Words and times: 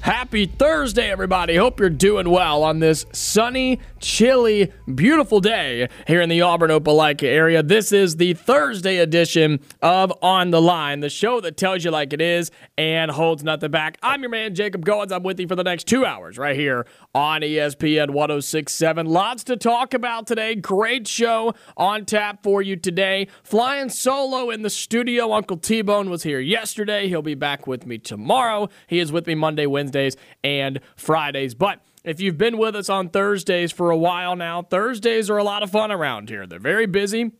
Happy 0.00 0.46
Thursday, 0.46 1.10
everybody. 1.10 1.56
Hope 1.56 1.78
you're 1.78 1.90
doing 1.90 2.30
well 2.30 2.62
on 2.62 2.78
this 2.78 3.04
sunny, 3.12 3.80
chilly, 3.98 4.72
beautiful 4.94 5.40
day 5.40 5.90
here 6.06 6.22
in 6.22 6.30
the 6.30 6.40
Auburn 6.40 6.70
Opelika 6.70 7.24
area. 7.24 7.62
This 7.62 7.92
is 7.92 8.16
the 8.16 8.32
Thursday 8.32 8.96
edition 8.96 9.60
of 9.82 10.10
On 10.22 10.52
the 10.52 10.62
Line, 10.62 11.00
the 11.00 11.10
show 11.10 11.42
that 11.42 11.58
tells 11.58 11.84
you 11.84 11.90
like 11.90 12.14
it 12.14 12.22
is 12.22 12.50
and 12.78 13.10
holds 13.10 13.44
nothing 13.44 13.70
back. 13.70 13.98
I'm 14.02 14.22
your 14.22 14.30
man, 14.30 14.54
Jacob 14.54 14.86
Goins. 14.86 15.12
I'm 15.12 15.22
with 15.22 15.38
you 15.38 15.46
for 15.46 15.54
the 15.54 15.64
next 15.64 15.86
two 15.86 16.06
hours 16.06 16.38
right 16.38 16.56
here 16.56 16.86
on 17.14 17.42
ESPN 17.42 18.10
1067. 18.10 19.04
Lots 19.04 19.44
to 19.44 19.56
talk 19.58 19.92
about 19.92 20.26
today. 20.26 20.54
Great 20.54 21.08
show 21.08 21.54
on 21.76 22.06
tap 22.06 22.42
for 22.42 22.62
you 22.62 22.74
today. 22.74 23.28
Flying 23.42 23.90
solo 23.90 24.48
in 24.48 24.62
the 24.62 24.70
studio. 24.70 25.34
Uncle 25.34 25.58
T 25.58 25.82
Bone 25.82 26.08
was 26.08 26.22
here 26.22 26.40
yesterday. 26.40 27.06
He'll 27.08 27.20
be 27.20 27.34
back 27.34 27.66
with 27.66 27.84
me 27.84 27.98
tomorrow. 27.98 28.70
He 28.86 28.98
is 28.98 29.12
with 29.12 29.26
me 29.26 29.34
Monday, 29.34 29.66
Wednesdays, 29.90 30.16
and 30.44 30.80
Fridays. 30.96 31.54
But 31.54 31.80
if 32.04 32.20
you've 32.20 32.38
been 32.38 32.58
with 32.58 32.76
us 32.76 32.88
on 32.88 33.08
Thursdays 33.08 33.72
for 33.72 33.90
a 33.90 33.96
while 33.96 34.36
now, 34.36 34.62
Thursdays 34.62 35.28
are 35.28 35.38
a 35.38 35.44
lot 35.44 35.62
of 35.62 35.70
fun 35.70 35.90
around 35.90 36.28
here. 36.28 36.46
They're 36.46 36.58
very 36.58 36.86
busy. 36.86 37.32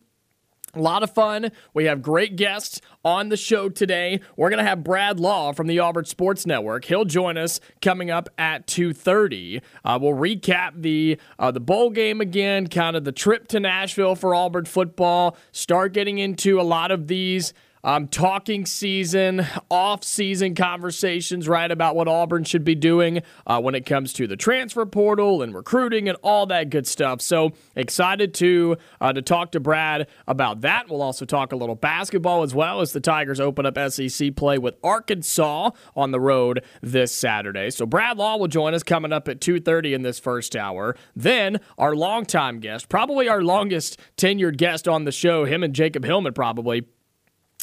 A 0.73 0.79
lot 0.79 1.03
of 1.03 1.13
fun. 1.13 1.51
We 1.73 1.85
have 1.85 2.01
great 2.01 2.37
guests 2.37 2.79
on 3.03 3.27
the 3.27 3.35
show 3.35 3.67
today. 3.67 4.21
We're 4.37 4.49
going 4.49 4.63
to 4.63 4.69
have 4.69 4.85
Brad 4.85 5.19
Law 5.19 5.51
from 5.51 5.67
the 5.67 5.79
Auburn 5.79 6.05
Sports 6.05 6.45
Network. 6.45 6.85
He'll 6.85 7.03
join 7.03 7.37
us 7.37 7.59
coming 7.81 8.09
up 8.09 8.29
at 8.37 8.67
2:30. 8.67 9.61
Uh, 9.83 9.99
we'll 10.01 10.13
recap 10.13 10.81
the 10.81 11.19
uh, 11.37 11.51
the 11.51 11.59
bowl 11.59 11.89
game 11.89 12.21
again, 12.21 12.67
kind 12.67 12.95
of 12.95 13.03
the 13.03 13.11
trip 13.11 13.49
to 13.49 13.59
Nashville 13.59 14.15
for 14.15 14.33
Auburn 14.33 14.63
football. 14.63 15.35
Start 15.51 15.91
getting 15.91 16.19
into 16.19 16.57
a 16.57 16.63
lot 16.63 16.89
of 16.89 17.07
these 17.07 17.53
um, 17.83 18.07
talking 18.07 18.65
season, 18.65 19.45
off 19.69 20.03
season 20.03 20.55
conversations, 20.55 21.47
right, 21.47 21.69
about 21.71 21.95
what 21.95 22.07
Auburn 22.07 22.43
should 22.43 22.63
be 22.63 22.75
doing 22.75 23.21
uh, 23.47 23.59
when 23.59 23.75
it 23.75 23.85
comes 23.85 24.13
to 24.13 24.27
the 24.27 24.35
transfer 24.35 24.85
portal 24.85 25.41
and 25.41 25.53
recruiting 25.53 26.07
and 26.07 26.17
all 26.21 26.45
that 26.47 26.69
good 26.69 26.87
stuff. 26.87 27.21
So 27.21 27.51
excited 27.75 28.33
to 28.35 28.77
uh, 28.99 29.13
to 29.13 29.21
talk 29.21 29.51
to 29.51 29.59
Brad 29.59 30.07
about 30.27 30.61
that. 30.61 30.89
We'll 30.89 31.01
also 31.01 31.25
talk 31.25 31.51
a 31.51 31.55
little 31.55 31.75
basketball 31.75 32.43
as 32.43 32.53
well 32.53 32.81
as 32.81 32.93
the 32.93 32.99
Tigers 32.99 33.39
open 33.39 33.65
up 33.65 33.77
SEC 33.91 34.35
play 34.35 34.57
with 34.57 34.75
Arkansas 34.83 35.71
on 35.95 36.11
the 36.11 36.19
road 36.19 36.63
this 36.81 37.11
Saturday. 37.11 37.69
So 37.71 37.85
Brad 37.85 38.17
Law 38.17 38.37
will 38.37 38.47
join 38.47 38.73
us 38.73 38.83
coming 38.83 39.13
up 39.13 39.27
at 39.27 39.41
2:30 39.41 39.93
in 39.93 40.01
this 40.03 40.19
first 40.19 40.55
hour. 40.55 40.95
Then 41.15 41.59
our 41.77 41.95
longtime 41.95 42.59
guest, 42.59 42.89
probably 42.89 43.27
our 43.27 43.41
longest 43.41 43.99
tenured 44.17 44.57
guest 44.57 44.87
on 44.87 45.05
the 45.05 45.11
show, 45.11 45.45
him 45.45 45.63
and 45.63 45.73
Jacob 45.73 46.05
Hillman 46.05 46.33
probably. 46.33 46.83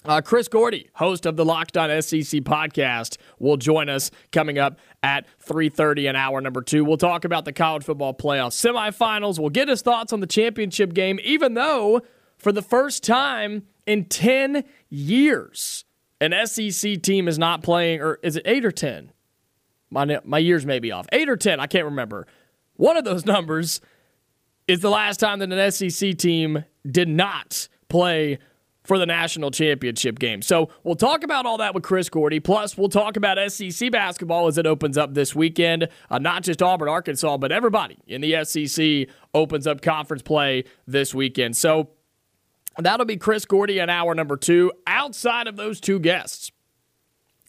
Uh, 0.05 0.21
Chris 0.21 0.47
Gordy, 0.47 0.89
host 0.95 1.27
of 1.27 1.37
the 1.37 1.45
Locked 1.45 1.77
On 1.77 1.91
SEC 2.03 2.41
podcast, 2.43 3.17
will 3.39 3.57
join 3.57 3.89
us 3.89 4.11
coming 4.31 4.59
up 4.59 4.79
at 5.03 5.27
3.30 5.45 6.09
in 6.09 6.17
hour 6.17 6.41
number 6.41 6.63
two. 6.63 6.85
We'll 6.85 6.97
talk 6.97 7.25
about 7.25 7.45
the 7.45 7.53
college 7.53 7.85
football 7.85 8.15
playoff 8.15 8.53
semifinals. 8.53 9.39
We'll 9.39 9.51
get 9.51 9.69
his 9.69 9.83
thoughts 9.83 10.13
on 10.13 10.21
the 10.21 10.27
championship 10.27 10.95
game, 10.95 11.19
even 11.25 11.55
though 11.55 12.03
for 12.37 12.53
the 12.53 12.63
first 12.63 13.03
time 13.03 13.67
in 13.87 14.05
10 14.05 14.65
years, 14.89 15.85
an 16.21 16.35
SEC 16.47 17.03
team 17.03 17.27
is 17.27 17.39
not 17.39 17.63
playing, 17.63 18.01
or 18.01 18.21
is 18.23 18.37
it 18.37 18.43
8 18.47 18.65
or 18.65 18.73
10? 18.73 19.13
My, 19.91 20.21
my 20.25 20.39
years 20.39 20.65
may 20.65 20.79
be 20.79 20.93
off. 20.93 21.07
8 21.13 21.29
or 21.29 21.37
10, 21.37 21.59
I 21.59 21.67
can't 21.67 21.87
remember. 21.87 22.27
One 22.75 22.97
of 22.97 23.05
those 23.05 23.27
numbers 23.27 23.81
is 24.69 24.81
the 24.81 24.91
last 24.91 25.19
time 25.19 25.41
that 25.41 25.53
an 25.53 25.73
SEC 25.73 26.17
team 26.17 26.65
did 26.89 27.09
not 27.09 27.69
play 27.89 28.39
for 28.89 28.99
the 28.99 29.05
national 29.05 29.51
championship 29.51 30.19
game. 30.19 30.41
So 30.41 30.71
we'll 30.83 30.97
talk 30.97 31.23
about 31.23 31.45
all 31.45 31.59
that 31.59 31.75
with 31.75 31.85
Chris 31.85 32.09
Gordy. 32.09 32.41
Plus, 32.41 32.77
we'll 32.77 32.89
talk 32.89 33.19
about 33.19 33.39
SEC 33.53 33.93
basketball 33.93 34.47
as 34.47 34.57
it 34.57 34.67
opens 34.67 34.97
up 34.97 35.13
this 35.13 35.35
weekend. 35.35 35.89
Uh, 36.11 36.19
not 36.19 36.43
just 36.43 36.63
Auburn, 36.63 36.89
Arkansas, 36.89 37.37
but 37.37 37.53
everybody 37.53 37.99
in 38.07 38.23
the 38.23 38.43
SEC 38.45 39.15
opens 39.35 39.67
up 39.67 39.83
conference 39.83 40.23
play 40.23 40.65
this 40.87 41.15
weekend. 41.15 41.55
So 41.55 41.91
that'll 42.79 43.05
be 43.05 43.19
Chris 43.19 43.45
Gordy 43.45 43.79
in 43.79 43.91
hour 43.91 44.15
number 44.15 44.39
two. 44.39 44.73
Outside 44.87 45.47
of 45.47 45.57
those 45.57 45.81
two 45.81 46.01
guests, 46.01 46.51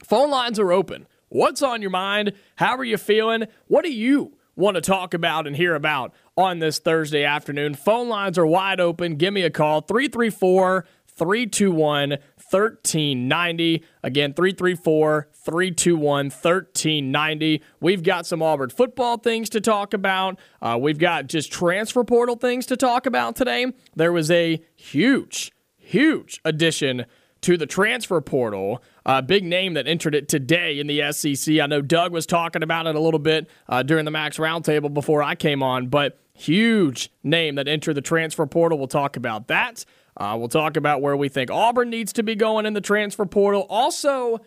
phone 0.03 0.29
lines 0.29 0.59
are 0.59 0.73
open. 0.73 1.07
What's 1.29 1.61
on 1.61 1.81
your 1.81 1.91
mind? 1.91 2.33
How 2.57 2.75
are 2.75 2.83
you 2.83 2.97
feeling? 2.97 3.45
What 3.67 3.85
do 3.85 3.93
you 3.93 4.35
want 4.57 4.75
to 4.75 4.81
talk 4.81 5.13
about 5.13 5.47
and 5.47 5.55
hear 5.55 5.73
about 5.73 6.13
on 6.35 6.59
this 6.59 6.79
Thursday 6.79 7.23
afternoon? 7.23 7.75
Phone 7.75 8.09
lines 8.09 8.37
are 8.37 8.45
wide 8.45 8.81
open. 8.81 9.15
Give 9.15 9.33
me 9.33 9.43
a 9.43 9.49
call 9.49 9.79
334 9.79 10.85
321 11.19 12.09
1390. 12.51 13.83
Again, 14.01 14.33
334 14.33 15.27
321 15.33 16.25
1390. 16.25 17.61
We've 17.79 18.01
got 18.01 18.25
some 18.25 18.41
Auburn 18.41 18.69
football 18.69 19.17
things 19.17 19.49
to 19.49 19.61
talk 19.61 19.93
about. 19.93 20.39
Uh, 20.61 20.77
we've 20.81 20.97
got 20.97 21.27
just 21.27 21.51
transfer 21.51 22.03
portal 22.03 22.35
things 22.35 22.65
to 22.67 22.77
talk 22.77 23.05
about 23.05 23.35
today. 23.35 23.67
There 23.95 24.13
was 24.13 24.31
a 24.31 24.63
huge, 24.75 25.51
huge 25.77 26.39
addition 26.43 27.05
to 27.41 27.57
the 27.57 27.65
transfer 27.65 28.19
portal. 28.21 28.81
A 29.05 29.09
uh, 29.09 29.21
big 29.21 29.43
name 29.43 29.73
that 29.73 29.87
entered 29.87 30.15
it 30.15 30.27
today 30.27 30.79
in 30.79 30.87
the 30.87 31.11
SEC. 31.11 31.59
I 31.59 31.67
know 31.67 31.81
Doug 31.81 32.11
was 32.11 32.25
talking 32.25 32.63
about 32.63 32.87
it 32.87 32.95
a 32.95 32.99
little 32.99 33.19
bit 33.19 33.49
uh, 33.67 33.83
during 33.83 34.05
the 34.05 34.11
Max 34.11 34.37
Roundtable 34.37 34.93
before 34.93 35.23
I 35.23 35.35
came 35.35 35.63
on, 35.63 35.87
but 35.87 36.19
huge 36.33 37.11
name 37.23 37.55
that 37.55 37.67
entered 37.67 37.93
the 37.93 38.01
transfer 38.01 38.45
portal. 38.45 38.77
We'll 38.77 38.87
talk 38.87 39.17
about 39.17 39.47
that. 39.47 39.85
Uh, 40.19 40.35
we'll 40.37 40.49
talk 40.49 40.75
about 40.75 41.01
where 41.01 41.15
we 41.15 41.29
think 41.29 41.49
Auburn 41.49 41.89
needs 41.89 42.11
to 42.13 42.23
be 42.23 42.35
going 42.35 42.65
in 42.65 42.73
the 42.73 42.81
transfer 42.81 43.25
portal. 43.25 43.65
Also, 43.69 44.39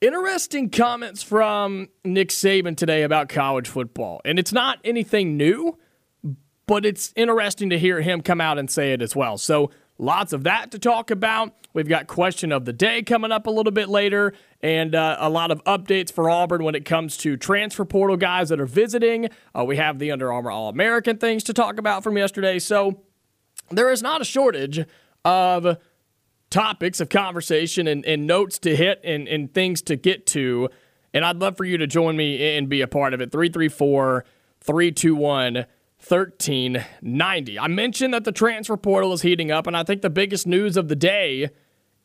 interesting 0.00 0.70
comments 0.70 1.20
from 1.22 1.88
Nick 2.04 2.28
Saban 2.28 2.76
today 2.76 3.02
about 3.02 3.28
college 3.28 3.68
football. 3.68 4.20
And 4.24 4.38
it's 4.38 4.52
not 4.52 4.78
anything 4.84 5.36
new, 5.36 5.76
but 6.66 6.86
it's 6.86 7.12
interesting 7.16 7.70
to 7.70 7.78
hear 7.78 8.00
him 8.00 8.20
come 8.20 8.40
out 8.40 8.56
and 8.56 8.70
say 8.70 8.92
it 8.92 9.02
as 9.02 9.16
well. 9.16 9.36
So, 9.36 9.70
lots 9.98 10.32
of 10.32 10.44
that 10.44 10.70
to 10.70 10.78
talk 10.78 11.10
about. 11.10 11.52
We've 11.72 11.88
got 11.88 12.06
question 12.06 12.52
of 12.52 12.64
the 12.64 12.72
day 12.72 13.02
coming 13.02 13.32
up 13.32 13.48
a 13.48 13.50
little 13.50 13.72
bit 13.72 13.88
later, 13.88 14.32
and 14.60 14.94
uh, 14.94 15.16
a 15.18 15.28
lot 15.28 15.50
of 15.50 15.62
updates 15.64 16.12
for 16.12 16.30
Auburn 16.30 16.62
when 16.62 16.76
it 16.76 16.84
comes 16.84 17.16
to 17.18 17.36
transfer 17.36 17.84
portal 17.84 18.16
guys 18.16 18.48
that 18.50 18.60
are 18.60 18.66
visiting. 18.66 19.28
Uh, 19.58 19.64
we 19.64 19.76
have 19.76 19.98
the 19.98 20.12
Under 20.12 20.32
Armour 20.32 20.52
All 20.52 20.68
American 20.68 21.18
things 21.18 21.42
to 21.44 21.52
talk 21.52 21.78
about 21.78 22.04
from 22.04 22.16
yesterday. 22.16 22.60
So, 22.60 23.00
there 23.70 23.90
is 23.90 24.02
not 24.02 24.20
a 24.20 24.24
shortage 24.24 24.84
of 25.24 25.78
topics 26.50 27.00
of 27.00 27.08
conversation 27.08 27.86
and, 27.88 28.04
and 28.06 28.26
notes 28.26 28.58
to 28.60 28.76
hit 28.76 29.00
and, 29.02 29.26
and 29.26 29.52
things 29.52 29.82
to 29.82 29.96
get 29.96 30.26
to. 30.28 30.68
And 31.12 31.24
I'd 31.24 31.36
love 31.36 31.56
for 31.56 31.64
you 31.64 31.78
to 31.78 31.86
join 31.86 32.16
me 32.16 32.56
and 32.56 32.68
be 32.68 32.80
a 32.80 32.88
part 32.88 33.14
of 33.14 33.20
it. 33.20 33.32
334 33.32 34.24
321 34.60 35.66
1390. 36.08 37.58
I 37.58 37.66
mentioned 37.68 38.12
that 38.12 38.24
the 38.24 38.32
transfer 38.32 38.76
portal 38.76 39.12
is 39.14 39.22
heating 39.22 39.50
up, 39.50 39.66
and 39.66 39.76
I 39.76 39.84
think 39.84 40.02
the 40.02 40.10
biggest 40.10 40.46
news 40.46 40.76
of 40.76 40.88
the 40.88 40.96
day 40.96 41.48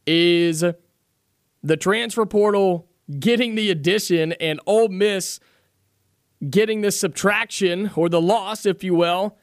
is 0.07 0.63
the 1.61 1.77
transfer 1.77 2.25
portal 2.25 2.88
getting 3.19 3.56
the 3.56 3.69
addition 3.69 4.33
and 4.33 4.59
Ole 4.65 4.88
Miss 4.88 5.39
getting 6.50 6.81
the 6.81 6.91
subtraction 6.91 7.91
or 7.95 8.07
the 8.07 8.21
loss, 8.21 8.65
if 8.65 8.83
you 8.83 8.95
will, 8.95 9.38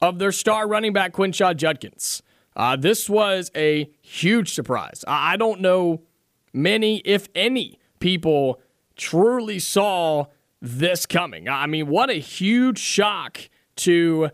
of 0.00 0.18
their 0.18 0.32
star 0.32 0.68
running 0.68 0.92
back 0.92 1.12
Quinshon 1.12 1.56
Judkins. 1.56 2.22
Uh, 2.56 2.76
this 2.76 3.08
was 3.08 3.50
a 3.54 3.90
huge 4.00 4.52
surprise. 4.52 5.04
I 5.06 5.36
don't 5.36 5.60
know 5.60 6.02
many, 6.52 6.98
if 6.98 7.28
any, 7.34 7.78
people 8.00 8.60
truly 8.96 9.58
saw 9.58 10.26
this 10.60 11.06
coming. 11.06 11.48
I 11.48 11.66
mean, 11.66 11.86
what 11.86 12.10
a 12.10 12.14
huge 12.14 12.78
shock 12.78 13.48
to 13.76 14.30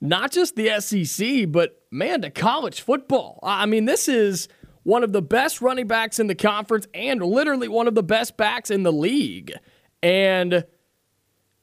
not 0.00 0.30
just 0.30 0.56
the 0.56 0.80
SEC, 0.80 1.50
but 1.50 1.82
man, 1.90 2.22
to 2.22 2.30
college 2.30 2.82
football. 2.82 3.40
I 3.42 3.66
mean, 3.66 3.86
this 3.86 4.08
is 4.08 4.48
one 4.82 5.02
of 5.02 5.12
the 5.12 5.22
best 5.22 5.60
running 5.60 5.86
backs 5.86 6.18
in 6.18 6.28
the 6.28 6.34
conference 6.34 6.86
and 6.94 7.22
literally 7.22 7.68
one 7.68 7.88
of 7.88 7.94
the 7.94 8.02
best 8.02 8.36
backs 8.36 8.70
in 8.70 8.82
the 8.82 8.92
league. 8.92 9.52
And 10.02 10.64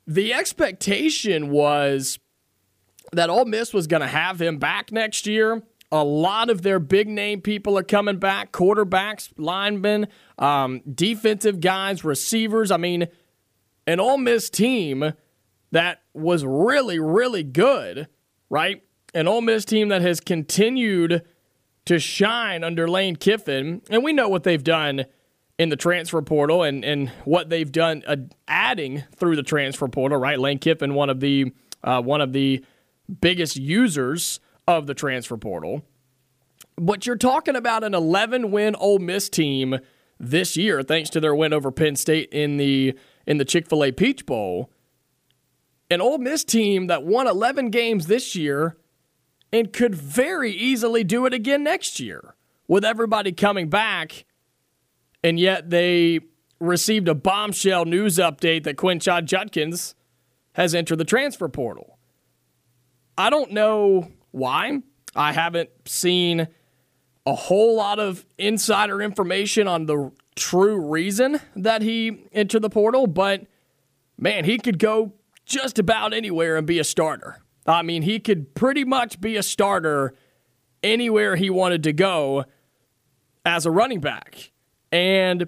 the 0.05 0.33
expectation 0.33 1.49
was 1.49 2.19
that 3.11 3.29
Ole 3.29 3.45
Miss 3.45 3.73
was 3.73 3.87
going 3.87 4.01
to 4.01 4.07
have 4.07 4.41
him 4.41 4.57
back 4.57 4.91
next 4.91 5.27
year. 5.27 5.61
A 5.91 6.03
lot 6.03 6.49
of 6.49 6.61
their 6.61 6.79
big 6.79 7.07
name 7.07 7.41
people 7.41 7.77
are 7.77 7.83
coming 7.83 8.17
back 8.17 8.51
quarterbacks, 8.51 9.31
linemen, 9.37 10.07
um, 10.37 10.81
defensive 10.93 11.61
guys, 11.61 12.03
receivers. 12.03 12.71
I 12.71 12.77
mean, 12.77 13.07
an 13.87 13.99
Ole 13.99 14.17
Miss 14.17 14.49
team 14.49 15.13
that 15.71 16.01
was 16.13 16.43
really, 16.43 16.99
really 16.99 17.43
good, 17.43 18.07
right? 18.49 18.81
An 19.13 19.27
Ole 19.27 19.41
Miss 19.41 19.63
team 19.63 19.89
that 19.89 20.01
has 20.01 20.19
continued 20.19 21.23
to 21.85 21.99
shine 21.99 22.63
under 22.63 22.87
Lane 22.87 23.15
Kiffin. 23.15 23.81
And 23.89 24.03
we 24.03 24.11
know 24.11 24.27
what 24.27 24.43
they've 24.43 24.63
done 24.63 25.05
in 25.57 25.69
the 25.69 25.75
transfer 25.75 26.21
portal 26.21 26.63
and, 26.63 26.83
and 26.83 27.09
what 27.23 27.49
they've 27.49 27.71
done 27.71 28.03
uh, 28.07 28.17
adding 28.47 29.03
through 29.15 29.35
the 29.35 29.43
transfer 29.43 29.87
portal, 29.87 30.17
right? 30.17 30.39
Lane 30.39 30.59
Kiffin, 30.59 30.93
one 30.93 31.09
of 31.09 31.19
the 31.19 31.53
uh, 31.83 32.01
one 32.01 32.19
of 32.19 32.33
the 32.33 32.65
biggest 33.21 33.57
users 33.57 34.39
of 34.67 34.87
the 34.87 34.93
transfer 34.93 35.37
portal. 35.37 35.83
But 36.77 37.05
you're 37.05 37.15
talking 37.15 37.55
about 37.55 37.83
an 37.83 37.93
11 37.93 38.51
win 38.51 38.75
Ole 38.75 38.99
Miss 38.99 39.29
team 39.29 39.79
this 40.19 40.55
year, 40.55 40.81
thanks 40.81 41.09
to 41.11 41.19
their 41.19 41.35
win 41.35 41.53
over 41.53 41.71
Penn 41.71 41.95
State 41.95 42.29
in 42.31 42.57
the 42.57 42.97
in 43.27 43.37
the 43.37 43.45
Chick 43.45 43.67
Fil 43.67 43.83
A 43.83 43.91
Peach 43.91 44.25
Bowl. 44.25 44.71
An 45.89 46.01
Ole 46.01 46.17
Miss 46.17 46.43
team 46.43 46.87
that 46.87 47.03
won 47.03 47.27
11 47.27 47.69
games 47.69 48.07
this 48.07 48.35
year 48.35 48.77
and 49.53 49.71
could 49.71 49.93
very 49.93 50.51
easily 50.51 51.03
do 51.03 51.25
it 51.25 51.33
again 51.33 51.63
next 51.63 51.99
year 51.99 52.35
with 52.67 52.83
everybody 52.83 53.31
coming 53.31 53.69
back. 53.69 54.25
And 55.23 55.39
yet 55.39 55.69
they 55.69 56.21
received 56.59 57.07
a 57.07 57.15
bombshell 57.15 57.85
news 57.85 58.17
update 58.17 58.63
that 58.63 58.77
Quinshon 58.77 59.25
Judkins 59.25 59.95
has 60.53 60.73
entered 60.73 60.97
the 60.97 61.05
transfer 61.05 61.47
portal. 61.49 61.94
I 63.17 63.29
don't 63.29 63.51
know 63.51 64.11
why. 64.31 64.81
I 65.15 65.31
haven't 65.31 65.69
seen 65.85 66.47
a 67.25 67.33
whole 67.33 67.75
lot 67.75 67.99
of 67.99 68.25
insider 68.37 69.01
information 69.01 69.67
on 69.67 69.85
the 69.85 70.11
true 70.35 70.79
reason 70.89 71.39
that 71.55 71.81
he 71.81 72.27
entered 72.33 72.61
the 72.61 72.69
portal, 72.69 73.07
but 73.07 73.45
man, 74.17 74.45
he 74.45 74.57
could 74.57 74.79
go 74.79 75.13
just 75.45 75.79
about 75.79 76.13
anywhere 76.13 76.57
and 76.57 76.67
be 76.67 76.79
a 76.79 76.83
starter. 76.83 77.41
I 77.65 77.81
mean, 77.81 78.03
he 78.03 78.19
could 78.19 78.53
pretty 78.53 78.83
much 78.83 79.19
be 79.19 79.37
a 79.37 79.43
starter 79.43 80.13
anywhere 80.83 81.35
he 81.35 81.49
wanted 81.49 81.83
to 81.83 81.93
go 81.93 82.45
as 83.45 83.65
a 83.65 83.71
running 83.71 84.01
back. 84.01 84.51
And 84.91 85.47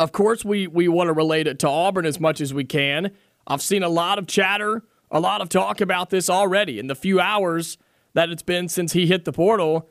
of 0.00 0.12
course, 0.12 0.44
we, 0.44 0.66
we 0.66 0.88
want 0.88 1.08
to 1.08 1.12
relate 1.12 1.46
it 1.46 1.58
to 1.60 1.68
Auburn 1.68 2.06
as 2.06 2.18
much 2.18 2.40
as 2.40 2.54
we 2.54 2.64
can. 2.64 3.10
I've 3.46 3.62
seen 3.62 3.82
a 3.82 3.88
lot 3.88 4.18
of 4.18 4.26
chatter, 4.26 4.84
a 5.12 5.20
lot 5.20 5.40
of 5.40 5.48
talk 5.48 5.80
about 5.80 6.10
this 6.10 6.28
already 6.28 6.80
in 6.80 6.88
the 6.88 6.96
few 6.96 7.20
hours 7.20 7.78
that 8.14 8.30
it's 8.30 8.42
been 8.42 8.68
since 8.68 8.92
he 8.92 9.06
hit 9.06 9.24
the 9.24 9.32
portal. 9.32 9.88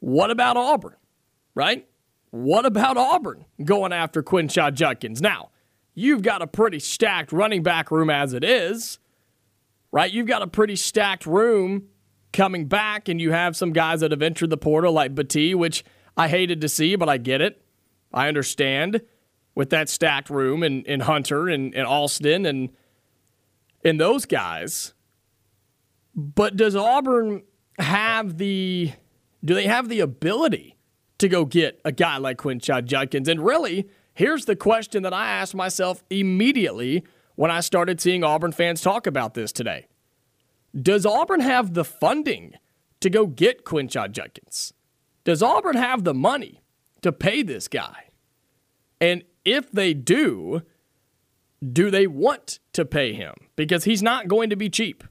What 0.00 0.30
about 0.30 0.58
Auburn, 0.58 0.96
right? 1.54 1.86
What 2.30 2.66
about 2.66 2.98
Auburn 2.98 3.46
going 3.64 3.94
after 3.94 4.22
Quinshon 4.22 4.74
Judkins? 4.74 5.22
Now, 5.22 5.50
you've 5.94 6.20
got 6.20 6.42
a 6.42 6.46
pretty 6.46 6.78
stacked 6.78 7.32
running 7.32 7.62
back 7.62 7.90
room 7.90 8.10
as 8.10 8.34
it 8.34 8.44
is 8.44 8.98
right? 9.90 10.12
You've 10.12 10.26
got 10.26 10.42
a 10.42 10.46
pretty 10.46 10.76
stacked 10.76 11.26
room 11.26 11.88
coming 12.32 12.66
back, 12.66 13.08
and 13.08 13.20
you 13.20 13.32
have 13.32 13.56
some 13.56 13.72
guys 13.72 14.00
that 14.00 14.10
have 14.10 14.22
entered 14.22 14.50
the 14.50 14.56
portal 14.56 14.92
like 14.92 15.14
Battie, 15.14 15.54
which 15.54 15.84
I 16.16 16.28
hated 16.28 16.60
to 16.60 16.68
see, 16.68 16.96
but 16.96 17.08
I 17.08 17.16
get 17.16 17.40
it. 17.40 17.62
I 18.12 18.28
understand 18.28 19.02
with 19.54 19.70
that 19.70 19.88
stacked 19.88 20.30
room 20.30 20.62
and, 20.62 20.86
and 20.86 21.02
Hunter 21.02 21.48
and, 21.48 21.74
and 21.74 21.86
Alston 21.86 22.46
and 22.46 22.70
and 23.88 24.00
those 24.00 24.26
guys. 24.26 24.94
But 26.14 26.56
does 26.56 26.76
Auburn 26.76 27.42
have 27.78 28.38
the 28.38 28.92
do 29.44 29.54
they 29.54 29.66
have 29.66 29.88
the 29.88 30.00
ability 30.00 30.76
to 31.18 31.28
go 31.28 31.44
get 31.44 31.80
a 31.84 31.92
guy 31.92 32.16
like 32.16 32.38
Quinshon 32.38 32.84
Judkins? 32.84 33.28
And 33.28 33.44
really, 33.44 33.88
here's 34.14 34.44
the 34.44 34.56
question 34.56 35.02
that 35.04 35.14
I 35.14 35.28
asked 35.28 35.54
myself 35.54 36.02
immediately 36.10 37.04
when 37.36 37.50
I 37.50 37.60
started 37.60 38.00
seeing 38.00 38.24
Auburn 38.24 38.52
fans 38.52 38.80
talk 38.80 39.06
about 39.06 39.34
this 39.34 39.52
today. 39.52 39.86
Does 40.80 41.06
Auburn 41.06 41.40
have 41.40 41.74
the 41.74 41.84
funding 41.84 42.54
to 43.00 43.08
go 43.08 43.26
get 43.26 43.64
Quinshon 43.64 44.10
Judkins? 44.10 44.72
Does 45.24 45.42
Auburn 45.42 45.76
have 45.76 46.04
the 46.04 46.14
money 46.14 46.62
to 47.02 47.12
pay 47.12 47.42
this 47.42 47.68
guy? 47.68 48.06
And 49.00 49.22
if 49.44 49.70
they 49.70 49.94
do, 49.94 50.62
do 51.66 51.90
they 51.90 52.06
want 52.06 52.60
to 52.72 52.84
pay 52.84 53.12
him? 53.12 53.34
Because 53.56 53.84
he's 53.84 54.02
not 54.02 54.28
going 54.28 54.50
to 54.50 54.56
be 54.56 54.68
cheap, 54.68 55.04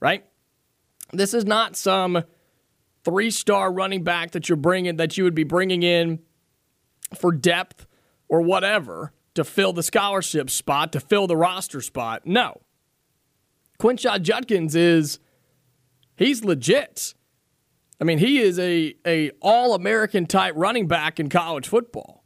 right? 0.00 0.24
This 1.12 1.34
is 1.34 1.44
not 1.44 1.76
some 1.76 2.24
three 3.04 3.30
star 3.30 3.72
running 3.72 4.02
back 4.04 4.30
that 4.30 4.48
you're 4.48 4.56
bringing, 4.56 4.96
that 4.96 5.18
you 5.18 5.24
would 5.24 5.34
be 5.34 5.44
bringing 5.44 5.82
in 5.82 6.20
for 7.14 7.32
depth 7.32 7.86
or 8.28 8.40
whatever 8.40 9.12
to 9.34 9.44
fill 9.44 9.72
the 9.72 9.82
scholarship 9.82 10.48
spot, 10.48 10.92
to 10.92 11.00
fill 11.00 11.26
the 11.26 11.36
roster 11.36 11.80
spot. 11.80 12.22
No. 12.24 12.62
Quinshon 13.78 14.22
Judkins 14.22 14.74
is 14.74 15.18
he's 16.16 16.44
legit. 16.44 17.14
I 18.00 18.04
mean, 18.04 18.18
he 18.18 18.40
is 18.40 18.58
a, 18.58 18.94
a 19.06 19.30
all-American 19.40 20.26
type 20.26 20.54
running 20.56 20.88
back 20.88 21.20
in 21.20 21.28
college 21.28 21.68
football. 21.68 22.24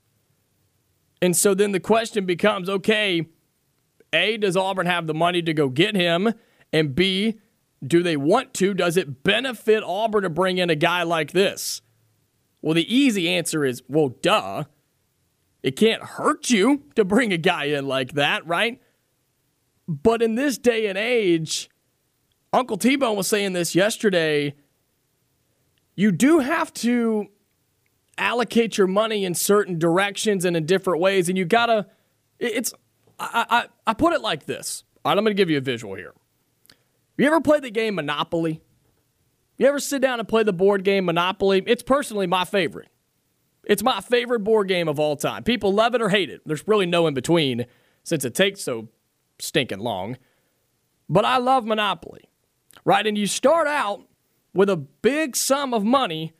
And 1.20 1.36
so 1.36 1.54
then 1.54 1.72
the 1.72 1.80
question 1.80 2.26
becomes, 2.26 2.68
okay, 2.68 3.26
A, 4.16 4.36
does 4.36 4.56
Auburn 4.56 4.86
have 4.86 5.06
the 5.06 5.14
money 5.14 5.42
to 5.42 5.54
go 5.54 5.68
get 5.68 5.94
him? 5.94 6.32
And 6.72 6.94
B, 6.94 7.38
do 7.86 8.02
they 8.02 8.16
want 8.16 8.54
to? 8.54 8.74
Does 8.74 8.96
it 8.96 9.22
benefit 9.22 9.84
Auburn 9.84 10.22
to 10.22 10.30
bring 10.30 10.58
in 10.58 10.70
a 10.70 10.74
guy 10.74 11.02
like 11.02 11.32
this? 11.32 11.82
Well, 12.62 12.74
the 12.74 12.94
easy 12.94 13.28
answer 13.28 13.64
is, 13.64 13.82
well, 13.88 14.08
duh. 14.08 14.64
It 15.62 15.76
can't 15.76 16.02
hurt 16.02 16.50
you 16.50 16.84
to 16.94 17.04
bring 17.04 17.32
a 17.32 17.38
guy 17.38 17.64
in 17.64 17.86
like 17.86 18.12
that, 18.12 18.46
right? 18.46 18.80
But 19.88 20.22
in 20.22 20.34
this 20.34 20.58
day 20.58 20.86
and 20.86 20.96
age, 20.96 21.68
Uncle 22.52 22.76
T 22.76 22.96
Bone 22.96 23.16
was 23.16 23.28
saying 23.28 23.52
this 23.52 23.74
yesterday. 23.74 24.54
You 25.94 26.12
do 26.12 26.40
have 26.40 26.72
to 26.74 27.28
allocate 28.18 28.78
your 28.78 28.86
money 28.86 29.24
in 29.24 29.34
certain 29.34 29.78
directions 29.78 30.44
and 30.44 30.56
in 30.56 30.66
different 30.66 31.00
ways, 31.00 31.28
and 31.28 31.36
you 31.36 31.44
gotta. 31.44 31.86
It's 32.38 32.72
I 33.18 33.46
I, 33.48 33.66
I 33.86 33.94
put 33.94 34.12
it 34.12 34.20
like 34.20 34.46
this. 34.46 34.84
All 35.04 35.10
right, 35.12 35.18
I'm 35.18 35.24
gonna 35.24 35.34
give 35.34 35.50
you 35.50 35.58
a 35.58 35.62
visual 35.62 35.94
here. 35.94 36.12
You 37.16 37.26
ever 37.26 37.40
play 37.40 37.60
the 37.60 37.70
game 37.70 37.94
Monopoly? 37.94 38.60
You 39.56 39.66
ever 39.66 39.80
sit 39.80 40.02
down 40.02 40.18
and 40.20 40.28
play 40.28 40.42
the 40.42 40.52
board 40.52 40.84
game 40.84 41.06
Monopoly? 41.06 41.62
It's 41.66 41.82
personally 41.82 42.26
my 42.26 42.44
favorite. 42.44 42.88
It's 43.64 43.82
my 43.82 44.00
favorite 44.00 44.40
board 44.40 44.68
game 44.68 44.86
of 44.86 45.00
all 45.00 45.16
time. 45.16 45.42
People 45.42 45.72
love 45.72 45.94
it 45.94 46.02
or 46.02 46.10
hate 46.10 46.30
it. 46.30 46.42
There's 46.46 46.66
really 46.68 46.86
no 46.86 47.06
in 47.06 47.14
between 47.14 47.66
since 48.04 48.24
it 48.24 48.34
takes 48.34 48.60
so 48.60 48.88
stinking 49.38 49.80
long. 49.80 50.18
But 51.08 51.24
I 51.24 51.38
love 51.38 51.64
Monopoly, 51.64 52.28
right? 52.84 53.06
And 53.06 53.16
you 53.16 53.26
start 53.26 53.66
out 53.66 54.06
with 54.54 54.68
a 54.68 54.76
big 54.76 55.36
sum 55.36 55.74
of 55.74 55.84
money, 55.84 56.32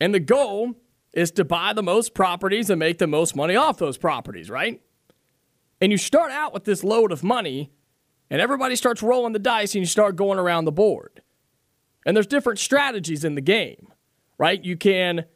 and 0.00 0.14
the 0.14 0.20
goal 0.20 0.74
is 1.12 1.30
to 1.32 1.44
buy 1.44 1.72
the 1.72 1.82
most 1.82 2.14
properties 2.14 2.70
and 2.70 2.78
make 2.78 2.98
the 2.98 3.06
most 3.06 3.34
money 3.36 3.56
off 3.56 3.78
those 3.78 3.96
properties, 3.96 4.50
right? 4.50 4.80
And 5.80 5.92
you 5.92 5.98
start 5.98 6.32
out 6.32 6.54
with 6.54 6.64
this 6.64 6.82
load 6.82 7.12
of 7.12 7.22
money, 7.22 7.70
and 8.30 8.40
everybody 8.40 8.76
starts 8.76 9.02
rolling 9.02 9.32
the 9.32 9.38
dice, 9.38 9.74
and 9.74 9.82
you 9.82 9.86
start 9.86 10.16
going 10.16 10.38
around 10.38 10.64
the 10.64 10.72
board. 10.72 11.22
And 12.04 12.16
there's 12.16 12.26
different 12.26 12.58
strategies 12.58 13.24
in 13.24 13.34
the 13.34 13.40
game, 13.40 13.88
right? 14.38 14.64
You 14.64 14.76
can 14.76 15.26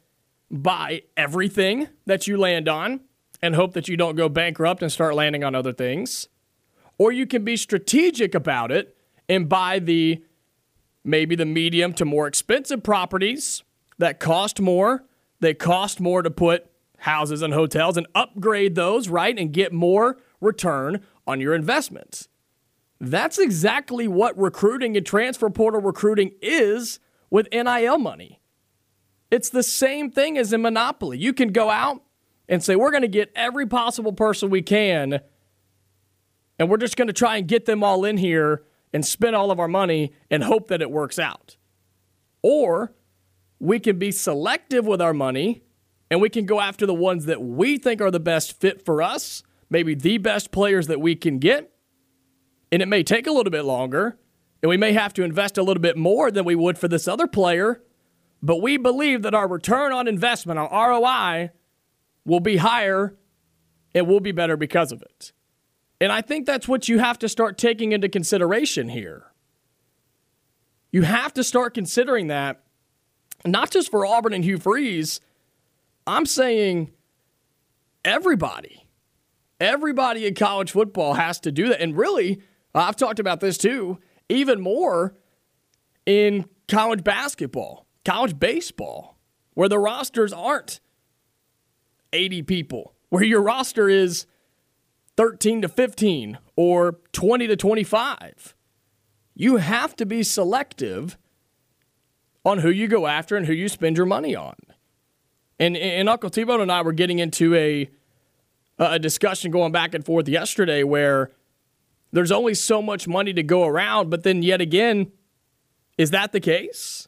buy 0.51 1.03
everything 1.17 1.89
that 2.07 2.27
you 2.27 2.37
land 2.37 2.69
on 2.69 3.01
and 3.43 3.55
hope 3.55 3.73
that 3.75 3.89
you 3.89 3.97
don't 3.97 4.17
go 4.17 4.29
bankrupt 4.29 4.83
and 4.83 4.91
start 4.91 5.15
landing 5.15 5.45
on 5.45 5.55
other 5.55 5.73
things. 5.73 6.29
Or 6.99 7.13
you 7.13 7.27
can 7.27 7.45
be 7.45 7.57
strategic 7.57 8.35
about 8.35 8.71
it 8.71 8.97
and 9.29 9.49
buy 9.49 9.79
the 9.79 10.23
maybe 11.03 11.35
the 11.35 11.47
medium 11.47 11.95
to 11.95 12.05
more 12.05 12.27
expensive 12.27 12.83
properties 12.83 13.63
that 13.99 14.21
cost 14.21 14.61
more. 14.61 15.05
They 15.41 15.55
cost 15.55 15.99
more 15.99 16.23
to 16.23 16.31
put 16.31 16.71
houses 16.99 17.41
and 17.41 17.55
hotels 17.55 17.97
and 17.97 18.07
upgrade 18.15 18.75
those, 18.75 19.09
right? 19.09 19.37
And 19.39 19.53
get 19.53 19.73
more 19.73 20.19
return 20.41 21.05
on 21.27 21.41
your 21.41 21.55
investments. 21.55 22.29
That's 23.01 23.39
exactly 23.39 24.07
what 24.07 24.39
recruiting 24.39 24.97
and 24.97 25.07
transfer 25.07 25.49
portal 25.49 25.81
recruiting 25.81 26.33
is 26.43 27.01
with 27.31 27.49
NIL 27.53 27.99
money. 27.99 28.41
It's 29.31 29.49
the 29.49 29.63
same 29.63 30.11
thing 30.11 30.37
as 30.37 30.53
in 30.53 30.63
Monopoly. 30.63 31.19
You 31.19 31.33
can 31.33 31.53
go 31.53 31.71
out 31.71 32.03
and 32.49 32.63
say, 32.63 32.75
we're 32.77 32.91
going 32.91 33.03
to 33.03 33.09
get 33.09 33.31
every 33.35 33.67
possible 33.67 34.13
person 34.13 34.51
we 34.51 34.61
can, 34.61 35.21
and 36.59 36.69
we're 36.69 36.77
just 36.77 36.97
going 36.97 37.07
to 37.07 37.15
try 37.15 37.37
and 37.37 37.47
get 37.47 37.65
them 37.65 37.83
all 37.83 38.05
in 38.05 38.17
here 38.17 38.65
and 38.93 39.07
spend 39.07 39.37
all 39.37 39.51
of 39.51 39.61
our 39.61 39.69
money 39.69 40.13
and 40.31 40.43
hope 40.43 40.69
that 40.69 40.83
it 40.83 40.91
works 40.91 41.19
out. 41.19 41.57
Or 42.43 42.93
we 43.61 43.79
can 43.79 43.99
be 43.99 44.11
selective 44.11 44.87
with 44.87 45.01
our 45.01 45.15
money 45.15 45.63
and 46.11 46.21
we 46.21 46.29
can 46.29 46.45
go 46.45 46.61
after 46.61 46.87
the 46.87 46.95
ones 46.95 47.27
that 47.27 47.41
we 47.41 47.79
think 47.79 48.01
are 48.01 48.11
the 48.11 48.19
best 48.19 48.59
fit 48.59 48.85
for 48.85 49.01
us, 49.01 49.45
maybe 49.71 49.95
the 49.95 50.19
best 50.19 50.51
players 50.51 50.89
that 50.89 51.01
we 51.01 51.15
can 51.15 51.39
get. 51.39 51.73
And 52.73 52.83
it 52.83 52.87
may 52.87 53.03
take 53.03 53.27
a 53.27 53.33
little 53.33 53.51
bit 53.51 53.65
longer, 53.65 54.19
and 54.63 54.69
we 54.69 54.77
may 54.77 54.93
have 54.93 55.15
to 55.15 55.23
invest 55.23 55.57
a 55.57 55.63
little 55.63 55.81
bit 55.81 55.97
more 55.97 56.31
than 56.31 56.45
we 56.45 56.55
would 56.55 56.77
for 56.77 56.89
this 56.89 57.09
other 57.09 57.27
player, 57.27 57.83
but 58.43 58.59
we 58.59 58.77
believe 58.77 59.23
that 59.23 59.35
our 59.35 59.49
return 59.49 59.93
on 59.93 60.07
investment, 60.07 60.59
our 60.59 60.91
ROI, 60.91 61.51
will 62.25 62.41
be 62.41 62.59
higher 62.59 63.17
and 63.95 64.07
will 64.07 64.21
be 64.21 64.33
better 64.33 64.57
because 64.57 64.93
of 64.93 65.03
it. 65.03 65.33
And 66.01 66.13
I 66.13 66.21
think 66.21 66.47
that's 66.47 66.69
what 66.69 66.89
you 66.89 66.99
have 66.99 67.19
to 67.19 67.29
start 67.29 67.59
taking 67.59 67.93
into 67.93 68.09
consideration 68.09 68.89
here. 68.89 69.27
You 70.93 71.03
have 71.03 71.35
to 71.35 71.45
start 71.45 71.75
considering 71.75 72.29
that, 72.29 72.63
not 73.45 73.71
just 73.71 73.91
for 73.91 74.07
Auburn 74.07 74.33
and 74.33 74.45
Hugh 74.45 74.59
Freeze. 74.59 75.21
I'm 76.07 76.27
saying 76.27 76.93
everybody, 78.05 78.80
everybody 79.61 80.27
in 80.27 80.35
college 80.35 80.73
football 80.73 81.15
has 81.15 81.39
to 81.41 81.53
do 81.53 81.69
that. 81.69 81.81
And 81.81 81.97
really, 81.97 82.41
I've 82.75 82.97
talked 82.97 83.19
about 83.19 83.41
this 83.41 83.59
too, 83.59 83.99
even 84.29 84.61
more 84.61 85.15
in 86.07 86.47
college 86.67 87.05
basketball, 87.05 87.87
college 88.05 88.39
baseball, 88.39 89.19
where 89.55 89.69
the 89.69 89.79
rosters 89.79 90.33
aren't 90.33 90.81
80 92.13 92.43
people, 92.43 92.95
where 93.11 93.23
your 93.23 93.43
roster 93.43 93.89
is 93.89 94.27
13 95.17 95.63
to 95.63 95.69
15 95.69 96.39
or 96.57 96.99
20 97.13 97.47
to 97.47 97.57
25. 97.57 98.55
You 99.35 99.57
have 99.57 99.95
to 99.97 100.07
be 100.07 100.23
selective 100.23 101.19
on 102.45 102.59
who 102.59 102.71
you 102.71 102.89
go 102.89 103.07
after 103.07 103.37
and 103.37 103.47
who 103.47 103.53
you 103.53 103.69
spend 103.69 103.97
your 103.97 104.07
money 104.07 104.35
on. 104.35 104.55
And, 105.59 105.77
and 105.77 106.09
Uncle 106.09 106.31
T-Bone 106.31 106.61
and 106.61 106.73
I 106.73 106.81
were 106.81 106.93
getting 106.93 107.19
into 107.19 107.55
a, 107.55 107.91
a 108.81 108.99
discussion 108.99 109.51
going 109.51 109.73
back 109.73 109.95
and 109.95 110.05
forth 110.05 110.29
yesterday 110.29 110.83
where 110.83 111.31
there's 112.13 112.33
only 112.33 112.55
so 112.55 112.83
much 112.83 113.07
money 113.07 113.33
to 113.33 113.43
go 113.43 113.65
around, 113.65 114.11
but 114.11 114.25
then 114.25 114.43
yet 114.43 114.61
again, 114.61 115.13
is 115.99 116.11
that 116.11 116.33
the 116.33 116.41
case? 116.41 117.07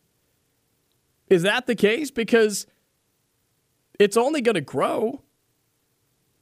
Is 1.29 1.43
that 1.43 1.67
the 1.67 1.75
case? 1.75 2.11
Because 2.11 2.67
it's 3.99 4.17
only 4.17 4.41
going 4.41 4.55
to 4.55 4.61
grow 4.61 5.23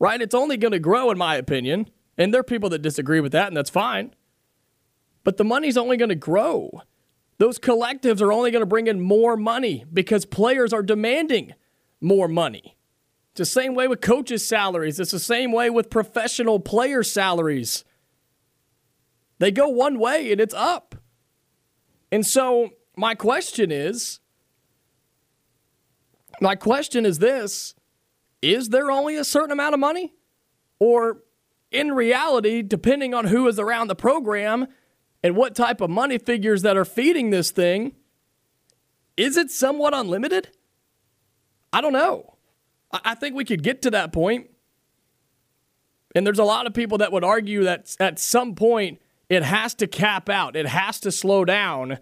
right? 0.00 0.20
It's 0.20 0.34
only 0.34 0.56
going 0.56 0.72
to 0.72 0.80
grow, 0.80 1.12
in 1.12 1.18
my 1.18 1.36
opinion. 1.36 1.88
And 2.18 2.34
there 2.34 2.40
are 2.40 2.44
people 2.44 2.70
that 2.70 2.82
disagree 2.82 3.20
with 3.20 3.30
that, 3.32 3.46
and 3.46 3.56
that's 3.56 3.70
fine. 3.70 4.14
But 5.22 5.36
the 5.36 5.44
money's 5.44 5.76
only 5.76 5.96
going 5.96 6.08
to 6.08 6.16
grow. 6.16 6.82
Those 7.38 7.58
collectives 7.58 8.20
are 8.20 8.32
only 8.32 8.50
going 8.50 8.62
to 8.62 8.66
bring 8.66 8.88
in 8.88 9.00
more 9.00 9.36
money 9.36 9.84
because 9.92 10.24
players 10.24 10.72
are 10.72 10.82
demanding 10.82 11.54
more 12.00 12.26
money. 12.26 12.76
It's 13.32 13.38
the 13.38 13.46
same 13.46 13.74
way 13.74 13.88
with 13.88 14.00
coaches' 14.00 14.46
salaries, 14.46 14.98
it's 14.98 15.12
the 15.12 15.18
same 15.18 15.52
way 15.52 15.70
with 15.70 15.90
professional 15.90 16.60
player 16.60 17.02
salaries. 17.02 17.84
They 19.38 19.50
go 19.50 19.68
one 19.68 19.98
way 19.98 20.30
and 20.32 20.40
it's 20.40 20.54
up. 20.54 20.94
And 22.12 22.26
so, 22.26 22.70
my 22.96 23.14
question 23.14 23.70
is 23.70 24.20
my 26.40 26.54
question 26.54 27.06
is 27.06 27.18
this 27.18 27.74
is 28.42 28.70
there 28.70 28.90
only 28.90 29.16
a 29.16 29.24
certain 29.24 29.52
amount 29.52 29.74
of 29.74 29.80
money? 29.80 30.14
Or 30.78 31.22
in 31.70 31.92
reality, 31.92 32.62
depending 32.62 33.14
on 33.14 33.26
who 33.26 33.46
is 33.48 33.58
around 33.58 33.88
the 33.88 33.94
program 33.94 34.66
and 35.22 35.36
what 35.36 35.54
type 35.54 35.80
of 35.80 35.90
money 35.90 36.18
figures 36.18 36.62
that 36.62 36.76
are 36.76 36.86
feeding 36.86 37.30
this 37.30 37.50
thing, 37.50 37.94
is 39.16 39.36
it 39.36 39.50
somewhat 39.50 39.92
unlimited? 39.92 40.48
I 41.72 41.82
don't 41.82 41.92
know. 41.92 42.38
I 42.92 43.14
think 43.14 43.36
we 43.36 43.44
could 43.44 43.62
get 43.62 43.82
to 43.82 43.90
that 43.92 44.12
point. 44.12 44.50
And 46.14 46.26
there's 46.26 46.40
a 46.40 46.44
lot 46.44 46.66
of 46.66 46.74
people 46.74 46.98
that 46.98 47.12
would 47.12 47.22
argue 47.22 47.64
that 47.64 47.94
at 48.00 48.18
some 48.18 48.54
point 48.54 49.00
it 49.28 49.44
has 49.44 49.74
to 49.74 49.86
cap 49.86 50.28
out, 50.28 50.56
it 50.56 50.66
has 50.66 50.98
to 51.00 51.12
slow 51.12 51.44
down. 51.44 51.98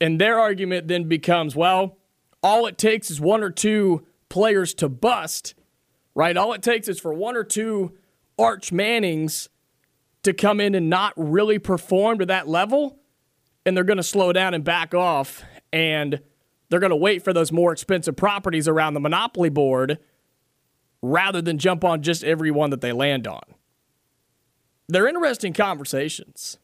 And 0.00 0.20
their 0.20 0.38
argument 0.38 0.88
then 0.88 1.08
becomes 1.08 1.54
well, 1.54 1.98
all 2.42 2.66
it 2.66 2.76
takes 2.76 3.10
is 3.10 3.20
one 3.20 3.44
or 3.44 3.50
two 3.50 4.04
players 4.28 4.74
to 4.74 4.88
bust, 4.88 5.54
right? 6.14 6.36
All 6.36 6.52
it 6.54 6.62
takes 6.62 6.88
is 6.88 6.98
for 6.98 7.14
one 7.14 7.36
or 7.36 7.44
two 7.44 7.96
Arch 8.36 8.72
Mannings 8.72 9.48
to 10.24 10.32
come 10.32 10.60
in 10.60 10.74
and 10.74 10.90
not 10.90 11.12
really 11.16 11.58
perform 11.58 12.18
to 12.18 12.26
that 12.26 12.48
level, 12.48 12.98
and 13.64 13.76
they're 13.76 13.84
going 13.84 13.96
to 13.98 14.02
slow 14.02 14.32
down 14.32 14.54
and 14.54 14.64
back 14.64 14.94
off, 14.94 15.44
and 15.72 16.20
they're 16.72 16.80
going 16.80 16.88
to 16.88 16.96
wait 16.96 17.22
for 17.22 17.34
those 17.34 17.52
more 17.52 17.70
expensive 17.70 18.16
properties 18.16 18.66
around 18.66 18.94
the 18.94 19.00
monopoly 19.00 19.50
board 19.50 19.98
rather 21.02 21.42
than 21.42 21.58
jump 21.58 21.84
on 21.84 22.00
just 22.00 22.24
every 22.24 22.50
one 22.50 22.70
that 22.70 22.80
they 22.80 22.92
land 22.92 23.26
on. 23.26 23.42
They're 24.88 25.06
interesting 25.06 25.52
conversations. 25.52 26.56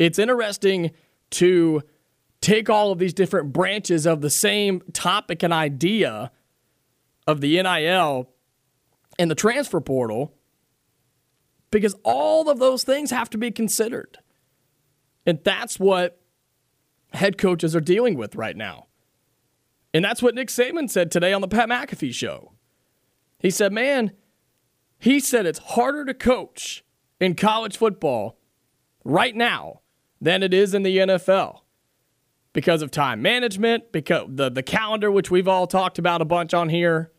It's 0.00 0.18
interesting 0.18 0.90
to 1.30 1.82
take 2.40 2.68
all 2.68 2.90
of 2.90 2.98
these 2.98 3.14
different 3.14 3.52
branches 3.52 4.06
of 4.06 4.22
the 4.22 4.30
same 4.30 4.82
topic 4.92 5.44
and 5.44 5.52
idea 5.52 6.32
of 7.28 7.40
the 7.40 7.62
NIL 7.62 8.28
and 9.20 9.30
the 9.30 9.36
transfer 9.36 9.80
portal 9.80 10.34
because 11.70 11.94
all 12.02 12.50
of 12.50 12.58
those 12.58 12.82
things 12.82 13.12
have 13.12 13.30
to 13.30 13.38
be 13.38 13.52
considered. 13.52 14.18
And 15.24 15.38
that's 15.44 15.78
what 15.78 16.19
head 17.12 17.38
coaches 17.38 17.74
are 17.74 17.80
dealing 17.80 18.16
with 18.16 18.34
right 18.34 18.56
now. 18.56 18.86
And 19.92 20.04
that's 20.04 20.22
what 20.22 20.34
Nick 20.34 20.48
Saban 20.48 20.88
said 20.88 21.10
today 21.10 21.32
on 21.32 21.40
the 21.40 21.48
Pat 21.48 21.68
McAfee 21.68 22.14
show. 22.14 22.52
He 23.38 23.50
said, 23.50 23.72
man, 23.72 24.12
he 24.98 25.18
said 25.18 25.46
it's 25.46 25.58
harder 25.58 26.04
to 26.04 26.14
coach 26.14 26.84
in 27.18 27.34
college 27.34 27.76
football 27.76 28.38
right 29.04 29.34
now 29.34 29.80
than 30.20 30.42
it 30.42 30.54
is 30.54 30.74
in 30.74 30.82
the 30.82 30.98
NFL 30.98 31.60
because 32.52 32.82
of 32.82 32.90
time 32.90 33.22
management, 33.22 33.92
because 33.92 34.26
the, 34.28 34.50
the 34.50 34.62
calendar, 34.62 35.10
which 35.10 35.30
we've 35.30 35.48
all 35.48 35.66
talked 35.66 35.98
about 35.98 36.20
a 36.20 36.24
bunch 36.24 36.52
on 36.52 36.68
here, 36.68 37.10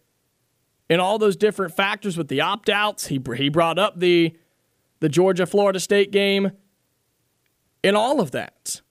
and 0.90 1.00
all 1.02 1.18
those 1.18 1.36
different 1.36 1.74
factors 1.74 2.18
with 2.18 2.28
the 2.28 2.42
opt 2.42 2.70
outs. 2.70 3.08
He, 3.08 3.22
he 3.38 3.50
brought 3.50 3.80
up 3.80 4.00
the, 4.00 4.38
the 5.00 5.10
Georgia 5.10 5.46
Florida 5.46 5.80
State 5.80 6.12
game 6.12 6.52
and 7.84 7.96
all 7.96 8.20
of 8.20 8.32
that. 8.32 8.82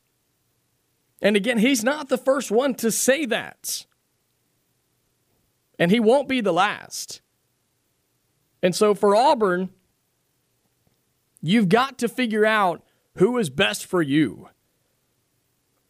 And 1.22 1.36
again, 1.36 1.58
he's 1.58 1.84
not 1.84 2.08
the 2.08 2.18
first 2.18 2.50
one 2.50 2.74
to 2.76 2.90
say 2.90 3.26
that. 3.26 3.86
And 5.78 5.90
he 5.90 6.00
won't 6.00 6.28
be 6.28 6.40
the 6.40 6.52
last. 6.52 7.20
And 8.62 8.74
so 8.74 8.94
for 8.94 9.14
Auburn, 9.14 9.70
you've 11.40 11.68
got 11.68 11.98
to 11.98 12.08
figure 12.08 12.44
out 12.44 12.82
who 13.16 13.38
is 13.38 13.50
best 13.50 13.86
for 13.86 14.02
you. 14.02 14.48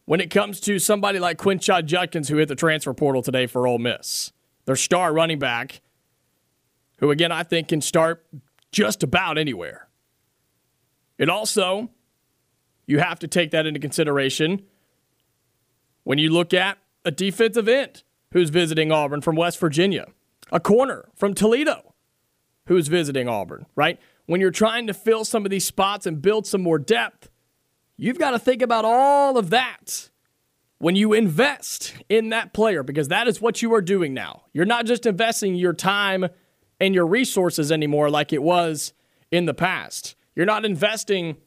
When 0.05 0.19
it 0.19 0.29
comes 0.29 0.59
to 0.61 0.79
somebody 0.79 1.19
like 1.19 1.37
Quinshon 1.37 1.85
Judkins, 1.85 2.27
who 2.27 2.37
hit 2.37 2.47
the 2.47 2.55
transfer 2.55 2.93
portal 2.93 3.21
today 3.21 3.47
for 3.47 3.67
Ole 3.67 3.77
Miss, 3.77 4.33
their 4.65 4.75
star 4.75 5.13
running 5.13 5.39
back, 5.39 5.81
who, 6.97 7.11
again, 7.11 7.31
I 7.31 7.43
think 7.43 7.69
can 7.69 7.81
start 7.81 8.25
just 8.71 9.03
about 9.03 9.37
anywhere. 9.37 9.87
And 11.17 11.29
also, 11.29 11.89
you 12.85 12.99
have 12.99 13.19
to 13.19 13.27
take 13.27 13.51
that 13.51 13.65
into 13.65 13.79
consideration 13.79 14.63
when 16.03 16.17
you 16.17 16.29
look 16.29 16.53
at 16.53 16.77
a 17.05 17.11
defensive 17.11 17.67
end 17.67 18.03
who's 18.31 18.49
visiting 18.49 18.91
Auburn 18.91 19.21
from 19.21 19.35
West 19.35 19.59
Virginia, 19.59 20.07
a 20.51 20.59
corner 20.59 21.09
from 21.15 21.33
Toledo 21.33 21.93
who's 22.67 22.87
visiting 22.87 23.27
Auburn, 23.27 23.65
right? 23.75 23.99
When 24.25 24.39
you're 24.39 24.51
trying 24.51 24.87
to 24.87 24.93
fill 24.93 25.25
some 25.25 25.45
of 25.45 25.51
these 25.51 25.65
spots 25.65 26.05
and 26.05 26.21
build 26.21 26.45
some 26.47 26.61
more 26.61 26.79
depth, 26.79 27.29
you've 27.97 28.19
got 28.19 28.31
to 28.31 28.39
think 28.39 28.61
about 28.61 28.85
all 28.85 29.37
of 29.37 29.49
that 29.49 30.09
when 30.77 30.95
you 30.95 31.13
invest 31.13 31.93
in 32.09 32.29
that 32.29 32.53
player 32.53 32.81
because 32.81 33.09
that 33.09 33.27
is 33.27 33.41
what 33.41 33.61
you 33.61 33.73
are 33.73 33.81
doing 33.81 34.13
now. 34.13 34.43
You're 34.53 34.65
not 34.65 34.85
just 34.85 35.05
investing 35.05 35.55
your 35.55 35.73
time 35.73 36.27
and 36.79 36.95
your 36.95 37.05
resources 37.05 37.71
anymore 37.71 38.09
like 38.09 38.33
it 38.33 38.41
was 38.41 38.93
in 39.31 39.45
the 39.45 39.53
past. 39.53 40.15
You're 40.35 40.45
not 40.45 40.65
investing 40.65 41.37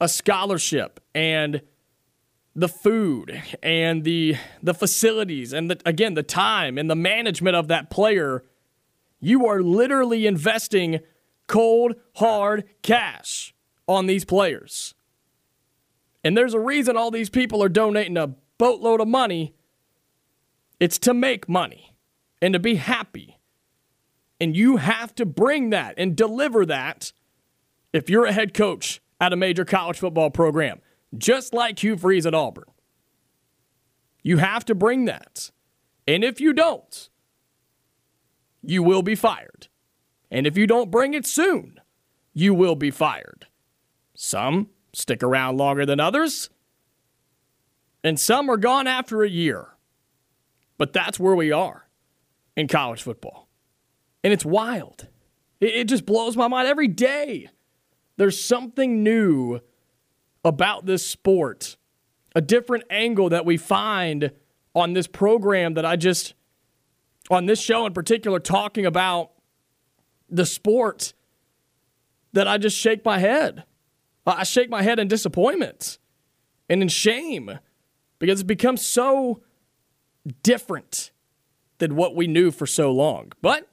a 0.00 0.08
scholarship 0.08 1.00
and 1.14 1.60
the 2.56 2.68
food 2.68 3.42
and 3.62 4.04
the 4.04 4.36
the 4.62 4.74
facilities 4.74 5.52
and 5.52 5.70
the, 5.70 5.80
again 5.84 6.14
the 6.14 6.22
time 6.22 6.78
and 6.78 6.88
the 6.88 6.96
management 6.96 7.56
of 7.56 7.68
that 7.68 7.90
player. 7.90 8.44
You 9.20 9.46
are 9.46 9.62
literally 9.62 10.26
investing 10.26 11.00
cold 11.46 11.94
hard 12.16 12.64
cash 12.82 13.54
on 13.88 14.06
these 14.06 14.24
players. 14.24 14.94
And 16.22 16.36
there's 16.36 16.54
a 16.54 16.60
reason 16.60 16.96
all 16.96 17.10
these 17.10 17.30
people 17.30 17.62
are 17.62 17.68
donating 17.68 18.16
a 18.16 18.28
boatload 18.58 19.00
of 19.00 19.08
money. 19.08 19.54
It's 20.80 20.98
to 21.00 21.14
make 21.14 21.48
money 21.48 21.94
and 22.40 22.52
to 22.54 22.58
be 22.58 22.76
happy 22.76 23.34
and 24.40 24.56
you 24.56 24.76
have 24.76 25.14
to 25.14 25.24
bring 25.24 25.70
that 25.70 25.94
and 25.96 26.16
deliver 26.16 26.66
that 26.66 27.12
if 27.92 28.10
you're 28.10 28.26
a 28.26 28.32
head 28.32 28.52
coach 28.52 29.00
at 29.20 29.32
a 29.32 29.36
major 29.36 29.64
college 29.64 29.98
football 29.98 30.30
program, 30.30 30.80
just 31.16 31.54
like 31.54 31.82
Hugh 31.82 31.96
Freeze 31.96 32.26
at 32.26 32.34
Auburn. 32.34 32.64
You 34.22 34.38
have 34.38 34.64
to 34.66 34.74
bring 34.74 35.04
that. 35.04 35.50
And 36.06 36.24
if 36.24 36.40
you 36.40 36.52
don't, 36.52 37.08
you 38.62 38.82
will 38.82 39.02
be 39.02 39.14
fired. 39.14 39.68
And 40.30 40.46
if 40.46 40.56
you 40.56 40.66
don't 40.66 40.90
bring 40.90 41.14
it 41.14 41.26
soon, 41.26 41.80
you 42.32 42.54
will 42.54 42.74
be 42.74 42.90
fired. 42.90 43.46
Some 44.14 44.70
stick 44.92 45.22
around 45.22 45.56
longer 45.56 45.84
than 45.86 46.00
others, 46.00 46.50
and 48.02 48.18
some 48.20 48.50
are 48.50 48.56
gone 48.56 48.86
after 48.86 49.22
a 49.22 49.28
year. 49.28 49.68
But 50.76 50.92
that's 50.92 51.20
where 51.20 51.34
we 51.34 51.52
are 51.52 51.88
in 52.56 52.68
college 52.68 53.02
football. 53.02 53.48
And 54.22 54.32
it's 54.32 54.44
wild. 54.44 55.08
It, 55.60 55.84
just 55.84 56.04
blows 56.04 56.36
my 56.36 56.48
mind 56.48 56.68
every 56.68 56.88
day. 56.88 57.48
There's 58.16 58.42
something 58.42 59.02
new 59.02 59.60
about 60.44 60.86
this 60.86 61.06
sport, 61.06 61.76
a 62.34 62.40
different 62.40 62.84
angle 62.90 63.28
that 63.30 63.44
we 63.44 63.56
find 63.56 64.30
on 64.74 64.92
this 64.92 65.06
program 65.06 65.74
that 65.74 65.86
I 65.86 65.96
just, 65.96 66.34
on 67.30 67.46
this 67.46 67.60
show 67.60 67.86
in 67.86 67.92
particular, 67.92 68.38
talking 68.38 68.84
about 68.84 69.30
the 70.28 70.46
sport 70.46 71.14
that 72.32 72.48
I 72.48 72.58
just 72.58 72.76
shake 72.76 73.04
my 73.04 73.18
head. 73.18 73.64
I 74.26 74.44
shake 74.44 74.70
my 74.70 74.82
head 74.82 74.98
in 74.98 75.08
disappointment 75.08 75.98
and 76.68 76.82
in 76.82 76.88
shame 76.88 77.58
because 78.18 78.40
it's 78.40 78.46
become 78.46 78.76
so 78.76 79.42
different 80.42 81.10
than 81.78 81.94
what 81.96 82.16
we 82.16 82.26
knew 82.26 82.50
for 82.50 82.66
so 82.66 82.90
long. 82.90 83.32
But 83.42 83.68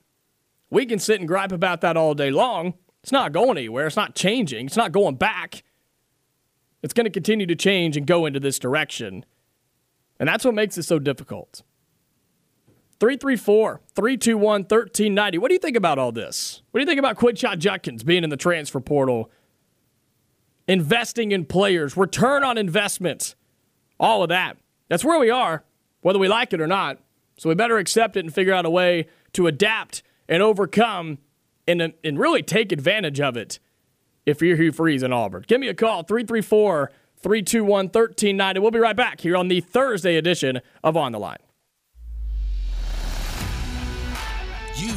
we 0.70 0.86
can 0.86 1.00
sit 1.00 1.20
and 1.20 1.28
gripe 1.28 1.52
about 1.52 1.82
that 1.82 1.96
all 1.96 2.14
day 2.14 2.32
long. 2.32 2.74
It's 3.04 3.12
not 3.12 3.32
going 3.32 3.58
anywhere. 3.58 3.88
It's 3.88 3.96
not 3.96 4.14
changing. 4.16 4.68
It's 4.68 4.78
not 4.78 4.92
going 4.92 5.16
back. 5.16 5.64
It's 6.84 6.94
going 6.94 7.06
to 7.06 7.12
continue 7.12 7.46
to 7.46 7.56
change 7.56 7.96
and 7.96 8.08
go 8.08 8.26
into 8.26 8.40
this 8.40 8.60
direction. 8.60 9.26
And 10.20 10.28
that's 10.28 10.46
what 10.46 10.54
makes 10.54 10.78
it 10.78 10.84
so 10.84 11.00
difficult. 11.00 11.64
334 13.00 13.82
321 13.96 14.62
1390. 14.62 15.38
What 15.40 15.48
do 15.48 15.54
you 15.56 15.60
think 15.60 15.76
about 15.76 15.98
all 15.98 16.12
this? 16.12 16.62
What 16.72 16.80
do 16.80 16.82
you 16.82 16.88
think 16.88 17.00
about 17.00 17.18
Quinshon 17.18 17.58
Judkins 17.58 18.04
being 18.04 18.24
in 18.24 18.30
the 18.30 18.38
transfer 18.38 18.80
portal, 18.80 19.32
investing 20.68 21.32
in 21.32 21.46
players, 21.46 21.98
return 21.98 22.44
on 22.44 22.58
investment, 22.60 23.34
all 24.00 24.22
of 24.22 24.30
that? 24.30 24.58
That's 24.88 25.04
where 25.04 25.20
we 25.20 25.32
are, 25.32 25.64
whether 26.02 26.20
we 26.20 26.28
like 26.28 26.54
it 26.54 26.62
or 26.62 26.68
not. 26.68 27.00
So 27.38 27.50
we 27.50 27.56
better 27.56 27.80
accept 27.80 28.18
it 28.18 28.20
and 28.20 28.32
figure 28.32 28.54
out 28.54 28.68
a 28.68 28.70
way 28.70 29.08
to 29.34 29.48
adapt 29.48 30.04
and 30.30 30.44
overcome 30.44 31.18
and, 31.68 31.94
and 32.04 32.20
really 32.20 32.44
take 32.44 32.72
advantage 32.72 33.20
of 33.20 33.36
it 33.36 33.58
if 34.26 34.42
you're 34.42 34.58
Hugh 34.58 34.72
Freeze 34.72 35.04
in 35.04 35.14
Auburn. 35.14 35.46
Give 35.48 35.60
me 35.60 35.68
a 35.68 35.74
call, 35.74 36.04
334 36.04 36.92
321 37.18 37.86
1390. 37.86 38.60
We'll 38.60 38.72
be 38.72 38.80
right 38.80 38.96
back 38.96 39.22
here 39.22 39.36
on 39.38 39.48
the 39.48 39.62
Thursday 39.62 40.16
edition 40.16 40.62
of 40.84 40.98
On 40.98 41.12
the 41.12 41.20
Line. 41.20 41.38
You 44.76 44.96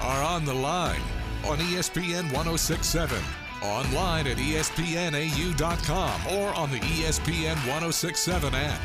are 0.00 0.22
on 0.22 0.44
the 0.44 0.54
line 0.54 1.02
on 1.44 1.58
ESPN 1.58 2.32
1067, 2.32 3.18
online 3.62 4.26
at 4.26 4.36
espnau.com, 4.36 6.26
or 6.28 6.54
on 6.54 6.70
the 6.70 6.78
ESPN 6.78 7.56
1067 7.66 8.54
app. 8.54 8.80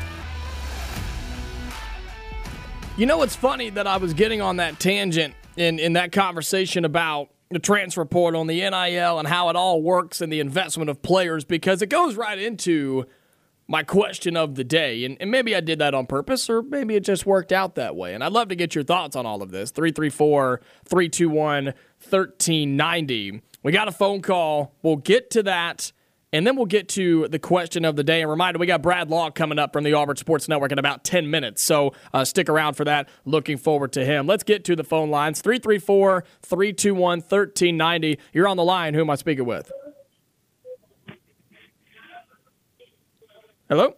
You 2.96 3.06
know, 3.06 3.22
it's 3.22 3.34
funny 3.34 3.70
that 3.70 3.86
I 3.86 3.96
was 3.96 4.14
getting 4.14 4.40
on 4.40 4.56
that 4.56 4.78
tangent 4.78 5.34
in, 5.56 5.78
in 5.78 5.94
that 5.94 6.12
conversation 6.12 6.84
about 6.84 7.28
the 7.50 7.58
transfer 7.58 8.04
portal 8.04 8.40
and 8.40 8.50
the 8.50 8.60
NIL 8.60 9.18
and 9.18 9.28
how 9.28 9.48
it 9.48 9.56
all 9.56 9.82
works 9.82 10.20
and 10.20 10.32
the 10.32 10.40
investment 10.40 10.90
of 10.90 11.02
players 11.02 11.44
because 11.44 11.82
it 11.82 11.88
goes 11.88 12.16
right 12.16 12.38
into 12.38 13.06
my 13.66 13.82
question 13.82 14.36
of 14.36 14.54
the 14.54 14.64
day. 14.64 15.04
And, 15.04 15.16
and, 15.20 15.30
maybe 15.30 15.54
I 15.54 15.60
did 15.60 15.78
that 15.78 15.94
on 15.94 16.06
purpose, 16.06 16.50
or 16.50 16.62
maybe 16.62 16.96
it 16.96 17.04
just 17.04 17.24
worked 17.24 17.52
out 17.52 17.76
that 17.76 17.96
way. 17.96 18.14
And 18.14 18.22
I'd 18.22 18.32
love 18.32 18.48
to 18.48 18.56
get 18.56 18.74
your 18.74 18.84
thoughts 18.84 19.16
on 19.16 19.24
all 19.24 19.42
of 19.42 19.50
this. 19.50 19.70
334 19.70 20.60
321 20.84 21.64
1390. 21.64 23.42
We 23.62 23.72
got 23.72 23.88
a 23.88 23.92
phone 23.92 24.20
call. 24.20 24.74
We'll 24.82 24.96
get 24.96 25.30
to 25.30 25.42
that. 25.44 25.92
And 26.34 26.44
then 26.44 26.56
we'll 26.56 26.66
get 26.66 26.88
to 26.88 27.28
the 27.28 27.38
question 27.38 27.84
of 27.84 27.94
the 27.94 28.02
day. 28.02 28.20
And 28.20 28.28
reminder, 28.28 28.58
we 28.58 28.66
got 28.66 28.82
Brad 28.82 29.08
Law 29.08 29.30
coming 29.30 29.56
up 29.56 29.72
from 29.72 29.84
the 29.84 29.92
Auburn 29.92 30.16
Sports 30.16 30.48
Network 30.48 30.72
in 30.72 30.80
about 30.80 31.04
10 31.04 31.30
minutes. 31.30 31.62
So 31.62 31.94
uh, 32.12 32.24
stick 32.24 32.48
around 32.48 32.74
for 32.74 32.84
that. 32.86 33.08
Looking 33.24 33.56
forward 33.56 33.92
to 33.92 34.04
him. 34.04 34.26
Let's 34.26 34.42
get 34.42 34.64
to 34.64 34.74
the 34.74 34.82
phone 34.82 35.10
lines 35.10 35.40
334 35.40 36.24
321 36.42 37.20
1390. 37.20 38.18
You're 38.32 38.48
on 38.48 38.56
the 38.56 38.64
line. 38.64 38.94
Who 38.94 39.02
am 39.02 39.10
I 39.10 39.14
speaking 39.14 39.44
with? 39.44 39.70
Hello? 43.68 43.94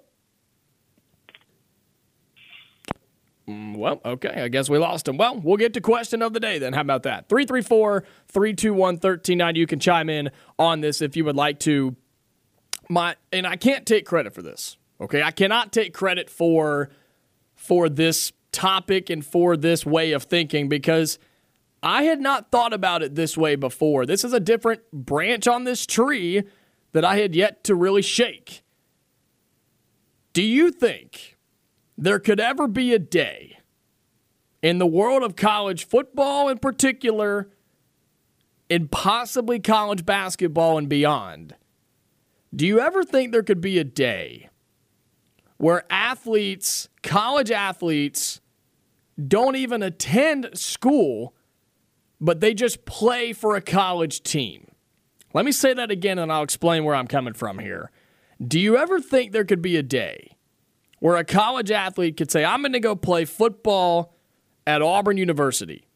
Mm, 3.49 3.79
well, 3.79 4.03
okay. 4.05 4.43
I 4.43 4.49
guess 4.49 4.69
we 4.69 4.77
lost 4.77 5.09
him. 5.09 5.17
Well, 5.17 5.41
we'll 5.41 5.57
get 5.57 5.73
to 5.73 5.81
question 5.81 6.21
of 6.21 6.35
the 6.35 6.41
day 6.41 6.59
then. 6.59 6.75
How 6.75 6.83
about 6.83 7.05
that? 7.05 7.31
334 7.31 8.05
321 8.29 8.79
1390. 8.97 9.59
You 9.59 9.67
can 9.67 9.81
chime 9.81 10.11
in 10.11 10.31
on 10.59 10.83
this 10.83 11.01
if 11.01 11.17
you 11.17 11.25
would 11.25 11.37
like 11.37 11.61
to. 11.61 11.97
My 12.89 13.17
and 13.33 13.47
I 13.47 13.57
can't 13.57 13.87
take 13.87 14.07
credit 14.07 14.33
for 14.35 14.43
this. 14.43 14.77
Okay? 15.01 15.23
I 15.23 15.31
cannot 15.31 15.73
take 15.73 15.93
credit 15.93 16.31
for 16.31 16.91
for 17.55 17.89
this 17.89 18.33
topic 18.53 19.11
and 19.11 19.25
for 19.25 19.57
this 19.57 19.85
way 19.85 20.13
of 20.13 20.25
thinking 20.25 20.69
because 20.69 21.19
I 21.83 22.05
had 22.05 22.21
not 22.21 22.51
thought 22.51 22.73
about 22.73 23.03
it 23.03 23.15
this 23.15 23.37
way 23.37 23.55
before. 23.55 24.07
This 24.07 24.25
is 24.25 24.33
a 24.33 24.41
different 24.41 24.81
branch 24.93 25.47
on 25.47 25.65
this 25.65 25.87
tree 25.87 26.43
that 26.93 27.05
I 27.05 27.19
had 27.19 27.35
yet 27.35 27.65
to 27.65 27.75
really 27.75 28.03
shake. 28.03 28.63
Do 30.33 30.43
you 30.43 30.71
think 30.71 31.37
there 31.97 32.19
could 32.19 32.41
ever 32.41 32.67
be 32.67 32.93
a 32.93 32.99
day 32.99 33.59
in 34.63 34.79
the 34.79 34.87
world 34.87 35.23
of 35.23 35.37
college 35.37 35.87
football 35.87 36.49
in 36.49 36.59
particular, 36.59 37.49
and 38.69 38.91
possibly 38.91 39.61
college 39.61 40.05
basketball 40.05 40.77
and 40.79 40.89
beyond? 40.89 41.55
Do 42.57 42.67
you 42.67 42.81
ever 42.81 43.05
think 43.05 43.33
there 43.33 43.43
could 43.43 43.61
be 43.61 43.79
a 43.79 43.85
day 43.85 44.49
where 45.59 45.85
athletes, 45.91 46.89
college 47.03 47.51
athletes, 47.51 48.41
don't 49.29 49.57
even 49.57 49.83
attend 49.83 50.51
school, 50.55 51.35
but 52.19 52.41
they 52.41 52.55
just 52.55 52.87
play 52.87 53.35
for 53.35 53.57
a 53.57 53.61
college 53.61 54.23
team? 54.23 54.71
Let 55.35 55.45
me 55.45 55.53
say 55.53 55.75
that 55.75 55.91
again 55.91 56.19
and 56.19 56.33
I'll 56.33 56.43
explain 56.43 56.85
where 56.85 56.95
I'm 56.95 57.07
coming 57.07 57.35
from 57.35 57.59
here. 57.59 57.91
Do 58.43 58.59
you 58.59 58.79
ever 58.79 59.01
think 59.01 59.33
there 59.33 59.45
could 59.45 59.61
be 59.61 59.77
a 59.77 59.83
day 59.83 60.37
where 61.01 61.17
a 61.17 61.25
college 61.25 61.71
athlete 61.71 62.17
could 62.17 62.31
say, 62.31 62.43
I'm 62.43 62.63
going 62.63 62.73
to 62.73 62.81
go 62.81 62.97
play 62.97 63.27
football 63.27 64.15
at 64.67 64.81
Auburn 64.81 65.19
University, 65.19 65.87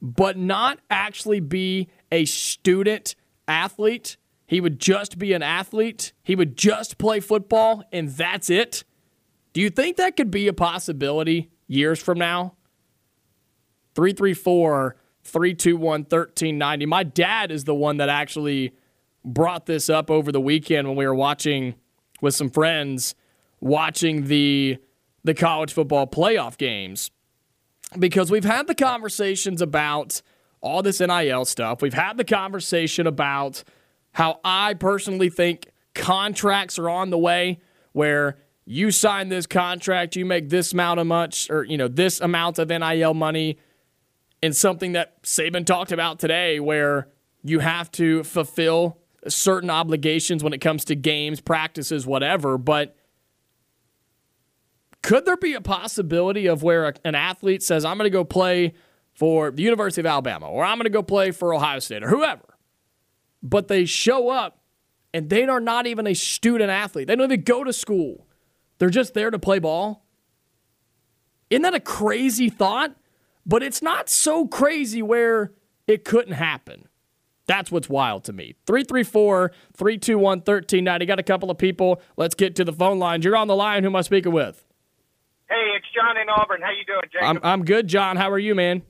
but 0.00 0.38
not 0.38 0.78
actually 0.90 1.40
be 1.40 1.88
a 2.10 2.24
student 2.24 3.16
athlete? 3.46 4.16
He 4.52 4.60
would 4.60 4.78
just 4.78 5.16
be 5.16 5.32
an 5.32 5.42
athlete. 5.42 6.12
He 6.22 6.36
would 6.36 6.58
just 6.58 6.98
play 6.98 7.20
football, 7.20 7.84
and 7.90 8.10
that's 8.10 8.50
it. 8.50 8.84
Do 9.54 9.62
you 9.62 9.70
think 9.70 9.96
that 9.96 10.14
could 10.14 10.30
be 10.30 10.46
a 10.46 10.52
possibility 10.52 11.50
years 11.68 11.98
from 11.98 12.18
now? 12.18 12.52
334 13.94 14.96
321 15.24 16.00
1390. 16.02 16.84
My 16.84 17.02
dad 17.02 17.50
is 17.50 17.64
the 17.64 17.74
one 17.74 17.96
that 17.96 18.10
actually 18.10 18.74
brought 19.24 19.64
this 19.64 19.88
up 19.88 20.10
over 20.10 20.30
the 20.30 20.38
weekend 20.38 20.86
when 20.86 20.98
we 20.98 21.06
were 21.06 21.14
watching 21.14 21.74
with 22.20 22.34
some 22.34 22.50
friends 22.50 23.14
watching 23.60 24.26
the 24.26 24.76
the 25.24 25.32
college 25.32 25.72
football 25.72 26.06
playoff 26.06 26.58
games 26.58 27.10
because 27.98 28.30
we've 28.30 28.44
had 28.44 28.66
the 28.66 28.74
conversations 28.74 29.62
about 29.62 30.20
all 30.60 30.82
this 30.82 31.00
NIL 31.00 31.46
stuff. 31.46 31.80
We've 31.80 31.94
had 31.94 32.18
the 32.18 32.24
conversation 32.24 33.06
about 33.06 33.64
how 34.12 34.40
I 34.44 34.74
personally 34.74 35.30
think 35.30 35.68
contracts 35.94 36.78
are 36.78 36.88
on 36.88 37.10
the 37.10 37.18
way 37.18 37.60
where 37.92 38.38
you 38.64 38.90
sign 38.90 39.28
this 39.28 39.46
contract, 39.46 40.16
you 40.16 40.24
make 40.24 40.48
this 40.48 40.72
amount 40.72 41.00
of 41.00 41.06
much 41.06 41.50
or 41.50 41.64
you 41.64 41.76
know 41.76 41.88
this 41.88 42.20
amount 42.20 42.58
of 42.58 42.68
NIL 42.68 43.14
money 43.14 43.58
and 44.42 44.56
something 44.56 44.92
that 44.92 45.22
Saban 45.22 45.64
talked 45.64 45.92
about 45.92 46.18
today 46.18 46.60
where 46.60 47.08
you 47.42 47.60
have 47.60 47.90
to 47.92 48.24
fulfill 48.24 48.98
certain 49.28 49.70
obligations 49.70 50.42
when 50.42 50.52
it 50.52 50.58
comes 50.58 50.84
to 50.86 50.96
games, 50.96 51.40
practices, 51.40 52.06
whatever. 52.06 52.58
But 52.58 52.96
could 55.02 55.24
there 55.24 55.36
be 55.36 55.54
a 55.54 55.60
possibility 55.60 56.46
of 56.46 56.62
where 56.62 56.94
an 57.04 57.14
athlete 57.14 57.62
says, 57.62 57.84
I'm 57.84 57.98
going 57.98 58.06
to 58.06 58.10
go 58.10 58.24
play 58.24 58.74
for 59.12 59.50
the 59.50 59.62
University 59.62 60.00
of 60.00 60.06
Alabama 60.06 60.48
or 60.48 60.64
I'm 60.64 60.78
going 60.78 60.84
to 60.84 60.90
go 60.90 61.02
play 61.02 61.30
for 61.30 61.54
Ohio 61.54 61.78
State 61.78 62.02
or 62.02 62.08
whoever, 62.08 62.51
but 63.42 63.68
they 63.68 63.84
show 63.84 64.28
up 64.28 64.58
and 65.12 65.28
they 65.28 65.44
are 65.44 65.60
not 65.60 65.86
even 65.86 66.06
a 66.06 66.14
student 66.14 66.70
athlete? 66.70 67.08
They 67.08 67.16
don't 67.16 67.30
even 67.30 67.44
go 67.44 67.64
to 67.64 67.72
school, 67.72 68.26
they're 68.78 68.90
just 68.90 69.14
there 69.14 69.30
to 69.30 69.38
play 69.38 69.58
ball. 69.58 70.04
Isn't 71.50 71.62
that 71.62 71.74
a 71.74 71.80
crazy 71.80 72.48
thought? 72.48 72.96
But 73.44 73.62
it's 73.62 73.82
not 73.82 74.08
so 74.08 74.46
crazy 74.46 75.02
where 75.02 75.52
it 75.86 76.04
couldn't 76.04 76.34
happen. 76.34 76.88
That's 77.46 77.72
what's 77.72 77.88
wild 77.88 78.24
to 78.24 78.32
me. 78.32 78.54
334 78.66 79.50
321 79.74 80.38
1390. 80.38 81.06
Got 81.06 81.18
a 81.18 81.22
couple 81.22 81.50
of 81.50 81.58
people. 81.58 82.00
Let's 82.16 82.34
get 82.34 82.54
to 82.56 82.64
the 82.64 82.72
phone 82.72 82.98
lines. 82.98 83.24
You're 83.24 83.36
on 83.36 83.48
the 83.48 83.56
line. 83.56 83.82
Who 83.82 83.88
am 83.88 83.96
I 83.96 84.02
speaking 84.02 84.32
with? 84.32 84.64
Hey, 85.50 85.74
it's 85.76 85.86
John 85.92 86.16
in 86.16 86.28
Auburn. 86.28 86.62
How 86.62 86.70
you 86.70 86.84
doing, 86.86 87.02
Jacob? 87.12 87.28
I'm 87.28 87.40
I'm 87.42 87.64
good, 87.64 87.88
John. 87.88 88.16
How 88.16 88.30
are 88.30 88.38
you, 88.38 88.54
man? 88.54 88.82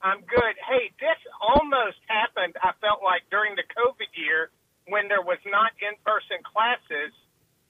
I'm 0.00 0.20
good. 0.20 0.54
Hey, 0.66 0.90
this 1.00 1.18
almost 1.42 1.98
happened. 2.06 2.54
I 2.62 2.72
felt 2.80 3.02
like 3.02 3.26
during 3.30 3.56
the 3.58 3.66
COVID 3.74 4.08
year 4.14 4.50
when 4.86 5.08
there 5.08 5.22
was 5.22 5.38
not 5.44 5.74
in-person 5.82 6.38
classes, 6.46 7.10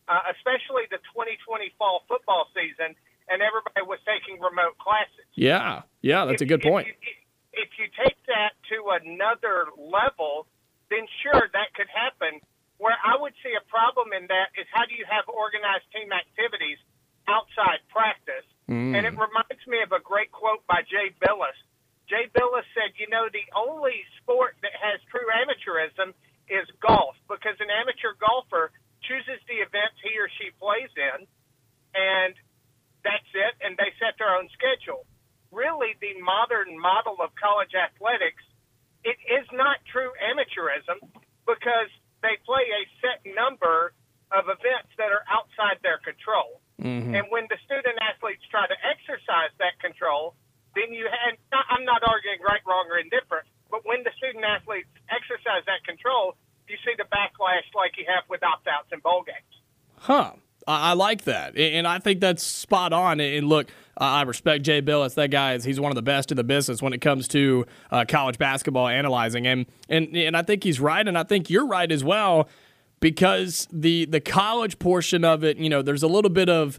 uh, 0.09 0.21
especially 0.37 0.85
the 0.93 1.01
2020 1.17 1.73
fall 1.81 2.05
football 2.07 2.49
season, 2.55 2.95
and 3.33 3.41
everybody 3.41 3.83
was 3.89 3.99
taking 4.05 4.41
remote 4.41 4.77
classes. 4.79 5.25
Yeah, 5.35 5.83
yeah, 6.03 6.25
that's 6.29 6.43
If- 6.43 6.47
a 6.47 6.49
good 6.53 6.61
if 6.65 6.71
point. 6.71 6.87
you- 6.89 7.17
If 7.55 7.79
you 7.79 7.87
take 8.03 8.17
that 8.33 8.55
to 8.71 8.91
another 8.97 9.69
level, 9.77 10.47
then 10.89 11.07
sure, 11.21 11.49
that 11.53 11.75
could 11.75 11.89
happen. 11.89 12.41
Where 12.79 12.97
I 13.05 13.15
would 13.17 13.35
see 13.43 13.53
a 13.55 13.61
problem 13.69 14.13
in 14.15 14.27
that 14.29 14.49
is 14.57 14.67
how 14.73 14.87
do 14.87 14.95
you 14.95 15.05
have 15.05 15.29
organized 15.29 15.85
team 15.93 16.11
activities 16.13 16.79
outside 17.29 17.81
practice? 17.91 18.45
Mm. 18.71 18.97
And 18.97 19.07
it 19.07 19.11
reminds 19.19 19.67
me 19.67 19.83
of 19.83 19.93
a 19.93 20.01
great 20.01 20.33
quote 20.33 20.67
by 20.67 20.81
Jay 20.83 21.11
Bilas. 21.21 21.53
Jay 22.13 22.29
Bilas 22.37 22.69
said, 22.77 22.93
you 23.01 23.09
know, 23.09 23.25
the 23.33 23.49
only 23.57 24.05
sport 24.21 24.61
that 24.61 24.77
has 24.77 25.01
true 25.09 25.25
amateurism 25.33 26.13
is 26.45 26.69
golf 26.85 27.17
because 27.25 27.57
an 27.57 27.73
amateur 27.73 28.13
golfer 28.21 28.69
chooses 29.01 29.41
the 29.49 29.65
events 29.65 29.97
he 30.05 30.13
or 30.21 30.29
she 30.37 30.53
plays 30.61 30.93
in, 30.93 31.25
and 31.97 32.37
that's 33.01 33.33
it, 33.33 33.57
and 33.65 33.81
they 33.81 33.97
set 33.97 34.21
their 34.21 34.37
own 34.37 34.53
schedule. 34.53 35.09
Really, 35.49 35.97
the 36.05 36.13
modern 36.21 36.77
model 36.77 37.17
of 37.25 37.33
college 37.41 37.73
athletics, 37.73 38.45
it 39.09 39.17
is 39.25 39.49
not 39.49 39.81
true 39.89 40.13
amateurism 40.21 41.01
because 41.49 41.89
they 42.21 42.37
play 42.45 42.69
a 42.77 42.83
set 43.01 43.25
number 43.25 43.97
of 44.37 44.53
events 44.53 44.93
that 45.01 45.09
are 45.09 45.25
outside 45.33 45.81
their 45.81 45.99
control. 46.05 46.61
Mhm. 46.77 47.17
And 47.17 47.25
when 47.33 47.49
the 47.49 47.57
student 47.65 47.97
athletes 48.05 48.45
try 48.53 48.67
to 48.69 48.77
exercise 48.85 49.53
that 49.59 49.81
control, 49.81 50.37
then 50.75 50.93
you 50.93 51.07
had, 51.07 51.37
I'm 51.71 51.85
not 51.85 52.03
arguing 52.07 52.41
right, 52.41 52.61
wrong, 52.67 52.87
or 52.91 52.99
indifferent, 52.99 53.47
but 53.71 53.85
when 53.85 54.03
the 54.05 54.11
student 54.17 54.45
athletes 54.45 54.89
exercise 55.11 55.65
that 55.67 55.85
control, 55.87 56.35
you 56.69 56.77
see 56.85 56.95
the 56.97 57.05
backlash 57.05 57.69
like 57.75 57.97
you 57.99 58.05
have 58.09 58.25
with 58.29 58.43
opt 58.43 58.67
outs 58.69 58.89
in 58.93 59.01
bowl 59.01 59.25
games. 59.27 59.55
Huh. 59.99 60.33
I 60.65 60.93
like 60.93 61.25
that, 61.25 61.57
and 61.57 61.89
I 61.89 61.99
think 61.99 62.21
that's 62.21 62.43
spot 62.43 62.93
on. 62.93 63.19
And 63.19 63.49
look, 63.49 63.69
I 63.97 64.23
respect 64.23 64.65
Jay 64.65 64.81
Bilas. 64.81 65.15
That 65.15 65.33
guy 65.33 65.55
is 65.55 65.65
he's 65.65 65.81
one 65.81 65.91
of 65.91 65.97
the 65.97 66.03
best 66.03 66.31
in 66.31 66.37
the 66.37 66.45
business 66.45 66.81
when 66.81 66.93
it 66.93 67.01
comes 67.01 67.27
to 67.29 67.67
uh, 67.91 68.05
college 68.07 68.39
basketball 68.39 68.87
analyzing, 68.87 69.45
and 69.45 69.67
and 69.89 70.17
and 70.17 70.37
I 70.37 70.43
think 70.43 70.63
he's 70.63 70.79
right, 70.79 71.07
and 71.07 71.19
I 71.19 71.25
think 71.25 71.51
you're 71.51 71.67
right 71.67 71.91
as 71.91 72.05
well, 72.05 72.49
because 73.01 73.67
the 73.73 74.05
the 74.05 74.21
college 74.21 74.79
portion 74.79 75.25
of 75.25 75.43
it, 75.43 75.57
you 75.57 75.69
know, 75.69 75.83
there's 75.83 76.05
a 76.05 76.09
little 76.09 76.31
bit 76.31 76.49
of 76.49 76.79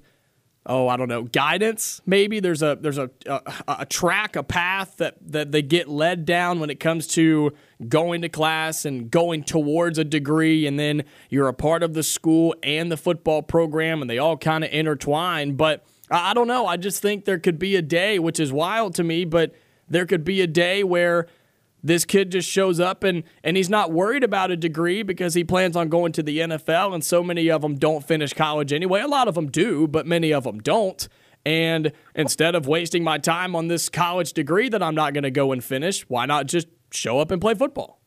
oh, 0.66 0.88
I 0.88 0.98
don't 0.98 1.10
know, 1.10 1.24
guidance. 1.24 2.02
Maybe 2.06 2.40
there's 2.40 2.62
a 2.62 2.78
there's 2.80 2.98
a, 2.98 3.10
a 3.26 3.42
a 3.80 3.86
track, 3.86 4.36
a 4.36 4.44
path 4.44 4.98
that 4.98 5.16
that 5.32 5.52
they 5.52 5.62
get 5.62 5.88
led 5.88 6.26
down 6.26 6.60
when 6.60 6.70
it 6.70 6.80
comes 6.80 7.08
to 7.08 7.54
going 7.88 8.22
to 8.22 8.30
class 8.30 8.86
and 8.86 9.12
going 9.12 9.44
towards 9.44 9.98
a 9.98 10.04
degree, 10.04 10.66
and 10.66 10.80
then 10.80 11.04
you're 11.30 11.48
a 11.48 11.54
part 11.54 11.84
of 11.84 11.94
the 11.94 12.04
school 12.04 12.56
and 12.64 12.92
the 12.92 12.98
football 12.98 13.42
program, 13.42 14.02
and 14.02 14.10
they 14.10 14.18
all 14.18 14.38
kind 14.38 14.64
of 14.64 14.72
intertwine. 14.72 15.56
But 15.56 15.86
I, 16.10 16.32
I 16.32 16.34
don't 16.34 16.48
know. 16.48 16.66
I 16.66 16.78
just 16.78 17.02
think 17.02 17.26
there 17.26 17.40
could 17.40 17.60
be 17.60 17.76
a 17.76 17.82
day, 17.82 18.20
which 18.20 18.40
is 18.40 18.54
wild 18.54 18.96
to 18.96 19.04
me, 19.04 19.26
but 19.26 19.54
there 19.90 20.06
could 20.06 20.24
be 20.24 20.42
a 20.42 20.48
day 20.48 20.84
where 20.84 21.28
this 21.84 22.06
kid 22.06 22.32
just 22.32 22.50
shows 22.50 22.80
up 22.80 23.04
and 23.04 23.24
and 23.44 23.58
he's 23.58 23.70
not 23.70 23.92
worried 23.92 24.24
about 24.24 24.52
a 24.52 24.58
degree 24.58 25.04
because 25.04 25.34
he 25.34 25.44
plans 25.44 25.76
on 25.76 25.90
going 25.90 26.14
to 26.14 26.24
the 26.24 26.40
NFL 26.40 26.94
and 26.94 27.04
so 27.04 27.22
many 27.22 27.50
of 27.50 27.62
them 27.62 27.76
don't 27.76 28.06
finish 28.06 28.34
college 28.34 28.72
anyway. 28.72 29.02
A 29.02 29.08
lot 29.08 29.28
of 29.28 29.36
them 29.36 29.52
do, 29.52 29.88
but 29.88 30.08
many 30.08 30.32
of 30.32 30.46
them 30.46 30.60
don't. 30.60 31.08
And 31.46 31.92
instead 32.16 32.56
of 32.56 32.68
wasting 32.68 33.04
my 33.04 33.18
time 33.18 33.54
on 33.56 33.68
this 33.68 33.90
college 33.90 34.32
degree 34.32 34.70
that 34.70 34.82
I'm 34.82 34.96
not 34.96 35.14
going 35.14 35.28
to 35.28 35.32
go 35.32 35.52
and 35.52 35.62
finish, 35.62 36.08
why 36.08 36.26
not 36.26 36.48
just 36.48 36.68
show 36.92 37.20
up 37.20 37.32
and 37.32 37.42
play 37.42 37.54
football? 37.54 38.00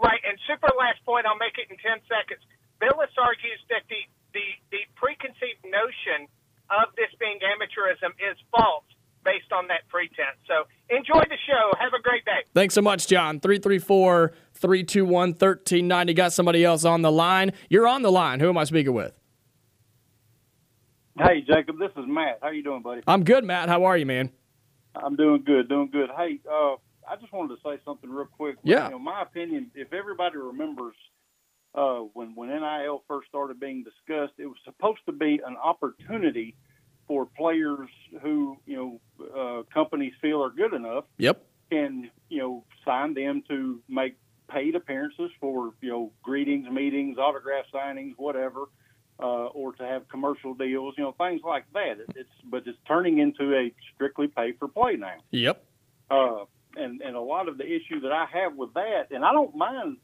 Right, 0.00 0.20
and 0.22 0.38
super 0.46 0.70
last 0.78 1.02
point, 1.04 1.26
I'll 1.26 1.38
make 1.38 1.58
it 1.58 1.66
in 1.66 1.76
10 1.82 1.98
seconds. 2.06 2.46
Bilas 2.78 3.10
argues 3.18 3.58
that 3.70 3.82
the, 3.90 4.06
the, 4.34 4.46
the 4.70 4.82
preconceived 4.94 5.66
notion 5.66 6.30
of 6.70 6.94
this 6.94 7.10
being 7.18 7.42
amateurism 7.42 8.14
is 8.22 8.38
false 8.54 8.86
based 9.24 9.52
on 9.52 9.68
that 9.68 9.88
pretense. 9.88 10.38
So 10.46 10.64
enjoy 10.90 11.24
the 11.28 11.38
show. 11.46 11.72
Have 11.78 11.92
a 11.98 12.02
great 12.02 12.24
day. 12.24 12.44
Thanks 12.54 12.74
so 12.74 12.82
much, 12.82 13.06
John. 13.06 13.40
334 13.40 14.32
321 14.54 15.30
1390. 15.30 16.14
Got 16.14 16.32
somebody 16.32 16.64
else 16.64 16.84
on 16.84 17.02
the 17.02 17.12
line. 17.12 17.52
You're 17.68 17.88
on 17.88 18.02
the 18.02 18.12
line. 18.12 18.40
Who 18.40 18.48
am 18.48 18.58
I 18.58 18.64
speaking 18.64 18.92
with? 18.92 19.18
Hey, 21.18 21.42
Jacob, 21.46 21.78
this 21.78 21.90
is 21.96 22.04
Matt. 22.08 22.40
How 22.42 22.50
you 22.50 22.62
doing, 22.62 22.82
buddy? 22.82 23.02
I'm 23.06 23.22
good, 23.22 23.44
Matt. 23.44 23.68
How 23.68 23.84
are 23.84 23.96
you, 23.96 24.04
man? 24.04 24.30
I'm 24.96 25.16
doing 25.16 25.42
good, 25.44 25.68
doing 25.68 25.90
good. 25.90 26.10
Hey, 26.16 26.40
uh, 26.50 26.74
I 27.08 27.16
just 27.20 27.32
wanted 27.32 27.56
to 27.56 27.60
say 27.64 27.80
something 27.84 28.10
real 28.10 28.26
quick. 28.26 28.56
Yeah. 28.64 28.86
You 28.86 28.92
know, 28.92 28.98
my 28.98 29.22
opinion, 29.22 29.70
if 29.74 29.92
everybody 29.92 30.38
remembers 30.38 30.94
uh, 31.74 32.00
when 32.12 32.34
when 32.34 32.48
NIL 32.48 33.02
first 33.08 33.28
started 33.28 33.60
being 33.60 33.84
discussed, 33.84 34.34
it 34.38 34.46
was 34.46 34.56
supposed 34.64 35.00
to 35.06 35.12
be 35.12 35.40
an 35.46 35.56
opportunity 35.56 36.56
for 37.06 37.26
players 37.26 37.88
who 38.22 38.56
you 38.66 38.76
know 38.76 39.00
uh, 39.36 39.62
companies 39.72 40.12
feel 40.20 40.42
are 40.42 40.50
good 40.50 40.72
enough 40.74 41.04
Yep. 41.18 41.44
can 41.70 42.10
you 42.28 42.38
know 42.38 42.64
sign 42.84 43.14
them 43.14 43.42
to 43.48 43.80
make 43.88 44.16
paid 44.50 44.74
appearances 44.74 45.30
for 45.40 45.72
you 45.80 45.90
know 45.90 46.12
greetings, 46.22 46.68
meetings, 46.70 47.18
autograph 47.18 47.64
signings, 47.72 48.12
whatever, 48.16 48.66
uh, 49.20 49.46
or 49.46 49.72
to 49.72 49.82
have 49.84 50.08
commercial 50.08 50.54
deals, 50.54 50.94
you 50.96 51.04
know 51.04 51.12
things 51.12 51.40
like 51.44 51.64
that. 51.72 51.98
It, 52.00 52.06
it's 52.16 52.30
but 52.44 52.62
it's 52.66 52.78
turning 52.86 53.18
into 53.18 53.54
a 53.54 53.72
strictly 53.94 54.28
pay 54.28 54.52
for 54.52 54.68
play 54.68 54.96
now. 54.96 55.16
Yep. 55.30 55.64
Uh, 56.10 56.44
and 56.76 57.00
and 57.00 57.16
a 57.16 57.20
lot 57.20 57.48
of 57.48 57.58
the 57.58 57.64
issue 57.64 58.00
that 58.00 58.12
I 58.12 58.26
have 58.32 58.54
with 58.56 58.74
that, 58.74 59.08
and 59.10 59.24
I 59.24 59.32
don't 59.32 59.56
mind 59.56 59.98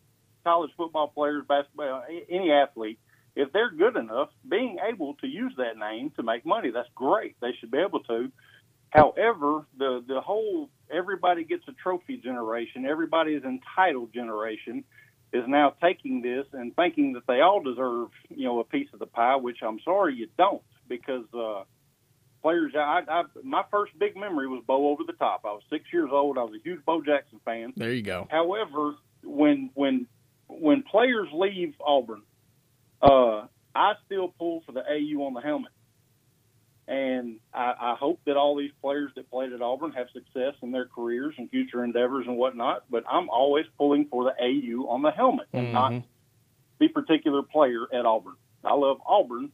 college 0.44 0.70
football 0.76 1.08
players, 1.08 1.44
basketball, 1.46 2.02
any 2.30 2.50
athlete, 2.50 2.98
if 3.36 3.52
they're 3.52 3.70
good 3.70 3.96
enough, 3.96 4.30
being 4.48 4.78
able 4.86 5.14
to 5.14 5.26
use 5.26 5.52
that 5.56 5.78
name 5.78 6.10
to 6.16 6.22
make 6.22 6.44
money. 6.44 6.70
That's 6.70 6.88
great. 6.94 7.36
They 7.40 7.52
should 7.58 7.70
be 7.70 7.78
able 7.78 8.00
to. 8.04 8.30
However, 8.90 9.66
the 9.78 10.04
the 10.06 10.20
whole 10.20 10.68
everybody 10.90 11.44
gets 11.44 11.62
a 11.68 11.72
trophy 11.72 12.16
generation, 12.16 12.86
everybody 12.86 13.34
is 13.34 13.44
entitled 13.44 14.12
generation, 14.12 14.84
is 15.32 15.44
now 15.46 15.74
taking 15.80 16.22
this 16.22 16.46
and 16.52 16.74
thinking 16.74 17.12
that 17.12 17.26
they 17.26 17.40
all 17.40 17.62
deserve 17.62 18.08
you 18.28 18.44
know 18.44 18.58
a 18.58 18.64
piece 18.64 18.88
of 18.92 18.98
the 18.98 19.06
pie, 19.06 19.36
which 19.36 19.58
I'm 19.62 19.78
sorry 19.84 20.16
you 20.16 20.28
don't, 20.36 20.62
because 20.88 21.24
uh, 21.32 21.62
players. 22.42 22.72
I, 22.76 23.02
I 23.08 23.22
my 23.44 23.62
first 23.70 23.96
big 23.98 24.16
memory 24.16 24.48
was 24.48 24.62
Bo 24.66 24.88
over 24.88 25.04
the 25.06 25.12
top. 25.12 25.42
I 25.44 25.52
was 25.52 25.62
six 25.70 25.84
years 25.92 26.10
old. 26.12 26.38
I 26.38 26.42
was 26.42 26.54
a 26.54 26.62
huge 26.62 26.84
Bo 26.84 27.00
Jackson 27.02 27.40
fan. 27.44 27.72
There 27.76 27.92
you 27.92 28.02
go. 28.02 28.26
However, 28.30 28.94
when 29.22 29.70
when 29.74 30.06
when 30.48 30.82
players 30.82 31.28
leave 31.32 31.74
Auburn, 31.80 32.22
uh, 33.02 33.46
I 33.74 33.94
still 34.06 34.28
pull 34.38 34.62
for 34.66 34.72
the 34.72 34.80
AU 34.80 35.22
on 35.22 35.34
the 35.34 35.40
helmet, 35.40 35.72
and 36.88 37.38
I, 37.54 37.74
I 37.80 37.94
hope 37.98 38.20
that 38.26 38.36
all 38.36 38.56
these 38.56 38.72
players 38.82 39.12
that 39.16 39.30
played 39.30 39.52
at 39.52 39.62
Auburn 39.62 39.92
have 39.92 40.08
success 40.12 40.54
in 40.62 40.72
their 40.72 40.86
careers 40.86 41.34
and 41.38 41.48
future 41.50 41.84
endeavors 41.84 42.26
and 42.26 42.36
whatnot. 42.36 42.84
But 42.90 43.04
I'm 43.08 43.28
always 43.30 43.66
pulling 43.78 44.06
for 44.10 44.24
the 44.24 44.32
AU 44.42 44.88
on 44.88 45.02
the 45.02 45.10
helmet 45.10 45.46
and 45.52 45.72
not 45.72 45.92
Mhm. 45.92 46.04
the 46.78 46.88
particular 46.88 47.42
player 47.42 47.86
at 47.92 48.04
Auburn. 48.06 48.36
I 48.64 48.74
love 48.74 49.00
Auburn 49.06 49.52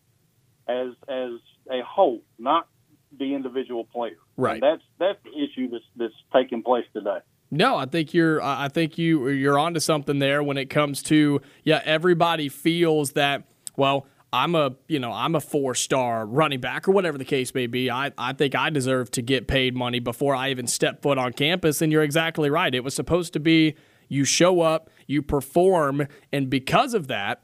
as 0.67 0.95
as 1.09 1.33
a 1.71 1.83
whole, 1.83 2.23
not 2.39 2.69
the 3.17 3.35
individual 3.35 3.85
player. 3.85 4.19
Right. 4.37 4.55
And 4.55 4.63
that's 4.63 4.83
that's 4.99 5.23
the 5.23 5.39
issue 5.39 5.69
that's 5.69 5.85
that's 5.97 6.15
taking 6.33 6.63
place 6.63 6.87
today. 6.93 7.21
No, 7.51 7.77
I 7.77 7.87
think 7.87 8.13
you're. 8.13 8.43
I 8.43 8.69
think 8.69 8.99
you 8.99 9.29
you're 9.29 9.59
onto 9.59 9.81
something 9.81 10.19
there 10.19 10.43
when 10.43 10.57
it 10.57 10.69
comes 10.69 11.03
to 11.05 11.41
yeah. 11.63 11.81
Everybody 11.85 12.49
feels 12.49 13.13
that. 13.13 13.45
Well, 13.77 14.07
I'm 14.33 14.55
a 14.55 14.75
you 14.89 14.99
know 14.99 15.13
I'm 15.13 15.35
a 15.35 15.41
four 15.41 15.75
star 15.75 16.27
running 16.27 16.61
back 16.61 16.89
or 16.89 16.93
whatever 16.93 17.19
the 17.19 17.25
case 17.25 17.55
may 17.55 17.67
be. 17.67 17.91
I 17.91 18.13
I 18.19 18.33
think 18.33 18.55
I 18.55 18.71
deserve 18.71 19.11
to 19.13 19.23
get 19.23 19.47
paid 19.47 19.75
money 19.75 20.01
before 20.01 20.35
I 20.35 20.51
even 20.51 20.67
step 20.67 21.03
foot 21.03 21.19
on 21.19 21.33
campus. 21.33 21.81
And 21.81 21.93
you're 21.93 22.03
exactly 22.03 22.51
right. 22.51 22.75
It 22.75 22.83
was 22.83 22.95
supposed 22.95 23.33
to 23.35 23.41
be 23.41 23.77
you 24.09 24.25
show 24.25 24.61
up, 24.61 24.91
you 25.07 25.23
perform, 25.23 26.07
and 26.33 26.51
because 26.51 26.95
of 26.95 27.09
that, 27.09 27.43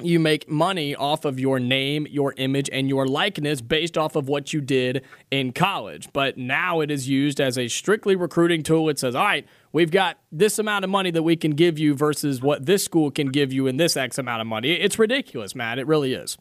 you 0.00 0.20
make 0.20 0.48
money 0.48 0.94
off 0.94 1.24
of 1.24 1.40
your 1.40 1.58
name, 1.58 2.06
your 2.08 2.34
image, 2.36 2.68
and 2.72 2.88
your 2.88 3.06
likeness 3.06 3.60
based 3.60 3.98
off 3.98 4.16
of 4.16 4.28
what 4.28 4.52
you 4.52 4.60
did 4.60 5.04
in 5.30 5.52
college. 5.52 6.08
But 6.12 6.38
now 6.38 6.80
it 6.80 6.90
is 6.90 7.08
used 7.08 7.40
as 7.40 7.58
a 7.58 7.68
strictly 7.68 8.16
recruiting 8.16 8.62
tool. 8.62 8.88
It 8.88 8.98
says, 8.98 9.14
all 9.14 9.24
right, 9.24 9.46
we've 9.72 9.90
got 9.90 10.18
this 10.30 10.58
amount 10.58 10.84
of 10.84 10.90
money 10.90 11.10
that 11.10 11.22
we 11.22 11.36
can 11.36 11.52
give 11.52 11.78
you 11.78 11.94
versus 11.94 12.40
what 12.40 12.66
this 12.66 12.84
school 12.84 13.10
can 13.10 13.28
give 13.28 13.52
you 13.52 13.66
in 13.66 13.76
this 13.76 13.96
X 13.96 14.18
amount 14.18 14.40
of 14.40 14.46
money. 14.46 14.72
It's 14.72 14.98
ridiculous, 14.98 15.54
man. 15.54 15.78
It 15.78 15.86
really 15.86 16.14
is. 16.14 16.38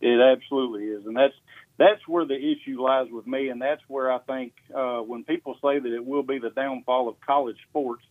It 0.00 0.20
absolutely 0.20 0.84
is, 0.86 1.06
and 1.06 1.16
that's 1.16 1.34
that's 1.78 2.06
where 2.06 2.24
the 2.24 2.36
issue 2.36 2.82
lies 2.82 3.06
with 3.10 3.26
me, 3.26 3.48
and 3.48 3.60
that's 3.60 3.80
where 3.88 4.12
I 4.12 4.18
think 4.18 4.52
uh, 4.74 4.98
when 4.98 5.24
people 5.24 5.54
say 5.54 5.78
that 5.78 5.92
it 5.92 6.04
will 6.04 6.22
be 6.22 6.38
the 6.38 6.50
downfall 6.50 7.08
of 7.08 7.20
college 7.20 7.56
sports, 7.70 8.02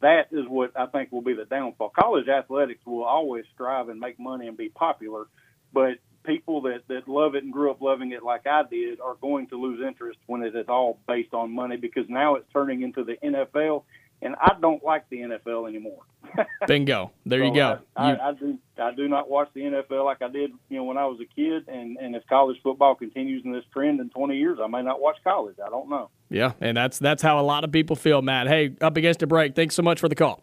that 0.00 0.28
is 0.30 0.46
what 0.46 0.72
I 0.78 0.86
think 0.86 1.10
will 1.10 1.22
be 1.22 1.34
the 1.34 1.44
downfall. 1.44 1.92
College 1.98 2.28
athletics 2.28 2.84
will 2.86 3.04
always 3.04 3.44
strive 3.54 3.88
and 3.88 3.98
make 3.98 4.18
money 4.18 4.46
and 4.46 4.56
be 4.56 4.68
popular, 4.68 5.26
but 5.72 5.98
people 6.24 6.60
that 6.62 6.82
that 6.88 7.08
love 7.08 7.34
it 7.34 7.44
and 7.44 7.52
grew 7.52 7.70
up 7.70 7.80
loving 7.80 8.12
it 8.12 8.22
like 8.22 8.46
I 8.46 8.62
did 8.70 9.00
are 9.00 9.16
going 9.20 9.48
to 9.48 9.60
lose 9.60 9.80
interest 9.84 10.18
when 10.26 10.42
it 10.42 10.54
is 10.54 10.66
all 10.68 11.00
based 11.08 11.34
on 11.34 11.50
money 11.54 11.76
because 11.76 12.04
now 12.08 12.36
it's 12.36 12.46
turning 12.52 12.82
into 12.82 13.02
the 13.02 13.16
NFL, 13.24 13.84
and 14.22 14.36
I 14.40 14.52
don't 14.60 14.84
like 14.84 15.08
the 15.10 15.18
NFL 15.18 15.68
anymore. 15.68 16.02
Bingo. 16.66 17.12
There 17.24 17.40
so 17.40 17.46
you 17.46 17.54
go. 17.54 17.66
Uh, 17.66 17.78
I, 17.96 18.10
You- 18.10 18.18
I, 18.18 18.28
I 18.28 18.32
do. 18.34 18.58
I 18.80 18.94
do 18.94 19.08
not 19.08 19.28
watch 19.28 19.48
the 19.54 19.62
NFL 19.62 20.04
like 20.04 20.22
I 20.22 20.28
did, 20.28 20.52
you 20.68 20.76
know, 20.76 20.84
when 20.84 20.98
I 20.98 21.06
was 21.06 21.18
a 21.20 21.26
kid. 21.26 21.66
And 21.68 21.96
and 21.96 22.14
if 22.14 22.24
college 22.28 22.58
football 22.62 22.94
continues 22.94 23.44
in 23.44 23.52
this 23.52 23.64
trend 23.72 24.00
in 24.00 24.10
20 24.10 24.36
years, 24.36 24.58
I 24.62 24.68
may 24.68 24.82
not 24.82 25.00
watch 25.00 25.16
college. 25.24 25.56
I 25.64 25.68
don't 25.68 25.88
know. 25.90 26.10
Yeah, 26.30 26.52
and 26.60 26.76
that's 26.76 26.98
that's 26.98 27.22
how 27.22 27.40
a 27.40 27.42
lot 27.42 27.64
of 27.64 27.72
people 27.72 27.96
feel, 27.96 28.22
Matt. 28.22 28.48
Hey, 28.48 28.74
up 28.80 28.96
against 28.96 29.22
a 29.22 29.26
break. 29.26 29.54
Thanks 29.54 29.74
so 29.74 29.82
much 29.82 30.00
for 30.00 30.08
the 30.08 30.14
call. 30.14 30.42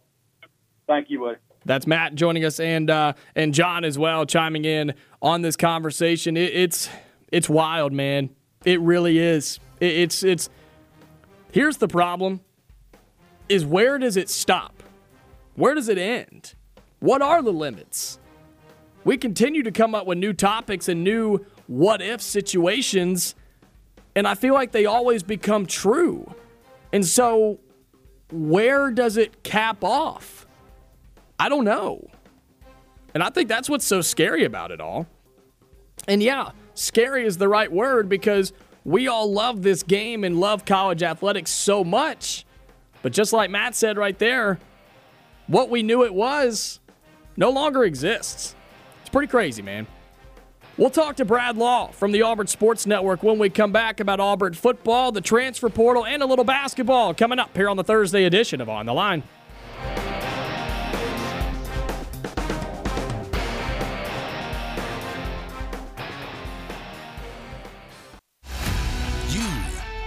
Thank 0.88 1.10
you, 1.10 1.20
buddy. 1.20 1.38
That's 1.66 1.88
Matt 1.88 2.16
joining 2.16 2.46
us, 2.46 2.60
and 2.60 2.90
uh, 2.90 3.14
and 3.36 3.54
John 3.54 3.84
as 3.84 3.98
well 3.98 4.26
chiming 4.26 4.66
in 4.66 4.94
on 5.22 5.42
this 5.42 5.56
conversation. 5.56 6.38
It, 6.38 6.54
it's 6.54 6.90
it's 7.32 7.50
wild, 7.50 7.92
man. 7.94 8.30
It 8.66 8.80
really 8.82 9.18
is. 9.18 9.60
It, 9.80 9.94
it's 9.94 10.24
it's. 10.24 10.50
Here's 11.52 11.78
the 11.78 11.88
problem: 11.88 12.42
is 13.50 13.66
where 13.66 13.98
does 13.98 14.18
it 14.18 14.30
stop? 14.30 14.84
Where 15.56 15.74
does 15.74 15.90
it 15.90 15.98
end? 15.98 16.54
What 17.00 17.22
are 17.22 17.42
the 17.42 17.54
limits? 17.54 18.20
We 19.04 19.18
continue 19.18 19.64
to 19.64 19.72
come 19.72 19.94
up 19.94 20.08
with 20.08 20.18
new 20.18 20.34
topics 20.34 20.90
and 20.90 21.04
new 21.04 21.46
what 21.68 22.02
if 22.02 22.22
situations, 22.22 23.36
and 24.16 24.28
I 24.28 24.36
feel 24.36 24.54
like 24.54 24.72
they 24.72 24.86
always 24.86 25.24
become 25.24 25.66
true. 25.66 26.34
And 26.94 27.06
so, 27.06 27.60
where 28.32 28.92
does 28.92 29.18
it 29.18 29.44
cap 29.44 29.84
off? 29.84 30.48
I 31.40 31.50
don't 31.50 31.66
know. 31.66 32.08
And 33.14 33.22
I 33.22 33.30
think 33.30 33.50
that's 33.50 33.70
what's 33.70 33.86
so 33.86 34.02
scary 34.02 34.46
about 34.46 34.72
it 34.72 34.80
all. 34.80 35.08
And 36.08 36.24
yeah, 36.24 36.52
scary 36.74 37.26
is 37.26 37.38
the 37.38 37.48
right 37.48 37.72
word 37.72 38.10
because 38.10 38.54
we 38.84 39.08
all 39.08 39.32
love 39.32 39.64
this 39.64 39.84
game 39.84 40.24
and 40.24 40.40
love 40.40 40.66
college 40.66 41.04
athletics 41.04 41.52
so 41.52 41.84
much. 41.84 42.46
But 43.02 43.14
just 43.14 43.34
like 43.34 43.50
Matt 43.50 43.76
said 43.76 43.98
right 43.98 44.18
there, 44.18 44.60
what 45.48 45.70
we 45.70 45.84
knew 45.84 46.04
it 46.04 46.14
was 46.14 46.80
no 47.38 47.50
longer 47.50 47.84
exists. 47.84 48.56
It's 49.02 49.10
pretty 49.10 49.28
crazy, 49.28 49.62
man. 49.62 49.88
We'll 50.78 50.90
talk 50.90 51.16
to 51.18 51.26
Brad 51.26 51.56
Law 51.56 51.88
from 51.92 52.12
the 52.12 52.22
Auburn 52.24 52.48
Sports 52.48 52.86
Network 52.86 53.24
when 53.24 53.40
we 53.40 53.50
come 53.50 53.72
back 53.72 54.02
about 54.02 54.20
Auburn 54.20 54.54
football, 54.54 55.14
the 55.14 55.22
transfer 55.22 55.70
portal, 55.70 56.06
and 56.06 56.22
a 56.22 56.26
little 56.26 56.44
basketball 56.44 57.14
coming 57.14 57.40
up 57.40 57.56
here 57.56 57.70
on 57.70 57.78
the 57.78 57.84
Thursday 57.84 58.26
edition 58.26 58.60
of 58.60 58.68
On 58.68 58.86
the 58.86 58.94
Line. 58.94 59.24
You 69.30 69.48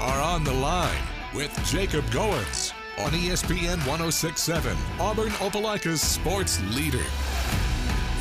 are 0.01 0.21
on 0.21 0.45
the 0.45 0.53
line 0.53 1.03
with 1.35 1.51
Jacob 1.65 2.05
Goins 2.07 2.75
on 2.99 3.13
ESPN 3.13 3.79
1067, 3.87 4.77
Auburn 5.01 5.31
Opelika's 5.31 6.03
sports 6.03 6.61
leader. 6.77 7.05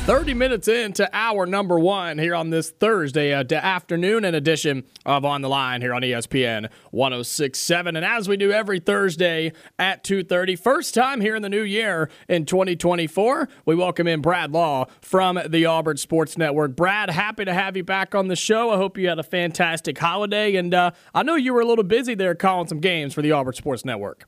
30 0.08 0.32
minutes 0.32 0.68
into 0.68 1.06
hour 1.14 1.44
number 1.44 1.78
one 1.78 2.16
here 2.16 2.34
on 2.34 2.48
this 2.48 2.70
Thursday 2.70 3.34
uh, 3.34 3.44
afternoon, 3.52 4.24
an 4.24 4.34
edition 4.34 4.82
of 5.04 5.22
On 5.22 5.42
the 5.42 5.50
Line 5.50 5.82
here 5.82 5.92
on 5.92 6.00
ESPN 6.00 6.70
1067. 6.92 7.94
And 7.94 8.06
as 8.06 8.26
we 8.26 8.38
do 8.38 8.50
every 8.50 8.80
Thursday 8.80 9.52
at 9.78 10.02
2.30, 10.04 10.58
first 10.58 10.94
time 10.94 11.20
here 11.20 11.36
in 11.36 11.42
the 11.42 11.50
new 11.50 11.60
year 11.60 12.08
in 12.26 12.46
2024, 12.46 13.50
we 13.66 13.74
welcome 13.74 14.06
in 14.06 14.22
Brad 14.22 14.50
Law 14.50 14.86
from 15.02 15.38
the 15.46 15.66
Auburn 15.66 15.98
Sports 15.98 16.38
Network. 16.38 16.74
Brad, 16.74 17.10
happy 17.10 17.44
to 17.44 17.52
have 17.52 17.76
you 17.76 17.84
back 17.84 18.14
on 18.14 18.28
the 18.28 18.36
show. 18.36 18.70
I 18.70 18.78
hope 18.78 18.96
you 18.96 19.10
had 19.10 19.18
a 19.18 19.22
fantastic 19.22 19.98
holiday. 19.98 20.56
And 20.56 20.72
uh, 20.72 20.92
I 21.14 21.22
know 21.22 21.34
you 21.34 21.52
were 21.52 21.60
a 21.60 21.66
little 21.66 21.84
busy 21.84 22.14
there 22.14 22.34
calling 22.34 22.66
some 22.66 22.80
games 22.80 23.12
for 23.12 23.20
the 23.20 23.32
Auburn 23.32 23.52
Sports 23.52 23.84
Network. 23.84 24.24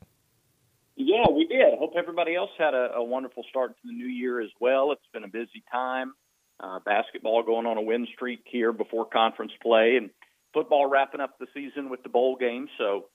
Yeah, 1.03 1.25
we 1.33 1.47
did. 1.47 1.79
Hope 1.79 1.93
everybody 1.97 2.35
else 2.35 2.51
had 2.59 2.75
a, 2.75 2.93
a 2.95 3.03
wonderful 3.03 3.43
start 3.49 3.71
to 3.71 3.81
the 3.83 3.91
new 3.91 4.07
year 4.07 4.39
as 4.39 4.49
well. 4.59 4.91
It's 4.91 5.01
been 5.11 5.23
a 5.23 5.27
busy 5.27 5.63
time. 5.71 6.13
Uh, 6.59 6.77
basketball 6.85 7.41
going 7.41 7.65
on 7.65 7.77
a 7.77 7.81
win 7.81 8.05
streak 8.13 8.41
here 8.45 8.71
before 8.71 9.05
conference 9.05 9.51
play, 9.63 9.95
and 9.97 10.11
football 10.53 10.87
wrapping 10.87 11.19
up 11.19 11.39
the 11.39 11.47
season 11.55 11.89
with 11.89 12.03
the 12.03 12.09
bowl 12.09 12.35
game. 12.35 12.67
So, 12.77 13.05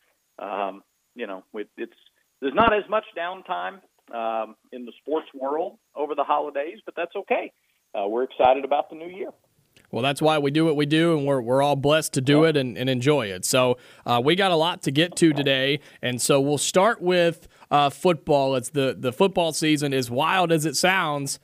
um, 0.40 0.82
you 1.14 1.28
know, 1.28 1.44
it, 1.54 1.68
it's 1.76 1.92
there's 2.40 2.54
not 2.54 2.74
as 2.74 2.82
much 2.90 3.04
downtime 3.16 3.80
um, 4.12 4.56
in 4.72 4.84
the 4.84 4.92
sports 5.00 5.28
world 5.32 5.78
over 5.94 6.16
the 6.16 6.24
holidays, 6.24 6.78
but 6.84 6.94
that's 6.96 7.14
okay. 7.14 7.52
Uh, 7.94 8.08
we're 8.08 8.24
excited 8.24 8.64
about 8.64 8.90
the 8.90 8.96
new 8.96 9.08
year. 9.08 9.30
Well, 9.92 10.02
that's 10.02 10.20
why 10.20 10.38
we 10.38 10.50
do 10.50 10.64
what 10.64 10.74
we 10.74 10.86
do, 10.86 11.16
and 11.16 11.24
we're, 11.24 11.40
we're 11.40 11.62
all 11.62 11.76
blessed 11.76 12.14
to 12.14 12.20
do 12.20 12.44
it 12.44 12.56
and, 12.56 12.76
and 12.76 12.90
enjoy 12.90 13.26
it. 13.26 13.44
So, 13.44 13.78
uh, 14.04 14.20
we 14.24 14.34
got 14.34 14.50
a 14.50 14.56
lot 14.56 14.82
to 14.82 14.90
get 14.90 15.14
to 15.16 15.32
today. 15.32 15.78
And 16.02 16.20
so, 16.20 16.40
we'll 16.40 16.58
start 16.58 17.00
with 17.00 17.46
uh, 17.70 17.90
football. 17.90 18.54
It's 18.56 18.70
the, 18.70 18.96
the 18.98 19.12
football 19.12 19.52
season, 19.52 19.92
as 19.92 20.10
wild 20.10 20.52
as 20.52 20.64
it 20.64 20.76
sounds, 20.76 21.38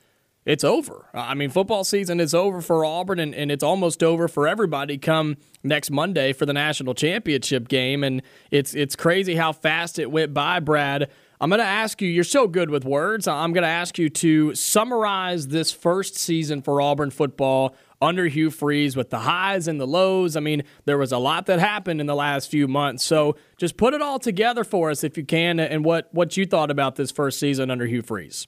it's 0.45 0.65
over. 0.65 1.09
I 1.15 1.35
mean, 1.35 1.51
football 1.51 1.85
season 1.85 2.19
is 2.19 2.35
over 2.35 2.61
for 2.61 2.85
Auburn, 2.85 3.21
and, 3.21 3.33
and 3.33 3.53
it's 3.53 3.63
almost 3.63 4.03
over 4.03 4.27
for 4.27 4.49
everybody 4.49 4.99
come 4.99 5.37
next 5.63 5.91
Monday 5.91 6.33
for 6.33 6.47
the 6.47 6.53
national 6.53 6.95
championship 6.95 7.69
game. 7.69 8.03
And 8.03 8.23
it's, 8.51 8.75
it's 8.75 8.97
crazy 8.97 9.37
how 9.37 9.53
fast 9.53 10.01
it 10.01 10.11
went 10.11 10.35
by, 10.35 10.59
Brad. 10.59 11.09
I'm 11.41 11.49
going 11.49 11.61
to 11.61 11.65
ask 11.65 12.03
you, 12.03 12.09
you're 12.09 12.25
so 12.25 12.49
good 12.49 12.71
with 12.71 12.85
words. 12.85 13.29
I'm 13.29 13.53
going 13.53 13.63
to 13.63 13.69
ask 13.69 13.99
you 13.99 14.09
to 14.09 14.55
summarize 14.55 15.49
this 15.49 15.71
first 15.71 16.17
season 16.17 16.61
for 16.63 16.81
Auburn 16.81 17.11
football 17.11 17.77
under 18.03 18.27
Hugh 18.27 18.51
Freeze 18.51 18.97
with 18.97 19.11
the 19.11 19.21
highs 19.21 19.69
and 19.69 19.81
the 19.81 19.87
lows. 19.87 20.37
I 20.37 20.41
mean, 20.41 20.65
there 20.85 20.99
was 20.99 21.13
a 21.13 21.19
lot 21.19 21.47
that 21.47 21.61
happened 21.61 22.01
in 22.01 22.07
the 22.07 22.15
last 22.15 22.51
few 22.51 22.67
months. 22.69 23.05
So 23.05 23.37
just 23.57 23.77
put 23.77 23.95
it 23.95 24.03
all 24.03 24.19
together 24.19 24.65
for 24.65 24.91
us 24.91 25.05
if 25.05 25.17
you 25.17 25.25
can 25.25 25.61
and 25.61 25.85
what, 25.85 26.13
what 26.13 26.37
you 26.37 26.45
thought 26.45 26.71
about 26.71 26.97
this 26.97 27.11
first 27.11 27.39
season 27.39 27.71
under 27.71 27.87
Hugh 27.87 28.03
Freeze. 28.03 28.47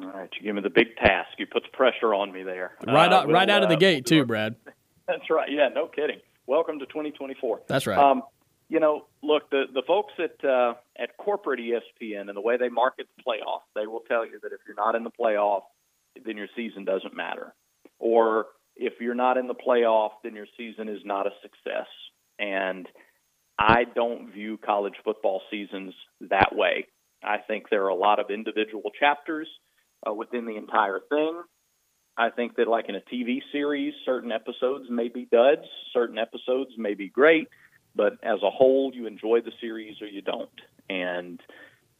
All 0.00 0.08
right, 0.08 0.28
you 0.40 0.42
give 0.42 0.56
me 0.56 0.62
the 0.62 0.70
big 0.70 0.96
task. 0.96 1.28
You 1.38 1.46
put 1.46 1.62
the 1.62 1.76
pressure 1.76 2.14
on 2.14 2.32
me 2.32 2.42
there. 2.42 2.72
Right, 2.86 3.12
Uh, 3.12 3.16
out, 3.16 3.30
right 3.30 3.48
out 3.48 3.62
of 3.62 3.68
the 3.68 3.76
uh, 3.76 3.78
gate, 3.78 4.10
we'll 4.10 4.22
too, 4.22 4.26
Brad. 4.26 4.56
That's 5.06 5.30
right. 5.30 5.48
Yeah, 5.52 5.68
no 5.72 5.86
kidding. 5.86 6.18
Welcome 6.46 6.78
to 6.80 6.86
2024. 6.86 7.62
That's 7.68 7.86
right. 7.86 7.98
Um, 7.98 8.22
you 8.68 8.80
know, 8.80 9.06
look, 9.22 9.50
the 9.50 9.64
the 9.72 9.82
folks 9.86 10.14
at 10.18 10.42
uh, 10.44 10.74
at 10.98 11.16
corporate 11.18 11.60
ESPN 11.60 12.28
and 12.28 12.36
the 12.36 12.40
way 12.40 12.56
they 12.56 12.70
market 12.70 13.06
the 13.16 13.22
playoff, 13.22 13.60
they 13.76 13.86
will 13.86 14.00
tell 14.08 14.24
you 14.24 14.40
that 14.42 14.52
if 14.52 14.60
you're 14.66 14.74
not 14.74 14.94
in 14.94 15.04
the 15.04 15.10
playoff, 15.10 15.62
then 16.24 16.36
your 16.36 16.48
season 16.56 16.84
doesn't 16.84 17.14
matter, 17.14 17.54
or 18.04 18.48
if 18.76 18.92
you're 19.00 19.14
not 19.14 19.38
in 19.38 19.46
the 19.46 19.54
playoff, 19.54 20.10
then 20.22 20.34
your 20.34 20.46
season 20.58 20.88
is 20.88 21.00
not 21.04 21.26
a 21.26 21.30
success. 21.42 21.88
And 22.38 22.86
I 23.58 23.84
don't 23.94 24.30
view 24.30 24.58
college 24.58 24.94
football 25.02 25.40
seasons 25.50 25.94
that 26.20 26.50
way. 26.54 26.86
I 27.22 27.38
think 27.38 27.70
there 27.70 27.84
are 27.84 27.88
a 27.88 27.94
lot 27.94 28.18
of 28.20 28.26
individual 28.30 28.90
chapters 29.00 29.48
uh, 30.06 30.12
within 30.12 30.44
the 30.44 30.56
entire 30.56 31.00
thing. 31.08 31.42
I 32.16 32.28
think 32.28 32.56
that, 32.56 32.68
like 32.68 32.90
in 32.90 32.94
a 32.94 33.00
TV 33.00 33.38
series, 33.50 33.94
certain 34.04 34.30
episodes 34.30 34.84
may 34.90 35.08
be 35.08 35.26
duds, 35.32 35.66
certain 35.92 36.18
episodes 36.18 36.72
may 36.76 36.92
be 36.92 37.08
great, 37.08 37.48
but 37.96 38.12
as 38.22 38.38
a 38.42 38.50
whole, 38.50 38.92
you 38.94 39.06
enjoy 39.06 39.40
the 39.40 39.52
series 39.60 40.02
or 40.02 40.06
you 40.06 40.20
don't. 40.20 40.60
And, 40.90 41.40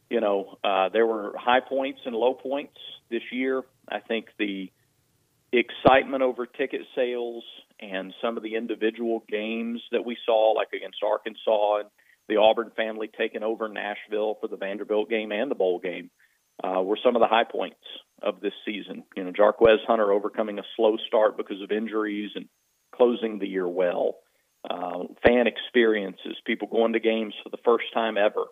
you 0.09 0.21
know, 0.21 0.57
uh, 0.63 0.89
there 0.89 1.07
were 1.07 1.33
high 1.35 1.61
points 1.61 2.01
and 2.05 2.15
low 2.15 2.35
points 2.35 2.77
this 3.09 3.23
year. 3.31 3.63
I 3.89 3.99
think 3.99 4.27
the 4.37 4.69
excitement 5.59 6.23
over 6.23 6.45
ticket 6.45 6.81
sales 6.95 7.43
and 7.79 8.13
some 8.21 8.37
of 8.37 8.43
the 8.43 8.55
individual 8.55 9.23
games 9.29 9.81
that 9.91 10.05
we 10.05 10.17
saw, 10.25 10.53
like 10.53 10.69
against 10.73 11.03
Arkansas 11.03 11.79
and 11.79 11.89
the 12.27 12.37
Auburn 12.37 12.71
family 12.75 13.09
taking 13.17 13.43
over 13.43 13.67
Nashville 13.67 14.37
for 14.41 14.47
the 14.47 14.57
Vanderbilt 14.57 15.09
game 15.09 15.31
and 15.31 15.51
the 15.51 15.55
bowl 15.55 15.79
game, 15.79 16.09
uh, 16.63 16.81
were 16.81 16.97
some 17.03 17.15
of 17.15 17.21
the 17.21 17.27
high 17.27 17.43
points 17.43 17.83
of 18.21 18.39
this 18.39 18.53
season. 18.65 19.03
You 19.15 19.25
know, 19.25 19.31
Jarquez 19.31 19.85
Hunter 19.85 20.11
overcoming 20.11 20.57
a 20.57 20.63
slow 20.75 20.97
start 21.07 21.37
because 21.37 21.61
of 21.61 21.71
injuries 21.71 22.31
and 22.35 22.47
closing 22.95 23.39
the 23.39 23.47
year 23.47 23.67
well. 23.67 24.15
Uh, 24.67 25.03
fan 25.23 25.45
experiences, 25.47 26.37
people 26.45 26.67
going 26.67 26.93
to 26.93 26.99
games 26.99 27.33
for 27.43 27.49
the 27.49 27.61
first 27.63 27.85
time 27.93 28.17
ever. 28.17 28.45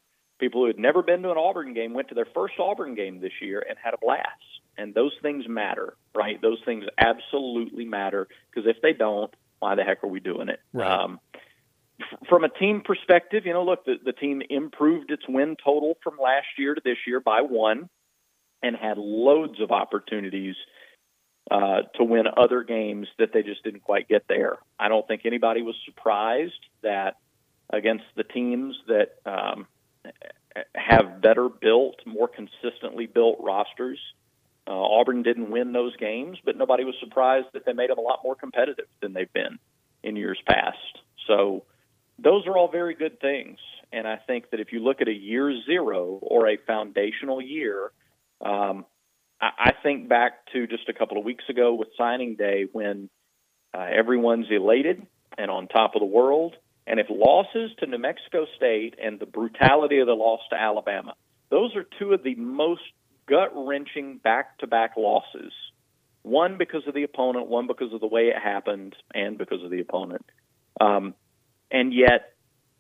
People 0.43 0.63
who 0.63 0.67
had 0.67 0.77
never 0.77 1.01
been 1.01 1.21
to 1.21 1.32
an 1.32 1.38
Auburn 1.38 1.73
game 1.73 1.93
went 1.93 2.10
to 2.10 2.15
their 2.15 2.27
first 2.36 2.56
Auburn 2.60 2.95
game 2.95 3.21
this 3.21 3.32
year 3.41 3.65
and 3.65 3.77
had 3.82 3.93
a 3.93 3.97
blast. 3.97 4.27
And 4.77 4.93
those 4.93 5.13
things 5.21 5.45
matter, 5.47 5.95
right? 6.13 6.41
Those 6.41 6.58
things 6.65 6.84
absolutely 6.97 7.86
matter 7.86 8.27
because 8.53 8.69
if 8.69 8.82
they 8.82 8.91
don't, 8.91 9.34
why 9.60 9.75
the 9.75 9.86
heck 9.86 10.03
are 10.03 10.10
we 10.10 10.19
doing 10.19 10.49
it? 10.49 10.60
Right. 10.73 10.91
Um, 10.91 11.21
from 12.27 12.43
a 12.43 12.49
team 12.49 12.82
perspective, 12.84 13.45
you 13.45 13.53
know, 13.53 13.63
look, 13.63 13.86
the, 13.86 13.95
the 14.03 14.12
team 14.12 14.41
improved 14.49 15.12
its 15.12 15.23
win 15.29 15.56
total 15.63 15.95
from 16.03 16.17
last 16.21 16.47
year 16.58 16.75
to 16.75 16.82
this 16.84 16.97
year 17.08 17.21
by 17.21 17.39
one 17.39 17.88
and 18.62 18.75
had 18.75 18.97
loads 18.97 19.62
of 19.62 19.71
opportunities 19.71 20.56
uh, 21.49 21.84
to 21.95 22.03
win 22.03 22.25
other 22.36 22.63
games 22.63 23.08
that 23.17 23.32
they 23.32 23.43
just 23.43 23.63
didn't 23.63 23.84
quite 23.84 24.10
get 24.10 24.25
there. 24.27 24.58
I 24.77 24.89
don't 24.89 25.08
think 25.08 25.21
anybody 25.23 25.62
was 25.62 25.75
surprised 25.86 26.51
that 26.82 27.15
against 27.69 28.03
the 28.17 28.25
teams 28.25 28.75
that 28.88 29.15
um, 29.25 29.67
have 30.75 31.21
better 31.21 31.49
built, 31.49 31.95
more 32.05 32.27
consistently 32.27 33.07
built 33.07 33.37
rosters, 33.41 33.99
Uh, 34.65 34.71
Auburn 34.71 35.23
didn't 35.23 35.51
win 35.51 35.73
those 35.73 35.95
games, 35.97 36.37
but 36.45 36.55
nobody 36.55 36.85
was 36.85 36.95
surprised 36.99 37.47
that 37.53 37.65
they 37.65 37.73
made 37.73 37.89
them 37.89 37.97
a 37.97 38.01
lot 38.01 38.19
more 38.23 38.35
competitive 38.35 38.87
than 39.01 39.13
they've 39.13 39.33
been 39.33 39.59
in 40.03 40.15
years 40.15 40.39
past. 40.47 40.99
So 41.27 41.65
those 42.17 42.47
are 42.47 42.57
all 42.57 42.69
very 42.71 42.95
good 42.95 43.19
things. 43.19 43.59
And 43.91 44.07
I 44.07 44.17
think 44.27 44.51
that 44.51 44.59
if 44.59 44.71
you 44.71 44.79
look 44.79 45.01
at 45.01 45.07
a 45.09 45.13
year 45.13 45.53
zero 45.65 46.17
or 46.21 46.47
a 46.47 46.57
foundational 46.65 47.41
year, 47.41 47.91
um, 48.39 48.85
I, 49.41 49.49
I 49.69 49.71
think 49.83 50.07
back 50.07 50.45
to 50.53 50.65
just 50.67 50.87
a 50.87 50.93
couple 50.93 51.17
of 51.17 51.25
weeks 51.25 51.43
ago 51.49 51.73
with 51.73 51.89
signing 51.97 52.35
day 52.35 52.65
when 52.71 53.09
uh, 53.73 53.87
everyone's 53.91 54.47
elated 54.49 55.05
and 55.37 55.51
on 55.51 55.67
top 55.67 55.95
of 55.95 55.99
the 55.99 56.05
world. 56.05 56.55
And 56.86 57.00
if 57.00 57.08
losses 57.10 57.72
to 57.80 57.86
New 57.86 57.98
Mexico 57.98 58.46
State 58.58 58.96
and 59.02 59.19
the 59.19 59.26
brutality 59.26 60.00
of 60.00 60.08
the 60.08 60.13
loss 60.13 60.41
to 60.50 60.56
Alabama, 60.56 61.15
those 61.50 61.76
are 61.76 61.86
two 62.00 62.13
of 62.13 62.24
the 62.24 62.36
most 62.36 62.82
gut 63.28 63.52
wrenching 63.56 64.17
back 64.17 64.58
to 64.60 64.67
back 64.67 64.91
losses. 64.98 65.54
One 66.24 66.58
because 66.58 66.84
of 66.88 66.93
the 66.93 67.04
opponent, 67.04 67.48
one 67.48 67.67
because 67.67 67.93
of 67.93 68.00
the 68.00 68.08
way 68.08 68.28
it 68.28 68.41
happened, 68.41 68.96
and 69.13 69.38
because 69.38 69.63
of 69.63 69.72
the 69.72 69.82
opponent. 69.82 70.26
Um, 70.80 71.15
and 71.72 71.93
yet, 71.93 72.34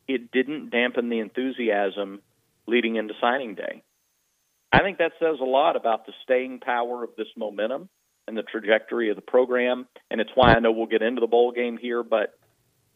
it 0.07 0.31
didn't 0.31 0.69
dampen 0.69 1.09
the 1.09 1.19
enthusiasm 1.19 2.21
leading 2.67 2.95
into 2.95 3.13
signing 3.19 3.55
day. 3.55 3.83
I 4.71 4.79
think 4.79 4.97
that 4.97 5.11
says 5.19 5.37
a 5.39 5.45
lot 5.45 5.75
about 5.75 6.05
the 6.05 6.13
staying 6.23 6.59
power 6.59 7.03
of 7.03 7.11
this 7.17 7.27
momentum 7.37 7.89
and 8.27 8.37
the 8.37 8.43
trajectory 8.43 9.09
of 9.09 9.15
the 9.15 9.21
program. 9.21 9.87
And 10.09 10.19
it's 10.19 10.31
why 10.35 10.53
I 10.53 10.59
know 10.59 10.71
we'll 10.71 10.87
get 10.87 11.01
into 11.01 11.21
the 11.21 11.27
bowl 11.27 11.51
game 11.51 11.77
here, 11.77 12.03
but 12.03 12.33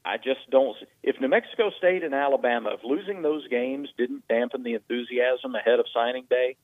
I 0.08 0.18
just 0.18 0.50
don't. 0.50 0.76
If 1.04 1.20
New 1.20 1.28
Mexico 1.28 1.70
State 1.78 2.04
and 2.04 2.14
Alabama, 2.14 2.72
if 2.74 2.80
losing 2.84 3.22
those 3.22 3.48
games 3.50 3.90
didn't 3.98 4.28
dampen 4.28 4.64
the 4.64 4.74
enthusiasm 4.74 5.54
ahead 5.56 5.80
of 5.80 5.86
signing 5.94 6.26
day, 6.30 6.56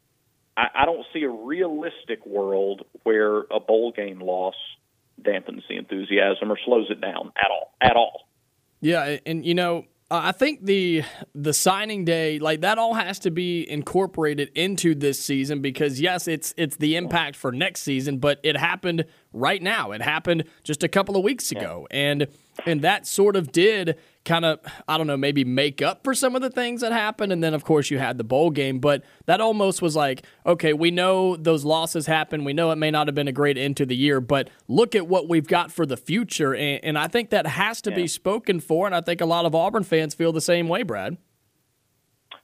I, 0.55 0.67
I 0.73 0.85
don't 0.85 1.05
see 1.13 1.23
a 1.23 1.29
realistic 1.29 2.25
world 2.25 2.85
where 3.03 3.39
a 3.51 3.59
bowl 3.59 3.91
game 3.91 4.21
loss 4.21 4.55
dampens 5.21 5.61
the 5.67 5.75
enthusiasm 5.75 6.51
or 6.51 6.57
slows 6.65 6.87
it 6.89 7.01
down 7.01 7.31
at 7.37 7.51
all. 7.51 7.73
At 7.81 7.95
all. 7.95 8.27
Yeah, 8.79 9.17
and 9.25 9.45
you 9.45 9.53
know, 9.53 9.85
I 10.11 10.31
think 10.31 10.65
the 10.65 11.03
the 11.33 11.53
signing 11.53 12.05
day, 12.05 12.37
like 12.39 12.61
that, 12.61 12.77
all 12.77 12.93
has 12.93 13.19
to 13.19 13.31
be 13.31 13.69
incorporated 13.69 14.51
into 14.55 14.93
this 14.93 15.19
season 15.19 15.61
because 15.61 15.99
yes, 15.99 16.27
it's 16.27 16.53
it's 16.55 16.75
the 16.75 16.95
impact 16.95 17.35
for 17.35 17.51
next 17.51 17.81
season, 17.81 18.19
but 18.19 18.39
it 18.43 18.55
happened 18.55 19.05
right 19.31 19.61
now. 19.61 19.91
It 19.91 20.01
happened 20.01 20.43
just 20.63 20.83
a 20.83 20.87
couple 20.87 21.17
of 21.17 21.23
weeks 21.23 21.51
ago, 21.51 21.87
yeah. 21.89 21.97
and 21.97 22.27
and 22.65 22.81
that 22.81 23.05
sort 23.07 23.35
of 23.35 23.51
did 23.51 23.97
kind 24.25 24.45
of 24.45 24.59
I 24.87 24.97
don't 24.97 25.07
know 25.07 25.17
maybe 25.17 25.43
make 25.43 25.81
up 25.81 26.03
for 26.03 26.13
some 26.13 26.35
of 26.35 26.41
the 26.41 26.49
things 26.49 26.81
that 26.81 26.91
happened 26.91 27.33
and 27.33 27.43
then 27.43 27.53
of 27.53 27.63
course 27.63 27.91
you 27.91 27.99
had 27.99 28.17
the 28.17 28.23
bowl 28.23 28.51
game 28.51 28.79
but 28.79 29.03
that 29.25 29.41
almost 29.41 29.81
was 29.81 29.95
like 29.95 30.23
okay 30.45 30.73
we 30.73 30.91
know 30.91 31.35
those 31.35 31.65
losses 31.65 32.05
happened 32.05 32.45
we 32.45 32.53
know 32.53 32.71
it 32.71 32.77
may 32.77 32.91
not 32.91 33.07
have 33.07 33.15
been 33.15 33.27
a 33.27 33.33
great 33.33 33.57
end 33.57 33.75
to 33.77 33.85
the 33.85 33.95
year 33.95 34.21
but 34.21 34.49
look 34.67 34.95
at 34.95 35.07
what 35.07 35.27
we've 35.27 35.47
got 35.47 35.71
for 35.71 35.85
the 35.85 35.97
future 35.97 36.55
and, 36.55 36.83
and 36.83 36.97
I 36.97 37.07
think 37.07 37.31
that 37.31 37.47
has 37.47 37.81
to 37.81 37.89
yeah. 37.89 37.97
be 37.97 38.07
spoken 38.07 38.59
for 38.59 38.85
and 38.85 38.95
I 38.95 39.01
think 39.01 39.19
a 39.19 39.25
lot 39.25 39.45
of 39.45 39.53
Auburn 39.53 39.83
fans 39.83 40.13
feel 40.13 40.31
the 40.31 40.41
same 40.41 40.69
way 40.69 40.83
Brad 40.83 41.17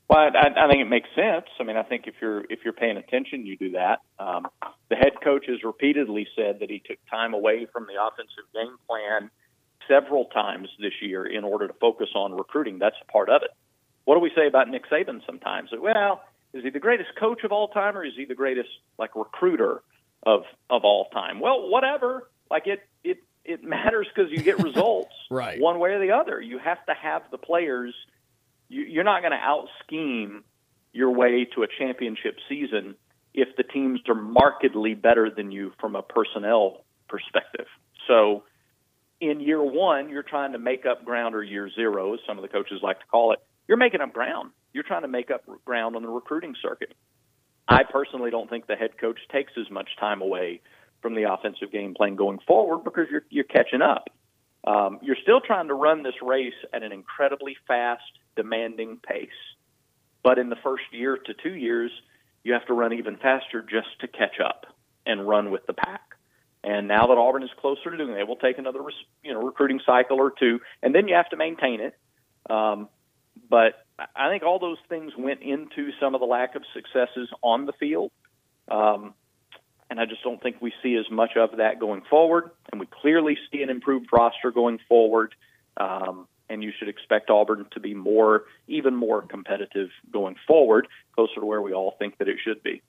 well, 0.10 0.17
I, 0.17 0.65
I 0.65 0.67
think 0.67 0.82
it 0.82 0.89
makes 0.89 1.08
sense. 1.15 1.45
I 1.60 1.63
mean, 1.63 1.78
I 1.78 1.84
think 1.84 2.08
if 2.08 2.15
you're 2.19 2.41
if 2.50 2.62
you're 2.63 2.74
paying 2.74 2.98
attention, 2.98 3.45
you 3.45 3.56
do 3.56 3.74
that. 3.74 4.00
Um, 4.17 4.48
the 4.89 4.95
head 4.95 5.13
coach 5.24 5.45
has 5.48 5.63
repeatedly 5.63 6.28
said 6.36 6.62
that 6.62 6.72
he 6.72 6.82
took 6.84 6.98
time 7.12 7.36
away 7.36 7.67
from 7.72 7.86
the 7.86 8.04
offensive 8.04 8.52
game 8.52 8.76
plan 8.88 9.30
several 9.89 10.25
times 10.25 10.69
this 10.80 10.93
year 11.02 11.25
in 11.25 11.43
order 11.43 11.67
to 11.67 11.73
focus 11.73 12.10
on 12.15 12.34
recruiting. 12.34 12.80
That's 12.80 12.95
a 13.02 13.12
part 13.12 13.30
of 13.30 13.41
it. 13.41 13.49
What 14.06 14.15
do 14.15 14.21
we 14.21 14.32
say 14.36 14.47
about 14.47 14.69
Nick 14.69 14.89
Saban 14.89 15.25
sometimes? 15.25 15.71
Well, 15.78 16.21
is 16.54 16.63
he 16.63 16.69
the 16.69 16.80
greatest 16.80 17.10
coach 17.19 17.43
of 17.43 17.52
all 17.52 17.67
time 17.67 17.97
or 17.97 18.06
is 18.06 18.13
he 18.15 18.25
the 18.25 18.36
greatest 18.36 18.69
like 18.97 19.15
recruiter 19.15 19.82
of 20.23 20.43
of 20.69 20.84
all 20.84 21.06
time? 21.10 21.39
Well, 21.39 21.69
whatever. 21.69 22.30
Like 22.49 22.67
it 22.67 22.82
it 23.04 23.17
it 23.45 23.63
matters 23.63 24.08
because 24.13 24.32
you 24.32 24.41
get 24.41 24.60
results 24.63 25.13
right. 25.30 25.60
one 25.60 25.80
way 25.80 25.91
or 25.91 25.99
the 25.99 26.12
other. 26.12 26.39
You 26.39 26.60
have 26.60 26.84
to 26.86 26.93
have 26.93 27.23
the 27.32 27.38
players. 27.38 27.93
You, 28.67 28.84
you're 28.84 29.04
not 29.04 29.21
going 29.21 29.32
to 29.32 29.38
out 29.38 29.67
scheme 29.84 30.43
your 30.91 31.12
way 31.12 31.45
to 31.56 31.63
a 31.63 31.67
championship 31.67 32.38
season 32.47 32.95
if 33.34 33.56
the 33.58 33.63
teams 33.63 34.02
are 34.08 34.15
markedly 34.15 34.95
better 34.95 35.30
than 35.30 35.52
you 35.52 35.71
from 35.80 35.95
a 35.95 36.02
personnel 36.02 36.84
perspective. 37.08 37.67
So 38.08 38.43
in 39.21 39.39
year 39.39 39.62
one, 39.63 40.10
you're 40.10 40.23
trying 40.23 40.53
to 40.53 40.60
make 40.60 40.86
up 40.86 41.03
ground, 41.05 41.36
or 41.36 41.43
year 41.43 41.69
zero, 41.69 42.13
as 42.13 42.19
some 42.27 42.38
of 42.38 42.41
the 42.41 42.47
coaches 42.47 42.79
like 42.82 42.99
to 42.99 43.05
call 43.08 43.34
it. 43.34 43.39
You're 43.67 43.77
making 43.77 44.01
up 44.01 44.13
ground. 44.13 44.51
You're 44.73 44.84
trying 44.84 45.01
to 45.01 45.08
make 45.08 45.32
up 45.32 45.43
ground 45.65 45.95
on 45.95 46.01
the 46.01 46.10
recruiting 46.10 46.55
circuit. 46.62 46.93
I 47.67 47.84
personally 47.84 48.32
don't 48.32 48.49
think 48.49 48.67
the 48.67 48.75
head 48.75 48.97
coach 48.99 49.19
takes 49.32 49.53
as 49.60 49.69
much 49.69 49.89
time 49.99 50.21
away 50.21 50.62
from 51.01 51.15
the 51.15 51.32
offensive 51.32 51.71
game 51.71 51.93
plan 51.93 52.15
going 52.15 52.39
forward 52.47 52.84
because 52.84 53.08
you're 53.12 53.23
you're 53.29 53.43
catching 53.43 53.82
up. 53.82 54.10
Um, 54.65 54.99
you're 55.01 55.17
still 55.21 55.39
trying 55.39 55.67
to 55.69 55.73
run 55.73 56.03
this 56.03 56.21
race 56.21 56.53
at 56.73 56.84
an 56.84 56.91
incredibly 56.91 57.55
fast, 57.67 58.03
demanding 58.36 58.97
pace. 58.97 59.29
But 60.23 60.38
in 60.38 60.49
the 60.49 60.58
first 60.58 60.84
year 60.91 61.17
to 61.17 61.34
two 61.34 61.55
years, 61.55 61.91
you 62.43 62.53
have 62.53 62.65
to 62.67 62.73
run 62.73 62.93
even 62.93 63.15
faster 63.17 63.62
just 63.62 63.88
to 64.01 64.08
catch 64.08 64.39
up 64.43 64.65
and 65.05 65.27
run 65.27 65.51
with 65.51 65.65
the 65.65 65.73
pack. 65.73 66.09
And 66.63 66.88
now 66.88 67.08
that 67.08 67.17
Auburn 67.17 67.43
is 67.43 67.50
closer 67.60 67.89
to 67.89 67.98
doing 67.98 68.17
it, 68.17 68.28
we'll 68.28 68.36
take 68.36 68.58
another 68.58 68.80
you 69.24 69.34
know 69.34 69.41
recruiting 69.41 69.80
cycle 69.86 70.17
or 70.17 70.32
two, 70.38 70.60
and 70.84 70.93
then 70.93 71.08
you 71.08 71.15
have 71.15 71.30
to 71.30 71.38
maintain 71.38 71.80
it. 71.80 71.95
Um, 72.50 72.89
but 73.50 73.86
I 74.15 74.30
think 74.30 74.43
all 74.43 74.60
those 74.60 74.78
things 74.89 75.13
went 75.17 75.41
into 75.41 75.91
some 76.00 76.15
of 76.15 76.22
the 76.22 76.28
lack 76.28 76.56
of 76.56 76.63
successes 76.74 77.30
on 77.41 77.65
the 77.65 77.74
field. 77.74 78.12
Um, 78.69 79.13
and 79.89 80.00
I 80.00 80.06
just 80.06 80.24
don't 80.24 80.41
think 80.41 80.58
we 80.62 80.72
see 80.84 80.95
as 80.95 81.10
much 81.10 81.32
of 81.36 81.58
that 81.58 81.80
going 81.80 82.02
forward. 82.10 82.52
And 82.72 82.80
we 82.80 82.88
clearly 82.88 83.38
see 83.52 83.63
an 83.63 83.69
improved 83.69 84.08
roster 84.12 84.52
going 84.52 84.80
forward. 84.88 85.34
Um, 85.78 86.28
and 86.50 86.63
you 86.63 86.72
should 86.78 86.89
expect 86.89 87.30
Auburn 87.30 87.65
to 87.72 87.80
be 87.80 87.93
more, 87.93 88.45
even 88.67 88.95
more 88.95 89.22
competitive 89.22 89.89
going 90.12 90.36
forward, 90.48 90.88
closer 91.15 91.36
to 91.39 91.45
where 91.45 91.62
we 91.62 91.74
all 91.74 91.95
think 91.98 92.17
that 92.17 92.28
it 92.28 92.38
should 92.43 92.62
be. 92.63 92.82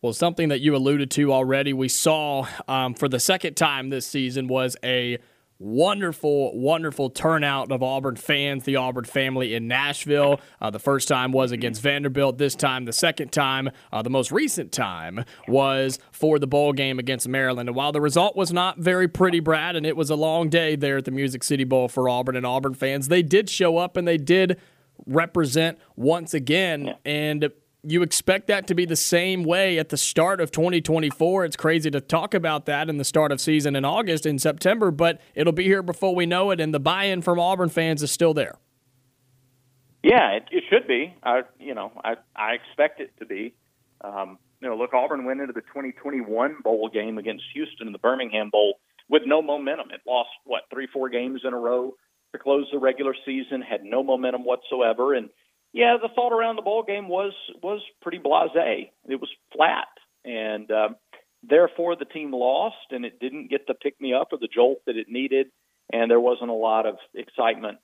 Well, 0.00 0.12
something 0.12 0.48
that 0.50 0.60
you 0.60 0.76
alluded 0.76 1.10
to 1.12 1.32
already, 1.32 1.72
we 1.72 1.88
saw 1.88 2.46
um, 2.68 2.94
for 2.94 3.08
the 3.08 3.18
second 3.18 3.54
time 3.54 3.90
this 3.90 4.06
season 4.06 4.46
was 4.46 4.76
a 4.84 5.18
wonderful, 5.58 6.56
wonderful 6.56 7.10
turnout 7.10 7.72
of 7.72 7.82
Auburn 7.82 8.14
fans, 8.14 8.62
the 8.62 8.76
Auburn 8.76 9.02
family 9.02 9.54
in 9.54 9.66
Nashville. 9.66 10.40
Uh, 10.60 10.70
the 10.70 10.78
first 10.78 11.08
time 11.08 11.32
was 11.32 11.50
against 11.50 11.82
Vanderbilt. 11.82 12.38
This 12.38 12.54
time, 12.54 12.84
the 12.84 12.92
second 12.92 13.32
time, 13.32 13.70
uh, 13.92 14.00
the 14.00 14.08
most 14.08 14.30
recent 14.30 14.70
time, 14.70 15.24
was 15.48 15.98
for 16.12 16.38
the 16.38 16.46
bowl 16.46 16.72
game 16.72 17.00
against 17.00 17.26
Maryland. 17.26 17.68
And 17.68 17.74
while 17.74 17.90
the 17.90 18.00
result 18.00 18.36
was 18.36 18.52
not 18.52 18.78
very 18.78 19.08
pretty, 19.08 19.40
Brad, 19.40 19.74
and 19.74 19.84
it 19.84 19.96
was 19.96 20.10
a 20.10 20.14
long 20.14 20.48
day 20.48 20.76
there 20.76 20.98
at 20.98 21.06
the 21.06 21.10
Music 21.10 21.42
City 21.42 21.64
Bowl 21.64 21.88
for 21.88 22.08
Auburn 22.08 22.36
and 22.36 22.46
Auburn 22.46 22.74
fans, 22.74 23.08
they 23.08 23.22
did 23.24 23.50
show 23.50 23.78
up 23.78 23.96
and 23.96 24.06
they 24.06 24.16
did 24.16 24.60
represent 25.06 25.76
once 25.96 26.34
again. 26.34 26.94
And 27.04 27.50
you 27.90 28.02
expect 28.02 28.48
that 28.48 28.66
to 28.66 28.74
be 28.74 28.84
the 28.84 28.96
same 28.96 29.44
way 29.44 29.78
at 29.78 29.88
the 29.88 29.96
start 29.96 30.40
of 30.40 30.50
2024. 30.50 31.46
It's 31.46 31.56
crazy 31.56 31.90
to 31.90 32.00
talk 32.00 32.34
about 32.34 32.66
that 32.66 32.90
in 32.90 32.98
the 32.98 33.04
start 33.04 33.32
of 33.32 33.40
season 33.40 33.74
in 33.74 33.84
August 33.84 34.26
in 34.26 34.38
September, 34.38 34.90
but 34.90 35.20
it'll 35.34 35.54
be 35.54 35.64
here 35.64 35.82
before 35.82 36.14
we 36.14 36.26
know 36.26 36.50
it, 36.50 36.60
and 36.60 36.74
the 36.74 36.80
buy-in 36.80 37.22
from 37.22 37.40
Auburn 37.40 37.70
fans 37.70 38.02
is 38.02 38.10
still 38.10 38.34
there. 38.34 38.56
Yeah, 40.02 40.32
it, 40.32 40.44
it 40.50 40.64
should 40.70 40.86
be. 40.86 41.14
I, 41.22 41.42
you 41.58 41.74
know, 41.74 41.92
I 42.04 42.16
I 42.36 42.52
expect 42.52 43.00
it 43.00 43.10
to 43.18 43.26
be. 43.26 43.54
Um, 44.02 44.38
you 44.60 44.68
know, 44.68 44.76
look, 44.76 44.92
Auburn 44.92 45.24
went 45.24 45.40
into 45.40 45.52
the 45.52 45.62
2021 45.62 46.58
bowl 46.62 46.88
game 46.88 47.18
against 47.18 47.44
Houston 47.54 47.86
in 47.86 47.92
the 47.92 47.98
Birmingham 47.98 48.50
Bowl 48.50 48.80
with 49.08 49.22
no 49.24 49.40
momentum. 49.42 49.90
It 49.92 50.00
lost 50.06 50.30
what 50.44 50.62
three, 50.70 50.88
four 50.92 51.08
games 51.08 51.40
in 51.44 51.52
a 51.52 51.58
row 51.58 51.94
to 52.32 52.38
close 52.38 52.66
the 52.70 52.78
regular 52.78 53.14
season, 53.24 53.62
had 53.62 53.82
no 53.82 54.02
momentum 54.02 54.44
whatsoever, 54.44 55.14
and 55.14 55.30
yeah, 55.72 55.96
the 56.00 56.08
thought 56.14 56.32
around 56.32 56.56
the 56.56 56.62
ball 56.62 56.82
game 56.82 57.08
was 57.08 57.32
was 57.62 57.80
pretty 58.00 58.18
blasé. 58.18 58.90
It 59.08 59.20
was 59.20 59.30
flat, 59.54 59.88
and 60.24 60.70
uh, 60.70 60.90
therefore 61.42 61.96
the 61.96 62.04
team 62.04 62.32
lost, 62.32 62.76
and 62.90 63.04
it 63.04 63.20
didn't 63.20 63.50
get 63.50 63.66
the 63.66 63.74
pick 63.74 64.00
me 64.00 64.14
up 64.14 64.28
or 64.32 64.38
the 64.38 64.48
jolt 64.48 64.78
that 64.86 64.96
it 64.96 65.08
needed, 65.08 65.48
and 65.92 66.10
there 66.10 66.20
wasn't 66.20 66.50
a 66.50 66.54
lot 66.54 66.86
of 66.86 66.96
excitement 67.14 67.78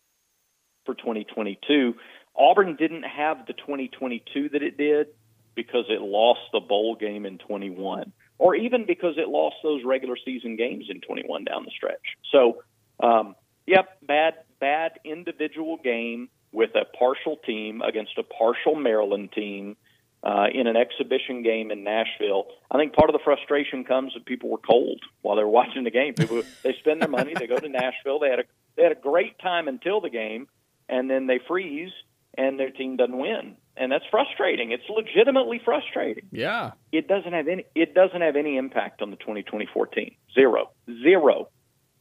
for 0.87 0.95
2022. 0.95 1.95
Auburn 2.37 2.77
didn't 2.77 3.05
have 3.05 3.47
the 3.47 3.53
2022 3.53 4.49
that 4.51 4.63
it 4.63 4.77
did 4.77 5.09
because 5.55 5.85
it 5.89 6.01
lost 6.01 6.41
the 6.53 6.61
bowl 6.61 6.97
game 6.97 7.27
in 7.27 7.39
21, 7.39 8.13
or 8.39 8.57
even 8.57 8.87
because 8.87 9.15
it 9.19 9.29
lost 9.29 9.57
those 9.63 9.83
regular 9.85 10.17
season 10.25 10.57
games 10.57 10.87
in 10.89 11.01
21 11.01 11.45
down 11.45 11.65
the 11.65 11.71
stretch. 11.71 12.17
So, 12.33 12.63
um, 13.03 13.37
yep, 13.67 13.99
bad 14.03 14.35
bad 14.59 14.93
individual 15.05 15.79
game 15.83 16.29
with 16.55 16.71
a 16.75 16.85
partial 16.97 17.37
team 17.45 17.83
against 17.83 18.17
a 18.17 18.23
partial 18.23 18.75
Maryland 18.77 19.33
team 19.33 19.77
uh, 20.23 20.47
in 20.53 20.67
an 20.67 20.77
exhibition 20.77 21.43
game 21.43 21.71
in 21.71 21.85
Nashville. 21.85 22.47
I 22.71 22.79
think 22.79 22.95
part 22.95 23.11
of 23.11 23.15
the 23.15 23.23
frustration 23.23 23.85
comes 23.85 24.15
that 24.15 24.25
people 24.25 24.49
were 24.49 24.59
cold 24.59 25.01
while 25.21 25.37
they 25.37 25.43
were 25.43 25.51
watching 25.51 25.85
the 25.85 25.91
game. 25.91 26.15
People 26.15 26.43
they 26.63 26.75
spend 26.81 27.03
their 27.03 27.09
money, 27.09 27.35
they 27.35 27.47
go 27.47 27.59
to 27.59 27.69
Nashville, 27.69 28.21
they 28.21 28.31
had 28.31 28.39
a 28.39 28.45
they 28.77 28.83
had 28.85 28.93
a 28.93 29.01
great 29.01 29.39
time 29.39 29.69
until 29.69 30.01
the 30.01 30.11
game, 30.11 30.49
and 30.89 31.11
then 31.11 31.27
they 31.27 31.41
freeze 31.47 31.93
and 32.37 32.59
their 32.59 32.71
team 32.71 32.97
doesn't 32.97 33.17
win. 33.17 33.57
and 33.77 33.93
that's 33.93 34.05
frustrating. 34.11 34.73
It's 34.73 34.89
legitimately 34.89 35.61
frustrating. 35.65 36.27
Yeah. 36.33 36.73
It 36.93 37.07
doesn't 37.09 37.33
have 37.33 37.49
any. 37.49 37.65
It 37.75 37.95
doesn't 37.95 38.21
have 38.21 38.37
any 38.37 38.57
impact 38.57 39.03
on 39.03 39.11
the 39.11 39.17
2024 39.17 39.87
team. 39.89 40.15
Zero, 40.35 40.71
zero 41.03 41.49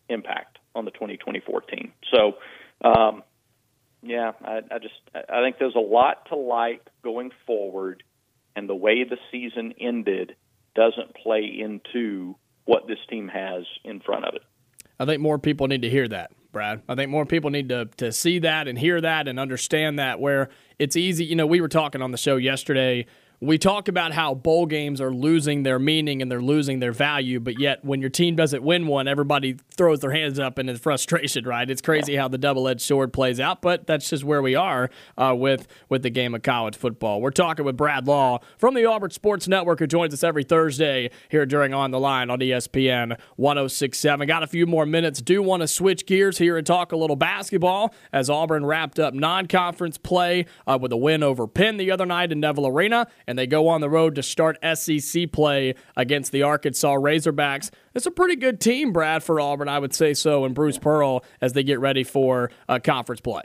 impact 0.09 0.59
on 0.75 0.85
the 0.85 0.91
2024 0.91 1.61
team. 1.61 1.91
So, 2.13 2.33
um, 2.83 3.23
yeah, 4.03 4.33
I, 4.43 4.61
I 4.69 4.79
just 4.79 4.95
I 5.15 5.41
think 5.41 5.57
there's 5.59 5.75
a 5.75 5.79
lot 5.79 6.27
to 6.29 6.35
like 6.35 6.81
going 7.03 7.31
forward, 7.47 8.03
and 8.55 8.67
the 8.67 8.75
way 8.75 9.03
the 9.03 9.17
season 9.31 9.73
ended 9.79 10.35
doesn't 10.75 11.15
play 11.15 11.43
into 11.43 12.35
what 12.65 12.87
this 12.87 12.99
team 13.09 13.27
has 13.27 13.63
in 13.83 13.99
front 13.99 14.25
of 14.25 14.35
it. 14.35 14.41
I 14.99 15.05
think 15.05 15.21
more 15.21 15.39
people 15.39 15.67
need 15.67 15.81
to 15.83 15.89
hear 15.89 16.07
that. 16.07 16.31
Brad. 16.51 16.83
I 16.87 16.95
think 16.95 17.09
more 17.09 17.25
people 17.25 17.49
need 17.49 17.69
to 17.69 17.85
to 17.97 18.11
see 18.11 18.39
that 18.39 18.67
and 18.67 18.77
hear 18.77 19.01
that 19.01 19.27
and 19.27 19.39
understand 19.39 19.97
that 19.99 20.19
where 20.19 20.49
it's 20.77 20.95
easy. 20.95 21.25
You 21.25 21.35
know, 21.35 21.47
we 21.47 21.61
were 21.61 21.67
talking 21.67 22.01
on 22.01 22.11
the 22.11 22.17
show 22.17 22.35
yesterday 22.35 23.07
we 23.43 23.57
talk 23.57 23.89
about 23.89 24.13
how 24.13 24.33
bowl 24.33 24.65
games 24.65 25.01
are 25.01 25.11
losing 25.11 25.63
their 25.63 25.77
meaning 25.77 26.21
and 26.21 26.31
they're 26.31 26.41
losing 26.41 26.79
their 26.79 26.93
value, 26.93 27.41
but 27.41 27.59
yet 27.59 27.83
when 27.83 27.99
your 27.99 28.09
team 28.09 28.37
doesn't 28.37 28.63
win 28.63 28.87
one, 28.87 29.05
everybody 29.07 29.57
throws 29.75 29.99
their 29.99 30.11
hands 30.11 30.39
up 30.39 30.57
in 30.57 30.73
frustration, 30.77 31.43
right? 31.45 31.69
It's 31.69 31.81
crazy 31.81 32.15
how 32.15 32.29
the 32.29 32.37
double-edged 32.37 32.81
sword 32.81 33.11
plays 33.11 33.41
out, 33.41 33.61
but 33.61 33.85
that's 33.85 34.09
just 34.09 34.23
where 34.23 34.41
we 34.41 34.55
are 34.55 34.89
uh, 35.17 35.35
with 35.37 35.67
with 35.89 36.03
the 36.03 36.09
game 36.09 36.33
of 36.33 36.41
college 36.41 36.77
football. 36.77 37.19
We're 37.21 37.31
talking 37.31 37.65
with 37.65 37.75
Brad 37.75 38.07
Law 38.07 38.39
from 38.57 38.75
the 38.75 38.85
Auburn 38.85 39.11
Sports 39.11 39.47
Network, 39.47 39.79
who 39.79 39.87
joins 39.87 40.13
us 40.13 40.23
every 40.23 40.43
Thursday 40.43 41.11
here 41.29 41.45
during 41.45 41.73
On 41.73 41.91
the 41.91 41.99
Line 41.99 42.29
on 42.29 42.39
ESPN 42.39 43.19
106.7. 43.37 44.25
Got 44.25 44.43
a 44.43 44.47
few 44.47 44.65
more 44.65 44.85
minutes. 44.85 45.21
Do 45.21 45.41
want 45.41 45.61
to 45.61 45.67
switch 45.67 46.05
gears 46.05 46.37
here 46.37 46.57
and 46.57 46.65
talk 46.65 46.93
a 46.93 46.97
little 46.97 47.17
basketball 47.17 47.93
as 48.13 48.29
Auburn 48.29 48.65
wrapped 48.65 48.99
up 48.99 49.13
non-conference 49.13 49.97
play 49.97 50.45
uh, 50.65 50.77
with 50.81 50.93
a 50.93 50.97
win 50.97 51.23
over 51.23 51.45
Penn 51.45 51.75
the 51.75 51.91
other 51.91 52.05
night 52.05 52.31
in 52.31 52.39
Neville 52.39 52.67
Arena. 52.67 53.07
And 53.27 53.32
and 53.33 53.39
they 53.39 53.47
go 53.47 53.67
on 53.67 53.81
the 53.81 53.89
road 53.89 54.13
to 54.13 54.21
start 54.21 54.59
SEC 54.75 55.31
play 55.31 55.73
against 55.97 56.31
the 56.31 56.43
Arkansas 56.43 56.93
Razorbacks. 56.93 57.71
It's 57.95 58.05
a 58.05 58.11
pretty 58.11 58.35
good 58.35 58.61
team, 58.61 58.93
Brad, 58.93 59.23
for 59.23 59.41
Auburn, 59.41 59.67
I 59.67 59.79
would 59.79 59.91
say 59.91 60.13
so, 60.13 60.45
and 60.45 60.53
Bruce 60.53 60.77
Pearl 60.77 61.25
as 61.41 61.53
they 61.53 61.63
get 61.63 61.79
ready 61.79 62.03
for 62.03 62.51
uh, 62.69 62.77
conference 62.77 63.21
play. 63.21 63.41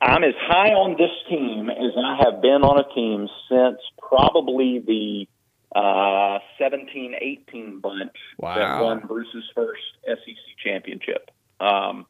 I'm 0.00 0.24
as 0.24 0.32
high 0.40 0.70
on 0.70 0.92
this 0.92 1.10
team 1.28 1.68
as 1.68 1.92
I 1.94 2.24
have 2.24 2.40
been 2.40 2.62
on 2.62 2.78
a 2.78 2.94
team 2.94 3.28
since 3.50 3.80
probably 3.98 4.78
the 4.78 5.78
uh, 5.78 6.38
17 6.58 7.14
18 7.20 7.80
bunch 7.80 8.16
wow. 8.38 8.54
that 8.54 8.82
won 8.82 9.00
Bruce's 9.06 9.44
first 9.54 9.82
SEC 10.06 10.34
championship. 10.64 11.30
Um, 11.60 12.06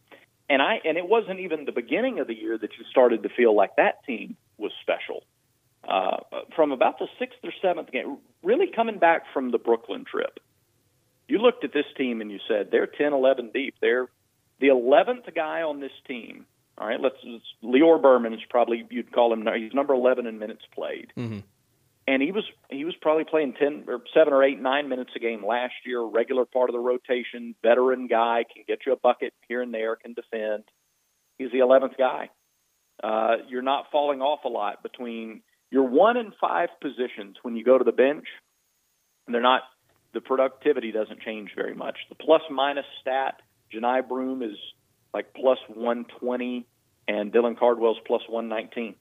and 0.49 0.63
I 0.63 0.81
and 0.85 0.97
it 0.97 1.09
wasn't 1.09 1.41
even 1.41 1.65
the 1.65 1.73
beginning 1.73 2.21
of 2.21 2.29
the 2.29 2.35
year 2.35 2.57
that 2.57 2.71
you 2.79 2.85
started 2.93 3.25
to 3.25 3.29
feel 3.29 3.57
like 3.57 3.75
that 3.77 4.05
team 4.07 4.37
was 4.57 4.71
special 4.83 5.25
uh, 5.89 6.17
from 6.55 6.73
about 6.73 6.99
the 6.99 7.09
sixth 7.19 7.39
or 7.43 7.53
seventh 7.63 7.91
game, 7.91 8.19
really 8.43 8.67
coming 8.75 8.99
back 8.99 9.23
from 9.33 9.51
the 9.51 9.59
Brooklyn 9.59 10.05
trip, 10.05 10.41
you 11.29 11.39
looked 11.39 11.65
at 11.65 11.73
this 11.73 11.87
team 11.97 12.21
and 12.21 12.31
you 12.31 12.39
said 12.49 12.69
they're 12.71 12.87
10, 12.87 13.13
11 13.13 13.51
deep. 13.53 13.75
They're 13.81 14.09
the 14.61 14.69
11th 14.69 15.35
guy 15.35 15.63
on 15.63 15.81
this 15.81 15.93
team. 16.07 16.47
All 16.77 16.87
right, 16.87 17.01
let's, 17.01 17.17
let's 17.25 17.45
Lior 17.63 18.01
Berman 18.01 18.35
is 18.35 18.41
probably 18.51 18.85
you'd 18.91 19.13
call 19.13 19.33
him 19.33 19.47
he's 19.57 19.73
number 19.73 19.95
11 19.95 20.27
in 20.27 20.39
minutes 20.39 20.63
played. 20.75 21.13
Mm-hmm. 21.17 21.41
And 22.07 22.23
he 22.23 22.33
was 22.33 22.45
he 22.69 22.85
was 22.85 22.95
probably 23.01 23.25
playing 23.25 23.55
10 23.55 23.85
or 23.89 24.03
7 24.13 24.33
or 24.33 24.43
8 24.43 24.61
9 24.61 24.89
minutes 24.89 25.13
a 25.17 25.19
game 25.19 25.45
last 25.47 25.75
year, 25.87 26.03
regular 26.03 26.45
part 26.45 26.69
of 26.69 26.75
the 26.75 26.81
rotation, 26.81 27.55
veteran 27.63 28.09
guy, 28.09 28.45
can 28.53 28.65
get 28.67 28.81
you 28.85 28.93
a 28.93 28.97
bucket 28.97 29.33
here 29.49 29.63
and 29.63 29.73
there, 29.73 29.97
can 29.97 30.13
defend. 30.13 30.65
He's 31.39 31.51
the 31.51 31.59
11th 31.59 31.97
guy. 31.97 32.31
Uh, 33.03 33.37
you're 33.49 33.63
not 33.63 33.87
falling 33.91 34.21
off 34.21 34.45
a 34.45 34.49
lot 34.49 34.83
between 34.83 35.43
you're 35.75 35.83
one 35.83 36.17
in 36.17 36.33
five 36.41 36.69
positions 36.81 37.37
when 37.43 37.57
you 37.57 37.65
go 37.65 37.77
to 37.77 37.83
the 37.83 37.91
bench. 37.91 38.27
And 39.27 39.35
they're 39.35 39.43
not. 39.43 39.63
The 40.13 40.21
productivity 40.21 40.93
doesn't 40.93 41.21
change 41.21 41.51
very 41.57 41.75
much. 41.75 41.97
The 42.09 42.15
plus 42.15 42.43
minus 42.49 42.85
stat, 43.01 43.43
Johni 43.75 44.09
Broome 44.09 44.45
is 44.45 44.57
like 45.13 45.35
plus 45.35 45.59
120, 45.67 46.65
and 47.09 47.33
Dylan 47.33 47.59
Cardwell's 47.59 47.97
plus 48.07 48.23
119. 48.29 48.95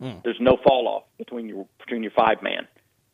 Mm. 0.00 0.22
There's 0.22 0.38
no 0.38 0.56
fall 0.56 0.86
off 0.86 1.02
between 1.18 1.48
your 1.48 1.66
between 1.80 2.04
your 2.04 2.12
five 2.12 2.44
man 2.44 2.68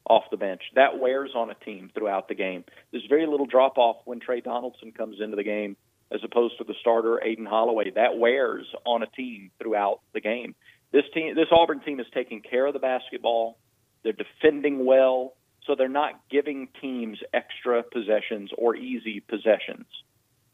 off 0.05 0.25
the 0.31 0.37
bench. 0.37 0.61
That 0.75 0.99
wears 0.99 1.31
on 1.35 1.49
a 1.49 1.55
team 1.55 1.91
throughout 1.95 2.29
the 2.29 2.35
game. 2.35 2.65
There's 2.91 3.07
very 3.09 3.27
little 3.27 3.47
drop 3.47 3.79
off 3.79 3.97
when 4.05 4.21
Tre 4.21 4.43
Donaldson 4.43 4.93
comes 4.93 5.23
into 5.23 5.37
the 5.37 5.43
game 5.43 5.79
as 6.13 6.21
opposed 6.23 6.59
to 6.59 6.65
the 6.65 6.75
starter 6.83 7.23
Aden 7.25 7.47
Holloway. 7.47 7.93
That 7.93 8.19
wears 8.19 8.67
on 8.85 9.03
a 9.03 9.07
team 9.07 9.53
throughout 9.59 10.01
the 10.13 10.21
game. 10.21 10.55
This 10.93 11.05
team, 11.13 11.35
this 11.35 11.49
Auburn 11.51 11.81
team 11.81 12.01
is 12.01 12.07
taking 12.15 12.43
care 12.43 12.67
of 12.67 12.73
the 12.73 12.79
basketball. 12.79 13.59
They're 14.03 14.13
defending 14.13 14.85
well, 14.85 15.35
so 15.67 15.75
they're 15.77 15.89
not 15.89 16.21
giving 16.31 16.69
teams 16.81 17.19
extra 17.35 17.83
possessions 17.83 18.51
or 18.57 18.77
easy 18.77 19.21
possessions. 19.21 19.87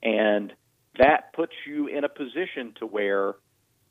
And 0.03 0.53
that 0.99 1.33
puts 1.35 1.53
you 1.67 1.87
in 1.87 2.05
a 2.05 2.09
position 2.09 2.75
to 2.79 2.87
where 2.87 3.35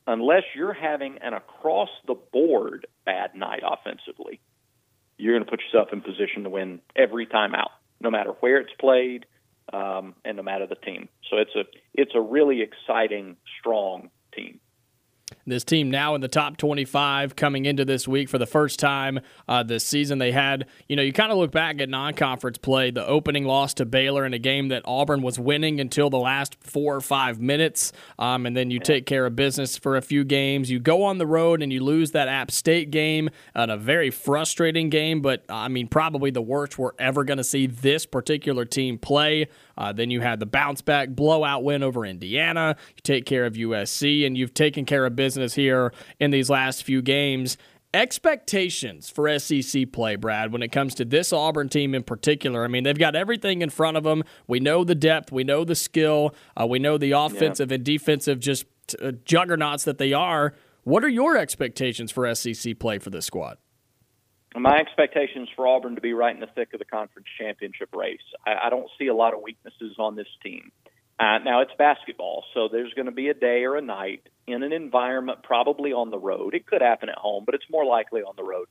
unless 0.08 0.44
you're 0.56 0.74
having 0.74 1.20
an 1.22 1.34
across 1.34 1.90
the 2.08 2.16
board 2.16 2.88
bad 3.06 3.36
night 3.36 3.62
offensively, 3.64 4.42
you're 5.18 5.36
going 5.36 5.46
to 5.46 5.50
put 5.50 5.62
yourself 5.62 5.90
in 5.94 6.02
position 6.02 6.44
to 6.44 6.50
win 6.50 6.82
every 6.96 7.28
time 7.28 7.54
out, 7.54 7.72
no 8.00 8.10
matter 8.10 8.32
where 8.40 8.58
it's 8.58 8.74
played 8.80 9.26
um, 9.72 10.16
and 10.26 10.38
no 10.38 10.44
matter 10.44 10.68
the 10.68 10.76
team. 10.76 11.08
So 11.30 11.38
it's 11.38 11.56
a 11.56 11.64
it's 11.94 12.14
a 12.16 12.22
really 12.22 12.62
exciting, 12.62 13.38
strong 13.60 14.10
team. 14.36 14.60
This 15.52 15.66
team 15.66 15.92
now 15.92 16.16
in 16.16 16.22
the 16.22 16.30
top 16.30 16.56
25 16.56 17.36
coming 17.36 17.66
into 17.66 17.84
this 17.84 18.08
week 18.08 18.30
for 18.30 18.38
the 18.38 18.46
first 18.46 18.80
time 18.80 19.20
uh, 19.50 19.64
this 19.64 19.86
season. 19.86 20.18
They 20.18 20.32
had, 20.32 20.66
you 20.88 20.96
know, 20.96 21.02
you 21.02 21.12
kind 21.12 21.30
of 21.30 21.38
look 21.38 21.52
back 21.52 21.82
at 21.82 21.90
non 21.90 22.14
conference 22.14 22.58
play, 22.58 22.90
the 22.90 23.06
opening 23.06 23.44
loss 23.44 23.74
to 23.74 23.86
Baylor 23.86 24.26
in 24.26 24.34
a 24.34 24.40
game 24.40 24.70
that 24.70 24.82
Auburn 24.86 25.22
was 25.22 25.38
winning 25.38 25.82
until 25.82 26.10
the 26.10 26.18
last 26.18 26.56
four 26.62 26.96
or 26.96 27.02
five 27.02 27.42
minutes. 27.42 27.92
Um, 28.18 28.46
and 28.46 28.56
then 28.56 28.72
you 28.72 28.80
take 28.80 29.06
care 29.06 29.26
of 29.26 29.36
business 29.36 29.78
for 29.78 29.98
a 29.98 30.02
few 30.02 30.24
games. 30.24 30.72
You 30.72 30.80
go 30.80 31.04
on 31.04 31.18
the 31.18 31.28
road 31.28 31.62
and 31.62 31.74
you 31.74 31.84
lose 31.84 32.12
that 32.12 32.30
App 32.30 32.50
State 32.50 32.90
game 32.90 33.30
in 33.54 33.70
a 33.70 33.76
very 33.76 34.10
frustrating 34.10 34.90
game, 34.90 35.22
but 35.22 35.44
I 35.50 35.68
mean, 35.68 35.90
probably 35.90 36.32
the 36.32 36.42
worst 36.42 36.78
we're 36.78 36.92
ever 36.98 37.26
going 37.26 37.40
to 37.40 37.44
see 37.44 37.68
this 37.68 38.06
particular 38.06 38.64
team 38.64 38.98
play. 38.98 39.48
Uh, 39.78 39.92
then 39.92 40.12
you 40.12 40.22
had 40.22 40.40
the 40.40 40.46
bounce 40.46 40.82
back 40.82 41.10
blowout 41.10 41.64
win 41.64 41.82
over 41.82 42.06
Indiana. 42.06 42.76
You 42.90 43.02
take 43.04 43.26
care 43.26 43.46
of 43.46 43.54
USC, 43.54 44.26
and 44.28 44.38
you've 44.38 44.54
taken 44.54 44.86
care 44.86 45.06
of 45.06 45.16
business 45.16 45.41
here 45.50 45.94
in 46.20 46.32
these 46.32 46.50
last 46.50 46.84
few 46.84 47.02
games. 47.02 47.58
Expectations 47.94 49.10
for 49.10 49.38
SEC 49.38 49.92
play, 49.92 50.16
Brad, 50.16 50.54
when 50.54 50.64
it 50.64 50.72
comes 50.72 50.96
to 50.96 51.04
this 51.04 51.34
Auburn 51.34 51.68
team 51.68 51.94
in 51.94 52.04
particular. 52.04 52.64
I 52.64 52.68
mean, 52.68 52.84
they've 52.84 52.98
got 52.98 53.16
everything 53.16 53.62
in 53.62 53.70
front 53.70 53.98
of 53.98 54.04
them. 54.04 54.24
We 54.48 54.62
know 54.62 54.84
the 54.84 54.96
depth, 54.96 55.32
we 55.32 55.44
know 55.44 55.66
the 55.66 55.76
skill, 55.76 56.34
uh, 56.60 56.66
we 56.66 56.80
know 56.80 56.98
the 56.98 57.12
offensive 57.12 57.70
yeah. 57.70 57.76
and 57.76 57.84
defensive 57.84 58.40
just 58.40 58.66
uh, 59.02 59.12
juggernauts 59.26 59.84
that 59.84 59.98
they 59.98 60.14
are. 60.14 60.54
What 60.84 61.04
are 61.04 61.10
your 61.10 61.36
expectations 61.38 62.12
for 62.12 62.34
SEC 62.34 62.80
play 62.80 62.98
for 62.98 63.10
this 63.10 63.26
squad? 63.26 63.58
my 64.60 64.78
expectations 64.78 65.48
for 65.56 65.68
Auburn 65.68 65.96
to 65.96 66.02
be 66.02 66.14
right 66.14 66.34
in 66.36 66.42
the 66.42 66.48
thick 66.48 66.74
of 66.74 66.80
the 66.80 66.86
conference 66.86 67.28
championship 67.40 67.90
race. 67.96 68.20
I, 68.46 68.68
I 68.68 68.70
don't 68.70 68.90
see 69.00 69.08
a 69.08 69.16
lot 69.16 69.34
of 69.34 69.42
weaknesses 69.42 69.96
on 69.98 70.16
this 70.16 70.28
team. 70.44 70.72
Uh, 71.22 71.38
now 71.38 71.62
it's 71.62 71.72
basketball, 71.78 72.44
so 72.56 72.68
there's 72.72 72.92
going 72.96 73.06
to 73.06 73.12
be 73.12 73.28
a 73.30 73.34
day 73.36 73.64
or 73.64 73.76
a 73.76 73.82
night 73.82 74.28
in 74.48 74.64
an 74.64 74.74
environment, 74.74 75.44
probably 75.44 75.94
on 75.94 76.10
the 76.10 76.18
road. 76.18 76.56
It 76.56 76.66
could 76.66 76.82
happen 76.82 77.10
at 77.10 77.18
home, 77.18 77.44
but 77.46 77.54
it's 77.54 77.70
more 77.70 77.86
likely 77.86 78.22
on 78.22 78.34
the 78.36 78.44
road, 78.44 78.68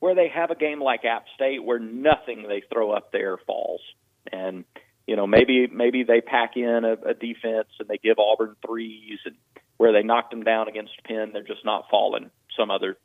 where 0.00 0.16
they 0.16 0.26
have 0.26 0.50
a 0.50 0.56
game 0.56 0.80
like 0.80 1.04
App 1.04 1.26
State 1.36 1.62
where 1.62 1.78
nothing 1.78 2.46
they 2.48 2.64
throw 2.72 2.90
up 2.90 3.12
there 3.12 3.38
falls, 3.46 3.80
and 4.32 4.64
you 5.06 5.14
know 5.14 5.28
maybe 5.28 5.68
maybe 5.68 6.02
they 6.02 6.20
pack 6.20 6.56
in 6.56 6.84
a, 6.84 7.10
a 7.10 7.14
defense 7.14 7.68
and 7.78 7.88
they 7.88 7.98
give 7.98 8.18
Auburn 8.18 8.56
threes, 8.66 9.20
and 9.24 9.36
where 9.76 9.92
they 9.92 10.02
knocked 10.02 10.32
them 10.32 10.42
down 10.42 10.66
against 10.66 10.94
Penn, 11.04 11.30
they're 11.32 11.44
just 11.44 11.64
not 11.64 11.84
falling 11.92 12.32
some 12.58 12.72
other 12.72 12.96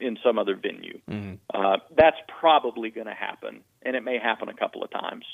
in 0.00 0.16
some 0.24 0.38
other 0.38 0.56
venue. 0.56 1.00
Mm-hmm. 1.10 1.34
Uh, 1.52 1.76
that's 1.94 2.16
probably 2.40 2.88
going 2.88 3.08
to 3.08 3.14
happen, 3.14 3.60
and 3.82 3.94
it 3.94 4.02
may 4.02 4.18
happen 4.18 4.48
a 4.48 4.54
couple 4.54 4.82
of 4.82 4.90
times. 4.90 5.26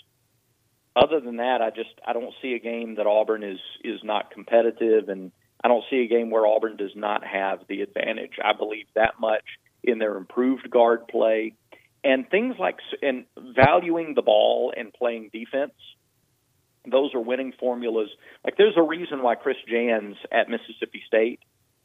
Other 0.97 1.21
than 1.21 1.37
that, 1.37 1.61
I 1.61 1.71
just 1.71 1.91
I 2.07 2.13
don't 2.13 2.35
see 2.41 2.55
a 2.55 2.61
game 2.61 2.97
that 2.97 3.07
Auburn 3.07 3.43
is 3.43 3.59
is 3.83 4.01
not 4.05 4.31
competitive, 4.31 5.09
and 5.09 5.33
I 5.63 5.69
don't 5.69 5.85
see 5.91 6.03
a 6.03 6.09
game 6.09 6.31
where 6.31 6.47
Auburn 6.47 6.77
does 6.77 6.95
not 6.95 7.25
have 7.25 7.61
the 7.69 7.83
advantage. 7.83 8.35
I 8.43 8.53
believe 8.57 8.87
that 8.95 9.19
much 9.19 9.45
in 9.83 9.99
their 9.99 10.17
improved 10.17 10.71
guard 10.71 11.09
play 11.09 11.55
and 12.05 12.29
things 12.29 12.57
like 12.59 12.77
and 13.03 13.25
valuing 13.37 14.15
the 14.15 14.23
ball 14.23 14.73
and 14.77 14.93
playing 14.93 15.31
defense. 15.33 15.73
Those 16.89 17.15
are 17.15 17.21
winning 17.21 17.55
formulas. 17.59 18.11
Like 18.45 18.57
there's 18.57 18.77
a 18.77 18.83
reason 18.83 19.23
why 19.23 19.37
Chris 19.37 19.57
Jans 19.67 20.17
at 20.31 20.51
Mississippi 20.51 21.03
State 21.07 21.41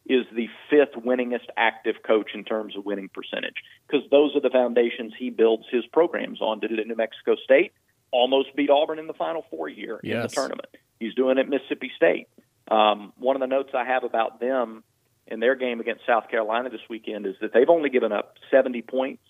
is 0.06 0.26
the 0.36 0.48
fifth 0.70 1.02
winningest 1.02 1.48
active 1.56 1.96
coach 2.06 2.32
in 2.34 2.44
terms 2.44 2.76
of 2.76 2.86
winning 2.86 3.10
percentage 3.10 3.64
because 3.88 4.08
those 4.12 4.36
are 4.36 4.42
the 4.42 4.50
foundations 4.50 5.14
he 5.18 5.30
builds 5.30 5.64
his 5.72 5.86
programs 5.94 6.42
on. 6.42 6.60
Did 6.60 6.72
it 6.74 6.80
at 6.80 6.88
New 6.88 6.96
Mexico 6.96 7.36
State, 7.44 7.72
almost 8.12 8.56
beat 8.56 8.70
Auburn 8.70 9.00
in 9.00 9.08
the 9.08 9.14
Final 9.14 9.46
Four 9.50 9.70
year 9.70 10.00
yes. 10.04 10.16
in 10.16 10.22
the 10.22 10.28
tournament. 10.28 10.70
He's 11.00 11.14
doing 11.14 11.38
it 11.38 11.42
at 11.42 11.50
Mississippi 11.50 11.92
State. 11.96 12.28
Um, 12.70 13.14
one 13.18 13.36
of 13.36 13.40
the 13.40 13.48
notes 13.48 13.70
I 13.74 13.86
have 13.86 14.04
about 14.04 14.40
them 14.40 14.84
in 15.28 15.40
their 15.40 15.56
game 15.56 15.80
against 15.80 16.06
South 16.06 16.30
Carolina 16.30 16.70
this 16.70 16.82
weekend 16.90 17.26
is 17.26 17.36
that 17.42 17.54
they've 17.54 17.70
only 17.70 17.90
given 17.90 18.12
up 18.12 18.36
70 18.52 18.82
points 18.84 19.24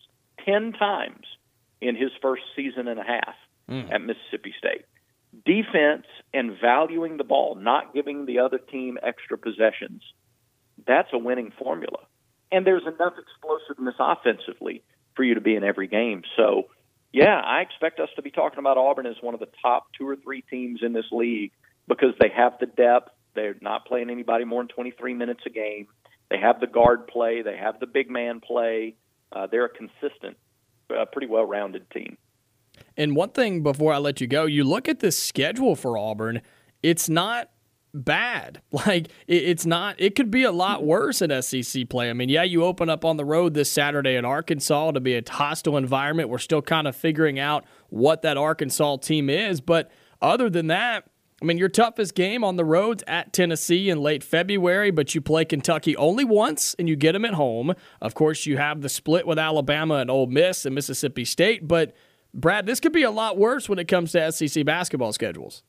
10 0.45 0.73
times 0.73 1.25
in 1.81 1.95
his 1.95 2.11
first 2.21 2.43
season 2.55 2.87
and 2.87 2.99
a 2.99 3.03
half 3.03 3.35
mm. 3.69 3.91
at 3.91 4.01
Mississippi 4.01 4.53
State. 4.57 4.85
Defense 5.45 6.07
and 6.33 6.59
valuing 6.59 7.17
the 7.17 7.23
ball, 7.23 7.55
not 7.55 7.93
giving 7.93 8.25
the 8.25 8.39
other 8.39 8.57
team 8.57 8.97
extra 9.03 9.37
possessions, 9.37 10.01
that's 10.87 11.09
a 11.13 11.17
winning 11.17 11.51
formula. 11.57 11.99
And 12.51 12.65
there's 12.65 12.83
enough 12.83 13.13
explosiveness 13.17 13.95
offensively 13.99 14.83
for 15.15 15.23
you 15.23 15.35
to 15.35 15.41
be 15.41 15.55
in 15.55 15.63
every 15.63 15.87
game. 15.87 16.23
So, 16.35 16.63
yeah, 17.11 17.41
I 17.43 17.61
expect 17.61 17.99
us 17.99 18.09
to 18.15 18.21
be 18.21 18.31
talking 18.31 18.59
about 18.59 18.77
Auburn 18.77 19.05
as 19.05 19.15
one 19.21 19.33
of 19.33 19.39
the 19.39 19.49
top 19.61 19.87
two 19.97 20.07
or 20.07 20.15
three 20.15 20.43
teams 20.43 20.81
in 20.83 20.93
this 20.93 21.05
league 21.11 21.51
because 21.87 22.13
they 22.19 22.29
have 22.29 22.53
the 22.59 22.67
depth. 22.67 23.09
They're 23.35 23.55
not 23.61 23.85
playing 23.85 24.09
anybody 24.09 24.45
more 24.45 24.61
than 24.61 24.67
23 24.69 25.13
minutes 25.13 25.41
a 25.45 25.49
game. 25.49 25.87
They 26.29 26.37
have 26.37 26.59
the 26.59 26.67
guard 26.67 27.07
play. 27.07 27.41
They 27.41 27.57
have 27.57 27.79
the 27.79 27.87
big 27.87 28.09
man 28.09 28.39
play. 28.39 28.95
Uh, 29.31 29.47
they're 29.47 29.65
a 29.65 29.69
consistent, 29.69 30.37
uh, 30.95 31.05
pretty 31.05 31.27
well 31.27 31.45
rounded 31.45 31.89
team. 31.89 32.17
And 32.95 33.15
one 33.15 33.29
thing 33.29 33.63
before 33.63 33.93
I 33.93 33.97
let 33.97 34.21
you 34.21 34.27
go, 34.27 34.45
you 34.45 34.63
look 34.63 34.87
at 34.87 34.99
the 34.99 35.11
schedule 35.11 35.75
for 35.75 35.97
Auburn, 35.97 36.41
it's 36.83 37.09
not 37.09 37.49
bad. 37.93 38.61
Like 38.71 39.09
it's 39.27 39.65
not. 39.65 39.95
It 39.99 40.15
could 40.15 40.31
be 40.31 40.43
a 40.43 40.51
lot 40.51 40.85
worse 40.85 41.21
in 41.21 41.41
SEC 41.41 41.89
play. 41.89 42.09
I 42.09 42.13
mean, 42.13 42.29
yeah, 42.29 42.43
you 42.43 42.63
open 42.63 42.89
up 42.89 43.03
on 43.03 43.17
the 43.17 43.25
road 43.25 43.53
this 43.53 43.69
Saturday 43.69 44.15
in 44.15 44.23
Arkansas 44.23 44.91
to 44.91 44.99
be 45.01 45.15
a 45.15 45.21
hostile 45.27 45.75
environment. 45.75 46.29
We're 46.29 46.37
still 46.37 46.61
kind 46.61 46.87
of 46.87 46.95
figuring 46.95 47.39
out 47.39 47.65
what 47.89 48.21
that 48.21 48.37
Arkansas 48.37 48.97
team 48.97 49.29
is, 49.29 49.59
but 49.59 49.91
other 50.21 50.49
than 50.49 50.67
that. 50.67 51.05
I 51.41 51.45
mean, 51.45 51.57
your 51.57 51.69
toughest 51.69 52.15
game 52.15 52.43
on 52.43 52.57
the 52.57 52.65
road's 52.65 53.01
at 53.07 53.31
Tennessee 53.31 53.89
in 53.89 54.01
late 54.01 54.25
February, 54.25 54.91
but 54.91 55.15
you 55.15 55.21
play 55.21 55.45
Kentucky 55.45 55.95
only 55.95 56.25
once 56.25 56.75
and 56.77 56.89
you 56.89 56.97
get 56.97 57.13
them 57.13 57.23
at 57.23 57.33
home. 57.33 57.73
Of 58.01 58.13
course, 58.13 58.45
you 58.45 58.57
have 58.57 58.81
the 58.81 58.89
split 58.89 59.25
with 59.25 59.39
Alabama 59.39 59.95
and 59.95 60.11
Ole 60.11 60.27
Miss 60.27 60.65
and 60.65 60.75
Mississippi 60.75 61.23
State, 61.23 61.65
but 61.65 61.93
Brad, 62.33 62.65
this 62.65 62.79
could 62.79 62.91
be 62.91 63.03
a 63.03 63.11
lot 63.11 63.37
worse 63.37 63.69
when 63.69 63.79
it 63.79 63.87
comes 63.87 64.11
to 64.11 64.31
SEC 64.31 64.65
basketball 64.65 65.13
schedules. 65.13 65.63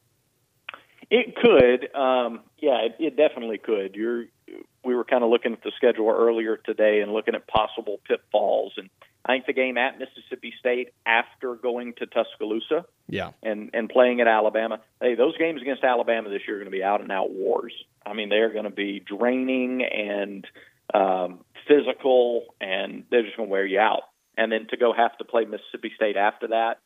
It 1.10 1.34
could, 1.34 1.94
um, 1.94 2.40
yeah, 2.58 2.82
it, 2.82 2.96
it 3.00 3.16
definitely 3.16 3.58
could. 3.58 3.96
You're, 3.96 4.26
we 4.84 4.94
were 4.94 5.04
kind 5.04 5.24
of 5.24 5.30
looking 5.30 5.52
at 5.52 5.62
the 5.62 5.72
schedule 5.76 6.08
earlier 6.08 6.56
today 6.56 7.00
and 7.00 7.12
looking 7.12 7.34
at 7.34 7.46
possible 7.48 8.00
pitfalls, 8.06 8.74
and 8.76 8.88
I 9.24 9.32
think 9.32 9.46
the 9.46 9.52
game 9.52 9.76
at 9.76 9.98
Mississippi 9.98 10.54
State 10.58 10.92
after 11.04 11.54
going 11.56 11.94
to 11.98 12.06
Tuscaloosa, 12.06 12.86
yeah, 13.08 13.32
and 13.42 13.70
and 13.74 13.88
playing 13.88 14.20
at 14.20 14.28
Alabama, 14.28 14.80
hey, 15.00 15.14
those 15.14 15.36
games 15.36 15.60
against 15.60 15.84
Alabama 15.84 16.30
this 16.30 16.42
year 16.46 16.56
are 16.56 16.60
going 16.60 16.70
to 16.70 16.76
be 16.76 16.82
out 16.82 17.02
and 17.02 17.12
out 17.12 17.30
wars. 17.30 17.74
I 18.06 18.14
mean, 18.14 18.28
they're 18.28 18.52
going 18.52 18.64
to 18.64 18.70
be 18.70 19.00
draining 19.00 19.82
and 19.84 20.46
um, 20.94 21.40
physical, 21.68 22.54
and 22.60 23.04
they're 23.10 23.22
just 23.22 23.36
going 23.36 23.48
to 23.48 23.52
wear 23.52 23.66
you 23.66 23.78
out. 23.78 24.04
And 24.38 24.50
then 24.50 24.68
to 24.70 24.76
go 24.76 24.92
have 24.92 25.18
to 25.18 25.24
play 25.24 25.44
Mississippi 25.44 25.92
State 25.94 26.16
after 26.16 26.48
that, 26.48 26.78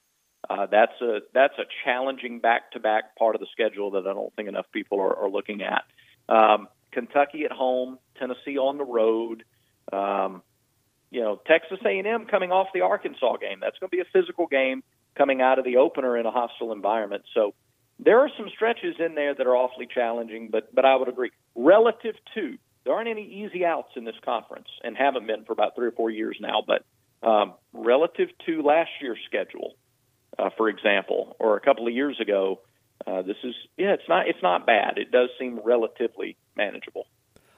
uh, 0.49 0.67
that's 0.67 1.01
a 1.01 1.21
that's 1.33 1.55
a 1.59 1.65
challenging 1.85 2.41
back-to-back 2.41 3.17
part 3.17 3.35
of 3.35 3.41
the 3.41 3.47
schedule 3.53 3.93
that 3.93 4.07
I 4.07 4.13
don't 4.13 4.35
think 4.35 4.49
enough 4.49 4.67
people 4.73 5.01
are, 5.01 5.17
are 5.17 5.31
looking 5.31 5.63
at. 5.63 5.85
Um, 6.29 6.69
Kentucky 6.93 7.45
at 7.45 7.53
home, 7.53 7.99
Tennessee 8.19 8.59
on 8.59 8.79
the 8.79 8.85
road. 8.85 9.45
Um, 9.93 10.43
you 11.11 11.21
know, 11.21 11.41
Texas 11.47 11.79
A&M 11.85 12.27
coming 12.27 12.51
off 12.51 12.69
the 12.75 12.81
Arkansas 12.81 13.37
game. 13.37 13.59
That's 13.61 13.79
going 13.79 13.91
to 13.91 13.97
be 13.97 14.01
a 14.01 14.05
physical 14.13 14.47
game 14.47 14.83
coming 15.17 15.41
out 15.41 15.59
of 15.59 15.65
the 15.65 15.77
opener 15.77 16.17
in 16.17 16.27
a 16.27 16.31
hostile 16.31 16.73
environment. 16.73 17.23
So 17.35 17.55
there 17.99 18.21
are 18.21 18.31
some 18.37 18.49
stretches 18.55 18.97
in 18.99 19.15
there 19.15 19.35
that 19.35 19.47
are 19.47 19.57
awfully 19.57 19.87
challenging, 19.93 20.49
but 20.51 20.75
but 20.75 20.85
I 20.85 20.97
would 20.97 21.09
agree. 21.09 21.31
Relative 21.55 22.15
to 22.35 22.59
there 22.85 22.95
aren't 22.95 23.09
any 23.09 23.25
easy 23.25 23.65
outs 23.65 23.93
in 23.97 24.05
this 24.05 24.17
conference, 24.25 24.69
and 24.83 24.97
haven't 24.97 25.27
been 25.27 25.45
for 25.45 25.53
about 25.53 25.75
three 25.75 25.87
or 25.87 25.93
four 25.93 26.11
years 26.11 26.37
now. 26.41 26.63
But 26.67 26.85
um, 27.27 27.55
relative 27.73 28.29
to 28.47 28.63
last 28.63 28.91
year's 29.01 29.19
schedule, 29.27 29.75
uh, 30.39 30.51
for 30.57 30.68
example, 30.68 31.37
or 31.39 31.57
a 31.57 31.61
couple 31.61 31.87
of 31.87 31.95
years 31.95 32.18
ago, 32.20 32.61
uh, 33.07 33.22
this 33.22 33.37
is 33.45 33.55
yeah, 33.76 33.93
it's 33.93 34.09
not 34.09 34.28
it's 34.28 34.43
not 34.43 34.66
bad. 34.66 34.99
It 34.99 35.11
does 35.11 35.28
seem 35.39 35.61
relatively 35.64 36.37
manageable. 36.57 37.07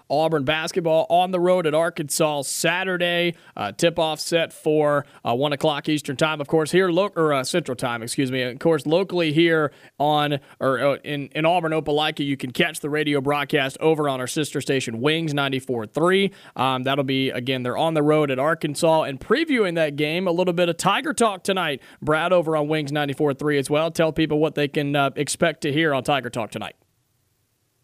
Auburn 0.09 0.44
basketball 0.44 1.07
on 1.09 1.30
the 1.30 1.40
road 1.40 1.66
at 1.66 1.74
Arkansas 1.74 2.42
Saturday. 2.42 3.34
Uh, 3.57 3.72
tip 3.72 3.98
off 3.98 4.20
set 4.20 4.52
for 4.52 5.04
uh, 5.24 5.34
1 5.34 5.52
o'clock 5.52 5.88
Eastern 5.88 6.16
Time, 6.16 6.40
of 6.40 6.48
course, 6.48 6.70
here, 6.70 6.90
lo- 6.90 7.12
or 7.16 7.32
uh, 7.32 7.44
Central 7.44 7.76
Time, 7.76 8.02
excuse 8.02 8.30
me. 8.30 8.42
Of 8.42 8.59
course, 8.59 8.86
locally 8.86 9.32
here 9.32 9.72
on, 9.98 10.38
or 10.61 10.78
uh, 10.78 10.96
in, 11.04 11.28
in 11.28 11.44
Auburn, 11.44 11.72
Opelika, 11.72 12.24
you 12.24 12.36
can 12.36 12.52
catch 12.52 12.80
the 12.80 12.90
radio 12.90 13.20
broadcast 13.20 13.76
over 13.80 14.09
on 14.09 14.20
our 14.20 14.26
sister 14.26 14.61
station, 14.61 15.00
Wings 15.00 15.34
94.3. 15.34 16.32
Um, 16.54 16.82
that'll 16.84 17.04
be, 17.04 17.30
again, 17.30 17.62
they're 17.62 17.76
on 17.76 17.94
the 17.94 18.02
road 18.02 18.30
at 18.30 18.38
Arkansas 18.38 19.02
and 19.02 19.20
previewing 19.20 19.74
that 19.74 19.96
game, 19.96 20.26
a 20.26 20.32
little 20.32 20.54
bit 20.54 20.68
of 20.68 20.76
Tiger 20.76 21.12
Talk 21.12 21.42
tonight. 21.42 21.82
Brad 22.00 22.32
over 22.32 22.57
on 22.57 22.68
Wings 22.68 22.92
94.3 22.92 23.59
as 23.59 23.68
well. 23.70 23.90
Tell 23.90 24.12
people 24.12 24.38
what 24.38 24.54
they 24.54 24.68
can 24.68 24.94
uh, 24.94 25.11
expect 25.16 25.62
to 25.62 25.72
hear 25.72 25.92
on 25.94 26.04
Tiger 26.04 26.30
Talk 26.30 26.50
tonight. 26.50 26.76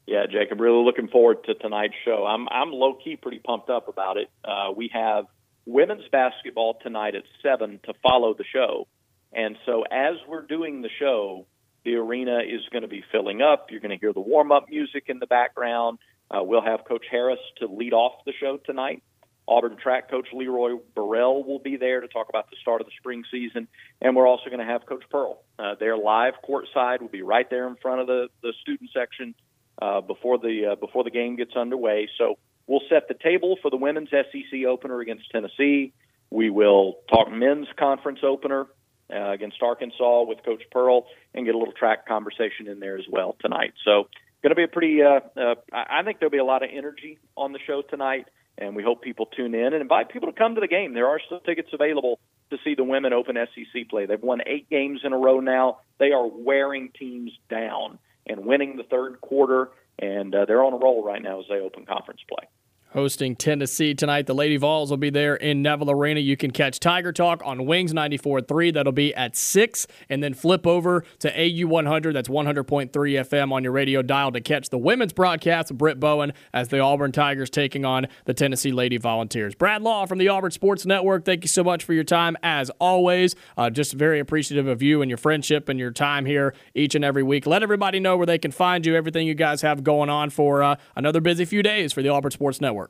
Yeah, 0.06 0.26
Jacob, 0.26 0.60
really 0.60 0.84
looking 0.84 1.08
forward 1.08 1.44
to 1.44 1.54
tonight's 1.54 1.94
show. 2.04 2.26
I'm 2.26 2.48
I'm 2.48 2.72
low 2.72 2.94
key 3.02 3.16
pretty 3.16 3.38
pumped 3.38 3.70
up 3.70 3.88
about 3.88 4.16
it. 4.16 4.28
Uh, 4.44 4.72
we 4.76 4.90
have 4.92 5.26
women's 5.64 6.08
basketball 6.10 6.78
tonight 6.82 7.14
at 7.14 7.22
seven 7.42 7.78
to 7.84 7.94
follow 8.02 8.34
the 8.34 8.44
show, 8.52 8.88
and 9.32 9.56
so 9.64 9.82
as 9.82 10.16
we're 10.26 10.42
doing 10.42 10.82
the 10.82 10.90
show, 10.98 11.46
the 11.84 11.94
arena 11.94 12.40
is 12.40 12.62
going 12.72 12.82
to 12.82 12.88
be 12.88 13.04
filling 13.12 13.42
up. 13.42 13.68
You're 13.70 13.80
going 13.80 13.96
to 13.96 13.98
hear 13.98 14.12
the 14.12 14.20
warm 14.20 14.50
up 14.50 14.68
music 14.68 15.04
in 15.06 15.20
the 15.20 15.26
background. 15.26 15.98
Uh, 16.30 16.42
we'll 16.42 16.62
have 16.64 16.84
Coach 16.84 17.04
Harris 17.08 17.38
to 17.58 17.66
lead 17.66 17.92
off 17.92 18.24
the 18.26 18.32
show 18.40 18.56
tonight. 18.56 19.02
Auburn 19.46 19.76
track 19.76 20.08
coach 20.08 20.28
Leroy 20.32 20.78
Burrell 20.94 21.44
will 21.44 21.58
be 21.58 21.76
there 21.76 22.00
to 22.00 22.08
talk 22.08 22.28
about 22.28 22.48
the 22.50 22.56
start 22.60 22.80
of 22.80 22.86
the 22.86 22.92
spring 22.98 23.24
season, 23.30 23.68
and 24.00 24.16
we're 24.16 24.26
also 24.26 24.46
going 24.46 24.60
to 24.60 24.64
have 24.64 24.86
Coach 24.86 25.04
Pearl. 25.10 25.42
Uh, 25.58 25.74
live 26.02 26.34
courtside. 26.48 27.00
We'll 27.00 27.08
be 27.08 27.22
right 27.22 27.48
there 27.50 27.68
in 27.68 27.76
front 27.76 28.00
of 28.00 28.06
the 28.08 28.28
the 28.42 28.52
student 28.62 28.90
section 28.94 29.34
uh, 29.80 30.00
before 30.00 30.38
the 30.38 30.72
uh, 30.72 30.74
before 30.76 31.04
the 31.04 31.10
game 31.10 31.36
gets 31.36 31.56
underway. 31.56 32.08
So 32.18 32.38
we'll 32.66 32.82
set 32.88 33.08
the 33.08 33.14
table 33.14 33.56
for 33.62 33.70
the 33.70 33.76
women's 33.76 34.10
SEC 34.10 34.64
opener 34.66 35.00
against 35.00 35.30
Tennessee. 35.30 35.92
We 36.30 36.50
will 36.50 36.98
talk 37.10 37.30
men's 37.30 37.68
conference 37.78 38.20
opener 38.22 38.66
uh, 39.12 39.30
against 39.30 39.62
Arkansas 39.62 40.22
with 40.22 40.38
Coach 40.44 40.62
Pearl 40.70 41.06
and 41.34 41.44
get 41.44 41.54
a 41.54 41.58
little 41.58 41.74
track 41.74 42.06
conversation 42.06 42.68
in 42.68 42.80
there 42.80 42.96
as 42.96 43.04
well 43.10 43.36
tonight. 43.40 43.74
So 43.84 44.08
going 44.42 44.50
to 44.50 44.56
be 44.56 44.64
a 44.64 44.68
pretty. 44.68 45.02
Uh, 45.02 45.20
uh, 45.36 45.54
I 45.72 46.02
think 46.02 46.18
there'll 46.18 46.30
be 46.30 46.38
a 46.38 46.44
lot 46.44 46.62
of 46.62 46.70
energy 46.72 47.18
on 47.36 47.52
the 47.52 47.58
show 47.66 47.82
tonight, 47.82 48.26
and 48.58 48.74
we 48.74 48.82
hope 48.82 49.02
people 49.02 49.26
tune 49.26 49.54
in 49.54 49.72
and 49.72 49.82
invite 49.82 50.10
people 50.10 50.30
to 50.30 50.38
come 50.38 50.54
to 50.54 50.60
the 50.60 50.68
game. 50.68 50.94
There 50.94 51.08
are 51.08 51.20
still 51.24 51.40
tickets 51.40 51.70
available 51.72 52.18
to 52.50 52.58
see 52.64 52.74
the 52.74 52.84
women 52.84 53.12
Open 53.12 53.36
SEC 53.36 53.88
play. 53.88 54.06
They've 54.06 54.20
won 54.20 54.40
eight 54.46 54.68
games 54.68 55.00
in 55.04 55.12
a 55.12 55.18
row 55.18 55.40
now. 55.40 55.78
They 55.98 56.12
are 56.12 56.26
wearing 56.26 56.90
teams 56.98 57.32
down 57.48 57.98
and 58.26 58.44
winning 58.44 58.76
the 58.76 58.82
third 58.84 59.20
quarter, 59.20 59.70
and 59.98 60.34
uh, 60.34 60.44
they're 60.44 60.64
on 60.64 60.72
a 60.72 60.76
roll 60.76 61.04
right 61.04 61.22
now 61.22 61.40
as 61.40 61.46
they 61.48 61.60
open 61.60 61.86
conference 61.86 62.20
play 62.28 62.48
hosting 62.92 63.36
Tennessee 63.36 63.94
tonight. 63.94 64.26
The 64.26 64.34
Lady 64.34 64.56
Vols 64.56 64.90
will 64.90 64.96
be 64.96 65.10
there 65.10 65.34
in 65.36 65.62
Neville 65.62 65.90
Arena. 65.90 66.20
You 66.20 66.36
can 66.36 66.50
catch 66.50 66.78
Tiger 66.80 67.12
Talk 67.12 67.42
on 67.44 67.66
Wings 67.66 67.92
94.3. 67.92 68.72
That'll 68.74 68.92
be 68.92 69.14
at 69.14 69.36
6. 69.36 69.86
And 70.08 70.22
then 70.22 70.34
flip 70.34 70.66
over 70.66 71.04
to 71.20 71.30
AU 71.30 71.66
100. 71.66 72.14
That's 72.14 72.28
100.3 72.28 72.90
FM 72.90 73.52
on 73.52 73.62
your 73.62 73.72
radio 73.72 74.02
dial 74.02 74.32
to 74.32 74.40
catch 74.40 74.68
the 74.68 74.78
women's 74.78 75.12
broadcast 75.12 75.70
of 75.70 75.78
Britt 75.78 76.00
Bowen 76.00 76.32
as 76.52 76.68
the 76.68 76.80
Auburn 76.80 77.12
Tigers 77.12 77.50
taking 77.50 77.84
on 77.84 78.06
the 78.24 78.34
Tennessee 78.34 78.72
Lady 78.72 78.98
Volunteers. 78.98 79.54
Brad 79.54 79.82
Law 79.82 80.06
from 80.06 80.18
the 80.18 80.28
Auburn 80.28 80.50
Sports 80.50 80.84
Network, 80.84 81.24
thank 81.24 81.44
you 81.44 81.48
so 81.48 81.64
much 81.64 81.84
for 81.84 81.94
your 81.94 82.04
time 82.04 82.36
as 82.42 82.70
always. 82.80 83.34
Uh, 83.56 83.70
just 83.70 83.94
very 83.94 84.20
appreciative 84.20 84.66
of 84.66 84.82
you 84.82 85.02
and 85.02 85.10
your 85.10 85.18
friendship 85.18 85.68
and 85.68 85.78
your 85.78 85.90
time 85.90 86.26
here 86.26 86.54
each 86.74 86.94
and 86.94 87.04
every 87.04 87.22
week. 87.22 87.46
Let 87.46 87.62
everybody 87.62 88.00
know 88.00 88.16
where 88.16 88.26
they 88.26 88.38
can 88.38 88.50
find 88.50 88.84
you, 88.84 88.96
everything 88.96 89.26
you 89.26 89.34
guys 89.34 89.62
have 89.62 89.82
going 89.82 90.10
on 90.10 90.30
for 90.30 90.62
uh, 90.62 90.76
another 90.96 91.20
busy 91.20 91.44
few 91.44 91.62
days 91.62 91.92
for 91.92 92.02
the 92.02 92.08
Auburn 92.08 92.30
Sports 92.30 92.60
Network. 92.60 92.81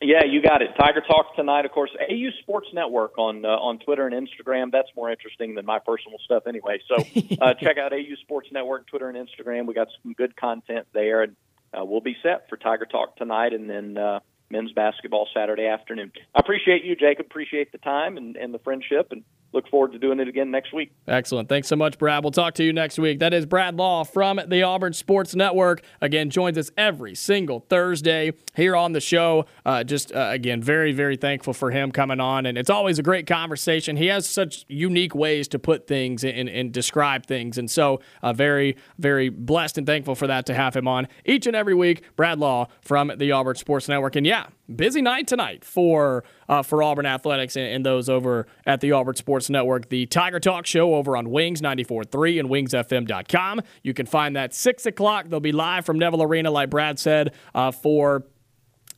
Yeah, 0.00 0.24
you 0.24 0.40
got 0.40 0.62
it. 0.62 0.70
Tiger 0.78 1.00
Talk 1.00 1.34
tonight, 1.34 1.64
of 1.64 1.72
course. 1.72 1.90
AU 2.00 2.30
Sports 2.42 2.68
Network 2.72 3.18
on 3.18 3.44
uh, 3.44 3.48
on 3.48 3.80
Twitter 3.80 4.06
and 4.06 4.14
Instagram. 4.14 4.70
That's 4.70 4.88
more 4.94 5.10
interesting 5.10 5.56
than 5.56 5.66
my 5.66 5.80
personal 5.80 6.18
stuff, 6.24 6.46
anyway. 6.46 6.80
So 6.86 6.96
uh, 7.40 7.54
check 7.54 7.78
out 7.78 7.92
AU 7.92 8.14
Sports 8.22 8.48
Network, 8.52 8.86
Twitter 8.86 9.08
and 9.08 9.18
Instagram. 9.18 9.66
We 9.66 9.74
got 9.74 9.88
some 10.02 10.12
good 10.12 10.36
content 10.36 10.86
there, 10.92 11.22
and 11.22 11.36
uh, 11.74 11.84
we'll 11.84 12.00
be 12.00 12.16
set 12.22 12.48
for 12.48 12.56
Tiger 12.56 12.86
Talk 12.86 13.16
tonight, 13.16 13.52
and 13.52 13.68
then 13.68 13.98
uh, 13.98 14.20
men's 14.50 14.70
basketball 14.72 15.26
Saturday 15.34 15.66
afternoon. 15.66 16.12
I 16.32 16.38
appreciate 16.38 16.84
you, 16.84 16.94
Jacob. 16.94 17.26
Appreciate 17.26 17.72
the 17.72 17.78
time 17.78 18.16
and, 18.16 18.36
and 18.36 18.54
the 18.54 18.60
friendship, 18.60 19.08
and 19.10 19.24
look 19.52 19.68
forward 19.68 19.92
to 19.92 19.98
doing 19.98 20.20
it 20.20 20.28
again 20.28 20.50
next 20.50 20.74
week. 20.74 20.92
Excellent. 21.06 21.48
Thanks 21.48 21.68
so 21.68 21.76
much, 21.76 21.98
Brad. 21.98 22.22
We'll 22.22 22.30
talk 22.30 22.54
to 22.54 22.64
you 22.64 22.72
next 22.72 22.98
week. 22.98 23.18
That 23.20 23.32
is 23.32 23.46
Brad 23.46 23.76
Law 23.76 24.04
from 24.04 24.40
the 24.46 24.62
Auburn 24.62 24.92
Sports 24.92 25.34
Network. 25.34 25.82
Again, 26.00 26.30
joins 26.30 26.58
us 26.58 26.70
every 26.76 27.14
single 27.14 27.60
Thursday 27.60 28.32
here 28.54 28.76
on 28.76 28.92
the 28.92 29.00
show. 29.00 29.46
Uh, 29.64 29.84
just, 29.84 30.12
uh, 30.12 30.28
again, 30.30 30.62
very, 30.62 30.92
very 30.92 31.16
thankful 31.16 31.54
for 31.54 31.70
him 31.70 31.90
coming 31.92 32.20
on. 32.20 32.46
And 32.46 32.58
it's 32.58 32.70
always 32.70 32.98
a 32.98 33.02
great 33.02 33.26
conversation. 33.26 33.96
He 33.96 34.06
has 34.06 34.28
such 34.28 34.64
unique 34.68 35.14
ways 35.14 35.48
to 35.48 35.58
put 35.58 35.86
things 35.86 36.24
and, 36.24 36.48
and 36.48 36.72
describe 36.72 37.26
things. 37.26 37.56
And 37.58 37.70
so, 37.70 38.00
uh, 38.22 38.32
very, 38.32 38.76
very 38.98 39.28
blessed 39.30 39.78
and 39.78 39.86
thankful 39.86 40.14
for 40.14 40.26
that 40.26 40.46
to 40.46 40.54
have 40.54 40.76
him 40.76 40.86
on 40.86 41.08
each 41.24 41.46
and 41.46 41.56
every 41.56 41.74
week. 41.74 42.02
Brad 42.16 42.38
Law 42.38 42.68
from 42.82 43.12
the 43.16 43.32
Auburn 43.32 43.56
Sports 43.56 43.88
Network. 43.88 44.16
And 44.16 44.26
yeah, 44.26 44.46
busy 44.74 45.02
night 45.02 45.26
tonight 45.26 45.64
for 45.64 46.24
uh, 46.48 46.62
for 46.62 46.82
Auburn 46.82 47.06
athletics 47.06 47.56
and, 47.56 47.66
and, 47.66 47.86
those 47.86 48.08
over 48.08 48.46
at 48.66 48.80
the 48.80 48.92
Auburn 48.92 49.14
Sports 49.14 49.48
Network. 49.48 49.88
The 49.88 50.06
Tiger 50.06 50.40
Talk 50.40 50.66
show 50.66 50.94
over 50.94 51.16
on 51.16 51.30
Wings 51.30 51.60
94.3 51.60 52.40
and 52.40 52.48
WingsFM.com. 52.48 53.62
You 53.82 53.94
can 53.94 54.06
find 54.06 54.36
that 54.36 54.54
six 54.54 54.86
o'clock. 54.86 55.28
They'll 55.28 55.40
be 55.40 55.52
live 55.52 55.84
from 55.84 55.98
Neville 55.98 56.22
Arena, 56.22 56.50
like 56.50 56.70
Brad 56.70 56.98
said, 56.98 57.34
uh, 57.54 57.70
for 57.70 58.24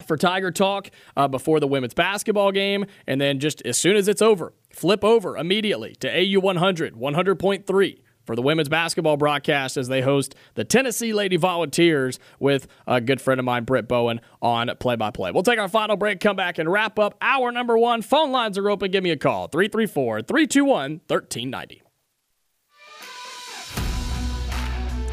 for 0.04 0.16
Tiger 0.16 0.50
Talk 0.50 0.90
uh, 1.16 1.28
before 1.28 1.60
the 1.60 1.66
women's 1.66 1.94
basketball 1.94 2.52
game. 2.52 2.86
And 3.06 3.20
then 3.20 3.38
just 3.38 3.62
as 3.66 3.76
soon 3.76 3.96
as 3.96 4.08
it's 4.08 4.22
over, 4.22 4.54
flip 4.70 5.04
over 5.04 5.36
immediately 5.36 5.94
to 5.96 6.08
AU 6.08 6.40
100, 6.40 6.94
100.3 6.94 7.98
for 8.30 8.36
the 8.36 8.42
women's 8.42 8.68
basketball 8.68 9.16
broadcast 9.16 9.76
as 9.76 9.88
they 9.88 10.02
host 10.02 10.36
the 10.54 10.62
Tennessee 10.62 11.12
Lady 11.12 11.36
Volunteers 11.36 12.20
with 12.38 12.68
a 12.86 13.00
good 13.00 13.20
friend 13.20 13.40
of 13.40 13.44
mine, 13.44 13.64
Britt 13.64 13.88
Bowen, 13.88 14.20
on 14.40 14.70
play 14.78 14.94
by 14.94 15.10
play. 15.10 15.32
We'll 15.32 15.42
take 15.42 15.58
our 15.58 15.66
final 15.66 15.96
break, 15.96 16.20
come 16.20 16.36
back, 16.36 16.58
and 16.58 16.70
wrap 16.70 16.96
up 17.00 17.16
hour 17.20 17.50
number 17.50 17.76
one. 17.76 18.02
Phone 18.02 18.30
lines 18.30 18.56
are 18.56 18.70
open. 18.70 18.92
Give 18.92 19.02
me 19.02 19.10
a 19.10 19.16
call 19.16 19.48
334 19.48 20.22
321 20.22 21.00
1390. 21.08 21.82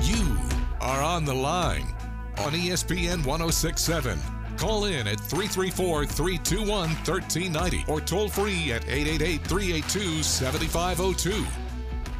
You 0.04 0.38
are 0.80 1.02
on 1.02 1.26
the 1.26 1.34
line 1.34 1.88
on 2.38 2.52
ESPN 2.52 3.26
1067. 3.26 4.20
Call 4.58 4.86
in 4.86 5.08
at 5.08 5.20
334 5.22 6.06
321 6.06 6.90
1390 6.90 7.84
or 7.88 8.00
toll 8.00 8.30
free 8.30 8.72
at 8.72 8.84
888 8.88 9.42
382 9.42 10.22
7502. 10.22 11.67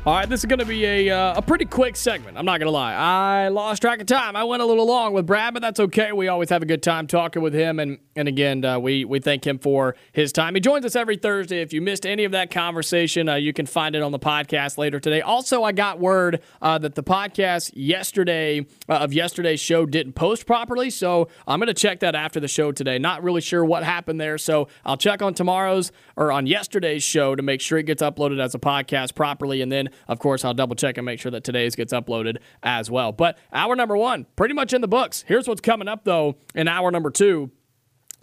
All 0.08 0.14
right, 0.14 0.30
this 0.30 0.40
is 0.40 0.46
going 0.46 0.60
to 0.60 0.66
be 0.66 0.86
a, 0.86 1.10
uh, 1.10 1.34
a 1.36 1.42
pretty 1.42 1.66
quick 1.66 1.98
segment. 1.98 2.38
I'm 2.38 2.46
not 2.46 2.60
going 2.60 2.68
to 2.68 2.72
lie. 2.72 2.94
I 2.94 3.50
lost 3.50 3.82
track 3.82 4.00
of 4.00 4.08
time. 4.08 4.38
I 4.38 4.46
went 4.46 4.62
a 4.62 4.66
little 4.66 4.88
long 4.88 5.12
with 5.12 5.26
Brad, 5.26 5.54
but 5.54 5.62
that's 5.62 5.82
okay. 5.82 6.14
We 6.14 6.30
always 6.30 6.50
have 6.50 6.62
a 6.62 6.66
good 6.66 6.82
time 6.82 7.08
talking 7.08 7.42
with 7.42 7.54
him. 7.54 7.78
And, 7.78 8.00
and 8.16 8.30
again, 8.30 8.64
uh, 8.64 8.80
we, 8.80 9.04
we 9.04 9.20
thank 9.20 9.46
him 9.46 9.60
for 9.60 9.98
his 10.14 10.32
time. 10.32 10.56
He 10.56 10.62
joins 10.62 10.86
us 10.86 10.96
every 10.96 11.18
Thursday. 11.18 11.60
If 11.60 11.74
you 11.74 11.82
missed 11.82 12.06
any 12.06 12.24
of 12.24 12.32
that 12.32 12.52
conversation, 12.52 13.28
uh, 13.28 13.36
you 13.36 13.52
can 13.52 13.66
find 13.66 13.98
it 13.98 14.02
on 14.02 14.14
the 14.14 14.18
podcast 14.18 14.78
later 14.78 14.98
today. 14.98 15.20
Also, 15.20 15.64
I 15.64 15.74
got 15.74 16.00
word 16.00 16.42
uh, 16.62 16.78
that 16.78 16.96
the 16.96 17.04
podcast 17.04 17.74
yesterday 17.76 18.66
uh, 18.88 18.94
of 18.94 19.12
yesterday's 19.12 19.60
show 19.60 19.86
didn't 19.86 20.14
post 20.14 20.46
properly. 20.46 20.90
So 20.90 21.28
I'm 21.46 21.60
going 21.60 21.68
to 21.68 21.74
check 21.74 22.00
that 22.00 22.16
after 22.16 22.40
the 22.40 22.48
show 22.48 22.72
today. 22.72 22.98
Not 22.98 23.24
really 23.24 23.42
sure 23.42 23.66
what 23.66 23.84
happened 23.84 24.22
there. 24.22 24.38
So 24.38 24.70
I'll 24.86 24.96
check 24.96 25.22
on 25.22 25.34
tomorrow's 25.34 25.92
or 26.16 26.32
on 26.32 26.48
yesterday's 26.48 27.04
show 27.04 27.36
to 27.36 27.44
make 27.44 27.60
sure 27.60 27.78
it 27.78 27.88
gets 27.88 28.02
uploaded 28.02 28.42
as 28.42 28.56
a 28.56 28.60
podcast 28.60 29.14
properly. 29.14 29.62
And 29.62 29.70
then 29.70 29.90
of 30.08 30.20
course, 30.20 30.44
I'll 30.46 30.54
double 30.54 30.76
check 30.76 30.98
and 30.98 31.06
make 31.06 31.20
sure 31.20 31.32
that 31.32 31.44
today's 31.44 31.76
gets 31.76 31.94
uploaded 31.94 32.38
as 32.64 32.90
well. 32.90 33.12
But 33.12 33.38
hour 33.52 33.76
number 33.76 33.98
one, 33.98 34.26
pretty 34.36 34.54
much 34.54 34.74
in 34.74 34.82
the 34.82 34.88
books. 34.88 35.24
Here's 35.28 35.48
what's 35.48 35.62
coming 35.62 35.88
up, 35.88 36.04
though, 36.04 36.38
in 36.56 36.68
hour 36.68 36.92
number 36.92 37.12
two. 37.12 37.52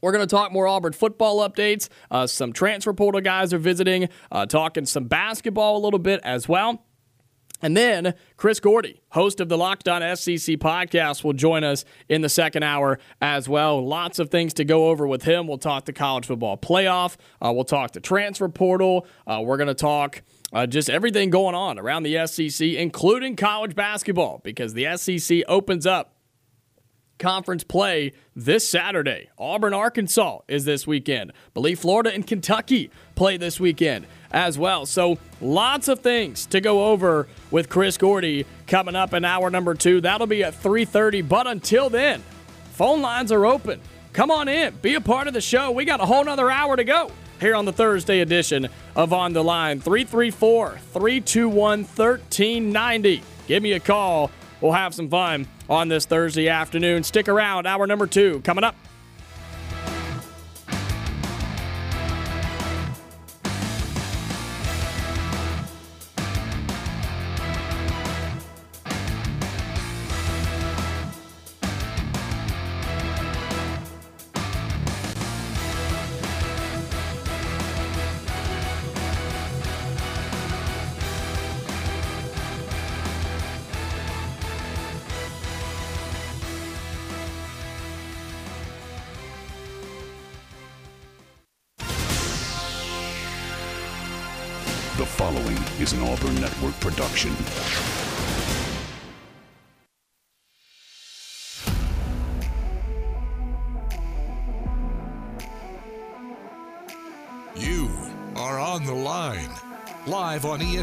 We're 0.03 0.13
going 0.13 0.27
to 0.27 0.31
talk 0.35 0.53
more 0.53 0.67
Auburn 0.67 0.93
football 0.93 1.49
updates. 1.49 1.89
Uh, 2.11 2.27
some 2.27 2.53
transfer 2.53 2.93
portal 2.93 3.23
guys 3.23 3.55
are 3.55 3.59
visiting, 3.59 4.11
uh, 4.31 4.45
talking 4.45 4.85
some 4.85 5.05
basketball 5.05 5.79
a 5.79 5.83
little 5.83 5.99
bit 5.99 6.21
as 6.25 6.47
well. 6.47 6.85
And 7.63 7.75
then 7.75 8.13
Chris 8.37 8.61
Gordy, 8.61 9.01
host 9.13 9.41
of 9.41 9.49
the 9.49 9.57
Locked 9.57 9.89
On 9.89 10.03
SEC 10.17 10.57
podcast, 10.57 11.25
will 11.25 11.33
join 11.33 11.65
us 11.65 11.87
in 12.11 12.21
the 12.21 12.29
second 12.29 12.63
hour 12.65 12.99
as 13.23 13.49
well. 13.49 13.83
Lots 13.87 14.19
of 14.19 14.29
things 14.29 14.53
to 14.55 14.65
go 14.67 14.89
over 14.89 15.07
with 15.07 15.23
him. 15.23 15.47
We'll 15.47 15.57
talk 15.57 15.87
the 15.87 15.95
college 15.95 16.27
football 16.27 16.59
playoff. 16.59 17.17
Uh, 17.41 17.53
we'll 17.55 17.65
talk 17.65 17.93
the 17.93 18.01
transfer 18.01 18.51
portal. 18.51 19.07
Uh, 19.27 19.41
we're 19.43 19.57
going 19.57 19.69
to 19.69 19.75
talk 19.75 20.21
uh, 20.55 20.67
just 20.67 20.89
everything 20.89 21.31
going 21.31 21.57
on 21.57 21.79
around 21.79 22.05
the 22.05 22.27
SEC, 22.27 22.67
including 22.67 23.35
college 23.35 23.75
basketball, 23.75 24.41
because 24.45 24.73
the 24.73 24.97
SEC 24.97 25.43
opens 25.49 25.85
up 25.85 26.13
conference 27.19 27.65
play 27.65 28.13
this 28.35 28.69
Saturday. 28.69 29.29
Auburn, 29.39 29.73
Arkansas 29.73 30.41
is 30.49 30.65
this 30.65 30.87
weekend. 30.87 31.33
believe 31.55 31.79
Florida 31.79 32.13
and 32.13 32.27
Kentucky 32.27 32.91
play 33.15 33.37
this 33.37 33.59
weekend 33.59 34.07
as 34.31 34.59
well. 34.59 34.87
So 34.87 35.19
lots 35.41 35.89
of 35.89 36.01
things 36.01 36.47
to 36.47 36.61
go 36.61 36.87
over 36.87 37.29
with 37.51 37.69
Chris 37.69 37.97
Gordy 37.97 38.47
coming 38.67 38.97
up 38.97 39.13
in 39.13 39.25
hour 39.25 39.51
number 39.51 39.75
two. 39.75 40.01
That'll 40.01 40.27
be 40.27 40.43
at 40.43 40.55
3:30. 40.55 41.23
But 41.23 41.47
until 41.47 41.89
then, 41.89 42.23
phone 42.73 43.01
lines 43.01 43.31
are 43.31 43.47
open. 43.47 43.81
Come 44.13 44.31
on 44.31 44.49
in, 44.49 44.75
be 44.77 44.95
a 44.95 45.01
part 45.01 45.27
of 45.27 45.35
the 45.35 45.41
show. 45.41 45.73
We 45.73 45.85
got 45.85 46.01
a 46.01 46.07
whole 46.07 46.25
nother 46.25 46.51
hour 46.51 46.77
to 46.77 46.85
go 46.85 47.11
here 47.41 47.55
on 47.55 47.65
the 47.65 47.73
Thursday 47.73 48.21
edition 48.21 48.69
of 48.97 49.13
On 49.13 49.33
the 49.33 49.43
Line. 49.43 49.81
334 49.81 50.79
321 50.93 51.85
1390. 51.85 53.23
Give 53.47 53.63
me 53.63 53.73
a 53.73 53.81
call. 53.81 54.31
We'll 54.61 54.73
have 54.73 54.95
some 54.95 55.09
fun 55.09 55.47
on 55.69 55.89
this 55.89 56.07
Thursday 56.07 56.49
afternoon. 56.49 57.03
Stick 57.05 57.29
around. 57.29 57.67
Hour 57.67 57.87
number 57.87 58.07
two 58.07 58.41
coming 58.41 58.65
up. 58.65 58.77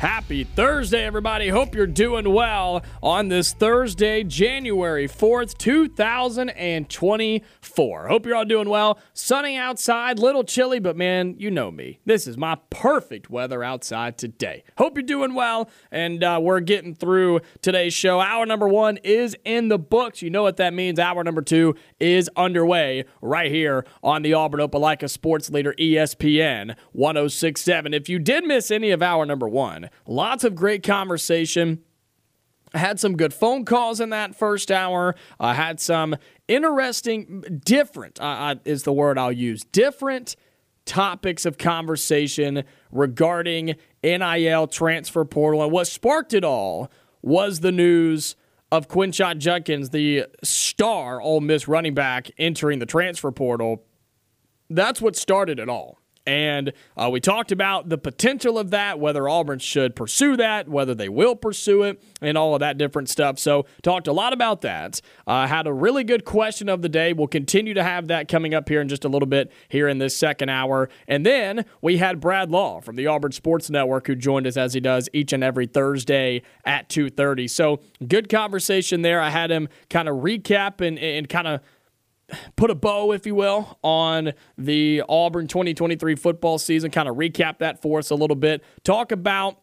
Happy 0.00 0.42
Thursday, 0.44 1.04
everybody. 1.04 1.50
Hope 1.50 1.74
you're 1.74 1.86
doing 1.86 2.32
well 2.32 2.82
on 3.02 3.28
this 3.28 3.52
Thursday, 3.52 4.24
January 4.24 5.06
4th, 5.06 5.58
2024. 5.58 8.08
Hope 8.08 8.24
you're 8.24 8.34
all 8.34 8.46
doing 8.46 8.70
well. 8.70 8.98
Sunny 9.12 9.58
outside, 9.58 10.18
little 10.18 10.42
chilly, 10.42 10.80
but 10.80 10.96
man, 10.96 11.34
you 11.36 11.50
know 11.50 11.70
me. 11.70 12.00
This 12.06 12.26
is 12.26 12.38
my 12.38 12.56
perfect 12.70 13.28
weather 13.28 13.62
outside 13.62 14.16
today. 14.16 14.64
Hope 14.78 14.96
you're 14.96 15.02
doing 15.02 15.34
well, 15.34 15.68
and 15.90 16.24
uh, 16.24 16.38
we're 16.40 16.60
getting 16.60 16.94
through 16.94 17.40
today's 17.60 17.92
show. 17.92 18.20
Hour 18.20 18.46
number 18.46 18.68
one 18.68 18.96
is 19.04 19.36
in 19.44 19.68
the 19.68 19.78
books. 19.78 20.22
You 20.22 20.30
know 20.30 20.44
what 20.44 20.56
that 20.56 20.72
means. 20.72 20.98
Hour 20.98 21.22
number 21.24 21.42
two 21.42 21.74
is 21.98 22.30
underway 22.36 23.04
right 23.20 23.50
here 23.50 23.84
on 24.02 24.22
the 24.22 24.32
Auburn 24.32 24.60
Opelika 24.60 25.10
Sports 25.10 25.50
Leader 25.50 25.74
ESPN 25.78 26.74
1067. 26.92 27.92
If 27.92 28.08
you 28.08 28.18
did 28.18 28.46
miss 28.46 28.70
any 28.70 28.92
of 28.92 29.02
hour 29.02 29.26
number 29.26 29.46
one, 29.46 29.89
Lots 30.06 30.44
of 30.44 30.54
great 30.54 30.82
conversation. 30.82 31.82
I 32.72 32.78
had 32.78 33.00
some 33.00 33.16
good 33.16 33.34
phone 33.34 33.64
calls 33.64 34.00
in 34.00 34.10
that 34.10 34.34
first 34.34 34.70
hour. 34.70 35.14
I 35.38 35.54
had 35.54 35.80
some 35.80 36.16
interesting, 36.46 37.60
different 37.64 38.20
uh, 38.20 38.24
uh, 38.24 38.54
is 38.64 38.84
the 38.84 38.92
word 38.92 39.18
I'll 39.18 39.32
use. 39.32 39.64
Different 39.64 40.36
topics 40.84 41.46
of 41.46 41.58
conversation 41.58 42.64
regarding 42.90 43.76
NIL 44.02 44.66
transfer 44.66 45.24
portal. 45.24 45.62
And 45.62 45.72
what 45.72 45.86
sparked 45.86 46.34
it 46.34 46.44
all 46.44 46.90
was 47.22 47.60
the 47.60 47.72
news 47.72 48.36
of 48.72 48.88
Quinshon 48.88 49.38
Judkins, 49.38 49.90
the 49.90 50.26
star 50.42 51.20
Ole 51.20 51.40
Miss 51.40 51.66
running 51.66 51.94
back, 51.94 52.30
entering 52.38 52.78
the 52.78 52.86
transfer 52.86 53.30
portal. 53.32 53.84
That's 54.68 55.02
what 55.02 55.16
started 55.16 55.58
it 55.58 55.68
all. 55.68 55.99
And 56.26 56.72
uh, 56.96 57.08
we 57.10 57.18
talked 57.18 57.50
about 57.50 57.88
the 57.88 57.96
potential 57.96 58.58
of 58.58 58.70
that, 58.70 59.00
whether 59.00 59.28
Auburn 59.28 59.58
should 59.58 59.96
pursue 59.96 60.36
that, 60.36 60.68
whether 60.68 60.94
they 60.94 61.08
will 61.08 61.34
pursue 61.34 61.82
it, 61.84 62.02
and 62.20 62.36
all 62.36 62.54
of 62.54 62.60
that 62.60 62.76
different 62.76 63.08
stuff. 63.08 63.38
So, 63.38 63.66
talked 63.82 64.06
a 64.06 64.12
lot 64.12 64.32
about 64.32 64.60
that. 64.60 65.00
Uh, 65.26 65.46
had 65.46 65.66
a 65.66 65.72
really 65.72 66.04
good 66.04 66.24
question 66.24 66.68
of 66.68 66.82
the 66.82 66.88
day. 66.88 67.14
We'll 67.14 67.26
continue 67.26 67.72
to 67.74 67.82
have 67.82 68.08
that 68.08 68.28
coming 68.28 68.54
up 68.54 68.68
here 68.68 68.82
in 68.82 68.88
just 68.88 69.04
a 69.04 69.08
little 69.08 69.26
bit 69.26 69.50
here 69.68 69.88
in 69.88 69.98
this 69.98 70.14
second 70.16 70.50
hour. 70.50 70.90
And 71.08 71.24
then 71.24 71.64
we 71.80 71.96
had 71.96 72.20
Brad 72.20 72.50
Law 72.50 72.80
from 72.80 72.96
the 72.96 73.06
Auburn 73.06 73.32
Sports 73.32 73.70
Network 73.70 74.06
who 74.06 74.14
joined 74.14 74.46
us 74.46 74.58
as 74.58 74.74
he 74.74 74.80
does 74.80 75.08
each 75.14 75.32
and 75.32 75.42
every 75.42 75.66
Thursday 75.66 76.42
at 76.66 76.90
2:30. 76.90 77.48
So, 77.48 77.80
good 78.06 78.28
conversation 78.28 79.00
there. 79.02 79.20
I 79.20 79.30
had 79.30 79.50
him 79.50 79.68
kind 79.88 80.08
of 80.08 80.16
recap 80.18 80.86
and, 80.86 80.98
and 80.98 81.28
kind 81.28 81.48
of 81.48 81.60
put 82.56 82.70
a 82.70 82.74
bow, 82.74 83.12
if 83.12 83.26
you 83.26 83.34
will, 83.34 83.78
on 83.82 84.32
the 84.56 85.02
Auburn 85.08 85.46
2023 85.46 86.14
football 86.16 86.58
season, 86.58 86.90
kind 86.90 87.08
of 87.08 87.16
recap 87.16 87.58
that 87.58 87.80
for 87.82 87.98
us 87.98 88.10
a 88.10 88.14
little 88.14 88.36
bit, 88.36 88.62
talk 88.84 89.12
about 89.12 89.60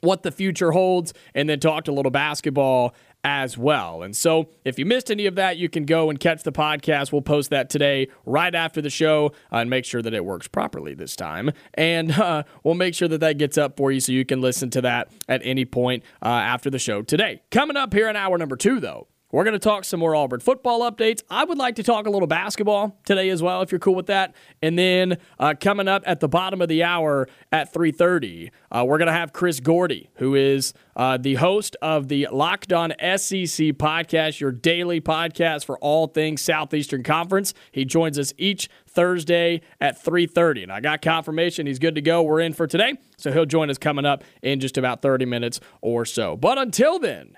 what 0.00 0.22
the 0.22 0.30
future 0.30 0.72
holds, 0.72 1.12
and 1.34 1.48
then 1.48 1.60
talk 1.60 1.88
a 1.88 1.92
little 1.92 2.10
basketball 2.10 2.94
as 3.24 3.58
well. 3.58 4.02
And 4.02 4.16
so, 4.16 4.50
if 4.64 4.78
you 4.78 4.86
missed 4.86 5.10
any 5.10 5.26
of 5.26 5.34
that, 5.34 5.56
you 5.56 5.68
can 5.68 5.84
go 5.84 6.10
and 6.10 6.20
catch 6.20 6.44
the 6.44 6.52
podcast. 6.52 7.10
We'll 7.10 7.22
post 7.22 7.50
that 7.50 7.68
today 7.68 8.08
right 8.24 8.54
after 8.54 8.80
the 8.80 8.90
show 8.90 9.32
uh, 9.52 9.56
and 9.56 9.68
make 9.68 9.84
sure 9.84 10.00
that 10.00 10.14
it 10.14 10.24
works 10.24 10.46
properly 10.46 10.94
this 10.94 11.16
time. 11.16 11.50
And 11.74 12.12
uh, 12.12 12.44
we'll 12.62 12.74
make 12.74 12.94
sure 12.94 13.08
that 13.08 13.18
that 13.18 13.36
gets 13.36 13.58
up 13.58 13.76
for 13.76 13.90
you 13.90 14.00
so 14.00 14.12
you 14.12 14.24
can 14.24 14.40
listen 14.40 14.70
to 14.70 14.80
that 14.82 15.10
at 15.28 15.40
any 15.44 15.64
point 15.64 16.04
uh, 16.22 16.28
after 16.28 16.70
the 16.70 16.78
show 16.78 17.02
today. 17.02 17.42
Coming 17.50 17.76
up 17.76 17.92
here 17.92 18.08
in 18.08 18.14
hour 18.14 18.38
number 18.38 18.56
two, 18.56 18.78
though. 18.78 19.08
We're 19.32 19.42
going 19.42 19.54
to 19.54 19.58
talk 19.58 19.84
some 19.84 19.98
more 19.98 20.14
Auburn 20.14 20.38
football 20.38 20.88
updates. 20.88 21.20
I 21.28 21.42
would 21.42 21.58
like 21.58 21.74
to 21.76 21.82
talk 21.82 22.06
a 22.06 22.10
little 22.10 22.28
basketball 22.28 22.96
today 23.04 23.28
as 23.30 23.42
well, 23.42 23.60
if 23.60 23.72
you're 23.72 23.80
cool 23.80 23.96
with 23.96 24.06
that. 24.06 24.36
And 24.62 24.78
then 24.78 25.18
uh, 25.40 25.54
coming 25.58 25.88
up 25.88 26.04
at 26.06 26.20
the 26.20 26.28
bottom 26.28 26.62
of 26.62 26.68
the 26.68 26.84
hour 26.84 27.28
at 27.50 27.74
3:30, 27.74 28.50
uh, 28.70 28.84
we're 28.86 28.98
going 28.98 29.06
to 29.06 29.12
have 29.12 29.32
Chris 29.32 29.58
Gordy, 29.58 30.10
who 30.14 30.36
is 30.36 30.74
uh, 30.94 31.16
the 31.16 31.34
host 31.34 31.76
of 31.82 32.06
the 32.06 32.28
Locked 32.30 32.72
On 32.72 32.90
SEC 33.00 33.74
podcast, 33.74 34.38
your 34.38 34.52
daily 34.52 35.00
podcast 35.00 35.64
for 35.64 35.76
all 35.80 36.06
things 36.06 36.40
Southeastern 36.40 37.02
Conference. 37.02 37.52
He 37.72 37.84
joins 37.84 38.20
us 38.20 38.32
each 38.38 38.68
Thursday 38.86 39.60
at 39.80 40.00
3:30, 40.02 40.62
and 40.62 40.72
I 40.72 40.78
got 40.80 41.02
confirmation 41.02 41.66
he's 41.66 41.80
good 41.80 41.96
to 41.96 42.00
go. 42.00 42.22
We're 42.22 42.40
in 42.40 42.52
for 42.52 42.68
today, 42.68 42.94
so 43.16 43.32
he'll 43.32 43.44
join 43.44 43.70
us 43.70 43.78
coming 43.78 44.06
up 44.06 44.22
in 44.40 44.60
just 44.60 44.78
about 44.78 45.02
30 45.02 45.24
minutes 45.24 45.58
or 45.80 46.04
so. 46.04 46.36
But 46.36 46.58
until 46.58 47.00
then. 47.00 47.36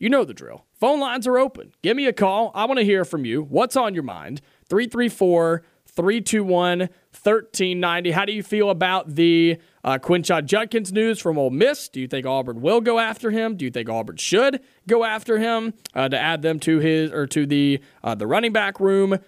You 0.00 0.08
know 0.08 0.24
the 0.24 0.32
drill. 0.32 0.64
Phone 0.72 0.98
lines 0.98 1.26
are 1.26 1.38
open. 1.38 1.72
Give 1.82 1.94
me 1.94 2.06
a 2.06 2.12
call. 2.12 2.50
I 2.54 2.64
want 2.64 2.78
to 2.78 2.84
hear 2.84 3.04
from 3.04 3.26
you. 3.26 3.42
What's 3.42 3.76
on 3.76 3.92
your 3.92 4.02
mind? 4.02 4.40
334 4.70 5.62
321 5.84 6.78
1390. 6.78 8.10
How 8.12 8.24
do 8.24 8.32
you 8.32 8.42
feel 8.42 8.70
about 8.70 9.14
the 9.14 9.58
uh, 9.84 9.98
Quinshon 9.98 10.46
Judkins 10.46 10.90
news 10.90 11.20
from 11.20 11.36
Ole 11.36 11.50
Miss? 11.50 11.90
Do 11.90 12.00
you 12.00 12.08
think 12.08 12.24
Auburn 12.24 12.62
will 12.62 12.80
go 12.80 12.98
after 12.98 13.30
him? 13.30 13.58
Do 13.58 13.66
you 13.66 13.70
think 13.70 13.90
Auburn 13.90 14.16
should 14.16 14.60
go 14.88 15.04
after 15.04 15.38
him 15.38 15.74
uh, 15.94 16.08
to 16.08 16.18
add 16.18 16.40
them 16.40 16.60
to 16.60 16.78
his 16.78 17.12
or 17.12 17.26
to 17.26 17.44
the 17.44 17.80
uh, 18.02 18.14
the 18.14 18.26
running 18.26 18.54
back 18.54 18.80
room? 18.80 19.18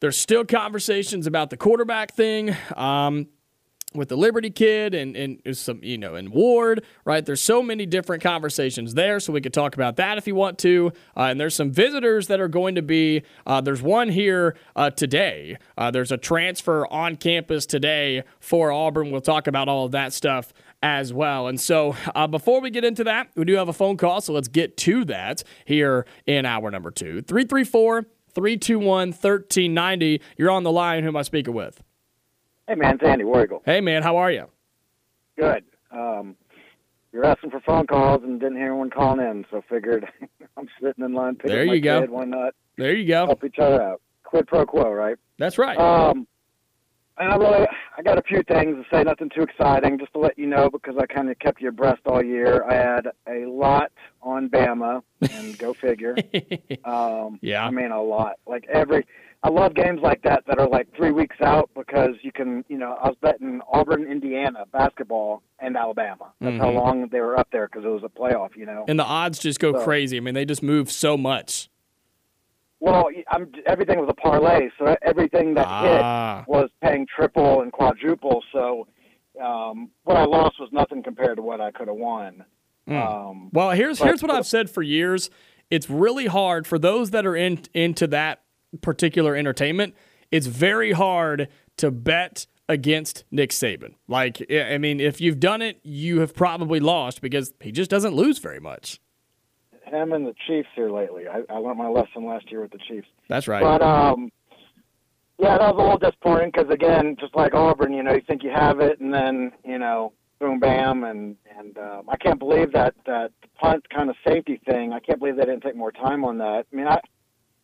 There's 0.00 0.18
still 0.18 0.44
conversations 0.44 1.26
about 1.26 1.48
the 1.48 1.56
quarterback 1.56 2.12
thing. 2.12 2.54
Um, 2.76 3.28
with 3.94 4.08
the 4.08 4.16
Liberty 4.16 4.50
kid 4.50 4.94
and, 4.94 5.16
and 5.16 5.56
some, 5.56 5.80
you 5.82 5.98
know, 5.98 6.14
and 6.14 6.30
Ward, 6.30 6.84
right? 7.04 7.24
There's 7.24 7.42
so 7.42 7.62
many 7.62 7.86
different 7.86 8.22
conversations 8.22 8.94
there, 8.94 9.20
so 9.20 9.32
we 9.32 9.40
could 9.40 9.52
talk 9.52 9.74
about 9.74 9.96
that 9.96 10.18
if 10.18 10.26
you 10.26 10.34
want 10.34 10.58
to. 10.60 10.92
Uh, 11.16 11.24
and 11.24 11.40
there's 11.40 11.54
some 11.54 11.70
visitors 11.70 12.28
that 12.28 12.40
are 12.40 12.48
going 12.48 12.74
to 12.74 12.82
be, 12.82 13.22
uh, 13.46 13.60
there's 13.60 13.82
one 13.82 14.08
here 14.08 14.56
uh, 14.76 14.90
today. 14.90 15.56
Uh, 15.76 15.90
there's 15.90 16.12
a 16.12 16.16
transfer 16.16 16.86
on 16.86 17.16
campus 17.16 17.66
today 17.66 18.22
for 18.40 18.72
Auburn. 18.72 19.10
We'll 19.10 19.20
talk 19.20 19.46
about 19.46 19.68
all 19.68 19.86
of 19.86 19.92
that 19.92 20.12
stuff 20.12 20.52
as 20.82 21.12
well. 21.12 21.46
And 21.46 21.60
so 21.60 21.94
uh, 22.14 22.26
before 22.26 22.60
we 22.60 22.70
get 22.70 22.84
into 22.84 23.04
that, 23.04 23.28
we 23.36 23.44
do 23.44 23.54
have 23.54 23.68
a 23.68 23.72
phone 23.72 23.96
call, 23.96 24.20
so 24.20 24.32
let's 24.32 24.48
get 24.48 24.76
to 24.78 25.04
that 25.06 25.44
here 25.64 26.06
in 26.26 26.46
hour 26.46 26.70
number 26.70 26.90
two. 26.90 27.20
334 27.22 28.06
321 28.34 29.08
1390. 29.08 30.20
You're 30.38 30.50
on 30.50 30.62
the 30.62 30.72
line. 30.72 31.02
Who 31.02 31.08
am 31.08 31.16
I 31.16 31.22
speaking 31.22 31.54
with? 31.54 31.82
Hey, 32.72 32.76
man, 32.78 32.94
it's 32.94 33.04
Andy 33.04 33.24
Weigel. 33.24 33.60
Hey, 33.66 33.82
man, 33.82 34.02
how 34.02 34.16
are 34.16 34.30
you? 34.30 34.46
Good. 35.38 35.62
Um, 35.90 36.36
you're 37.12 37.26
asking 37.26 37.50
for 37.50 37.60
phone 37.60 37.86
calls 37.86 38.22
and 38.22 38.40
didn't 38.40 38.56
hear 38.56 38.68
anyone 38.68 38.88
calling 38.88 39.20
in, 39.20 39.44
so 39.50 39.62
figured 39.68 40.06
I'm 40.56 40.70
sitting 40.80 41.04
in 41.04 41.12
line 41.12 41.34
picking 41.34 41.50
there 41.50 41.64
you 41.64 41.72
my 41.72 41.78
go. 41.80 42.00
kid. 42.00 42.08
Why 42.08 42.24
not 42.24 42.54
There 42.78 42.94
you 42.94 43.06
go. 43.06 43.26
help 43.26 43.44
each 43.44 43.58
other 43.58 43.82
out? 43.82 44.00
Quid 44.24 44.46
pro 44.46 44.64
quo, 44.64 44.90
right? 44.90 45.16
That's 45.36 45.58
right. 45.58 45.76
Um, 45.78 46.26
and 47.18 47.30
I 47.30 47.36
really, 47.36 47.66
I 47.98 48.00
got 48.02 48.16
a 48.16 48.22
few 48.22 48.42
things 48.42 48.82
to 48.82 48.84
say. 48.90 49.02
Nothing 49.04 49.28
too 49.28 49.42
exciting, 49.42 49.98
just 49.98 50.14
to 50.14 50.18
let 50.18 50.38
you 50.38 50.46
know 50.46 50.70
because 50.70 50.94
I 50.98 51.04
kind 51.04 51.28
of 51.30 51.38
kept 51.40 51.60
you 51.60 51.68
abreast 51.68 52.00
all 52.06 52.24
year. 52.24 52.64
I 52.66 52.72
had 52.72 53.06
a 53.28 53.44
lot 53.50 53.92
on 54.22 54.48
Bama, 54.48 55.02
and 55.20 55.58
go 55.58 55.74
figure. 55.74 56.16
Um, 56.86 57.38
Yeah. 57.42 57.66
I 57.66 57.70
mean 57.70 57.90
a 57.92 58.02
lot. 58.02 58.36
Like 58.46 58.64
every, 58.72 59.06
I 59.44 59.48
love 59.50 59.74
games 59.74 60.00
like 60.02 60.22
that 60.22 60.44
that 60.46 60.60
are 60.60 60.68
like 60.68 60.86
three 60.96 61.10
weeks 61.10 61.36
out 61.42 61.68
because 61.74 62.10
you 62.22 62.30
can, 62.30 62.64
you 62.68 62.78
know, 62.78 62.96
I 63.02 63.08
was 63.08 63.16
betting 63.20 63.60
Auburn, 63.72 64.06
Indiana 64.06 64.64
basketball 64.72 65.42
and 65.58 65.76
Alabama. 65.76 66.32
That's 66.40 66.58
how 66.58 66.70
Mhm. 66.70 66.74
long 66.74 67.08
they 67.08 67.20
were 67.20 67.36
up 67.36 67.48
there 67.50 67.66
because 67.66 67.84
it 67.84 67.88
was 67.88 68.04
a 68.04 68.08
playoff, 68.08 68.56
you 68.56 68.66
know. 68.66 68.84
and 68.86 68.98
the 68.98 69.04
odds 69.04 69.40
just 69.40 69.58
go 69.58 69.72
So- 69.72 69.82
crazy. 69.82 70.16
I 70.16 70.20
mean, 70.20 70.34
they 70.34 70.44
just 70.44 70.62
move 70.62 70.92
so 70.92 71.16
much. 71.16 71.68
Well, 72.78 73.08
I'm 73.30 73.52
everything 73.66 73.98
was 74.00 74.08
a 74.08 74.14
parlay, 74.14 74.68
so 74.78 74.96
everything 75.02 75.54
that 75.54 75.66
Ah. 75.68 76.38
hit 76.44 76.48
was 76.48 76.70
paying 76.80 77.06
triple 77.06 77.62
and 77.62 77.72
quadruple. 77.72 78.42
So 78.52 78.86
um, 79.40 79.90
what 80.04 80.16
I 80.18 80.24
lost 80.24 80.60
was 80.60 80.68
nothing 80.72 81.02
compared 81.02 81.36
to 81.36 81.42
what 81.42 81.60
I 81.60 81.70
could 81.70 81.88
have 81.88 81.96
won. 81.96 82.44
Um, 82.86 83.48
Well, 83.52 83.70
here's 83.70 83.98
But- 83.98 84.04
here's 84.06 84.22
what 84.22 84.30
I've 84.30 84.46
said 84.46 84.68
for 84.68 84.82
years. 84.82 85.30
It's 85.70 85.88
really 85.88 86.26
hard 86.26 86.66
for 86.66 86.78
those 86.78 87.10
that 87.12 87.24
are 87.24 87.34
in 87.34 87.60
into 87.72 88.06
that 88.08 88.40
particular 88.80 89.36
entertainment. 89.36 89.94
It's 90.30 90.46
very 90.46 90.92
hard 90.92 91.48
to 91.76 91.90
bet 91.90 92.46
against 92.68 93.24
Nick 93.30 93.50
Saban. 93.50 93.94
Like, 94.08 94.44
I 94.50 94.78
mean, 94.78 94.98
if 95.00 95.20
you've 95.20 95.40
done 95.40 95.60
it, 95.60 95.78
you 95.82 96.20
have 96.20 96.34
probably 96.34 96.80
lost 96.80 97.20
because 97.20 97.52
he 97.60 97.70
just 97.72 97.90
doesn't 97.90 98.14
lose 98.14 98.38
very 98.38 98.60
much. 98.60 98.98
him 99.84 100.12
and 100.12 100.26
the 100.26 100.34
Chiefs 100.46 100.68
here 100.74 100.90
lately. 100.90 101.24
I, 101.28 101.42
I 101.52 101.58
learned 101.58 101.78
my 101.78 101.88
lesson 101.88 102.24
last 102.24 102.50
year 102.50 102.62
with 102.62 102.72
the 102.72 102.78
Chiefs. 102.88 103.08
That's 103.28 103.46
right. 103.46 103.62
But 103.62 103.82
um, 103.82 104.30
yeah, 105.38 105.58
that 105.58 105.74
was 105.74 105.78
a 105.78 105.82
little 105.82 105.98
disappointing 105.98 106.50
because 106.54 106.72
again, 106.72 107.16
just 107.20 107.34
like 107.34 107.54
Auburn, 107.54 107.92
you 107.92 108.02
know, 108.02 108.14
you 108.14 108.22
think 108.26 108.42
you 108.42 108.50
have 108.50 108.80
it, 108.80 109.00
and 109.00 109.12
then 109.12 109.52
you 109.64 109.78
know, 109.78 110.12
boom, 110.40 110.60
bam, 110.60 111.04
and 111.04 111.36
and 111.58 111.76
um, 111.78 112.08
I 112.08 112.16
can't 112.16 112.38
believe 112.38 112.72
that 112.72 112.94
that 113.06 113.32
punt 113.60 113.88
kind 113.90 114.08
of 114.08 114.16
safety 114.26 114.60
thing. 114.68 114.92
I 114.92 115.00
can't 115.00 115.18
believe 115.18 115.36
they 115.36 115.44
didn't 115.44 115.62
take 115.62 115.76
more 115.76 115.92
time 115.92 116.24
on 116.24 116.38
that. 116.38 116.66
I 116.72 116.76
mean, 116.76 116.86
I 116.86 117.00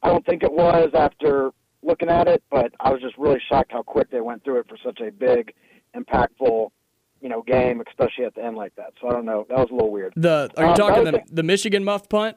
I 0.03 0.09
don't 0.09 0.25
think 0.27 0.43
it 0.43 0.53
was 0.53 0.91
after 0.95 1.51
looking 1.83 2.09
at 2.09 2.29
it, 2.29 2.43
but 2.51 2.73
I 2.81 2.91
was 2.91 3.01
just 3.01 3.17
really 3.19 3.41
shocked 3.49 3.73
how 3.73 3.83
quick 3.83 4.11
they 4.11 4.21
went 4.21 4.45
through 4.45 4.61
it 4.61 4.67
for 4.69 4.77
such 4.85 5.01
a 5.01 5.11
big, 5.11 5.53
impactful, 5.97 6.71
you 7.21 7.29
know, 7.29 7.43
game, 7.43 7.83
especially 7.89 8.25
at 8.25 8.35
the 8.35 8.45
end 8.45 8.57
like 8.57 8.75
that. 8.77 8.93
So 9.01 9.09
I 9.09 9.13
don't 9.13 9.25
know. 9.25 9.47
That 9.49 9.59
was 9.59 9.69
a 9.71 9.75
little 9.75 9.91
weird. 9.91 10.13
the 10.17 10.51
are 10.57 10.65
you 10.65 10.71
Um, 10.71 10.77
talking 10.77 11.05
the, 11.05 11.21
the 11.31 11.43
Michigan 11.43 11.85
muff 11.85 12.09
punt? 12.09 12.37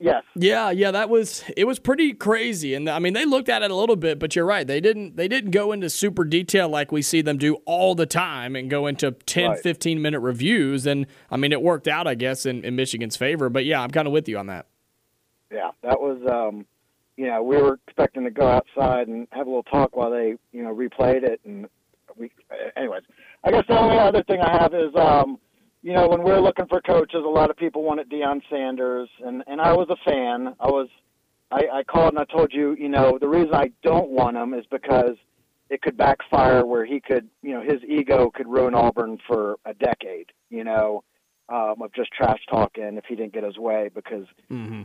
Yes. 0.00 0.24
Yeah, 0.34 0.70
yeah, 0.70 0.90
that 0.90 1.08
was 1.08 1.44
it 1.56 1.64
was 1.64 1.78
pretty 1.78 2.12
crazy. 2.12 2.74
And 2.74 2.90
I 2.90 2.98
mean, 2.98 3.14
they 3.14 3.24
looked 3.24 3.48
at 3.48 3.62
it 3.62 3.70
a 3.70 3.74
little 3.74 3.96
bit, 3.96 4.18
but 4.18 4.34
you're 4.34 4.44
right. 4.44 4.66
They 4.66 4.80
didn't 4.80 5.16
they 5.16 5.28
didn't 5.28 5.52
go 5.52 5.70
into 5.72 5.88
super 5.88 6.24
detail 6.24 6.68
like 6.68 6.90
we 6.90 7.00
see 7.00 7.22
them 7.22 7.38
do 7.38 7.54
all 7.64 7.94
the 7.94 8.04
time 8.04 8.56
and 8.56 8.68
go 8.68 8.86
into 8.86 9.12
10 9.12 9.50
Right. 9.50 9.60
15 9.60 10.02
minute 10.02 10.20
reviews 10.20 10.84
and 10.84 11.06
I 11.30 11.36
mean, 11.36 11.52
it 11.52 11.62
worked 11.62 11.86
out 11.88 12.06
I 12.08 12.16
guess 12.16 12.44
in, 12.44 12.64
in 12.64 12.74
Michigan's 12.76 13.16
favor, 13.16 13.48
but 13.48 13.64
yeah, 13.64 13.80
I'm 13.80 13.90
kind 13.90 14.06
of 14.08 14.12
with 14.12 14.28
you 14.28 14.36
on 14.36 14.48
that. 14.48 14.66
yeah, 15.50 15.70
that 15.82 16.00
was 16.00 16.18
um 16.28 16.66
you 17.16 17.26
know, 17.26 17.42
we 17.42 17.56
were 17.56 17.78
expecting 17.86 18.24
to 18.24 18.30
go 18.30 18.48
outside 18.48 19.08
and 19.08 19.26
have 19.30 19.46
a 19.46 19.50
little 19.50 19.62
talk 19.64 19.96
while 19.96 20.10
they, 20.10 20.34
you 20.52 20.62
know, 20.62 20.74
replayed 20.74 21.22
it 21.22 21.40
and 21.44 21.66
we 22.16 22.30
anyways. 22.76 23.02
I 23.44 23.50
guess 23.50 23.64
the 23.68 23.78
only 23.78 23.98
other 23.98 24.22
thing 24.24 24.40
I 24.40 24.50
have 24.60 24.74
is 24.74 24.94
um 24.96 25.38
you 25.82 25.92
know, 25.92 26.08
when 26.08 26.22
we're 26.22 26.40
looking 26.40 26.66
for 26.66 26.80
coaches, 26.80 27.20
a 27.26 27.28
lot 27.28 27.50
of 27.50 27.58
people 27.58 27.82
wanted 27.82 28.08
Deion 28.10 28.40
Sanders 28.50 29.08
and 29.24 29.42
and 29.46 29.60
I 29.60 29.72
was 29.72 29.88
a 29.90 30.10
fan. 30.10 30.54
I 30.60 30.66
was 30.66 30.88
I, 31.50 31.62
I 31.72 31.82
called 31.84 32.14
and 32.14 32.18
I 32.18 32.24
told 32.24 32.52
you, 32.52 32.74
you 32.78 32.88
know, 32.88 33.18
the 33.20 33.28
reason 33.28 33.54
I 33.54 33.70
don't 33.82 34.10
want 34.10 34.36
him 34.36 34.54
is 34.54 34.64
because 34.70 35.16
it 35.70 35.82
could 35.82 35.96
backfire 35.96 36.64
where 36.66 36.84
he 36.84 37.00
could, 37.00 37.28
you 37.42 37.52
know, 37.52 37.62
his 37.62 37.82
ego 37.88 38.30
could 38.30 38.46
ruin 38.46 38.74
Auburn 38.74 39.18
for 39.26 39.56
a 39.64 39.74
decade, 39.74 40.30
you 40.50 40.64
know, 40.64 41.02
um, 41.48 41.82
of 41.82 41.92
just 41.92 42.10
trash 42.12 42.40
talking 42.50 42.96
if 42.96 43.04
he 43.06 43.14
didn't 43.14 43.34
get 43.34 43.44
his 43.44 43.58
way 43.58 43.90
because 43.94 44.26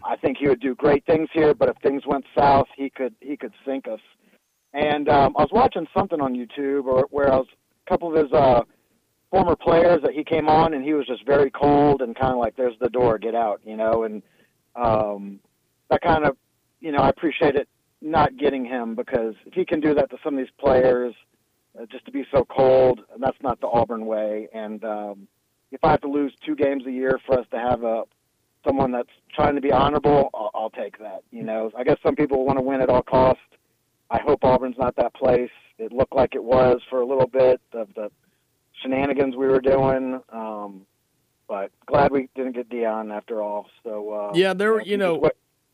I 0.04 0.16
think 0.18 0.38
he 0.38 0.48
would 0.48 0.60
do 0.60 0.76
great 0.76 1.06
things 1.06 1.30
here, 1.34 1.54
but 1.54 1.70
if 1.70 1.78
things 1.78 2.04
went 2.06 2.26
south, 2.38 2.68
he 2.76 2.90
could 2.90 3.16
he 3.22 3.38
could 3.38 3.54
sink 3.66 3.88
us. 3.88 4.02
And 4.74 5.10
um, 5.10 5.36
I 5.38 5.42
was 5.42 5.52
watching 5.52 5.88
something 5.96 6.22
on 6.22 6.36
YouTube 6.36 6.86
or 6.86 7.08
where 7.10 7.32
I 7.32 7.38
was 7.38 7.48
a 7.88 7.90
couple 7.90 8.16
of 8.16 8.24
his 8.24 8.32
uh, 8.34 8.62
former 9.32 9.56
players 9.56 10.02
that 10.04 10.14
he 10.14 10.24
came 10.24 10.48
on 10.48 10.74
and 10.74 10.84
he 10.84 10.94
was 10.94 11.08
just 11.08 11.26
very 11.26 11.50
cold 11.50 12.02
and 12.02 12.16
kind 12.16 12.34
of 12.34 12.40
like, 12.40 12.56
"There's 12.56 12.78
the 12.80 12.90
door, 12.90 13.18
get 13.18 13.36
out," 13.36 13.62
you 13.64 13.78
know. 13.78 14.04
And 14.04 14.22
um, 14.76 15.40
that 15.90 16.02
kind 16.02 16.26
of, 16.26 16.38
you 16.82 16.92
know, 16.92 17.00
I 17.00 17.10
appreciate 17.10 17.56
it 17.56 17.68
not 18.02 18.38
getting 18.38 18.66
him 18.66 18.96
because 18.96 19.36
if 19.46 19.54
he 19.54 19.66
can 19.66 19.80
do 19.80 19.94
that 19.94 20.10
to 20.10 20.18
some 20.24 20.36
of 20.36 20.40
these 20.40 20.54
players, 20.60 21.14
uh, 21.80 21.86
just 21.92 22.06
to 22.06 22.12
be 22.12 22.26
so 22.34 22.46
cold, 22.46 23.02
and 23.14 23.22
that's 23.22 23.38
not 23.42 23.60
the 23.62 23.68
Auburn 23.68 24.06
way. 24.06 24.48
And 24.54 24.84
um, 24.84 25.28
if 25.72 25.84
I 25.84 25.92
have 25.92 26.02
to 26.02 26.08
lose 26.08 26.34
two 26.46 26.56
games 26.56 26.86
a 26.86 26.92
year 26.92 27.20
for 27.26 27.40
us 27.40 27.46
to 27.52 27.58
have 27.58 27.84
a 27.84 28.04
someone 28.66 28.92
that's 28.92 29.10
trying 29.34 29.56
to 29.56 29.62
be 29.62 29.72
honorable, 29.72 30.30
I'll, 30.34 30.52
I'll 30.54 30.70
take 30.70 31.00
that. 31.00 31.24
You 31.32 31.44
know, 31.44 31.72
I 31.78 31.84
guess 31.84 31.98
some 32.04 32.16
people 32.16 32.46
want 32.46 32.60
to 32.60 32.64
win 32.64 32.82
at 32.82 32.90
all 32.90 33.02
costs. 33.02 33.42
I 34.10 34.20
hope 34.20 34.44
Auburn's 34.44 34.78
not 34.78 34.96
that 34.98 35.14
place. 35.14 35.52
It 35.78 35.94
looked 35.94 36.14
like 36.14 36.36
it 36.36 36.44
was 36.44 36.82
for 36.90 37.00
a 37.02 37.06
little 37.06 37.28
bit 37.28 37.62
of 37.74 37.88
the 37.96 38.12
shenanigans 38.82 39.36
we 39.36 39.48
were 39.48 39.62
doing. 39.62 40.20
Um, 40.32 40.86
but 41.48 41.72
glad 41.86 42.12
we 42.12 42.30
didn't 42.36 42.54
get 42.54 42.70
Deion 42.70 43.16
after 43.16 43.42
all. 43.42 43.68
So 43.84 44.12
uh, 44.12 44.32
yeah, 44.36 44.54
there 44.54 44.74
were 44.74 44.82
you 44.82 44.98
know 44.98 45.30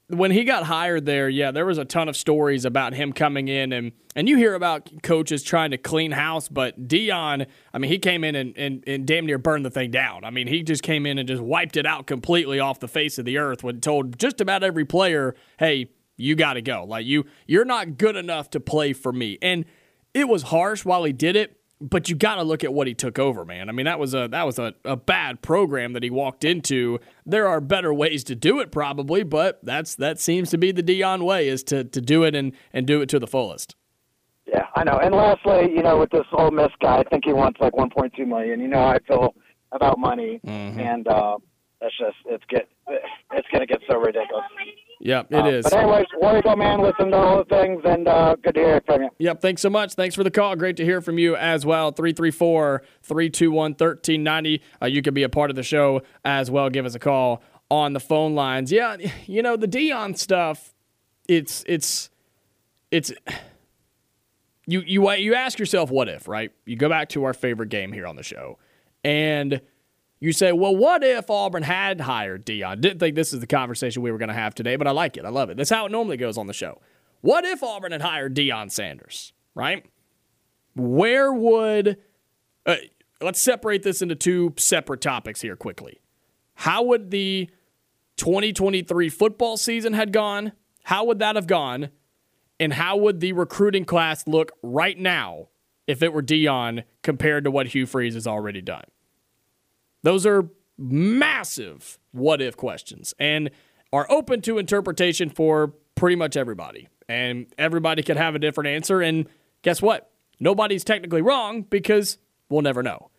when 0.08 0.32
he 0.32 0.44
got 0.44 0.64
hired 0.64 1.06
there, 1.06 1.28
yeah, 1.30 1.52
there 1.52 1.66
was 1.66 1.78
a 1.78 1.86
ton 1.86 2.08
of 2.08 2.16
stories 2.16 2.64
about 2.64 2.94
him 2.94 3.12
coming 3.12 3.48
in 3.48 3.74
and 3.74 3.92
and 4.16 4.30
you 4.30 4.38
hear 4.38 4.54
about 4.54 4.90
coaches 5.04 5.44
trying 5.44 5.72
to 5.72 5.78
clean 5.78 6.12
house, 6.12 6.48
but 6.48 6.88
Deion, 6.88 7.48
I 7.74 7.78
mean, 7.78 7.92
he 7.92 8.00
came 8.00 8.24
in 8.24 8.34
and, 8.36 8.58
and, 8.58 8.82
and 8.88 9.06
damn 9.06 9.26
near 9.26 9.38
burned 9.38 9.66
the 9.66 9.70
thing 9.70 9.92
down. 9.92 10.24
I 10.24 10.30
mean, 10.30 10.48
he 10.48 10.64
just 10.64 10.84
came 10.84 11.06
in 11.06 11.18
and 11.18 11.28
just 11.28 11.42
wiped 11.42 11.76
it 11.76 11.86
out 11.86 12.08
completely 12.08 12.58
off 12.58 12.80
the 12.80 12.88
face 12.88 13.18
of 13.18 13.26
the 13.26 13.38
earth 13.38 13.62
when 13.62 13.82
told 13.82 14.18
just 14.18 14.40
about 14.40 14.64
every 14.64 14.86
player, 14.86 15.36
hey, 15.60 15.90
you 16.18 16.36
gotta 16.36 16.62
go. 16.62 16.86
Like 16.86 17.06
you 17.06 17.26
you're 17.48 17.66
not 17.66 17.98
good 17.98 18.16
enough 18.16 18.50
to 18.52 18.60
play 18.60 18.94
for 18.94 19.12
me. 19.12 19.38
And 19.42 19.66
it 20.14 20.30
was 20.30 20.44
harsh 20.44 20.86
while 20.86 21.04
he 21.04 21.12
did 21.12 21.36
it, 21.36 21.60
but 21.90 22.10
you 22.10 22.16
got 22.16 22.36
to 22.36 22.44
look 22.44 22.64
at 22.64 22.74
what 22.74 22.88
he 22.88 22.94
took 22.94 23.20
over, 23.20 23.46
man. 23.46 23.70
I 23.70 23.72
mean, 23.72 23.86
that 23.86 24.00
was 24.00 24.14
a 24.14 24.28
that 24.30 24.46
was 24.46 24.60
a, 24.60 24.74
a 24.84 24.96
bad 24.96 25.42
program 25.42 25.94
that 25.94 26.04
he 26.04 26.10
walked 26.10 26.44
into. 26.44 27.00
There 27.26 27.48
are 27.48 27.62
better 27.62 27.94
ways 27.94 28.24
to 28.26 28.36
do 28.36 28.60
it, 28.60 28.72
probably, 28.72 29.24
but 29.24 29.60
that's 29.64 29.96
that 29.96 30.20
seems 30.20 30.50
to 30.52 30.58
be 30.58 30.72
the 30.72 30.84
Deion 30.84 31.24
way 31.24 31.48
is 31.48 31.64
to 31.64 31.84
to 31.84 32.02
do 32.02 32.24
it 32.24 32.36
and 32.36 32.54
and 32.74 32.88
do 32.88 33.02
it 33.02 33.10
to 33.10 33.20
the 33.20 33.28
fullest. 33.28 33.76
Yeah, 34.48 34.66
I 34.76 34.84
know. 34.84 34.98
And 34.98 35.14
lastly, 35.14 35.72
you 35.76 35.84
know, 35.84 35.98
with 35.98 36.12
this 36.12 36.26
Ole 36.34 36.52
Miss 36.52 36.72
guy, 36.82 37.00
I 37.00 37.04
think 37.04 37.26
he 37.26 37.34
wants 37.34 37.60
like 37.60 37.74
1.2 37.74 38.28
million. 38.28 38.60
You 38.60 38.68
know 38.68 38.78
how 38.80 38.88
I 38.90 39.00
feel 39.00 39.36
about 39.72 40.00
money, 40.00 40.40
mm-hmm. 40.46 40.80
and 40.80 41.08
uh, 41.08 41.38
that's 41.82 41.98
just 41.98 42.18
it's 42.26 42.44
get 42.50 42.68
it's 43.32 43.48
going 43.52 43.62
to 43.62 43.68
get 43.68 43.82
so 43.90 43.98
ridiculous. 43.98 44.46
Yep, 45.06 45.28
it 45.30 45.36
uh, 45.36 45.46
is. 45.46 45.64
But 45.66 45.74
anyways, 45.74 46.08
War 46.20 46.40
Eagle 46.40 46.56
man, 46.56 46.82
listen 46.82 47.12
to 47.12 47.18
all 47.18 47.38
the 47.38 47.46
things, 47.46 47.80
and 47.86 48.08
uh, 48.08 48.36
good 48.42 48.56
to 48.56 48.60
hear 48.60 48.82
from 48.88 49.04
you. 49.04 49.10
Yep, 49.20 49.40
thanks 49.40 49.62
so 49.62 49.70
much. 49.70 49.94
Thanks 49.94 50.16
for 50.16 50.24
the 50.24 50.32
call. 50.32 50.56
Great 50.56 50.78
to 50.78 50.84
hear 50.84 51.00
from 51.00 51.20
you 51.20 51.36
as 51.36 51.64
well. 51.64 51.94
334-321-1390. 51.94 54.62
Uh, 54.82 54.88
you 54.88 55.04
can 55.04 55.14
be 55.14 55.22
a 55.22 55.30
part 55.30 55.52
of 55.52 55.56
the 55.56 55.62
show 55.62 56.02
as 56.24 56.50
well. 56.50 56.72
Give 56.72 56.88
us 56.88 56.96
a 56.96 57.00
call 57.00 57.44
on 57.70 57.94
the 57.94 58.00
phone 58.00 58.34
lines. 58.34 58.72
Yeah, 58.72 58.98
you 59.28 59.44
know, 59.44 59.56
the 59.56 59.68
Deion 59.68 60.18
stuff, 60.18 60.74
it's 61.28 61.64
it's 61.68 62.10
it's 62.90 63.14
you 64.66 64.82
you 64.88 65.12
you 65.12 65.36
ask 65.36 65.60
yourself 65.60 65.92
what 65.92 66.10
if, 66.10 66.28
right? 66.28 66.52
You 66.66 66.78
go 66.78 66.90
back 66.90 67.10
to 67.10 67.26
our 67.26 67.36
favorite 67.36 67.70
game 67.70 67.92
here 67.92 68.08
on 68.08 68.16
the 68.16 68.24
show. 68.24 68.58
And– 69.04 69.62
you 70.20 70.32
say, 70.32 70.52
well, 70.52 70.76
what 70.76 71.04
if 71.04 71.30
Auburn 71.30 71.64
had 71.64 72.02
hired 72.02 72.46
Deion? 72.46 72.82
Didn't 72.82 73.00
think 73.00 73.16
this 73.16 73.34
is 73.34 73.42
the 73.42 73.48
conversation 73.48 74.02
we 74.02 74.12
were 74.12 74.18
going 74.18 74.30
to 74.30 74.36
have 74.36 74.56
today, 74.56 74.76
but 74.76 74.88
I 74.88 74.92
like 74.92 75.18
it. 75.18 75.26
I 75.26 75.30
love 75.30 75.50
it. 75.50 75.58
That's 75.58 75.70
how 75.70 75.86
it 75.86 75.92
normally 75.92 76.18
goes 76.18 76.38
on 76.38 76.48
the 76.48 76.54
show. 76.54 76.82
What 77.22 77.44
if 77.44 77.62
Auburn 77.64 77.92
had 77.92 78.02
hired 78.02 78.36
Deion 78.36 78.72
Sanders, 78.72 79.34
right? 79.54 79.86
Where 80.76 81.34
would, 81.34 81.98
uh, 82.66 82.76
let's 83.22 83.42
separate 83.42 83.84
this 83.84 84.02
into 84.02 84.16
two 84.16 84.54
separate 84.58 85.02
topics 85.02 85.42
here 85.42 85.56
quickly. 85.56 86.02
How 86.56 86.84
would 86.84 87.12
the 87.12 87.50
2023 88.18 89.10
football 89.10 89.58
season 89.58 89.94
had 89.94 90.14
gone? 90.14 90.54
How 90.84 91.04
would 91.06 91.20
that 91.20 91.36
have 91.36 91.48
gone? 91.48 91.90
And 92.60 92.74
how 92.74 92.96
would 92.98 93.20
the 93.20 93.34
recruiting 93.34 93.86
class 93.86 94.28
look 94.28 94.54
right 94.62 94.98
now 94.98 95.50
if 95.88 96.02
it 96.02 96.14
were 96.14 96.24
Deion 96.24 96.84
compared 97.04 97.44
to 97.44 97.52
what 97.52 97.68
Hugh 97.68 97.86
Freeze 97.86 98.14
has 98.14 98.28
already 98.28 98.62
done? 98.62 98.86
Those 100.06 100.28
are 100.28 100.48
massive 100.78 101.98
what 102.12 102.40
if 102.40 102.56
questions 102.56 103.16
and 103.18 103.50
are 103.92 104.06
open 104.12 104.40
to 104.42 104.60
interpretation 104.60 105.32
for 105.32 105.74
pretty 105.96 106.16
much 106.16 106.38
everybody. 106.38 106.88
And 107.10 107.48
everybody 107.58 108.04
could 108.04 108.16
have 108.16 108.36
a 108.36 108.40
different 108.40 108.68
answer. 108.68 109.02
And 109.02 109.28
guess 109.64 109.82
what? 109.82 110.12
Nobody's 110.40 110.84
technically 110.84 111.24
wrong 111.24 111.64
because 111.64 112.20
we'll 112.50 112.62
never 112.62 112.84
know. 112.84 113.10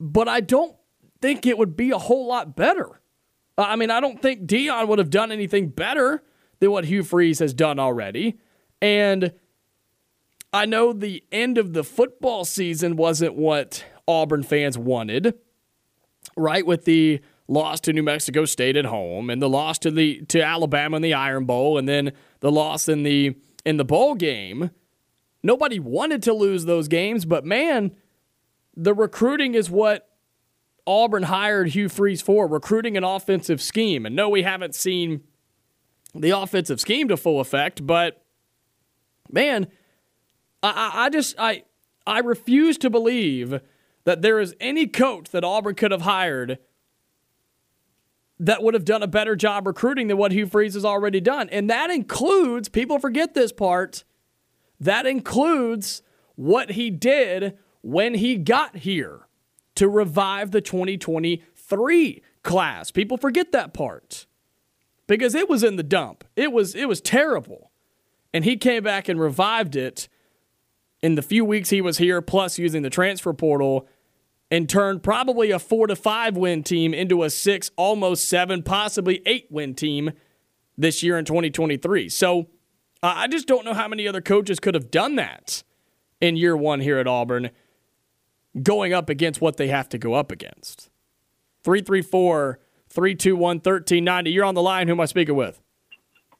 But 0.00 0.26
I 0.26 0.40
don't 0.40 0.74
think 1.20 1.44
it 1.44 1.58
would 1.58 1.76
be 1.76 1.90
a 1.90 1.98
whole 1.98 2.26
lot 2.26 2.56
better. 2.56 3.02
I 3.58 3.76
mean, 3.76 3.90
I 3.90 4.00
don't 4.00 4.22
think 4.22 4.46
Deion 4.46 4.88
would 4.88 4.98
have 4.98 5.10
done 5.10 5.30
anything 5.30 5.68
better 5.68 6.22
than 6.60 6.70
what 6.70 6.86
Hugh 6.86 7.02
Freeze 7.02 7.40
has 7.40 7.52
done 7.52 7.78
already. 7.78 8.38
And 8.80 9.32
I 10.50 10.64
know 10.64 10.94
the 10.94 11.24
end 11.30 11.58
of 11.58 11.74
the 11.74 11.84
football 11.84 12.46
season 12.46 12.96
wasn't 12.96 13.34
what 13.34 13.84
Auburn 14.08 14.42
fans 14.42 14.78
wanted, 14.78 15.34
right? 16.36 16.66
With 16.66 16.84
the 16.84 17.20
loss 17.48 17.80
to 17.80 17.92
New 17.92 18.02
Mexico 18.02 18.44
State 18.44 18.76
at 18.76 18.86
home 18.86 19.30
and 19.30 19.40
the 19.40 19.48
loss 19.48 19.78
to 19.80 19.90
the 19.90 20.22
to 20.26 20.42
Alabama 20.42 20.96
in 20.96 21.02
the 21.02 21.14
Iron 21.14 21.44
Bowl 21.44 21.78
and 21.78 21.88
then 21.88 22.12
the 22.40 22.50
loss 22.50 22.88
in 22.88 23.02
the 23.02 23.36
in 23.64 23.76
the 23.76 23.84
bowl 23.84 24.14
game. 24.14 24.70
Nobody 25.42 25.78
wanted 25.78 26.22
to 26.24 26.32
lose 26.32 26.64
those 26.64 26.88
games, 26.88 27.24
but 27.24 27.44
man, 27.44 27.92
the 28.76 28.94
recruiting 28.94 29.54
is 29.54 29.70
what 29.70 30.08
Auburn 30.86 31.24
hired 31.24 31.68
Hugh 31.68 31.88
Freeze 31.88 32.22
for, 32.22 32.46
recruiting 32.46 32.96
an 32.96 33.04
offensive 33.04 33.60
scheme. 33.60 34.06
And 34.06 34.16
no, 34.16 34.28
we 34.28 34.42
haven't 34.42 34.74
seen 34.74 35.22
the 36.14 36.30
offensive 36.30 36.80
scheme 36.80 37.08
to 37.08 37.16
full 37.16 37.40
effect, 37.40 37.86
but 37.86 38.24
man, 39.30 39.68
I, 40.62 40.92
I 40.94 41.10
just 41.10 41.34
I 41.38 41.64
I 42.06 42.20
refuse 42.20 42.78
to 42.78 42.90
believe 42.90 43.60
that 44.06 44.22
there 44.22 44.38
is 44.40 44.54
any 44.60 44.86
coach 44.86 45.30
that 45.30 45.44
Auburn 45.44 45.74
could 45.74 45.90
have 45.90 46.02
hired 46.02 46.58
that 48.38 48.62
would 48.62 48.74
have 48.74 48.84
done 48.84 49.02
a 49.02 49.08
better 49.08 49.34
job 49.34 49.66
recruiting 49.66 50.06
than 50.06 50.16
what 50.16 50.30
Hugh 50.30 50.46
Freeze 50.46 50.74
has 50.74 50.84
already 50.84 51.20
done. 51.20 51.48
And 51.50 51.68
that 51.68 51.90
includes, 51.90 52.68
people 52.68 52.98
forget 52.98 53.34
this 53.34 53.50
part, 53.50 54.04
that 54.78 55.06
includes 55.06 56.02
what 56.36 56.72
he 56.72 56.88
did 56.88 57.58
when 57.82 58.14
he 58.14 58.36
got 58.36 58.76
here 58.76 59.26
to 59.74 59.88
revive 59.88 60.52
the 60.52 60.60
2023 60.60 62.22
class. 62.42 62.90
People 62.92 63.16
forget 63.16 63.50
that 63.52 63.74
part 63.74 64.26
because 65.08 65.34
it 65.34 65.48
was 65.48 65.64
in 65.64 65.76
the 65.76 65.82
dump. 65.82 66.24
It 66.36 66.52
was 66.52 66.74
it 66.74 66.88
was 66.88 67.00
terrible. 67.00 67.70
And 68.32 68.44
he 68.44 68.56
came 68.56 68.84
back 68.84 69.08
and 69.08 69.18
revived 69.18 69.74
it 69.74 70.08
in 71.02 71.14
the 71.14 71.22
few 71.22 71.44
weeks 71.44 71.70
he 71.70 71.80
was 71.80 71.98
here 71.98 72.20
plus 72.20 72.58
using 72.58 72.82
the 72.82 72.90
transfer 72.90 73.32
portal 73.32 73.88
and 74.50 74.68
turned 74.68 75.02
probably 75.02 75.50
a 75.50 75.58
four 75.58 75.86
to 75.86 75.96
five 75.96 76.36
win 76.36 76.62
team 76.62 76.94
into 76.94 77.22
a 77.22 77.30
six, 77.30 77.70
almost 77.76 78.28
seven, 78.28 78.62
possibly 78.62 79.22
eight 79.26 79.46
win 79.50 79.74
team 79.74 80.12
this 80.76 81.02
year 81.02 81.18
in 81.18 81.24
2023. 81.24 82.08
So 82.08 82.48
uh, 83.02 83.12
I 83.16 83.28
just 83.28 83.48
don't 83.48 83.64
know 83.64 83.74
how 83.74 83.88
many 83.88 84.06
other 84.06 84.20
coaches 84.20 84.60
could 84.60 84.74
have 84.74 84.90
done 84.90 85.16
that 85.16 85.62
in 86.20 86.36
year 86.36 86.56
one 86.56 86.80
here 86.80 86.98
at 86.98 87.06
Auburn, 87.06 87.50
going 88.62 88.92
up 88.92 89.08
against 89.10 89.40
what 89.40 89.56
they 89.56 89.68
have 89.68 89.88
to 89.90 89.98
go 89.98 90.14
up 90.14 90.30
against. 90.30 90.90
334 91.64 92.60
321 92.88 93.56
1390. 93.56 94.30
You're 94.30 94.44
on 94.44 94.54
the 94.54 94.62
line. 94.62 94.86
Who 94.86 94.94
am 94.94 95.00
I 95.00 95.06
speaking 95.06 95.34
with? 95.34 95.60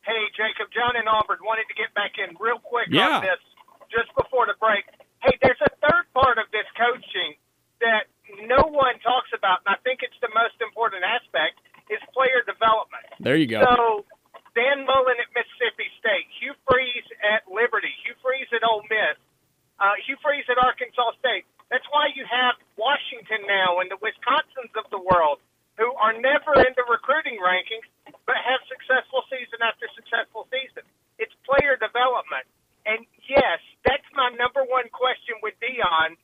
Hey, 0.03 0.31
Jacob. 0.37 0.71
John 0.73 0.95
in 0.95 1.09
Auburn 1.09 1.39
wanted 1.43 1.67
to 1.69 1.75
get 1.75 1.93
back 1.95 2.15
in 2.23 2.37
real 2.39 2.63
quick 2.63 2.87
yeah. 2.91 3.19
on 3.19 3.23
this 3.23 3.43
just 3.91 4.15
before 4.15 4.47
the 4.47 4.55
break. 4.63 4.87
Hey, 5.23 5.37
there's 5.43 5.61
a 5.67 5.73
third 5.83 6.07
part 6.15 6.39
of 6.39 6.47
this 6.53 6.65
coaching 6.79 7.35
that 7.81 8.11
no 8.47 8.67
one 8.69 8.99
talks 9.01 9.31
about, 9.33 9.63
and 9.67 9.75
I 9.75 9.79
think 9.87 10.03
it's 10.03 10.19
the 10.19 10.33
most 10.35 10.59
important 10.61 11.07
aspect, 11.07 11.61
is 11.93 12.03
player 12.11 12.43
development. 12.43 13.07
There 13.23 13.39
you 13.39 13.47
go. 13.47 13.63
So 13.63 14.05
Dan 14.59 14.83
Mullen 14.89 15.21
at 15.23 15.31
Mississippi 15.31 15.87
State, 16.03 16.27
Hugh 16.43 16.57
Freeze 16.67 17.07
at 17.23 17.47
Liberty, 17.47 17.93
Hugh 18.03 18.19
Freeze 18.25 18.51
at 18.51 18.67
Ole 18.67 18.83
Miss, 18.91 19.17
uh, 19.79 19.97
Hugh 20.05 20.17
Freeze 20.25 20.49
at 20.49 20.57
Arkansas 20.57 21.17
State. 21.21 21.45
That's 21.69 21.85
why 21.91 22.15
you 22.15 22.25
have 22.25 22.57
Washington 22.79 23.45
now 23.45 23.83
and 23.83 23.91
the 23.91 23.99
Wisconsins 23.99 24.73
of 24.79 24.87
the 24.95 25.03
world 25.03 25.43
who 25.77 25.93
are 26.01 26.15
never 26.17 26.57
in 26.63 26.73
the 26.79 26.87
recruiting 26.89 27.37
rankings 27.43 27.85
but 28.25 28.39
have 28.41 28.63
successful 28.71 29.27
season 29.29 29.61
after 29.61 29.85
successful 29.93 30.49
season. 30.49 30.87
It's 31.21 31.35
player 31.45 31.77
development. 31.77 32.49
And 32.87 33.03
yes, 33.27 33.61
that's 33.83 34.07
my 34.15 34.31
number 34.39 34.63
one 34.65 34.89
question 34.95 35.37
with 35.43 35.59
Deion 35.59 36.17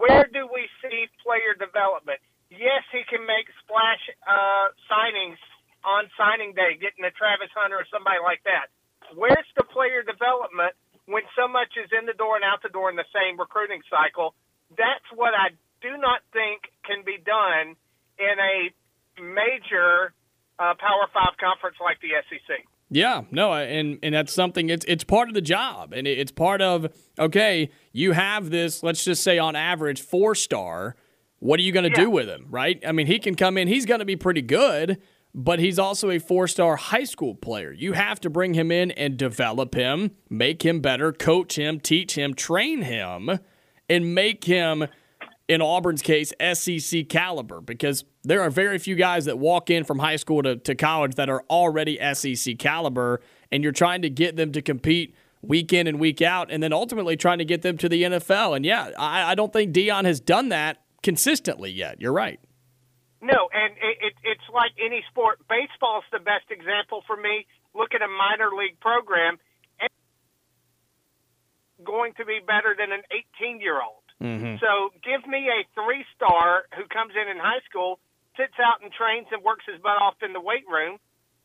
where 0.00 0.26
do 0.26 0.50
we 0.50 0.66
see 0.82 1.06
player 1.22 1.54
development? 1.54 2.18
Yes, 2.50 2.82
he 2.90 3.06
can 3.06 3.22
make 3.22 3.46
splash 3.62 4.02
uh, 4.26 4.74
signings 4.90 5.38
on 5.86 6.10
signing 6.18 6.58
day, 6.58 6.74
getting 6.74 7.06
a 7.06 7.12
Travis 7.14 7.52
Hunter 7.54 7.78
or 7.78 7.86
somebody 7.86 8.18
like 8.18 8.42
that. 8.42 8.66
Where's 9.14 9.46
the 9.54 9.62
player 9.62 10.02
development 10.02 10.74
coaches 11.72 11.90
in 11.98 12.06
the 12.06 12.12
door 12.12 12.36
and 12.36 12.44
out 12.44 12.62
the 12.62 12.68
door 12.68 12.90
in 12.90 12.96
the 12.96 13.08
same 13.12 13.38
recruiting 13.38 13.82
cycle. 13.90 14.34
That's 14.76 15.04
what 15.14 15.34
I 15.34 15.50
do 15.80 15.96
not 15.98 16.20
think 16.32 16.62
can 16.84 17.04
be 17.04 17.18
done 17.18 17.76
in 18.18 18.36
a 18.38 18.70
major 19.20 20.12
uh, 20.58 20.74
Power 20.78 21.08
Five 21.12 21.36
conference 21.40 21.76
like 21.80 21.98
the 22.00 22.16
SEC. 22.28 22.64
Yeah, 22.90 23.21
no, 23.32 23.54
and 23.54 23.98
and 24.02 24.14
that's 24.14 24.32
something. 24.32 24.68
It's 24.68 24.84
it's 24.86 25.04
part 25.04 25.28
of 25.28 25.34
the 25.34 25.40
job, 25.40 25.94
and 25.94 26.06
it's 26.06 26.30
part 26.30 26.60
of 26.60 26.86
okay. 27.18 27.70
You 27.92 28.12
have 28.12 28.50
this. 28.50 28.82
Let's 28.82 29.04
just 29.04 29.24
say 29.24 29.38
on 29.38 29.56
average 29.56 30.02
four 30.02 30.34
star. 30.34 30.96
What 31.38 31.58
are 31.58 31.62
you 31.62 31.72
going 31.72 31.90
to 31.90 31.90
yeah. 31.90 32.04
do 32.04 32.10
with 32.10 32.28
him, 32.28 32.46
right? 32.50 32.80
I 32.86 32.92
mean, 32.92 33.08
he 33.08 33.18
can 33.18 33.34
come 33.34 33.58
in. 33.58 33.66
He's 33.66 33.84
going 33.84 33.98
to 33.98 34.04
be 34.04 34.14
pretty 34.14 34.42
good, 34.42 35.02
but 35.34 35.58
he's 35.58 35.78
also 35.78 36.10
a 36.10 36.18
four 36.18 36.46
star 36.46 36.76
high 36.76 37.04
school 37.04 37.34
player. 37.34 37.72
You 37.72 37.94
have 37.94 38.20
to 38.20 38.30
bring 38.30 38.54
him 38.54 38.70
in 38.70 38.90
and 38.92 39.16
develop 39.16 39.74
him, 39.74 40.12
make 40.28 40.64
him 40.64 40.80
better, 40.80 41.10
coach 41.10 41.58
him, 41.58 41.80
teach 41.80 42.16
him, 42.16 42.34
train 42.34 42.82
him, 42.82 43.40
and 43.88 44.14
make 44.14 44.44
him 44.44 44.86
in 45.48 45.62
Auburn's 45.62 46.02
case, 46.02 46.32
SEC 46.54 47.08
caliber, 47.08 47.60
because 47.60 48.04
there 48.24 48.42
are 48.42 48.50
very 48.50 48.78
few 48.78 48.94
guys 48.94 49.24
that 49.24 49.38
walk 49.38 49.70
in 49.70 49.84
from 49.84 49.98
high 49.98 50.16
school 50.16 50.42
to, 50.42 50.56
to 50.56 50.74
college 50.74 51.16
that 51.16 51.28
are 51.28 51.44
already 51.50 51.98
SEC 52.14 52.58
caliber, 52.58 53.20
and 53.50 53.62
you're 53.62 53.72
trying 53.72 54.02
to 54.02 54.10
get 54.10 54.36
them 54.36 54.52
to 54.52 54.62
compete 54.62 55.14
week 55.42 55.72
in 55.72 55.86
and 55.86 55.98
week 55.98 56.22
out, 56.22 56.50
and 56.50 56.62
then 56.62 56.72
ultimately 56.72 57.16
trying 57.16 57.38
to 57.38 57.44
get 57.44 57.62
them 57.62 57.76
to 57.78 57.88
the 57.88 58.04
NFL. 58.04 58.56
And 58.56 58.64
yeah, 58.64 58.90
I, 58.98 59.32
I 59.32 59.34
don't 59.34 59.52
think 59.52 59.74
Deion 59.74 60.04
has 60.04 60.20
done 60.20 60.50
that 60.50 60.82
consistently 61.02 61.70
yet. 61.70 62.00
You're 62.00 62.12
right. 62.12 62.38
No, 63.20 63.48
and 63.52 63.74
it, 63.74 63.98
it, 64.00 64.12
it's 64.24 64.48
like 64.52 64.72
any 64.84 65.04
sport. 65.10 65.40
Baseball's 65.48 66.04
the 66.12 66.18
best 66.18 66.50
example 66.50 67.02
for 67.06 67.16
me. 67.16 67.46
Look 67.74 67.94
at 67.94 68.02
a 68.02 68.08
minor 68.08 68.50
league 68.56 68.78
program. 68.80 69.38
Going 71.84 72.12
to 72.14 72.24
be 72.24 72.38
better 72.46 72.76
than 72.78 72.92
an 72.92 73.02
18 73.42 73.60
year 73.60 73.82
old 73.82 74.02
Mm-hmm. 74.22 74.62
So 74.62 74.94
give 75.02 75.26
me 75.26 75.50
a 75.50 75.66
three 75.74 76.06
star 76.14 76.70
who 76.78 76.86
comes 76.86 77.12
in 77.18 77.28
in 77.28 77.42
high 77.42 77.60
school, 77.68 77.98
sits 78.36 78.54
out 78.58 78.82
and 78.82 78.92
trains 78.92 79.26
and 79.32 79.42
works 79.42 79.64
his 79.70 79.80
butt 79.82 80.00
off 80.00 80.14
in 80.22 80.32
the 80.32 80.40
weight 80.40 80.64
room. 80.70 80.98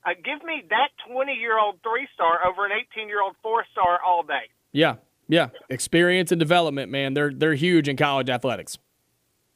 Uh, 0.06 0.12
give 0.24 0.44
me 0.46 0.64
that 0.70 0.90
20 1.12 1.34
year 1.34 1.60
old 1.60 1.80
three 1.84 2.08
star 2.14 2.46
over 2.48 2.66
an 2.66 2.72
18 2.72 3.08
year 3.08 3.22
old 3.22 3.36
four 3.42 3.66
star 3.72 4.00
all 4.06 4.24
day. 4.24 4.48
Yeah, 4.72 4.96
yeah. 5.28 5.50
Experience 5.70 6.32
and 6.32 6.40
development, 6.40 6.92
man. 6.92 7.14
They're 7.14 7.32
they're 7.34 7.56
huge 7.56 7.88
in 7.88 7.98
college 7.98 8.30
athletics. 8.30 8.78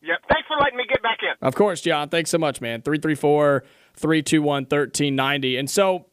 Yep. 0.01 0.17
Thanks 0.29 0.47
for 0.47 0.57
letting 0.59 0.77
me 0.77 0.85
get 0.89 1.03
back 1.03 1.19
in. 1.21 1.47
Of 1.47 1.55
course, 1.55 1.81
John. 1.81 2.09
Thanks 2.09 2.31
so 2.31 2.39
much, 2.39 2.59
man. 2.59 2.81
334 2.81 3.63
321 3.95 4.63
1390. 4.63 5.57
And 5.57 5.69
so, 5.69 6.07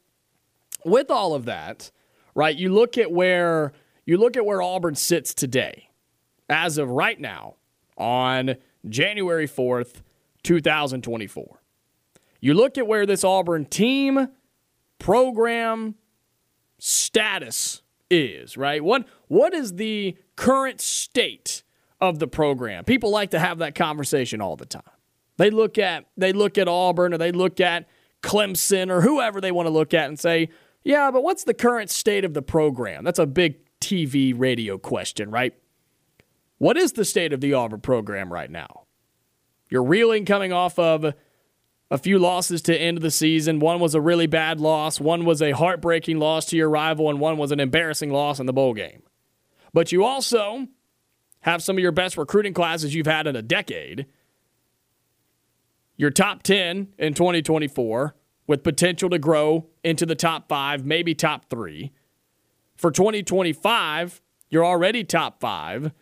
with 0.85 1.11
all 1.11 1.35
of 1.35 1.47
that, 1.47 1.91
right, 2.35 2.55
you 2.55 2.73
look 2.73 2.99
at 2.99 3.11
where 3.11 3.73
you 4.05 4.19
look 4.19 4.37
at 4.37 4.45
where 4.45 4.61
Auburn 4.63 4.95
sits 4.95 5.33
today 5.35 5.89
as 6.49 6.79
of 6.79 6.91
right 6.91 7.21
now 7.21 7.57
on 7.97 8.57
January 8.89 9.47
4th, 9.47 10.03
2024. 10.49 11.61
You 12.41 12.55
look 12.55 12.79
at 12.79 12.87
where 12.87 13.05
this 13.05 13.23
Auburn 13.23 13.67
team, 13.67 14.29
program, 14.99 15.97
status 16.79 17.83
is, 18.11 18.57
right? 18.57 18.83
What 18.83 19.07
what 19.27 19.53
is 19.53 19.75
the 19.75 20.17
current 20.37 20.81
state 20.81 21.63
of 22.01 22.19
the 22.19 22.27
program? 22.27 22.85
People 22.85 23.11
like 23.11 23.33
to 23.33 23.39
have 23.39 23.59
that 23.59 23.75
conversation 23.75 24.41
all 24.41 24.57
the 24.57 24.65
time. 24.65 24.83
They 25.37 25.51
look 25.51 25.77
at 25.77 26.07
they 26.17 26.33
look 26.33 26.57
at 26.57 26.67
Auburn 26.67 27.13
or 27.13 27.19
they 27.19 27.33
look 27.33 27.61
at 27.61 27.87
Clemson 28.23 28.91
or 28.91 29.03
whoever 29.03 29.43
they 29.43 29.53
want 29.53 29.67
to 29.67 29.71
look 29.71 29.93
at 29.93 30.09
and 30.09 30.19
say, 30.19 30.49
"Yeah, 30.83 31.11
but 31.11 31.23
what's 31.23 31.45
the 31.45 31.53
current 31.53 31.91
state 31.91 32.25
of 32.25 32.33
the 32.33 32.43
program?" 32.43 33.05
That's 33.05 33.19
a 33.19 33.27
big 33.27 33.57
TV 33.83 34.33
radio 34.35 34.79
question, 34.79 35.31
right? 35.31 35.53
What 36.57 36.79
is 36.79 36.93
the 36.93 37.05
state 37.05 37.35
of 37.35 37.43
the 37.43 37.53
Auburn 37.53 37.83
program 37.83 38.33
right 38.33 38.51
now? 38.51 38.88
You're 39.71 39.85
reeling 39.85 40.25
coming 40.25 40.53
off 40.53 40.79
of 40.79 41.15
a 41.91 41.99
few 41.99 42.19
losses 42.19 42.63
to 42.63 42.77
end 42.77 42.99
of 42.99 43.03
the 43.03 43.11
season. 43.11 43.61
One 43.61 43.81
was 43.81 43.95
a 43.95 44.01
really 44.01 44.27
bad 44.27 44.61
loss, 44.61 45.01
one 45.01 45.25
was 45.25 45.41
a 45.41 45.53
heartbreaking 45.53 46.19
loss 46.19 46.47
to 46.47 46.57
your 46.57 46.71
rival, 46.71 47.09
and 47.09 47.21
one 47.21 47.39
was 47.39 47.53
an 47.53 47.61
embarrassing 47.61 48.11
loss 48.11 48.41
in 48.41 48.47
the 48.47 48.53
bowl 48.53 48.75
game. 48.75 49.03
But 49.73 49.93
you 49.93 50.05
also 50.05 50.69
have 51.41 51.63
some 51.63 51.77
of 51.77 51.83
your 51.83 51.93
best 51.93 52.17
recruiting 52.17 52.55
classes 52.55 52.95
you've 52.95 53.07
had 53.07 53.27
in 53.27 53.37
a 53.37 53.43
decade. 53.43 54.07
Your 55.97 56.11
top 56.11 56.43
10 56.43 56.89
in 56.99 57.15
2024 57.15 58.15
with 58.47 58.63
potential 58.63 59.11
to 59.11 59.19
grow 59.19 59.67
into 59.85 60.07
the 60.07 60.15
top 60.15 60.49
five, 60.49 60.85
maybe 60.85 61.15
top 61.15 61.49
three. 61.51 61.93
For 62.77 62.91
2025, 62.91 64.23
you're 64.49 64.65
already 64.65 65.05
top 65.05 65.41
five 65.41 65.93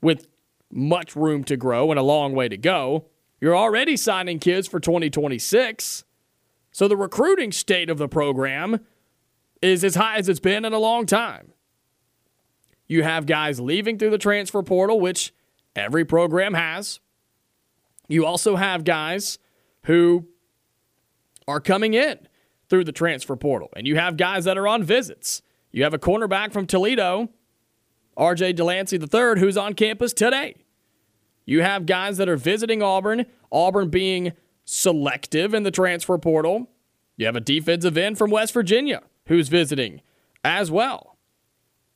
with 0.00 0.26
much 0.70 1.16
room 1.16 1.44
to 1.44 1.56
grow 1.56 1.90
and 1.90 1.98
a 1.98 2.02
long 2.02 2.32
way 2.34 2.48
to 2.48 2.56
go. 2.56 3.06
You're 3.40 3.56
already 3.56 3.96
signing 3.96 4.38
kids 4.38 4.68
for 4.68 4.80
2026. 4.80 6.04
So 6.72 6.88
the 6.88 6.96
recruiting 6.96 7.52
state 7.52 7.90
of 7.90 7.98
the 7.98 8.08
program 8.08 8.80
is 9.60 9.84
as 9.84 9.94
high 9.94 10.16
as 10.16 10.28
it's 10.28 10.40
been 10.40 10.64
in 10.64 10.72
a 10.72 10.78
long 10.78 11.06
time. 11.06 11.52
You 12.86 13.02
have 13.02 13.26
guys 13.26 13.60
leaving 13.60 13.98
through 13.98 14.10
the 14.10 14.18
transfer 14.18 14.62
portal, 14.62 15.00
which 15.00 15.32
every 15.76 16.04
program 16.04 16.54
has. 16.54 17.00
You 18.08 18.26
also 18.26 18.56
have 18.56 18.84
guys 18.84 19.38
who 19.84 20.26
are 21.46 21.60
coming 21.60 21.94
in 21.94 22.26
through 22.68 22.84
the 22.84 22.92
transfer 22.92 23.36
portal, 23.36 23.68
and 23.76 23.86
you 23.86 23.96
have 23.96 24.16
guys 24.16 24.44
that 24.44 24.58
are 24.58 24.66
on 24.66 24.82
visits. 24.82 25.42
You 25.72 25.84
have 25.84 25.94
a 25.94 25.98
cornerback 25.98 26.52
from 26.52 26.66
Toledo 26.66 27.30
RJ 28.20 28.54
Delancey 28.54 28.98
III, 28.98 29.40
who's 29.40 29.56
on 29.56 29.72
campus 29.74 30.12
today. 30.12 30.56
You 31.46 31.62
have 31.62 31.86
guys 31.86 32.18
that 32.18 32.28
are 32.28 32.36
visiting 32.36 32.82
Auburn, 32.82 33.26
Auburn 33.50 33.88
being 33.88 34.32
selective 34.64 35.54
in 35.54 35.62
the 35.62 35.70
transfer 35.70 36.18
portal. 36.18 36.68
You 37.16 37.26
have 37.26 37.34
a 37.34 37.40
defensive 37.40 37.96
end 37.96 38.18
from 38.18 38.30
West 38.30 38.52
Virginia 38.52 39.02
who's 39.26 39.48
visiting 39.48 40.02
as 40.44 40.70
well. 40.70 41.16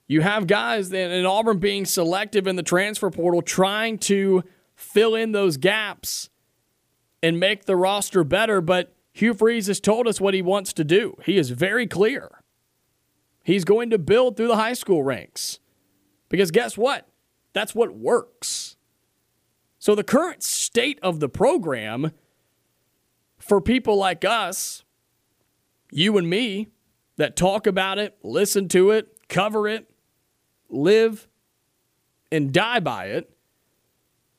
You 0.06 0.22
have 0.22 0.46
guys 0.46 0.92
in 0.92 1.24
Auburn 1.24 1.58
being 1.58 1.84
selective 1.86 2.46
in 2.46 2.56
the 2.56 2.62
transfer 2.62 3.10
portal, 3.10 3.42
trying 3.42 3.98
to 3.98 4.42
fill 4.74 5.14
in 5.14 5.32
those 5.32 5.56
gaps 5.56 6.30
and 7.22 7.38
make 7.38 7.64
the 7.64 7.76
roster 7.76 8.24
better. 8.24 8.60
But 8.60 8.94
Hugh 9.12 9.34
Freeze 9.34 9.66
has 9.68 9.80
told 9.80 10.06
us 10.08 10.20
what 10.20 10.34
he 10.34 10.42
wants 10.42 10.72
to 10.74 10.84
do. 10.84 11.16
He 11.24 11.38
is 11.38 11.50
very 11.50 11.86
clear. 11.86 12.42
He's 13.44 13.64
going 13.64 13.90
to 13.90 13.98
build 13.98 14.36
through 14.36 14.48
the 14.48 14.56
high 14.56 14.72
school 14.72 15.02
ranks. 15.02 15.58
Because 16.28 16.50
guess 16.50 16.76
what? 16.76 17.08
That's 17.52 17.74
what 17.74 17.94
works. 17.94 18.76
So 19.78 19.94
the 19.94 20.04
current 20.04 20.42
state 20.42 20.98
of 21.02 21.20
the 21.20 21.28
program 21.28 22.12
for 23.38 23.60
people 23.60 23.96
like 23.96 24.24
us, 24.24 24.82
you 25.90 26.16
and 26.16 26.28
me, 26.28 26.68
that 27.16 27.36
talk 27.36 27.66
about 27.66 27.98
it, 27.98 28.16
listen 28.22 28.68
to 28.68 28.90
it, 28.90 29.28
cover 29.28 29.68
it, 29.68 29.90
live 30.68 31.28
and 32.32 32.52
die 32.52 32.80
by 32.80 33.06
it, 33.06 33.30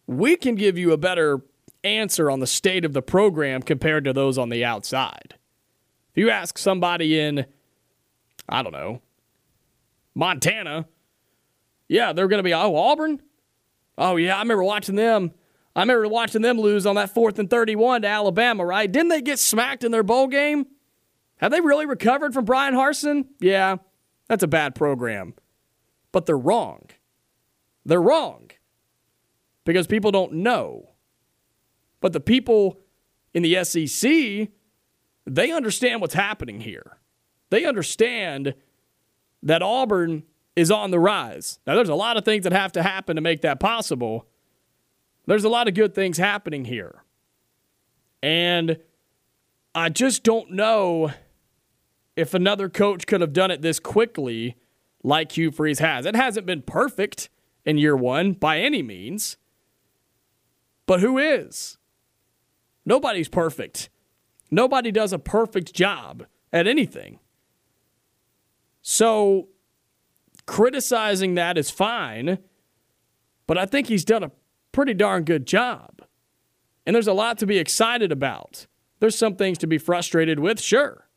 we 0.07 0.36
can 0.36 0.55
give 0.55 0.77
you 0.77 0.91
a 0.91 0.97
better 0.97 1.41
answer 1.83 2.29
on 2.29 2.39
the 2.39 2.47
state 2.47 2.83
of 2.83 2.93
the 2.93 3.01
program 3.01 3.61
compared 3.61 4.03
to 4.03 4.13
those 4.13 4.38
on 4.38 4.49
the 4.49 4.65
outside. 4.65 5.36
If 6.11 6.17
you 6.17 6.29
ask 6.29 6.57
somebody 6.57 7.19
in, 7.19 7.45
I 8.49 8.63
don't 8.63 8.73
know, 8.73 9.01
Montana, 10.13 10.88
yeah, 11.88 12.13
they're 12.13 12.27
going 12.27 12.39
to 12.39 12.43
be, 12.43 12.53
oh, 12.53 12.75
Auburn? 12.75 13.21
Oh, 13.97 14.15
yeah, 14.17 14.36
I 14.36 14.39
remember 14.39 14.63
watching 14.63 14.95
them. 14.95 15.31
I 15.75 15.81
remember 15.81 16.07
watching 16.07 16.41
them 16.41 16.59
lose 16.59 16.86
on 16.86 16.95
that 16.95 17.13
fourth 17.13 17.38
and 17.38 17.49
31 17.49 18.03
to 18.03 18.07
Alabama, 18.07 18.65
right? 18.65 18.89
Didn't 18.89 19.09
they 19.09 19.21
get 19.21 19.39
smacked 19.39 19.83
in 19.83 19.91
their 19.91 20.03
bowl 20.03 20.27
game? 20.27 20.67
Have 21.38 21.51
they 21.51 21.59
really 21.59 21.86
recovered 21.86 22.33
from 22.33 22.45
Bryan 22.45 22.73
Harsin? 22.73 23.25
Yeah, 23.39 23.77
that's 24.27 24.43
a 24.43 24.47
bad 24.47 24.73
program. 24.73 25.33
But 26.11 26.25
they're 26.25 26.38
wrong. 26.38 26.88
They're 27.86 28.01
wrong 28.01 28.51
because 29.65 29.86
people 29.86 30.11
don't 30.11 30.33
know. 30.33 30.91
But 31.99 32.13
the 32.13 32.21
people 32.21 32.79
in 33.33 33.43
the 33.43 33.63
SEC, 33.63 34.49
they 35.25 35.51
understand 35.51 35.99
what's 35.99 36.13
happening 36.13 36.61
here. 36.61 36.99
They 37.49 37.65
understand 37.65 38.55
that 39.43 39.61
Auburn 39.61 40.23
is 40.56 40.72
on 40.72 40.91
the 40.91 40.99
rise. 40.99 41.60
Now, 41.68 41.76
there's 41.76 41.89
a 41.89 41.95
lot 41.95 42.18
of 42.18 42.26
things 42.26 42.43
that 42.43 42.53
have 42.53 42.72
to 42.74 42.84
happen 42.84 43.16
to 43.16 43.22
make 43.22 43.41
that 43.41 43.60
possible. 43.60 44.28
There's 45.26 45.43
a 45.43 45.49
lot 45.49 45.68
of 45.68 45.74
good 45.74 45.93
things 45.93 46.18
happening 46.18 46.66
here. 46.66 47.03
And 48.24 48.78
I 49.74 49.89
just 49.89 50.24
don't 50.24 50.51
know 50.51 51.12
if 52.16 52.34
another 52.34 52.70
coach 52.70 53.06
could 53.08 53.22
have 53.22 53.34
done 53.34 53.51
it 53.51 53.62
this 53.62 53.80
quickly 53.80 54.56
like 55.03 55.34
Hugh 55.34 55.51
Freeze 55.51 55.80
has. 55.80 56.06
It 56.06 56.16
hasn't 56.16 56.45
been 56.45 56.62
perfect 56.62 57.30
in 57.66 57.78
year 57.78 57.95
one 57.95 58.34
by 58.34 58.60
any 58.60 58.82
means. 58.82 59.38
But 60.86 61.01
who 61.01 61.18
is? 61.18 61.78
Nobody's 62.86 63.28
perfect. 63.28 63.89
Nobody 64.51 64.91
does 64.91 65.12
a 65.12 65.20
perfect 65.20 65.74
job 65.74 66.26
at 66.53 66.68
anything. 66.68 67.20
So 68.82 69.49
criticizing 70.45 71.35
that 71.35 71.57
is 71.57 71.69
fine, 71.69 72.39
but 73.47 73.57
I 73.57 73.65
think 73.65 73.87
he's 73.87 74.05
done 74.05 74.23
a 74.23 74.31
pretty 74.71 74.93
darn 74.93 75.23
good 75.23 75.45
job. 75.45 76.01
And 76.85 76.95
there's 76.95 77.07
a 77.07 77.13
lot 77.13 77.37
to 77.39 77.45
be 77.45 77.57
excited 77.57 78.11
about. 78.11 78.67
There's 78.99 79.17
some 79.17 79.35
things 79.35 79.57
to 79.59 79.67
be 79.67 79.77
frustrated 79.77 80.39
with, 80.39 80.61
sure. 80.61 81.07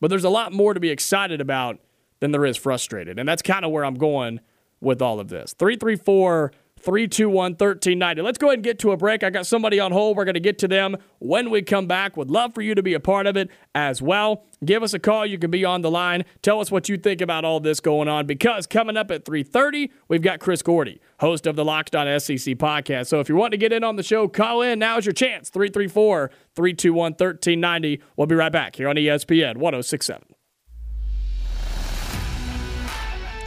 But 0.00 0.08
there's 0.08 0.24
a 0.24 0.30
lot 0.30 0.52
more 0.52 0.74
to 0.74 0.80
be 0.80 0.90
excited 0.90 1.40
about 1.40 1.78
than 2.20 2.32
there 2.32 2.46
is 2.46 2.56
frustrated. 2.56 3.18
And 3.18 3.28
that's 3.28 3.42
kind 3.42 3.64
of 3.64 3.70
where 3.70 3.84
I'm 3.84 3.94
going 3.94 4.40
with 4.80 5.02
all 5.02 5.20
of 5.20 5.28
this. 5.28 5.54
334 5.54 6.52
321 6.78 7.52
1390. 7.52 8.22
Let's 8.22 8.38
go 8.38 8.48
ahead 8.48 8.58
and 8.58 8.64
get 8.64 8.78
to 8.80 8.92
a 8.92 8.96
break. 8.96 9.22
I 9.22 9.30
got 9.30 9.46
somebody 9.46 9.80
on 9.80 9.92
hold. 9.92 10.16
We're 10.16 10.24
going 10.24 10.34
to 10.34 10.40
get 10.40 10.58
to 10.60 10.68
them 10.68 10.96
when 11.18 11.50
we 11.50 11.62
come 11.62 11.86
back. 11.86 12.16
Would 12.16 12.30
love 12.30 12.54
for 12.54 12.62
you 12.62 12.74
to 12.74 12.82
be 12.82 12.94
a 12.94 13.00
part 13.00 13.26
of 13.26 13.36
it 13.36 13.50
as 13.74 14.00
well. 14.00 14.44
Give 14.64 14.82
us 14.82 14.94
a 14.94 14.98
call. 14.98 15.26
You 15.26 15.38
can 15.38 15.50
be 15.50 15.64
on 15.64 15.82
the 15.82 15.90
line. 15.90 16.24
Tell 16.42 16.60
us 16.60 16.70
what 16.70 16.88
you 16.88 16.96
think 16.96 17.20
about 17.20 17.44
all 17.44 17.60
this 17.60 17.80
going 17.80 18.08
on 18.08 18.26
because 18.26 18.66
coming 18.66 18.96
up 18.96 19.10
at 19.10 19.24
3:30, 19.24 19.90
we've 20.08 20.22
got 20.22 20.40
Chris 20.40 20.62
Gordy, 20.62 21.00
host 21.20 21.46
of 21.46 21.56
the 21.56 21.64
Locked 21.64 21.94
On 21.94 22.06
SEC 22.20 22.54
podcast. 22.56 23.06
So 23.06 23.20
if 23.20 23.28
you 23.28 23.36
want 23.36 23.52
to 23.52 23.58
get 23.58 23.72
in 23.72 23.84
on 23.84 23.96
the 23.96 24.02
show, 24.02 24.28
call 24.28 24.62
in. 24.62 24.78
Now's 24.78 25.06
your 25.06 25.12
chance. 25.12 25.50
334 25.50 26.30
321 26.54 27.12
1390. 27.12 28.02
We'll 28.16 28.26
be 28.26 28.34
right 28.34 28.52
back 28.52 28.76
here 28.76 28.88
on 28.88 28.96
ESPN 28.96 29.56
1067. 29.58 30.22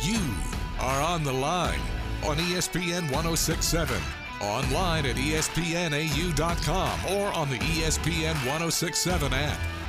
You 0.01 0.19
are 0.79 1.01
on 1.01 1.23
the 1.23 1.34
line 1.34 1.79
on 2.24 2.38
ESPN 2.38 3.03
1067, 3.11 4.01
online 4.41 5.05
at 5.05 5.15
espnau.com, 5.15 6.99
or 7.15 7.34
on 7.34 7.49
the 7.49 7.57
ESPN 7.57 8.36
1067 8.45 9.34
app. 9.34 9.80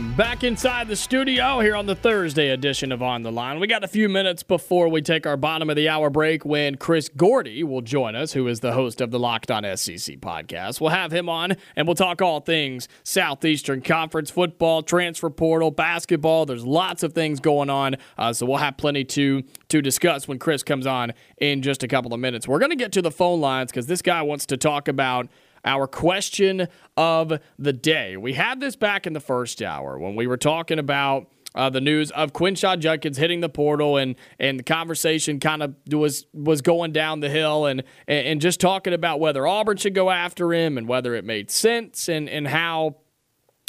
Back 0.00 0.44
inside 0.44 0.88
the 0.88 0.96
studio 0.96 1.60
here 1.60 1.76
on 1.76 1.84
the 1.84 1.94
Thursday 1.94 2.50
edition 2.50 2.90
of 2.90 3.02
On 3.02 3.22
the 3.22 3.30
Line. 3.30 3.60
We 3.60 3.66
got 3.66 3.84
a 3.84 3.88
few 3.88 4.08
minutes 4.08 4.42
before 4.42 4.88
we 4.88 5.02
take 5.02 5.26
our 5.26 5.36
bottom 5.36 5.68
of 5.68 5.76
the 5.76 5.90
hour 5.90 6.08
break 6.08 6.44
when 6.44 6.76
Chris 6.76 7.10
Gordy 7.10 7.62
will 7.62 7.82
join 7.82 8.14
us, 8.14 8.32
who 8.32 8.46
is 8.48 8.60
the 8.60 8.72
host 8.72 9.00
of 9.00 9.10
the 9.10 9.18
Locked 9.18 9.50
On 9.50 9.62
SEC 9.62 10.16
podcast. 10.16 10.80
We'll 10.80 10.90
have 10.90 11.12
him 11.12 11.28
on 11.28 11.54
and 11.76 11.86
we'll 11.86 11.94
talk 11.94 12.22
all 12.22 12.40
things 12.40 12.88
Southeastern 13.02 13.82
Conference 13.82 14.30
football, 14.30 14.82
transfer 14.82 15.28
portal, 15.28 15.70
basketball. 15.70 16.46
There's 16.46 16.64
lots 16.64 17.02
of 17.02 17.12
things 17.12 17.38
going 17.38 17.68
on, 17.68 17.96
uh, 18.16 18.32
so 18.32 18.46
we'll 18.46 18.58
have 18.58 18.78
plenty 18.78 19.04
to 19.04 19.42
to 19.68 19.82
discuss 19.82 20.26
when 20.26 20.38
Chris 20.38 20.62
comes 20.62 20.86
on 20.86 21.12
in 21.38 21.62
just 21.62 21.82
a 21.82 21.88
couple 21.88 22.14
of 22.14 22.20
minutes. 22.20 22.48
We're 22.48 22.58
going 22.58 22.70
to 22.70 22.76
get 22.76 22.92
to 22.92 23.02
the 23.02 23.10
phone 23.10 23.40
lines 23.40 23.70
because 23.70 23.86
this 23.86 24.02
guy 24.02 24.22
wants 24.22 24.46
to 24.46 24.56
talk 24.56 24.88
about 24.88 25.28
our 25.64 25.86
question 25.86 26.68
of 26.96 27.38
the 27.58 27.72
day. 27.72 28.16
We 28.16 28.34
had 28.34 28.60
this 28.60 28.76
back 28.76 29.06
in 29.06 29.12
the 29.12 29.20
first 29.20 29.62
hour 29.62 29.98
when 29.98 30.16
we 30.16 30.26
were 30.26 30.36
talking 30.36 30.78
about 30.78 31.28
uh, 31.54 31.68
the 31.68 31.80
news 31.80 32.10
of 32.12 32.32
Quinshon 32.32 32.78
Judkins 32.78 33.16
hitting 33.16 33.40
the 33.40 33.48
portal 33.48 33.96
and 33.96 34.14
and 34.38 34.60
the 34.60 34.62
conversation 34.62 35.40
kind 35.40 35.62
of 35.62 35.74
was 35.90 36.26
was 36.32 36.62
going 36.62 36.92
down 36.92 37.20
the 37.20 37.28
hill 37.28 37.66
and 37.66 37.82
and 38.06 38.40
just 38.40 38.60
talking 38.60 38.92
about 38.92 39.18
whether 39.18 39.46
Auburn 39.46 39.76
should 39.76 39.94
go 39.94 40.10
after 40.10 40.52
him 40.52 40.78
and 40.78 40.86
whether 40.86 41.14
it 41.14 41.24
made 41.24 41.50
sense 41.50 42.08
and 42.08 42.28
and 42.28 42.46
how 42.48 42.96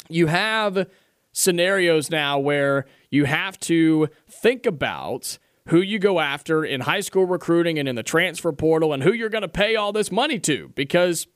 you 0.08 0.28
have 0.28 0.88
scenarios 1.32 2.10
now 2.10 2.38
where 2.38 2.86
you 3.10 3.24
have 3.24 3.58
to 3.58 4.08
think 4.28 4.66
about 4.66 5.38
who 5.68 5.80
you 5.80 5.98
go 5.98 6.20
after 6.20 6.64
in 6.64 6.82
high 6.82 7.00
school 7.00 7.24
recruiting 7.24 7.78
and 7.78 7.88
in 7.88 7.94
the 7.94 8.02
transfer 8.02 8.52
portal 8.52 8.92
and 8.92 9.02
who 9.02 9.12
you're 9.12 9.28
going 9.28 9.42
to 9.42 9.48
pay 9.48 9.76
all 9.76 9.92
this 9.92 10.10
money 10.12 10.38
to 10.38 10.70
because 10.74 11.26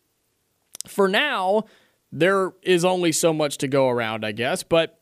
for 0.88 1.08
now, 1.08 1.64
there 2.12 2.52
is 2.62 2.84
only 2.84 3.12
so 3.12 3.32
much 3.32 3.58
to 3.58 3.68
go 3.68 3.88
around, 3.88 4.24
I 4.24 4.32
guess, 4.32 4.62
but 4.62 5.00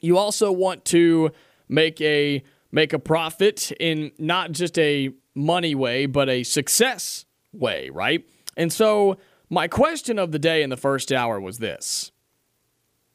you 0.00 0.18
also 0.18 0.52
want 0.52 0.84
to 0.86 1.30
make 1.68 2.00
a 2.00 2.42
make 2.70 2.92
a 2.92 2.98
profit 2.98 3.72
in 3.80 4.12
not 4.18 4.52
just 4.52 4.78
a 4.78 5.10
money 5.34 5.74
way, 5.74 6.06
but 6.06 6.28
a 6.28 6.42
success 6.42 7.24
way, 7.52 7.88
right? 7.90 8.24
And 8.56 8.72
so 8.72 9.16
my 9.48 9.68
question 9.68 10.18
of 10.18 10.32
the 10.32 10.38
day 10.38 10.62
in 10.62 10.70
the 10.70 10.76
first 10.76 11.10
hour 11.10 11.40
was 11.40 11.58
this. 11.58 12.12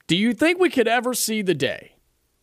Do 0.08 0.16
you 0.18 0.34
think 0.34 0.60
we 0.60 0.70
could 0.70 0.88
ever 0.88 1.14
see 1.14 1.42
the 1.42 1.54
day 1.54 1.96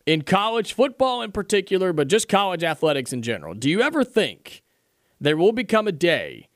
in 0.06 0.22
college 0.22 0.72
football 0.72 1.20
in 1.22 1.32
particular, 1.32 1.92
but 1.92 2.08
just 2.08 2.28
college 2.28 2.62
athletics 2.62 3.12
in 3.12 3.22
general? 3.22 3.54
Do 3.54 3.68
you 3.68 3.82
ever 3.82 4.04
think 4.04 4.62
there 5.20 5.36
will 5.36 5.52
become 5.52 5.88
a 5.88 5.92
day 5.92 6.48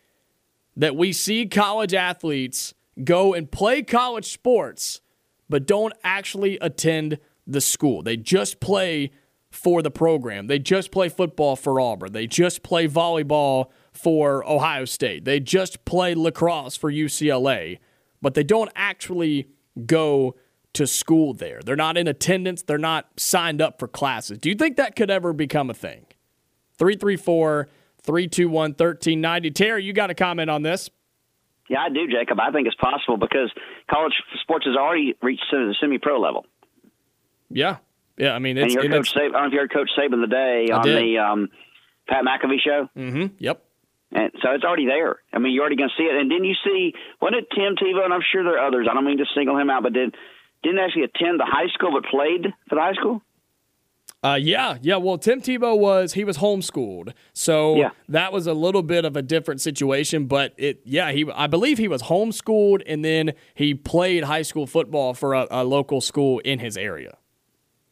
that 0.76 0.96
we 0.96 1.12
see 1.12 1.46
college 1.46 1.94
athletes 1.94 2.74
go 3.02 3.34
and 3.34 3.50
play 3.50 3.82
college 3.82 4.32
sports, 4.32 5.00
but 5.48 5.66
don't 5.66 5.94
actually 6.02 6.58
attend 6.60 7.18
the 7.46 7.60
school. 7.60 8.02
They 8.02 8.16
just 8.16 8.60
play 8.60 9.12
for 9.50 9.82
the 9.82 9.90
program. 9.90 10.48
They 10.48 10.58
just 10.58 10.90
play 10.90 11.08
football 11.08 11.56
for 11.56 11.80
Auburn. 11.80 12.12
They 12.12 12.26
just 12.26 12.62
play 12.62 12.88
volleyball 12.88 13.70
for 13.92 14.46
Ohio 14.48 14.84
State. 14.84 15.24
They 15.24 15.38
just 15.38 15.84
play 15.84 16.14
lacrosse 16.14 16.76
for 16.76 16.90
UCLA, 16.90 17.78
but 18.20 18.34
they 18.34 18.42
don't 18.42 18.70
actually 18.74 19.48
go 19.86 20.34
to 20.72 20.86
school 20.88 21.34
there. 21.34 21.60
They're 21.64 21.76
not 21.76 21.96
in 21.96 22.08
attendance, 22.08 22.62
they're 22.62 22.78
not 22.78 23.08
signed 23.16 23.62
up 23.62 23.78
for 23.78 23.86
classes. 23.86 24.38
Do 24.38 24.48
you 24.48 24.56
think 24.56 24.76
that 24.76 24.96
could 24.96 25.10
ever 25.10 25.32
become 25.32 25.70
a 25.70 25.74
thing? 25.74 26.06
334 26.78 27.68
321 28.04 28.70
1390. 28.72 29.50
Terry, 29.50 29.84
you 29.84 29.92
got 29.92 30.10
a 30.10 30.14
comment 30.14 30.50
on 30.50 30.62
this? 30.62 30.90
Yeah, 31.68 31.80
I 31.80 31.88
do, 31.88 32.06
Jacob. 32.06 32.38
I 32.40 32.50
think 32.50 32.66
it's 32.66 32.76
possible 32.76 33.16
because 33.16 33.50
college 33.90 34.12
sports 34.42 34.66
has 34.66 34.76
already 34.76 35.14
reached 35.22 35.44
the 35.50 35.74
semi-pro 35.80 36.20
level. 36.20 36.44
Yeah, 37.48 37.78
yeah. 38.18 38.32
I 38.32 38.38
mean, 38.38 38.58
it's, 38.58 38.74
and 38.74 38.84
you 38.84 38.90
heard 38.90 39.04
Coach 39.04 39.14
Saban, 39.14 39.28
I 39.28 39.30
don't 39.30 39.32
know 39.32 39.46
if 39.46 39.52
you 39.52 39.58
heard 39.60 39.72
Coach 39.72 39.90
Saban 39.98 40.20
today 40.20 40.68
I 40.70 40.76
on 40.76 40.84
did. 40.84 41.02
the 41.02 41.18
um, 41.18 41.48
Pat 42.06 42.24
McAfee 42.24 42.60
show. 42.62 42.88
Mm-hmm. 42.96 43.26
Yep. 43.38 43.64
And 44.12 44.30
so 44.42 44.50
it's 44.52 44.62
already 44.62 44.86
there. 44.86 45.16
I 45.32 45.38
mean, 45.38 45.52
you're 45.52 45.62
already 45.62 45.76
going 45.76 45.90
to 45.90 45.96
see 45.96 46.06
it. 46.06 46.14
And 46.14 46.30
didn't 46.30 46.44
you 46.44 46.54
see? 46.64 46.92
What 47.18 47.32
did 47.32 47.46
Tim 47.50 47.74
Tebow? 47.74 48.04
And 48.04 48.14
I'm 48.14 48.22
sure 48.30 48.44
there 48.44 48.60
are 48.60 48.68
others. 48.68 48.86
I 48.88 48.94
don't 48.94 49.04
mean 49.04 49.18
to 49.18 49.26
single 49.34 49.58
him 49.58 49.70
out, 49.70 49.82
but 49.82 49.92
did 49.92 50.14
didn't 50.62 50.78
actually 50.78 51.04
attend 51.04 51.40
the 51.40 51.46
high 51.46 51.68
school, 51.74 51.92
but 51.92 52.08
played 52.08 52.52
for 52.68 52.76
the 52.76 52.80
high 52.80 52.94
school. 52.94 53.22
Uh, 54.24 54.36
yeah, 54.36 54.78
yeah. 54.80 54.96
Well, 54.96 55.18
Tim 55.18 55.42
Tebow 55.42 55.78
was 55.78 56.14
he 56.14 56.24
was 56.24 56.38
homeschooled, 56.38 57.12
so 57.34 57.76
yeah. 57.76 57.90
that 58.08 58.32
was 58.32 58.46
a 58.46 58.54
little 58.54 58.82
bit 58.82 59.04
of 59.04 59.16
a 59.16 59.22
different 59.22 59.60
situation. 59.60 60.24
But 60.24 60.54
it, 60.56 60.80
yeah, 60.84 61.12
he 61.12 61.30
I 61.34 61.46
believe 61.46 61.76
he 61.76 61.88
was 61.88 62.04
homeschooled, 62.04 62.82
and 62.86 63.04
then 63.04 63.34
he 63.52 63.74
played 63.74 64.24
high 64.24 64.40
school 64.40 64.66
football 64.66 65.12
for 65.12 65.34
a, 65.34 65.46
a 65.50 65.62
local 65.62 66.00
school 66.00 66.38
in 66.38 66.58
his 66.58 66.78
area. 66.78 67.18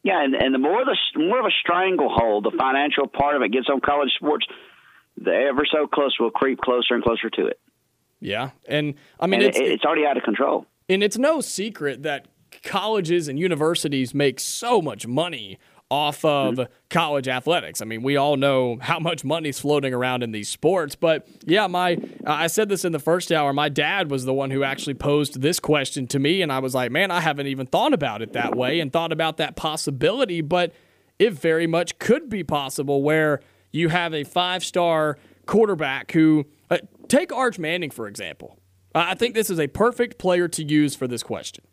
Yeah, 0.01 0.23
and, 0.23 0.33
and 0.33 0.55
the 0.55 0.57
more 0.57 0.83
the 0.83 0.97
more 1.19 1.39
of 1.39 1.45
a 1.45 1.53
stranglehold 1.61 2.45
the 2.45 2.57
financial 2.57 3.07
part 3.07 3.35
of 3.35 3.43
it 3.43 3.51
gets 3.51 3.67
on 3.71 3.79
college 3.79 4.09
sports, 4.15 4.47
the 5.15 5.31
ever 5.31 5.67
so 5.71 5.85
close 5.85 6.17
will 6.19 6.31
creep 6.31 6.59
closer 6.59 6.95
and 6.95 7.03
closer 7.03 7.29
to 7.29 7.45
it. 7.45 7.59
Yeah, 8.19 8.49
and 8.67 8.95
I 9.19 9.27
mean 9.27 9.41
and 9.41 9.49
it's, 9.49 9.59
it, 9.59 9.65
it's 9.65 9.85
already 9.85 10.07
out 10.07 10.17
of 10.17 10.23
control. 10.23 10.65
And 10.89 11.03
it's 11.03 11.17
no 11.19 11.41
secret 11.41 12.01
that 12.01 12.27
colleges 12.63 13.27
and 13.27 13.39
universities 13.39 14.13
make 14.13 14.39
so 14.39 14.81
much 14.81 15.05
money 15.05 15.59
off 15.89 16.25
of 16.25 16.55
mm-hmm. 16.55 16.73
college 16.89 17.27
athletics. 17.27 17.81
I 17.81 17.85
mean, 17.85 18.01
we 18.01 18.17
all 18.17 18.35
know 18.35 18.77
how 18.81 18.99
much 18.99 19.23
money's 19.23 19.59
floating 19.59 19.93
around 19.93 20.23
in 20.23 20.31
these 20.31 20.49
sports, 20.49 20.95
but 20.95 21.27
yeah, 21.45 21.67
my 21.67 21.97
I 22.25 22.47
said 22.47 22.69
this 22.69 22.83
in 22.83 22.91
the 22.91 22.99
first 22.99 23.31
hour. 23.31 23.53
My 23.53 23.69
dad 23.69 24.09
was 24.09 24.25
the 24.25 24.33
one 24.33 24.51
who 24.51 24.63
actually 24.63 24.95
posed 24.95 25.41
this 25.41 25.59
question 25.59 26.07
to 26.07 26.19
me 26.19 26.41
and 26.41 26.51
I 26.51 26.59
was 26.59 26.73
like, 26.73 26.91
"Man, 26.91 27.11
I 27.11 27.21
haven't 27.21 27.47
even 27.47 27.67
thought 27.67 27.93
about 27.93 28.21
it 28.21 28.33
that 28.33 28.55
way 28.55 28.79
and 28.79 28.91
thought 28.91 29.11
about 29.11 29.37
that 29.37 29.55
possibility, 29.55 30.41
but 30.41 30.73
it 31.19 31.33
very 31.33 31.67
much 31.67 31.99
could 31.99 32.29
be 32.29 32.43
possible 32.43 33.03
where 33.03 33.39
you 33.71 33.89
have 33.89 34.13
a 34.13 34.23
five-star 34.23 35.17
quarterback 35.45 36.11
who 36.11 36.45
uh, 36.69 36.79
take 37.07 37.31
Arch 37.31 37.59
Manning 37.59 37.91
for 37.91 38.07
example. 38.07 38.57
I 38.95 39.15
think 39.15 39.33
this 39.33 39.49
is 39.49 39.59
a 39.59 39.67
perfect 39.67 40.17
player 40.17 40.47
to 40.47 40.63
use 40.63 40.95
for 40.95 41.07
this 41.07 41.23
question. 41.23 41.65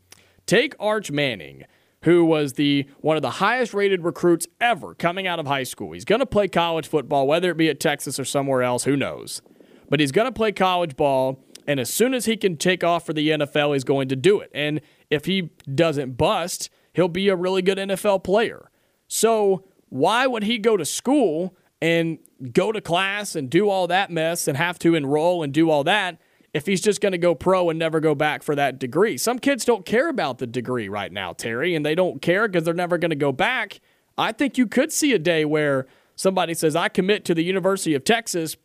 Take 0.46 0.74
Arch 0.80 1.10
Manning 1.10 1.64
who 2.04 2.24
was 2.24 2.54
the 2.54 2.86
one 3.00 3.16
of 3.16 3.22
the 3.22 3.30
highest 3.30 3.74
rated 3.74 4.04
recruits 4.04 4.46
ever 4.60 4.94
coming 4.94 5.26
out 5.26 5.38
of 5.38 5.46
high 5.46 5.62
school. 5.62 5.92
He's 5.92 6.04
going 6.04 6.20
to 6.20 6.26
play 6.26 6.48
college 6.48 6.88
football, 6.88 7.26
whether 7.26 7.50
it 7.50 7.56
be 7.56 7.68
at 7.68 7.80
Texas 7.80 8.18
or 8.18 8.24
somewhere 8.24 8.62
else, 8.62 8.84
who 8.84 8.96
knows. 8.96 9.42
But 9.88 10.00
he's 10.00 10.12
going 10.12 10.26
to 10.26 10.32
play 10.32 10.52
college 10.52 10.96
ball, 10.96 11.44
and 11.66 11.80
as 11.80 11.92
soon 11.92 12.14
as 12.14 12.24
he 12.24 12.36
can 12.36 12.56
take 12.56 12.82
off 12.84 13.04
for 13.04 13.12
the 13.12 13.30
NFL, 13.30 13.74
he's 13.74 13.84
going 13.84 14.08
to 14.08 14.16
do 14.16 14.40
it. 14.40 14.50
And 14.54 14.80
if 15.10 15.24
he 15.26 15.50
doesn't 15.74 16.16
bust, 16.16 16.70
he'll 16.94 17.08
be 17.08 17.28
a 17.28 17.36
really 17.36 17.62
good 17.62 17.78
NFL 17.78 18.24
player. 18.24 18.70
So 19.08 19.64
why 19.88 20.26
would 20.26 20.44
he 20.44 20.58
go 20.58 20.76
to 20.76 20.84
school 20.84 21.56
and 21.82 22.18
go 22.52 22.72
to 22.72 22.80
class 22.80 23.34
and 23.34 23.50
do 23.50 23.68
all 23.68 23.86
that 23.88 24.10
mess 24.10 24.46
and 24.46 24.56
have 24.56 24.78
to 24.80 24.94
enroll 24.94 25.42
and 25.42 25.52
do 25.52 25.70
all 25.70 25.84
that 25.84 26.18
if 26.52 26.66
he's 26.66 26.80
just 26.80 27.00
going 27.00 27.12
to 27.12 27.18
go 27.18 27.34
pro 27.34 27.70
and 27.70 27.78
never 27.78 28.00
go 28.00 28.14
back 28.14 28.42
for 28.42 28.54
that 28.56 28.78
degree. 28.78 29.16
Some 29.16 29.38
kids 29.38 29.64
don't 29.64 29.86
care 29.86 30.08
about 30.08 30.38
the 30.38 30.46
degree 30.46 30.88
right 30.88 31.12
now, 31.12 31.32
Terry, 31.32 31.74
and 31.74 31.86
they 31.86 31.94
don't 31.94 32.20
care 32.20 32.48
because 32.48 32.64
they're 32.64 32.74
never 32.74 32.98
going 32.98 33.10
to 33.10 33.16
go 33.16 33.32
back. 33.32 33.80
I 34.18 34.32
think 34.32 34.58
you 34.58 34.66
could 34.66 34.92
see 34.92 35.12
a 35.12 35.18
day 35.18 35.44
where 35.44 35.86
somebody 36.16 36.54
says, 36.54 36.74
I 36.74 36.88
commit 36.88 37.24
to 37.26 37.34
the 37.34 37.44
University 37.44 37.94
of 37.94 38.04
Texas 38.04 38.56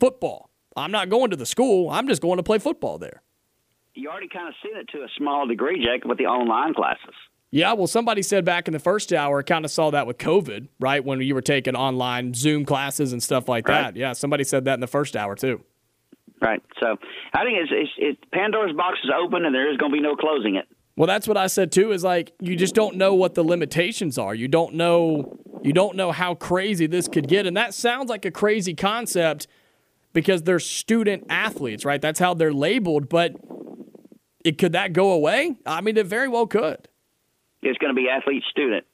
football. 0.00 0.50
I'm 0.76 0.90
not 0.90 1.08
going 1.08 1.30
to 1.30 1.36
the 1.36 1.46
school, 1.46 1.90
I'm 1.90 2.08
just 2.08 2.22
going 2.22 2.36
to 2.36 2.42
play 2.42 2.58
football 2.58 2.98
there. 2.98 3.22
You 3.94 4.10
already 4.10 4.28
kind 4.28 4.48
of 4.48 4.54
seen 4.62 4.76
it 4.76 4.88
to 4.88 4.98
a 5.04 5.08
small 5.16 5.46
degree, 5.46 5.84
Jacob, 5.84 6.08
with 6.08 6.18
the 6.18 6.26
online 6.26 6.74
classes. 6.74 7.14
Yeah, 7.52 7.72
well, 7.74 7.86
somebody 7.86 8.22
said 8.22 8.44
back 8.44 8.66
in 8.66 8.72
the 8.72 8.80
first 8.80 9.12
hour, 9.12 9.40
kind 9.44 9.64
of 9.64 9.70
saw 9.70 9.90
that 9.92 10.08
with 10.08 10.18
COVID, 10.18 10.66
right? 10.80 11.04
When 11.04 11.20
you 11.20 11.32
were 11.36 11.40
taking 11.42 11.76
online 11.76 12.34
Zoom 12.34 12.64
classes 12.64 13.12
and 13.12 13.22
stuff 13.22 13.48
like 13.48 13.68
Right. 13.68 13.82
that. 13.82 13.96
Yeah, 13.96 14.12
somebody 14.14 14.42
said 14.42 14.64
that 14.64 14.74
in 14.74 14.80
the 14.80 14.88
first 14.88 15.14
hour, 15.16 15.36
too. 15.36 15.62
Right. 16.44 16.62
So 16.80 16.96
I 17.32 17.44
think 17.44 17.58
it's, 17.58 17.70
it's, 17.72 17.90
it 17.96 18.30
Pandora's 18.32 18.76
box 18.76 18.98
is 19.02 19.10
open, 19.16 19.44
and 19.46 19.54
there 19.54 19.70
is 19.70 19.78
going 19.78 19.90
to 19.92 19.96
be 19.96 20.02
no 20.02 20.14
closing 20.14 20.56
it. 20.56 20.66
Well, 20.96 21.06
that's 21.06 21.26
what 21.26 21.36
I 21.36 21.46
said 21.46 21.72
too. 21.72 21.90
Is 21.92 22.04
like 22.04 22.34
you 22.40 22.54
just 22.54 22.74
don't 22.74 22.96
know 22.96 23.14
what 23.14 23.34
the 23.34 23.42
limitations 23.42 24.18
are. 24.18 24.34
You 24.34 24.46
don't 24.48 24.74
know. 24.74 25.38
You 25.62 25.72
don't 25.72 25.96
know 25.96 26.12
how 26.12 26.34
crazy 26.34 26.86
this 26.86 27.08
could 27.08 27.26
get, 27.28 27.46
and 27.46 27.56
that 27.56 27.72
sounds 27.72 28.10
like 28.10 28.24
a 28.26 28.30
crazy 28.30 28.74
concept 28.74 29.46
because 30.12 30.42
they're 30.42 30.60
student 30.60 31.24
athletes, 31.30 31.84
right? 31.86 32.00
That's 32.02 32.20
how 32.20 32.34
they're 32.34 32.52
labeled. 32.52 33.08
But 33.08 33.34
it 34.44 34.58
could 34.58 34.72
that 34.72 34.92
go 34.92 35.10
away? 35.12 35.56
I 35.64 35.80
mean, 35.80 35.96
it 35.96 36.06
very 36.06 36.28
well 36.28 36.46
could, 36.46 36.86
It's 37.62 37.78
going 37.78 37.94
to 37.94 38.00
be 38.00 38.08
athlete 38.10 38.42
student. 38.50 38.84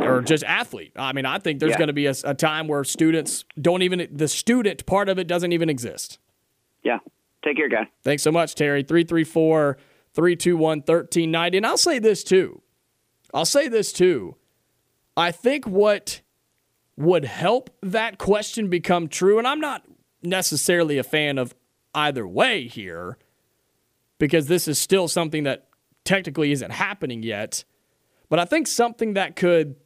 or 0.00 0.22
just 0.22 0.42
athlete. 0.44 0.92
I 0.96 1.12
mean, 1.12 1.26
I 1.26 1.38
think 1.38 1.60
there's 1.60 1.72
Yeah. 1.72 1.78
going 1.78 1.88
to 1.88 1.92
be 1.92 2.06
a, 2.06 2.14
a 2.24 2.34
time 2.34 2.66
where 2.66 2.82
students 2.84 3.44
don't 3.60 3.82
even 3.82 4.08
the 4.10 4.26
student 4.28 4.86
part 4.86 5.10
of 5.10 5.18
it 5.18 5.26
doesn't 5.28 5.52
even 5.52 5.68
exist. 5.68 6.18
Yeah. 6.82 6.98
Take 7.44 7.56
care, 7.56 7.68
guy. 7.68 7.88
Thanks 8.02 8.22
so 8.22 8.32
much, 8.32 8.54
Terry. 8.54 8.82
334 8.82 9.78
321 10.14 10.78
1390. 10.78 11.56
And 11.56 11.66
I'll 11.66 11.76
say 11.76 11.98
this 11.98 12.22
too. 12.22 12.62
I'll 13.32 13.44
say 13.44 13.68
this 13.68 13.92
too. 13.92 14.36
I 15.16 15.32
think 15.32 15.66
what 15.66 16.20
would 16.96 17.24
help 17.24 17.70
that 17.82 18.18
question 18.18 18.68
become 18.68 19.08
true, 19.08 19.38
and 19.38 19.46
I'm 19.46 19.60
not 19.60 19.84
necessarily 20.22 20.98
a 20.98 21.02
fan 21.02 21.38
of 21.38 21.54
either 21.94 22.26
way 22.26 22.66
here, 22.66 23.16
because 24.18 24.46
this 24.48 24.68
is 24.68 24.78
still 24.78 25.08
something 25.08 25.44
that 25.44 25.68
technically 26.04 26.52
isn't 26.52 26.72
happening 26.72 27.22
yet. 27.22 27.64
But 28.28 28.38
I 28.38 28.44
think 28.44 28.66
something 28.66 29.14
that 29.14 29.34
could 29.34 29.76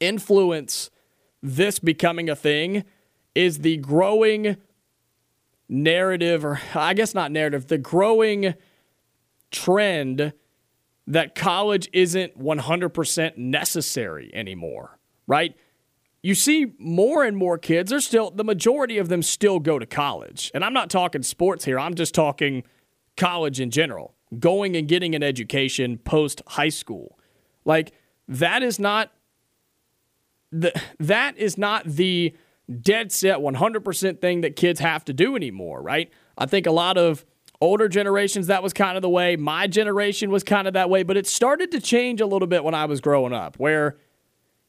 influence 0.00 0.90
this 1.42 1.78
becoming 1.78 2.30
a 2.30 2.36
thing 2.36 2.84
is 3.34 3.58
the 3.58 3.76
growing 3.78 4.56
narrative, 5.72 6.44
or 6.44 6.60
I 6.74 6.92
guess 6.92 7.14
not 7.14 7.32
narrative, 7.32 7.66
the 7.66 7.78
growing 7.78 8.54
trend 9.50 10.34
that 11.06 11.34
college 11.34 11.88
isn't 11.92 12.38
100% 12.38 13.36
necessary 13.38 14.30
anymore, 14.34 14.98
right? 15.26 15.56
You 16.22 16.34
see 16.34 16.72
more 16.78 17.24
and 17.24 17.36
more 17.36 17.58
kids, 17.58 17.90
they're 17.90 18.00
still, 18.00 18.30
the 18.30 18.44
majority 18.44 18.98
of 18.98 19.08
them 19.08 19.22
still 19.22 19.58
go 19.58 19.78
to 19.78 19.86
college. 19.86 20.50
And 20.54 20.64
I'm 20.64 20.74
not 20.74 20.90
talking 20.90 21.22
sports 21.22 21.64
here, 21.64 21.78
I'm 21.78 21.94
just 21.94 22.14
talking 22.14 22.62
college 23.16 23.58
in 23.58 23.70
general, 23.70 24.14
going 24.38 24.76
and 24.76 24.86
getting 24.86 25.14
an 25.14 25.22
education 25.22 25.98
post 25.98 26.42
high 26.48 26.68
school. 26.68 27.18
Like, 27.64 27.92
that 28.28 28.62
is 28.62 28.78
not 28.78 29.10
the, 30.52 30.72
that 31.00 31.36
is 31.38 31.56
not 31.56 31.84
the 31.86 32.36
dead 32.80 33.12
set 33.12 33.38
100% 33.38 34.20
thing 34.20 34.40
that 34.42 34.56
kids 34.56 34.80
have 34.80 35.04
to 35.06 35.12
do 35.12 35.36
anymore, 35.36 35.82
right? 35.82 36.10
I 36.38 36.46
think 36.46 36.66
a 36.66 36.72
lot 36.72 36.96
of 36.96 37.24
older 37.60 37.88
generations 37.88 38.48
that 38.48 38.62
was 38.62 38.72
kind 38.72 38.96
of 38.96 39.02
the 39.02 39.08
way. 39.08 39.36
My 39.36 39.66
generation 39.66 40.30
was 40.30 40.42
kind 40.42 40.66
of 40.66 40.74
that 40.74 40.90
way, 40.90 41.02
but 41.02 41.16
it 41.16 41.26
started 41.26 41.70
to 41.72 41.80
change 41.80 42.20
a 42.20 42.26
little 42.26 42.48
bit 42.48 42.64
when 42.64 42.74
I 42.74 42.86
was 42.86 43.00
growing 43.00 43.32
up, 43.32 43.56
where 43.56 43.96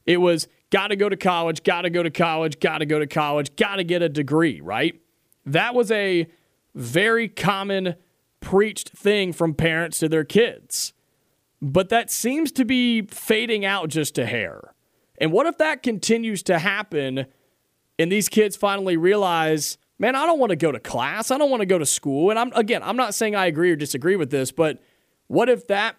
it 0.06 0.18
was 0.18 0.48
got 0.70 0.88
to 0.88 0.96
go 0.96 1.10
to 1.10 1.18
college, 1.18 1.64
got 1.64 1.84
to 1.84 1.90
go 1.90 2.04
to 2.04 2.12
college, 2.12 2.60
got 2.60 2.80
to 2.80 2.86
go 2.86 3.00
to 3.00 3.08
college, 3.08 3.56
got 3.56 3.78
to 3.78 3.84
get 3.84 4.02
a 4.02 4.10
degree, 4.10 4.62
right? 4.62 5.00
That 5.46 5.74
was 5.76 5.92
a 5.92 6.28
very 6.76 7.28
common 7.28 7.96
preached 8.40 8.90
thing 8.90 9.34
from 9.34 9.54
parents 9.54 10.00
to 10.00 10.10
their 10.10 10.24
kids. 10.24 10.94
But 11.62 11.90
that 11.90 12.12
seems 12.12 12.52
to 12.54 12.66
be 12.66 13.04
fading 13.04 13.64
out 13.64 13.90
just 13.90 14.18
a 14.18 14.26
hair. 14.26 14.74
And 15.18 15.32
what 15.32 15.46
if 15.46 15.58
that 15.60 15.82
continues 15.82 16.44
to 16.44 16.60
happen 16.60 17.26
and 18.00 18.12
these 18.12 18.30
kids 18.30 18.56
finally 18.56 18.98
realize, 18.98 19.78
man, 20.00 20.16
I 20.16 20.26
don't 20.26 20.40
want 20.40 20.50
to 20.50 20.56
go 20.56 20.72
to 20.72 20.80
class. 20.80 21.32
I 21.32 21.38
don't 21.38 21.50
want 21.50 21.62
to 21.62 21.66
go 21.66 21.78
to 21.78 21.86
school. 21.86 22.30
And 22.30 22.40
I'm 22.40 22.52
again, 22.54 22.82
I'm 22.84 22.98
not 22.98 23.14
saying 23.14 23.36
I 23.36 23.46
agree 23.46 23.72
or 23.72 23.76
disagree 23.76 24.16
with 24.16 24.32
this, 24.32 24.52
but 24.52 24.82
what 25.28 25.50
if 25.50 25.68
that 25.68 25.96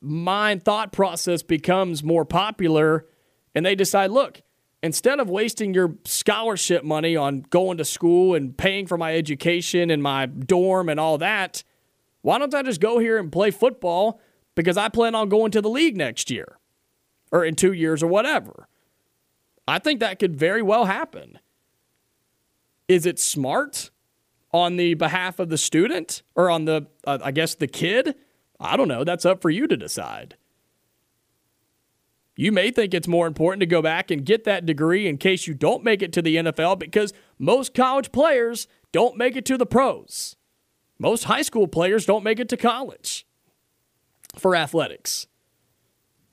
mind 0.00 0.62
thought 0.62 0.92
process 0.92 1.42
becomes 1.42 2.02
more 2.04 2.24
popular 2.24 3.06
and 3.54 3.64
they 3.64 3.74
decide, 3.74 4.10
look, 4.10 4.42
instead 4.82 5.18
of 5.18 5.30
wasting 5.30 5.72
your 5.72 5.96
scholarship 6.04 6.84
money 6.84 7.16
on 7.16 7.40
going 7.50 7.78
to 7.78 7.84
school 7.84 8.34
and 8.34 8.56
paying 8.56 8.86
for 8.86 8.98
my 8.98 9.16
education 9.16 9.90
and 9.90 10.02
my 10.02 10.26
dorm 10.26 10.88
and 10.88 11.00
all 11.00 11.18
that, 11.18 11.64
why 12.20 12.38
don't 12.38 12.54
I 12.54 12.62
just 12.62 12.80
go 12.80 12.98
here 12.98 13.18
and 13.18 13.32
play 13.32 13.50
football 13.50 14.20
because 14.54 14.76
I 14.76 14.88
plan 14.88 15.14
on 15.14 15.28
going 15.28 15.50
to 15.52 15.62
the 15.62 15.70
league 15.70 15.96
next 15.96 16.30
year 16.30 16.58
or 17.32 17.44
in 17.44 17.54
2 17.54 17.72
years 17.72 18.02
or 18.02 18.06
whatever. 18.06 18.68
I 19.68 19.78
think 19.78 20.00
that 20.00 20.18
could 20.18 20.36
very 20.36 20.62
well 20.62 20.84
happen. 20.84 21.38
Is 22.88 23.04
it 23.06 23.18
smart 23.18 23.90
on 24.52 24.76
the 24.76 24.94
behalf 24.94 25.38
of 25.38 25.48
the 25.48 25.58
student 25.58 26.22
or 26.34 26.50
on 26.50 26.66
the, 26.66 26.86
uh, 27.04 27.18
I 27.22 27.32
guess, 27.32 27.54
the 27.54 27.66
kid? 27.66 28.14
I 28.60 28.76
don't 28.76 28.88
know. 28.88 29.04
That's 29.04 29.26
up 29.26 29.42
for 29.42 29.50
you 29.50 29.66
to 29.66 29.76
decide. 29.76 30.36
You 32.36 32.52
may 32.52 32.70
think 32.70 32.92
it's 32.92 33.08
more 33.08 33.26
important 33.26 33.60
to 33.60 33.66
go 33.66 33.80
back 33.80 34.10
and 34.10 34.24
get 34.24 34.44
that 34.44 34.66
degree 34.66 35.06
in 35.08 35.16
case 35.16 35.46
you 35.46 35.54
don't 35.54 35.82
make 35.82 36.02
it 36.02 36.12
to 36.12 36.22
the 36.22 36.36
NFL 36.36 36.78
because 36.78 37.14
most 37.38 37.74
college 37.74 38.12
players 38.12 38.68
don't 38.92 39.16
make 39.16 39.36
it 39.36 39.46
to 39.46 39.56
the 39.56 39.66
pros. 39.66 40.36
Most 40.98 41.24
high 41.24 41.42
school 41.42 41.66
players 41.66 42.04
don't 42.04 42.24
make 42.24 42.38
it 42.38 42.48
to 42.50 42.56
college 42.56 43.26
for 44.38 44.54
athletics. 44.54 45.26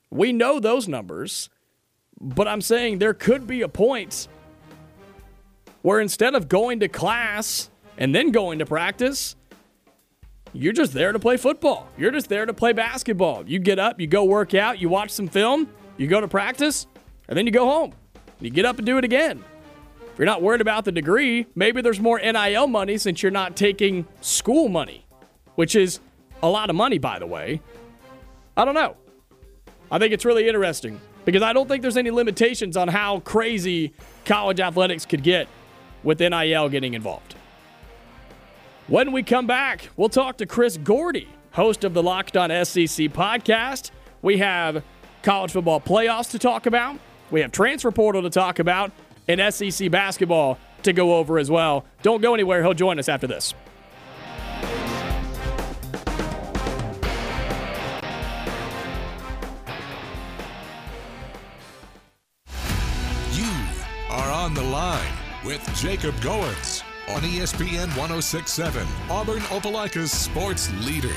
We 0.09 0.33
know 0.33 0.59
those 0.59 0.87
numbers. 0.87 1.49
But 2.23 2.47
I'm 2.47 2.61
saying 2.61 2.99
there 2.99 3.13
could 3.13 3.45
be 3.45 3.63
a 3.63 3.67
point 3.67 4.29
where 5.81 5.99
instead 5.99 6.35
of 6.35 6.47
going 6.47 6.79
to 6.79 6.87
class 6.87 7.69
and 7.97 8.15
then 8.15 8.31
going 8.31 8.59
to 8.59 8.65
practice, 8.65 9.35
you're 10.53 10.71
just 10.71 10.93
there 10.93 11.11
to 11.11 11.19
play 11.19 11.35
football. 11.35 11.89
You're 11.97 12.11
just 12.11 12.29
there 12.29 12.45
to 12.45 12.53
play 12.53 12.71
basketball. 12.71 13.43
You 13.45 13.59
get 13.59 13.77
up, 13.77 13.99
you 13.99 14.07
go 14.07 14.23
work 14.23 14.53
out, 14.53 14.79
you 14.79 14.87
watch 14.87 15.09
some 15.09 15.27
film, 15.27 15.69
you 15.97 16.07
go 16.07 16.21
to 16.21 16.27
practice, 16.29 16.87
and 17.27 17.37
then 17.37 17.45
you 17.45 17.51
go 17.51 17.65
home. 17.65 17.93
You 18.39 18.49
get 18.49 18.65
up 18.65 18.77
and 18.77 18.85
do 18.85 18.97
it 18.97 19.03
again. 19.03 19.43
If 20.13 20.17
you're 20.17 20.25
not 20.25 20.41
worried 20.41 20.61
about 20.61 20.85
the 20.85 20.93
degree, 20.93 21.47
maybe 21.55 21.81
there's 21.81 21.99
more 21.99 22.19
NIL 22.19 22.67
money 22.67 22.97
since 22.97 23.21
you're 23.21 23.31
not 23.31 23.57
taking 23.57 24.07
school 24.21 24.69
money, 24.69 25.05
which 25.55 25.75
is 25.75 25.99
a 26.41 26.47
lot 26.47 26.69
of 26.69 26.75
money, 26.77 26.99
by 26.99 27.19
the 27.19 27.27
way. 27.27 27.59
I 28.55 28.63
don't 28.63 28.75
know. 28.75 28.95
I 29.91 29.99
think 29.99 30.13
it's 30.13 30.23
really 30.23 30.47
interesting 30.47 31.01
because 31.25 31.41
I 31.41 31.53
don't 31.53 31.67
think 31.67 31.81
there's 31.81 31.97
any 31.97 32.11
limitations 32.11 32.77
on 32.77 32.87
how 32.87 33.19
crazy 33.19 33.93
college 34.25 34.59
athletics 34.59 35.05
could 35.05 35.23
get 35.23 35.47
with 36.03 36.19
NIL 36.19 36.69
getting 36.69 36.93
involved. 36.93 37.35
When 38.87 39.11
we 39.11 39.23
come 39.23 39.47
back, 39.47 39.89
we'll 39.95 40.09
talk 40.09 40.37
to 40.37 40.45
Chris 40.45 40.77
Gordy, 40.77 41.29
host 41.51 41.83
of 41.83 41.93
the 41.93 42.03
Locked 42.03 42.35
On 42.35 42.49
SEC 42.49 43.07
podcast. 43.11 43.91
We 44.21 44.37
have 44.39 44.83
college 45.21 45.51
football 45.51 45.79
playoffs 45.79 46.31
to 46.31 46.39
talk 46.39 46.65
about, 46.65 46.99
we 47.31 47.41
have 47.41 47.51
transfer 47.51 47.91
portal 47.91 48.21
to 48.23 48.29
talk 48.29 48.59
about, 48.59 48.91
and 49.27 49.53
SEC 49.53 49.89
basketball 49.89 50.57
to 50.83 50.91
go 50.91 51.15
over 51.15 51.39
as 51.39 51.49
well. 51.49 51.85
Don't 52.01 52.21
go 52.21 52.33
anywhere, 52.33 52.61
he'll 52.61 52.73
join 52.73 52.99
us 52.99 53.07
after 53.07 53.25
this. 53.25 53.53
On 64.43 64.53
the 64.53 64.61
line 64.61 65.13
with 65.45 65.65
Jacob 65.73 66.13
Goins 66.15 66.83
on 67.07 67.21
ESPN 67.21 67.87
1067, 67.95 68.85
Auburn 69.09 69.39
Opelika's 69.39 70.11
sports 70.11 70.69
leader. 70.85 71.15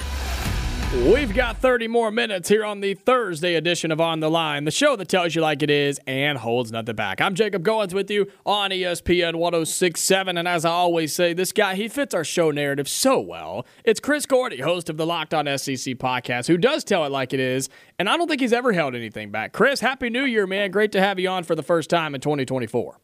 We've 0.95 1.35
got 1.35 1.59
30 1.59 1.89
more 1.89 2.13
minutes 2.13 2.49
here 2.49 2.65
on 2.65 2.81
the 2.81 2.95
Thursday 2.95 3.57
edition 3.57 3.91
of 3.91 4.01
On 4.01 4.21
the 4.21 4.31
Line, 4.31 4.65
the 4.65 4.71
show 4.71 4.95
that 4.95 5.09
tells 5.09 5.35
you 5.35 5.43
like 5.43 5.65
it 5.65 5.71
is 5.71 6.01
and 6.07 6.39
holds 6.39 6.71
nothing 6.71 6.95
back. 6.95 7.21
I'm 7.21 7.35
Jacob 7.35 7.65
Goins 7.65 7.93
with 7.93 8.09
you 8.13 8.31
on 8.47 8.71
ESPN 8.71 9.35
1067. 9.35 10.39
And 10.39 10.47
as 10.47 10.65
I 10.65 10.71
always 10.71 11.13
say, 11.13 11.35
this 11.35 11.51
guy, 11.51 11.75
he 11.75 11.89
fits 11.89 12.15
our 12.15 12.23
show 12.23 12.53
narrative 12.53 12.89
so 12.89 13.19
well. 13.19 13.67
It's 13.85 13.99
Chris 13.99 14.25
Gordy, 14.25 14.61
host 14.61 14.89
of 14.89 14.97
the 14.97 15.05
Locked 15.05 15.35
On 15.35 15.47
SEC 15.59 15.97
podcast, 15.97 16.47
who 16.47 16.57
does 16.57 16.85
tell 16.85 17.05
it 17.05 17.11
like 17.11 17.33
it 17.33 17.41
is. 17.41 17.69
And 17.99 18.09
I 18.09 18.17
don't 18.17 18.29
think 18.29 18.41
he's 18.41 18.53
ever 18.53 18.73
held 18.73 18.95
anything 18.95 19.33
back. 19.33 19.53
Chris, 19.53 19.81
Happy 19.81 20.11
New 20.11 20.25
Year, 20.25 20.47
man. 20.47 20.71
Great 20.71 20.93
to 20.93 21.01
have 21.01 21.19
you 21.19 21.29
on 21.29 21.43
for 21.43 21.57
the 21.57 21.65
first 21.65 21.91
time 21.91 22.15
in 22.15 22.21
2024. 22.21 23.01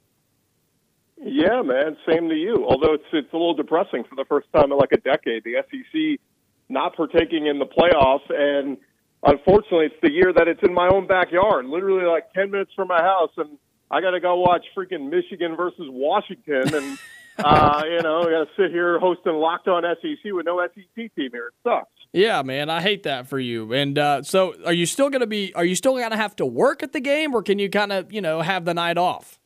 Yeah, 1.25 1.63
man. 1.63 1.97
Same 2.09 2.29
to 2.29 2.35
you. 2.35 2.67
Although 2.69 2.95
it's 2.95 3.05
it's 3.13 3.33
a 3.33 3.37
little 3.37 3.55
depressing 3.55 4.05
for 4.09 4.17
the 4.17 4.25
first 4.29 4.49
time 4.53 4.73
in 4.73 4.79
like 4.79 4.93
a 4.93 4.99
decade. 4.99 5.45
The 5.45 5.63
SEC 5.71 6.21
not 6.69 6.97
partaking 6.97 7.47
in 7.47 7.59
the 7.59 7.67
playoffs, 7.67 8.29
and 8.29 8.77
unfortunately, 9.23 9.87
it's 9.87 10.01
the 10.03 10.11
year 10.11 10.33
that 10.33 10.49
it's 10.49 10.61
in 10.63 10.75
my 10.75 10.89
own 10.89 11.07
backyard, 11.07 11.67
literally 11.67 12.07
like 12.07 12.33
ten 12.33 12.51
minutes 12.51 12.73
from 12.75 12.89
my 12.89 13.01
house, 13.01 13.31
and 13.37 13.57
I 13.91 14.01
got 14.01 14.13
to 14.13 14.21
go 14.21 14.37
watch 14.37 14.65
freaking 14.77 15.11
Michigan 15.11 15.55
versus 15.55 15.87
Washington, 15.89 16.75
and 16.75 16.99
uh, 17.39 17.83
you 17.85 18.03
know, 18.03 18.25
we 18.27 18.33
got 18.33 18.45
to 18.45 18.51
sit 18.57 18.73
here 18.73 18.99
hosting 18.99 19.35
Locked 19.35 19.69
On 19.69 19.85
SEC 20.01 20.33
with 20.33 20.47
no 20.47 20.67
SEC 20.75 20.95
team 20.97 21.31
here. 21.31 21.49
It 21.49 21.55
sucks. 21.63 21.91
Yeah, 22.13 22.43
man, 22.43 22.69
I 22.69 22.83
hate 22.83 23.05
that 23.05 23.29
for 23.29 23.39
you. 23.39 23.73
And 23.73 23.97
uh, 23.97 24.23
so, 24.23 24.55
are 24.67 24.73
you 24.73 24.87
still 24.87 25.09
gonna 25.09 25.27
be? 25.27 25.55
Are 25.55 25.65
you 25.65 25.77
still 25.77 25.97
gonna 25.97 26.17
have 26.17 26.35
to 26.37 26.47
work 26.47 26.83
at 26.83 26.93
the 26.93 27.01
game, 27.01 27.33
or 27.33 27.43
can 27.43 27.61
you 27.61 27.71
kind 27.71 27.93
of, 27.93 28.13
you 28.13 28.21
know, 28.21 28.41
have 28.43 28.65
the 28.65 28.75
night 28.75 28.99
off? 28.99 29.39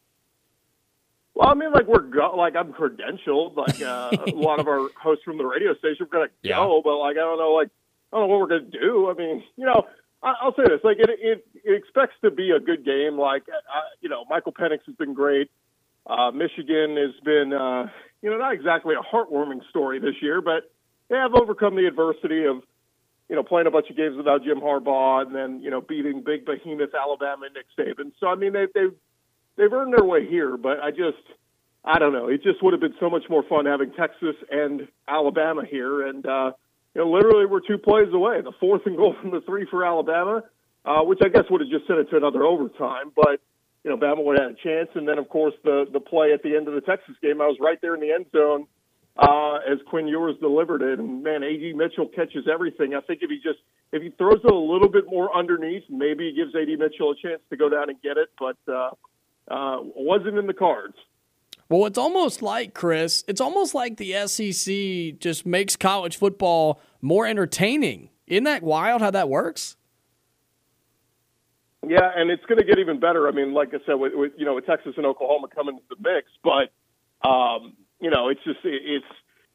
Well, 1.37 1.51
I 1.51 1.55
mean, 1.55 1.71
like 1.71 1.87
we're 1.87 2.01
go- 2.01 2.35
like 2.35 2.57
I'm 2.57 2.73
credentialed. 2.73 3.57
Like 3.57 3.81
uh, 3.83 4.11
a 4.27 4.35
lot 4.35 4.59
of 4.59 4.67
our 4.69 4.89
hosts 5.01 5.23
from 5.23 5.37
the 5.37 5.45
radio 5.45 5.75
station, 5.75 6.07
we're 6.11 6.19
gonna 6.19 6.31
Yeah. 6.43 6.57
go, 6.57 6.81
but 6.83 6.97
like 6.97 7.17
I 7.19 7.21
don't 7.21 7.39
know, 7.39 7.53
like 7.53 7.69
I 8.13 8.17
don't 8.17 8.27
know 8.29 8.35
what 8.35 8.41
we're 8.41 8.59
gonna 8.59 8.71
do. 8.73 9.11
I 9.11 9.15
mean, 9.15 9.45
you 9.57 9.67
know, 9.67 9.85
I- 10.23 10.35
I'll 10.41 10.55
say 10.57 10.63
this: 10.67 10.81
like 10.83 10.97
it, 10.99 11.11
it, 11.11 11.47
it 11.63 11.73
expects 11.75 12.15
to 12.25 12.31
be 12.31 12.53
a 12.53 12.59
good 12.59 12.87
game. 12.87 13.19
Like 13.19 13.43
uh, 13.51 13.81
you 14.01 14.09
know, 14.09 14.25
Michael 14.31 14.53
Penix 14.53 14.79
has 14.87 14.97
been 14.97 15.13
great. 15.13 15.51
Uh, 16.07 16.31
Michigan 16.31 16.97
has 16.97 17.13
been, 17.25 17.53
uh, 17.53 17.89
you 18.23 18.31
know, 18.31 18.39
not 18.39 18.53
exactly 18.55 18.95
a 18.95 19.03
heartwarming 19.15 19.61
story 19.69 19.99
this 19.99 20.15
year, 20.23 20.41
but 20.41 20.71
they 21.11 21.17
have 21.17 21.35
overcome 21.35 21.75
the 21.75 21.85
adversity 21.85 22.45
of, 22.45 22.63
you 23.29 23.35
know, 23.35 23.43
playing 23.43 23.67
a 23.67 23.73
bunch 23.73 23.91
of 23.91 23.97
games 23.97 24.17
without 24.17 24.45
Jim 24.45 24.61
Harbaugh 24.61 25.27
and 25.27 25.35
then, 25.35 25.61
you 25.63 25.69
know, 25.69 25.81
beating 25.81 26.23
big 26.25 26.45
behemoth 26.47 26.95
Alabama 26.95 27.47
and 27.47 27.55
Nick 27.55 27.67
Saban. 27.77 28.13
So 28.21 28.29
I 28.29 28.37
mean, 28.37 28.53
they 28.53 28.67
they 28.73 28.87
they've 29.57 29.73
earned 29.73 29.95
their 29.97 30.05
way 30.05 30.27
here, 30.27 30.57
but 30.57 30.81
I 30.81 30.91
just 30.91 31.23
I 31.85 31.99
don't 31.99 32.13
know. 32.13 32.29
It 32.29 32.43
just 32.43 32.63
would 32.63 32.73
have 32.73 32.81
been 32.81 32.97
so 32.99 33.09
much 33.09 33.25
more 33.31 33.45
fun 33.49 33.67
having 33.67 33.93
Texas 33.93 34.35
and 34.51 34.89
Alabama 35.09 35.63
here, 35.69 36.07
and 36.07 36.25
uh, 36.27 36.53
you 36.95 37.03
know, 37.03 37.11
literally 37.11 37.47
we're 37.47 37.61
two 37.61 37.79
plays 37.79 38.13
away. 38.13 38.41
The 38.43 38.53
fourth 38.59 38.83
and 38.87 38.97
goal 38.97 39.15
from 39.21 39.31
the 39.31 39.41
three 39.43 39.67
for 39.71 39.85
Alabama, 39.85 40.43
uh, 40.85 41.03
which 41.03 41.21
I 41.25 41.29
guess 41.29 41.45
would 41.51 41.61
have 41.61 41.71
just 41.71 41.87
sent 41.87 42.01
it 42.01 42.11
to 42.11 42.17
another 42.17 42.43
overtime, 42.45 43.13
but 43.15 43.41
you 43.85 43.91
know, 43.91 43.97
Bama 43.97 44.25
would 44.25 44.39
have 44.39 44.51
had 44.51 44.59
a 44.59 44.63
chance. 44.63 44.89
And 44.97 45.07
then, 45.07 45.19
of 45.19 45.29
course, 45.29 45.55
the 45.63 45.87
the 45.93 46.01
play 46.01 46.33
at 46.33 46.43
the 46.43 46.57
end 46.57 46.67
of 46.67 46.75
the 46.75 46.81
Texas 46.81 47.15
game, 47.23 47.41
I 47.41 47.47
was 47.47 47.57
right 47.61 47.81
there 47.81 47.95
in 47.95 48.01
the 48.01 48.13
end 48.13 48.27
zone 48.33 48.67
uh, 49.17 49.59
as 49.71 49.79
Quinn 49.89 50.09
Ewers 50.09 50.37
delivered 50.41 50.83
it, 50.83 50.99
and 50.99 51.23
man, 51.23 51.43
A.D. 51.43 51.73
Mitchell 51.75 52.09
catches 52.09 52.47
everything. 52.53 52.95
I 52.95 53.01
think 53.01 53.21
if 53.23 53.31
he 53.31 53.37
just 53.37 53.61
if 53.93 54.03
he 54.03 54.11
throws 54.11 54.41
it 54.45 54.51
a 54.51 54.55
little 54.55 54.89
bit 54.89 55.05
more 55.09 55.35
underneath, 55.35 55.85
maybe 55.89 56.31
he 56.31 56.37
gives 56.37 56.55
A.D. 56.55 56.77
Mitchell 56.77 57.13
a 57.13 57.17
chance 57.17 57.41
to 57.51 57.57
go 57.57 57.69
down 57.69 57.89
and 57.89 58.01
get 58.03 58.19
it, 58.19 58.29
but 58.39 58.57
uh, 58.71 58.91
uh, 59.49 59.79
wasn't 59.81 60.39
in 60.39 60.47
the 60.47 60.55
cards. 60.55 60.95
Well, 61.69 61.87
it's 61.87 61.99
almost 61.99 62.43
like 62.43 62.75
Chris. 62.75 63.25
It's 63.27 63.41
almost 63.41 63.75
like 63.75 63.97
the 63.97 64.27
SEC 64.27 65.19
just 65.19 65.45
makes 65.45 65.75
college 65.75 66.17
football 66.17 66.81
more 67.03 67.27
entertaining. 67.27 68.11
Isn't 68.27 68.45
that 68.45 68.63
wild 68.63 69.03
how 69.03 69.11
that 69.11 69.29
works? 69.29 69.77
Yeah, 71.87 72.11
and 72.17 72.31
it's 72.31 72.45
going 72.47 72.59
to 72.59 72.65
get 72.65 72.79
even 72.79 72.99
better. 72.99 73.29
I 73.29 73.33
mean, 73.33 73.53
like 73.53 73.69
I 73.69 73.79
said, 73.87 73.95
with, 73.95 74.13
with 74.15 74.33
you 74.37 74.45
know, 74.45 74.55
with 74.55 74.67
Texas 74.67 74.95
and 74.97 75.07
Oklahoma 75.07 75.49
coming 75.55 75.77
into 75.77 75.87
the 75.89 75.97
mix, 76.09 76.29
but 76.43 77.29
um, 77.29 77.75
you 78.01 78.11
know, 78.11 78.29
it's 78.29 78.43
just 78.45 78.59
it, 78.65 78.83
it's 78.85 79.07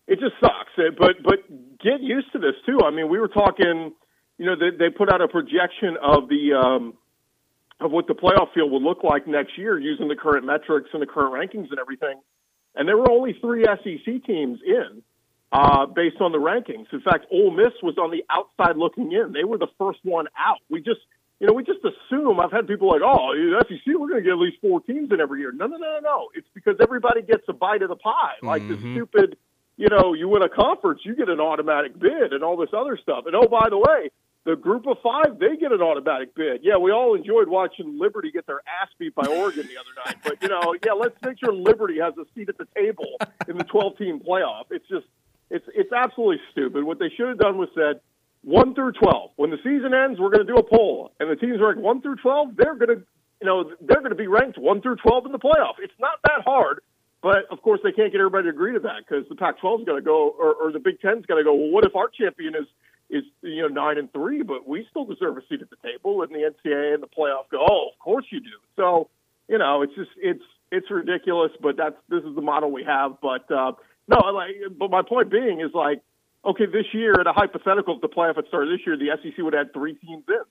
it 0.08 0.20
just 0.20 0.34
sucks. 0.40 0.72
Uh, 0.78 0.92
But 0.98 1.24
but 1.24 1.40
get 1.80 2.02
used 2.02 2.32
to 2.34 2.40
this 2.40 2.56
too. 2.66 2.80
I 2.86 2.92
mean, 2.92 3.10
we 3.10 3.20
were 3.20 3.28
talking. 3.28 3.94
You 4.38 4.46
know, 4.48 4.56
they, 4.56 4.76
they 4.76 4.90
put 4.90 5.14
out 5.14 5.22
a 5.22 5.28
projection 5.28 5.98
of 6.02 6.28
the 6.28 6.54
um, 6.58 6.96
of 7.82 7.92
what 7.92 8.08
the 8.08 8.14
playoff 8.14 8.54
field 8.54 8.72
would 8.72 8.84
look 8.84 9.04
like 9.04 9.28
next 9.28 9.58
year 9.58 9.80
using 9.80 10.08
the 10.08 10.16
current 10.16 10.46
metrics 10.46 10.90
and 10.94 11.02
the 11.02 11.08
current 11.08 11.34
rankings 11.34 11.70
and 11.70 11.80
everything. 11.80 12.20
And 12.76 12.88
there 12.88 12.98
were 12.98 13.12
only 13.12 13.36
three 13.42 13.66
SEC 13.66 14.24
teams 14.26 14.60
in 14.66 15.02
uh, 15.52 15.86
based 15.88 16.22
on 16.22 16.32
the 16.32 16.38
rankings. 16.38 16.86
In 16.94 17.02
fact, 17.02 17.26
Ole 17.32 17.52
Miss 17.52 17.74
was 17.84 17.98
on 17.98 18.12
the 18.12 18.24
outside 18.30 18.78
looking 18.78 19.12
in. 19.12 19.34
They 19.34 19.44
were 19.44 19.58
the 19.58 19.68
first 19.78 20.00
one 20.04 20.28
out. 20.38 20.60
We 20.70 20.80
just, 20.80 21.02
you 21.40 21.48
know, 21.48 21.54
we 21.54 21.64
just 21.64 21.80
assume. 21.84 22.40
I've 22.40 22.52
had 22.52 22.68
people 22.68 22.88
like, 22.88 23.02
oh, 23.04 23.34
SEC, 23.68 23.82
we're 23.88 24.08
going 24.08 24.24
to 24.24 24.30
get 24.30 24.32
at 24.32 24.40
least 24.40 24.58
four 24.62 24.80
teams 24.82 25.12
in 25.12 25.20
every 25.20 25.42
year. 25.42 25.52
No, 25.52 25.68
no, 25.68 25.78
no, 25.78 25.94
no, 25.96 26.00
no. 26.02 26.30
It's 26.36 26.48
because 26.54 26.76
everybody 26.80 27.22
gets 27.22 27.44
a 27.50 27.54
bite 27.54 27.82
of 27.82 27.90
the 27.90 27.96
pie. 27.96 28.36
Like 28.42 28.68
the 28.68 28.78
stupid, 28.78 29.38
you 29.76 29.90
know, 29.90 30.14
you 30.14 30.30
win 30.30 30.44
a 30.44 30.50
conference, 30.50 31.02
you 31.04 31.16
get 31.16 31.28
an 31.28 31.40
automatic 31.42 32.00
bid 32.00 32.32
and 32.32 32.44
all 32.44 32.56
this 32.56 32.70
other 32.72 32.98
stuff. 33.02 33.26
And 33.26 33.36
oh, 33.36 33.48
by 33.48 33.68
the 33.70 33.78
way, 33.78 34.12
the 34.44 34.56
group 34.56 34.88
of 34.88 34.98
five, 35.04 35.38
they 35.40 35.56
get 35.56 35.72
an 35.72 35.82
automatic 35.82 36.34
bid. 36.34 36.62
Yeah, 36.64 36.78
we 36.78 36.92
all 36.92 37.14
enjoyed 37.16 37.48
watching 37.48 38.00
Liberty 38.00 38.32
get 38.32 38.48
their 38.48 38.62
ass 38.82 38.90
beat 38.98 39.14
by 39.14 39.26
Oregon 39.28 39.68
the 39.68 39.78
other 39.78 39.94
night. 40.06 40.18
But, 40.24 40.42
you 40.42 40.50
know, 40.50 40.76
yeah, 40.84 40.94
let's 40.94 41.16
make 41.22 41.40
sure 41.40 41.54
Liberty 41.54 42.00
has 42.00 42.14
a 42.18 42.26
seat 42.34 42.50
at 42.50 42.58
the 42.58 42.68
table 42.76 43.18
in 43.48 43.58
the 43.58 43.64
12 43.64 43.98
team 43.98 44.20
playoff. 44.20 44.66
It's 44.72 44.88
just, 44.88 45.06
it's, 45.52 45.66
it's 45.76 45.94
absolutely 45.94 46.40
stupid. 46.52 46.84
What 46.84 46.98
they 46.98 47.10
should 47.16 47.28
have 47.28 47.38
done 47.38 47.58
was 47.58 47.70
said, 47.76 48.02
1 48.44 48.74
through 48.74 48.94
12. 48.94 49.32
When 49.36 49.52
the 49.52 49.58
season 49.58 49.94
ends, 49.94 50.20
we're 50.20 50.32
going 50.32 50.48
to 50.48 50.52
do 50.52 50.58
a 50.58 50.64
poll. 50.64 51.12
And 51.20 51.30
the 51.30 51.36
teams 51.36 51.60
ranked 51.62 51.80
1 51.80 52.02
through 52.02 52.16
12, 52.16 52.56
they're 52.58 52.76
going 52.76 52.98
to, 52.98 53.06
you 53.42 53.48
know, 53.48 53.70
they're 53.82 54.02
going 54.02 54.10
to 54.10 54.16
be 54.16 54.28
ranked 54.28 54.58
1 54.58 54.82
through 54.82 54.96
12 54.96 55.28
in 55.28 55.32
the 55.32 55.40
playoff. 55.40 55.78
It's 55.78 55.94
not 56.00 56.18
that 56.24 56.42
hard. 56.46 56.82
But 57.22 57.46
of 57.52 57.62
course, 57.62 57.80
they 57.84 57.92
can't 57.92 58.12
get 58.12 58.20
everybody 58.20 58.46
to 58.46 58.50
agree 58.50 58.74
to 58.74 58.80
that 58.80 59.06
because 59.08 59.30
the 59.30 59.36
Pac-12 59.36 59.82
is 59.82 59.86
going 59.86 60.02
to 60.02 60.06
go, 60.06 60.34
or, 60.40 60.56
or 60.56 60.72
the 60.72 60.80
Big 60.80 61.00
Ten 61.02 61.20
is 61.20 61.26
going 61.28 61.38
to 61.38 61.44
go. 61.44 61.54
Well, 61.54 61.70
what 61.70 61.86
if 61.86 61.96
our 61.96 62.10
champion 62.10 62.56
is 62.56 62.66
is 63.12 63.24
you 63.42 63.62
know 63.62 63.68
nine 63.68 63.98
and 63.98 64.12
three, 64.14 64.42
but 64.42 64.68
we 64.68 64.88
still 64.90 65.06
deserve 65.06 65.38
a 65.38 65.42
seat 65.50 65.62
at 65.62 65.70
the 65.70 65.76
table, 65.84 66.24
and 66.24 66.32
the 66.32 66.50
NCAA 66.50 66.96
and 66.96 67.04
the 67.04 67.08
playoff 67.08 67.50
go. 67.52 67.60
Oh, 67.60 67.90
of 67.92 68.00
course 68.00 68.26
you 68.32 68.40
do. 68.40 68.58
So 68.76 69.10
you 69.48 69.58
know, 69.58 69.82
it's 69.82 69.94
just 69.96 70.12
it's 70.18 70.44
it's 70.72 70.90
ridiculous, 70.90 71.52
but 71.62 71.76
that's 71.78 71.98
this 72.10 72.24
is 72.24 72.36
the 72.36 72.42
model 72.42 72.72
we 72.72 72.84
have. 72.86 73.20
But 73.22 73.52
uh, 73.52 73.74
no, 74.08 74.18
like, 74.32 74.56
but 74.78 74.90
my 74.90 75.02
point 75.02 75.30
being 75.30 75.60
is 75.60 75.72
like, 75.74 76.02
okay, 76.46 76.66
this 76.66 76.86
year 76.94 77.20
at 77.20 77.28
a 77.28 77.34
hypothetical, 77.34 77.96
if 77.96 78.02
the 78.02 78.08
playoff 78.08 78.38
had 78.38 78.48
started 78.48 78.74
this 78.74 78.86
year, 78.88 78.98
the 78.98 79.12
SEC 79.22 79.44
would 79.44 79.54
had 79.54 79.74
three 79.74 79.94
teams 79.96 80.24
in. 80.28 80.44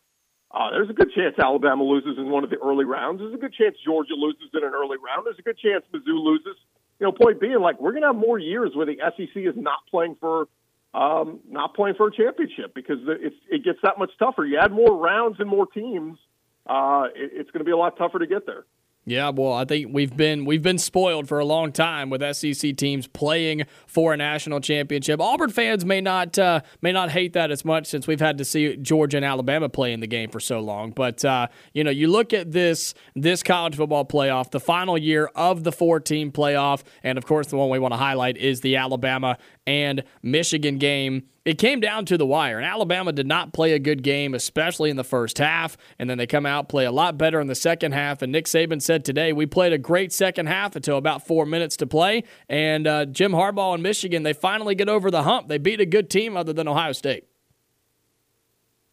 Uh, 0.53 0.71
there's 0.71 0.91
a 0.91 0.93
good 0.93 1.11
chance 1.15 1.37
Alabama 1.39 1.85
loses 1.85 2.19
in 2.19 2.29
one 2.29 2.43
of 2.43 2.51
the 2.51 2.59
early 2.59 2.85
rounds. 2.85 3.21
There's 3.21 3.35
a 3.35 3.39
good 3.39 3.55
chance 3.55 3.77
Georgia 3.85 4.15
loses 4.15 4.51
in 4.53 4.65
an 4.65 4.73
early 4.75 4.99
round. 4.99 5.25
There's 5.25 5.39
a 5.39 5.43
good 5.43 5.59
chance 5.59 5.85
Mizzou 5.95 6.19
loses. 6.19 6.57
You 6.99 7.07
know, 7.07 7.13
point 7.13 7.41
being, 7.41 7.61
like 7.61 7.81
we're 7.81 7.93
to 7.93 8.09
have 8.09 8.17
more 8.17 8.39
years 8.39 8.73
where 8.75 8.85
the 8.85 8.99
SEC 9.17 9.35
is 9.35 9.55
not 9.57 9.79
playing 9.91 10.17
for, 10.21 10.49
um, 10.93 11.41
not 11.49 11.75
playing 11.75 11.95
for 11.97 12.09
a 12.09 12.13
championship 12.13 12.75
because 12.75 12.99
it 13.07 13.65
gets 13.65 13.79
that 13.83 13.99
much 13.99 14.11
tougher. 14.19 14.45
You 14.45 14.59
add 14.59 14.73
more 14.73 14.97
rounds 14.97 15.37
and 15.39 15.49
more 15.49 15.67
teams, 15.67 16.19
uh, 16.67 17.05
it, 17.15 17.31
it's 17.35 17.51
going 17.51 17.61
to 17.61 17.65
be 17.65 17.71
a 17.71 17.77
lot 17.77 17.97
tougher 17.97 18.19
to 18.19 18.27
get 18.27 18.47
there. 18.47 18.65
Yeah, 19.07 19.31
well, 19.31 19.55
I 19.55 19.65
think 19.65 19.89
we've 19.93 20.15
been 20.15 20.45
we've 20.45 20.63
been 20.63 20.77
spoiled 20.77 21.27
for 21.27 21.39
a 21.39 21.45
long 21.45 21.73
time 21.73 22.11
with 22.11 22.23
SEC 22.37 22.77
teams 22.77 23.07
playing 23.07 23.65
for 23.87 24.13
a 24.13 24.17
national 24.17 24.61
championship. 24.61 25.21
Auburn 25.21 25.49
fans 25.49 25.87
may 25.87 26.03
not 26.03 26.39
uh, 26.39 26.61
may 26.83 26.93
not 26.93 27.11
hate 27.11 27.33
that 27.33 27.51
as 27.51 27.65
much 27.65 27.87
since 27.87 28.07
we've 28.07 28.21
had 28.21 28.37
to 28.39 28.45
see 28.45 28.77
Georgia 28.77 29.17
and 29.17 29.25
Alabama 29.25 29.71
play 29.71 29.95
in 29.95 30.01
the 30.01 30.07
game 30.07 30.29
for 30.29 30.39
so 30.39 30.61
long. 30.61 30.91
But 30.91 31.25
uh, 31.25 31.47
you 31.73 31.83
know, 31.83 31.91
you 31.91 32.09
look 32.09 32.35
at 32.35 32.53
this 32.53 32.93
this 33.17 33.43
college 33.43 33.75
football 33.75 34.05
playoff, 34.05 34.51
the 34.51 34.61
final 34.61 34.99
year 34.99 35.31
of 35.35 35.65
the 35.65 35.73
four 35.73 35.99
team 35.99 36.31
playoff, 36.31 36.83
and 37.03 37.17
of 37.17 37.25
course, 37.25 37.47
the 37.47 37.57
one 37.57 37.71
we 37.71 37.79
want 37.79 37.95
to 37.95 37.99
highlight 37.99 38.37
is 38.37 38.61
the 38.61 38.77
Alabama 38.77 39.39
and 39.67 40.05
Michigan 40.23 40.77
game. 40.77 41.25
It 41.45 41.57
came 41.57 41.81
down 41.81 42.05
to 42.05 42.19
the 42.19 42.27
wire, 42.27 42.59
and 42.59 42.67
Alabama 42.67 43.13
did 43.13 43.27
not 43.27 43.55
play 43.55 43.73
a 43.73 43.79
good 43.79 44.03
game, 44.03 44.35
especially 44.35 44.91
in 44.91 44.97
the 44.97 45.05
first 45.05 45.39
half. 45.39 45.79
And 45.99 46.11
then 46.11 46.19
they 46.19 46.27
come 46.27 46.45
out, 46.45 46.69
play 46.69 46.85
a 46.85 46.93
lot 46.93 47.17
better 47.17 47.41
in 47.41 47.47
the 47.47 47.55
second 47.55 47.93
half. 47.93 48.21
And 48.21 48.31
Nick 48.31 48.45
Saban 48.45 48.83
said 48.83 49.07
today, 49.07 49.33
we 49.33 49.47
played 49.47 49.73
a 49.73 49.79
great 49.79 50.13
second 50.13 50.47
half 50.47 50.77
until 50.77 50.99
about 50.99 51.27
four 51.27 51.47
minutes 51.47 51.79
to 51.79 51.87
play. 51.87 52.25
And 52.51 52.87
uh, 52.87 53.07
Jim 53.07 53.33
Harbaugh 53.33 53.73
and 53.73 53.83
Michigan, 53.83 54.23
they 54.23 54.35
finally 54.35 54.75
get 54.75 54.91
over 54.91 55.11
the 55.11 55.23
hump. 55.23 55.49
They 55.49 55.57
beat 55.57 55.81
a 55.81 55.87
good 55.87 56.11
team 56.11 56.37
other 56.37 56.53
than 56.53 56.69
Ohio 56.69 56.93
State. 56.93 57.25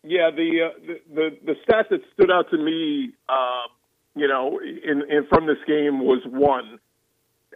Yeah, 0.03 0.29
the 0.33 0.69
uh, 0.69 0.79
the, 0.87 1.13
the 1.13 1.29
the 1.47 1.55
stat 1.63 1.87
that 1.89 1.99
stood 2.13 2.31
out 2.31 2.49
to 2.51 2.57
me, 2.57 3.09
um, 3.27 3.67
you 4.15 4.27
know, 4.27 4.57
in, 4.61 5.01
in 5.09 5.27
from 5.27 5.47
this 5.47 5.57
game 5.67 5.99
was 5.99 6.21
one. 6.25 6.79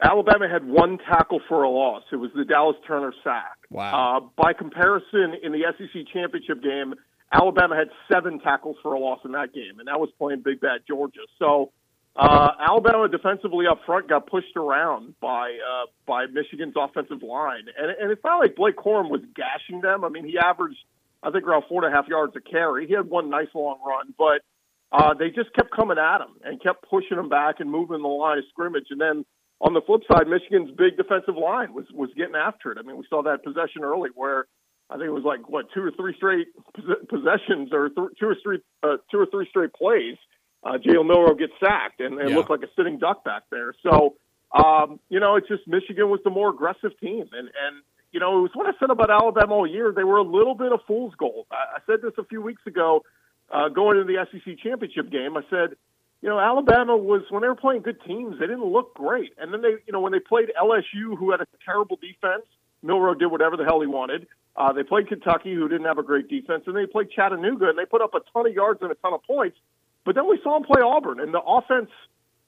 Alabama 0.01 0.49
had 0.49 0.65
one 0.65 0.97
tackle 0.97 1.41
for 1.47 1.63
a 1.63 1.69
loss. 1.69 2.03
It 2.11 2.15
was 2.15 2.31
the 2.35 2.45
Dallas 2.45 2.75
Turner 2.87 3.13
sack. 3.23 3.57
Wow. 3.69 4.17
Uh, 4.17 4.29
by 4.41 4.53
comparison, 4.53 5.35
in 5.43 5.51
the 5.51 5.63
SEC 5.77 6.07
championship 6.11 6.63
game, 6.63 6.95
Alabama 7.31 7.75
had 7.75 7.89
seven 8.11 8.39
tackles 8.39 8.77
for 8.81 8.93
a 8.93 8.99
loss 8.99 9.19
in 9.23 9.31
that 9.33 9.53
game, 9.53 9.79
and 9.79 9.87
that 9.87 9.99
was 9.99 10.09
playing 10.17 10.41
Big 10.43 10.59
Bad 10.59 10.81
Georgia. 10.87 11.21
So 11.39 11.71
uh, 12.15 12.49
Alabama 12.59 13.07
defensively 13.07 13.67
up 13.67 13.79
front 13.85 14.09
got 14.09 14.27
pushed 14.27 14.57
around 14.57 15.13
by 15.21 15.51
uh, 15.51 15.85
by 16.05 16.25
Michigan's 16.25 16.73
offensive 16.75 17.23
line, 17.23 17.65
and, 17.77 17.91
and 17.91 18.11
it's 18.11 18.23
not 18.23 18.39
like 18.39 18.55
Blake 18.55 18.75
Corum 18.75 19.09
was 19.09 19.21
gashing 19.35 19.81
them. 19.81 20.03
I 20.03 20.09
mean, 20.09 20.25
he 20.25 20.37
averaged 20.37 20.79
I 21.23 21.31
think 21.31 21.45
around 21.45 21.63
four 21.69 21.85
and 21.85 21.93
a 21.93 21.95
half 21.95 22.09
yards 22.09 22.33
a 22.35 22.41
carry. 22.41 22.87
He 22.87 22.93
had 22.93 23.09
one 23.09 23.29
nice 23.29 23.47
long 23.53 23.77
run, 23.85 24.13
but 24.17 24.41
uh, 24.91 25.13
they 25.13 25.29
just 25.29 25.53
kept 25.53 25.71
coming 25.71 25.97
at 25.97 26.19
him 26.19 26.35
and 26.43 26.61
kept 26.61 26.89
pushing 26.89 27.17
him 27.17 27.29
back 27.29 27.59
and 27.59 27.71
moving 27.71 28.01
the 28.01 28.07
line 28.07 28.39
of 28.39 28.43
scrimmage, 28.49 28.87
and 28.89 28.99
then 28.99 29.25
on 29.61 29.73
the 29.73 29.81
flip 29.81 30.01
side, 30.11 30.27
Michigan's 30.27 30.71
big 30.71 30.97
defensive 30.97 31.35
line 31.37 31.73
was 31.73 31.85
was 31.93 32.09
getting 32.17 32.35
after 32.35 32.71
it. 32.71 32.77
I 32.79 32.81
mean, 32.83 32.97
we 32.97 33.05
saw 33.09 33.21
that 33.23 33.43
possession 33.43 33.83
early 33.83 34.09
where 34.15 34.47
I 34.89 34.95
think 34.95 35.05
it 35.05 35.11
was 35.13 35.23
like 35.23 35.47
what 35.47 35.65
two 35.73 35.81
or 35.83 35.91
three 35.91 36.13
straight 36.17 36.47
possessions 37.09 37.69
or 37.71 37.89
th- 37.89 38.09
two 38.19 38.27
or 38.27 38.35
three 38.43 38.59
uh, 38.83 38.97
two 39.11 39.19
or 39.19 39.25
three 39.27 39.47
straight 39.49 39.73
plays. 39.73 40.17
Uh, 40.63 40.77
Jalen 40.77 41.07
Milroe 41.07 41.33
gets 41.35 41.53
sacked 41.59 42.01
and, 42.01 42.19
and 42.19 42.29
Yeah. 42.29 42.35
looked 42.35 42.49
like 42.51 42.61
a 42.61 42.69
sitting 42.75 42.99
duck 42.99 43.23
back 43.23 43.43
there. 43.51 43.73
So 43.83 44.15
um, 44.53 44.99
you 45.09 45.19
know, 45.19 45.35
it's 45.35 45.47
just 45.47 45.67
Michigan 45.67 46.09
was 46.09 46.19
the 46.23 46.29
more 46.29 46.49
aggressive 46.49 46.91
team, 46.99 47.25
and 47.31 47.47
and 47.47 47.75
you 48.11 48.19
know 48.19 48.39
it 48.39 48.41
was 48.41 48.51
what 48.53 48.67
I 48.67 48.77
said 48.79 48.89
about 48.89 49.09
Alabama 49.09 49.53
all 49.53 49.67
year. 49.67 49.93
They 49.95 50.03
were 50.03 50.17
a 50.17 50.23
little 50.23 50.55
bit 50.55 50.71
of 50.73 50.81
fool's 50.87 51.13
gold. 51.17 51.45
I, 51.51 51.77
I 51.77 51.79
said 51.85 52.01
this 52.01 52.13
a 52.17 52.25
few 52.25 52.41
weeks 52.41 52.61
ago, 52.67 53.03
uh, 53.53 53.69
going 53.69 53.97
into 53.99 54.11
the 54.11 54.25
SEC 54.31 54.57
championship 54.61 55.09
game. 55.09 55.37
I 55.37 55.41
said 55.49 55.77
you 56.21 56.29
know, 56.29 56.39
Alabama 56.39 56.95
was 56.95 57.23
when 57.29 57.41
they 57.41 57.47
were 57.47 57.55
playing 57.55 57.81
good 57.81 58.01
teams, 58.05 58.39
they 58.39 58.45
didn't 58.45 58.65
look 58.65 58.93
great. 58.93 59.33
And 59.39 59.51
then 59.53 59.61
they, 59.61 59.75
you 59.85 59.93
know, 59.93 59.99
when 59.99 60.11
they 60.11 60.19
played 60.19 60.51
LSU, 60.59 61.17
who 61.17 61.31
had 61.31 61.41
a 61.41 61.47
terrible 61.65 61.97
defense, 61.97 62.45
Milroe 62.83 63.15
did 63.15 63.27
whatever 63.27 63.57
the 63.57 63.63
hell 63.63 63.81
he 63.81 63.87
wanted. 63.87 64.27
Uh, 64.55 64.73
they 64.73 64.83
played 64.83 65.07
Kentucky, 65.07 65.53
who 65.53 65.67
didn't 65.67 65.85
have 65.85 65.97
a 65.97 66.03
great 66.03 66.29
defense, 66.29 66.63
and 66.67 66.75
they 66.75 66.85
played 66.85 67.09
Chattanooga, 67.11 67.69
and 67.69 67.77
they 67.77 67.85
put 67.85 68.01
up 68.01 68.13
a 68.13 68.19
ton 68.33 68.47
of 68.47 68.53
yards 68.53 68.81
and 68.81 68.91
a 68.91 68.95
ton 68.95 69.13
of 69.13 69.23
points. 69.23 69.57
But 70.05 70.15
then 70.15 70.27
we 70.27 70.39
saw 70.43 70.59
them 70.59 70.63
play 70.63 70.81
Auburn, 70.81 71.19
and 71.19 71.33
the 71.33 71.41
offense 71.41 71.89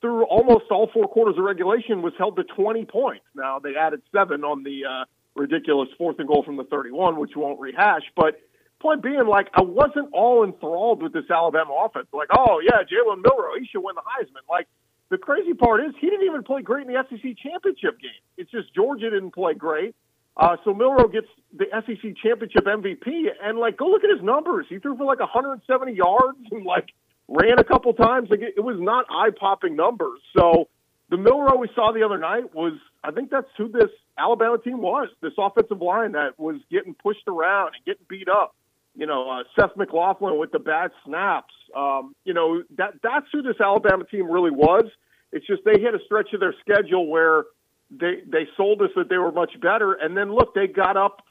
through 0.02 0.26
almost 0.26 0.66
all 0.70 0.90
four 0.94 1.08
quarters 1.08 1.38
of 1.38 1.44
regulation 1.46 2.02
was 2.02 2.14
held 2.18 2.36
to 2.36 2.44
20 2.44 2.86
points. 2.86 3.24
Now 3.36 3.60
they 3.60 3.76
added 3.76 4.02
seven 4.12 4.44
on 4.44 4.64
the 4.64 4.82
uh, 4.86 5.06
ridiculous 5.36 5.88
fourth 5.98 6.20
and 6.20 6.28
goal 6.28 6.44
from 6.44 6.58
the 6.58 6.66
31, 6.66 7.18
which 7.18 7.32
we 7.36 7.42
won't 7.42 7.60
rehash. 7.60 8.04
But 8.16 8.42
point 8.84 9.02
being, 9.02 9.26
like, 9.26 9.48
I 9.56 9.64
wasn't 9.64 10.10
all 10.14 10.44
enthralled 10.44 11.02
with 11.02 11.14
this 11.14 11.32
Alabama 11.32 11.74
offense. 11.86 12.08
Like, 12.14 12.28
oh 12.38 12.62
yeah, 12.62 12.84
Jalen 12.84 13.24
Milroe, 13.24 13.58
he 13.60 13.66
should 13.66 13.82
win 13.82 13.96
the 13.96 14.04
Heisman. 14.04 14.44
Like, 14.48 14.68
the 15.10 15.18
crazy 15.18 15.54
part 15.54 15.80
is 15.84 15.94
he 16.00 16.10
didn't 16.10 16.26
even 16.26 16.44
play 16.44 16.62
great 16.62 16.86
in 16.86 16.94
the 16.94 17.04
SEC 17.10 17.38
championship 17.42 18.00
game. 18.00 18.22
It's 18.38 18.52
just 18.52 18.74
Georgia 18.76 19.10
didn't 19.10 19.32
play 19.32 19.54
great. 19.56 19.96
Uh, 20.36 20.58
so 20.66 20.74
Milroe 20.74 21.08
gets 21.08 21.28
the 21.56 21.66
SEC 21.72 22.18
championship 22.22 22.66
MVP, 22.66 23.28
and 23.42 23.58
like, 23.58 23.78
go 23.78 23.86
look 23.86 24.04
at 24.04 24.10
his 24.10 24.24
numbers. 24.24 24.66
He 24.70 24.80
threw 24.80 24.98
for 24.98 25.06
like 25.06 25.20
170 25.20 25.94
yards 25.94 26.38
and 26.52 26.66
like 26.66 26.90
ran 27.28 27.60
a 27.60 27.64
couple 27.64 27.94
times. 27.94 28.30
Like, 28.30 28.42
it, 28.42 28.56
it 28.58 28.62
was 28.62 28.78
not 28.80 29.06
eye 29.10 29.30
popping 29.40 29.76
numbers. 29.76 30.20
So 30.38 30.68
the 31.10 31.18
Milroe 31.18 31.58
we 31.58 31.70
saw 31.76 31.92
the 31.92 32.04
other 32.04 32.18
night 32.18 32.54
was, 32.54 32.74
I 33.04 33.12
think 33.12 33.30
that's 33.30 33.48
who 33.58 33.70
this 33.70 33.92
Alabama 34.18 34.58
team 34.58 34.82
was. 34.82 35.10
This 35.22 35.34
offensive 35.38 35.82
line 35.82 36.14
that 36.14 36.40
was 36.40 36.58
getting 36.72 36.96
pushed 36.96 37.28
around 37.28 37.76
and 37.76 37.86
getting 37.86 38.06
beat 38.10 38.28
up. 38.28 38.56
You 38.96 39.08
know, 39.08 39.30
uh, 39.30 39.44
Seth 39.60 39.76
McLaughlin 39.76 40.38
with 40.38 40.52
the 40.52 40.60
bad 40.60 40.92
snaps. 41.06 41.54
Um, 41.76 42.16
you 42.26 42.34
know, 42.34 42.64
that 42.78 42.94
that's 43.02 43.26
who 43.32 43.42
this 43.42 43.60
Alabama 43.60 44.06
team 44.06 44.30
really 44.30 44.52
was. 44.52 44.86
It's 45.32 45.46
just 45.48 45.64
they 45.66 45.80
hit 45.80 45.96
a 45.96 46.00
stretch 46.06 46.34
of 46.34 46.40
their 46.40 46.54
schedule 46.62 47.08
where 47.08 47.46
they 47.90 48.22
they 48.28 48.48
sold 48.56 48.82
us 48.82 48.90
that 48.96 49.10
they 49.10 49.18
were 49.18 49.32
much 49.32 49.60
better, 49.60 49.94
and 49.94 50.16
then 50.16 50.34
look, 50.34 50.54
they 50.54 50.68
got 50.68 50.96
up 50.96 51.24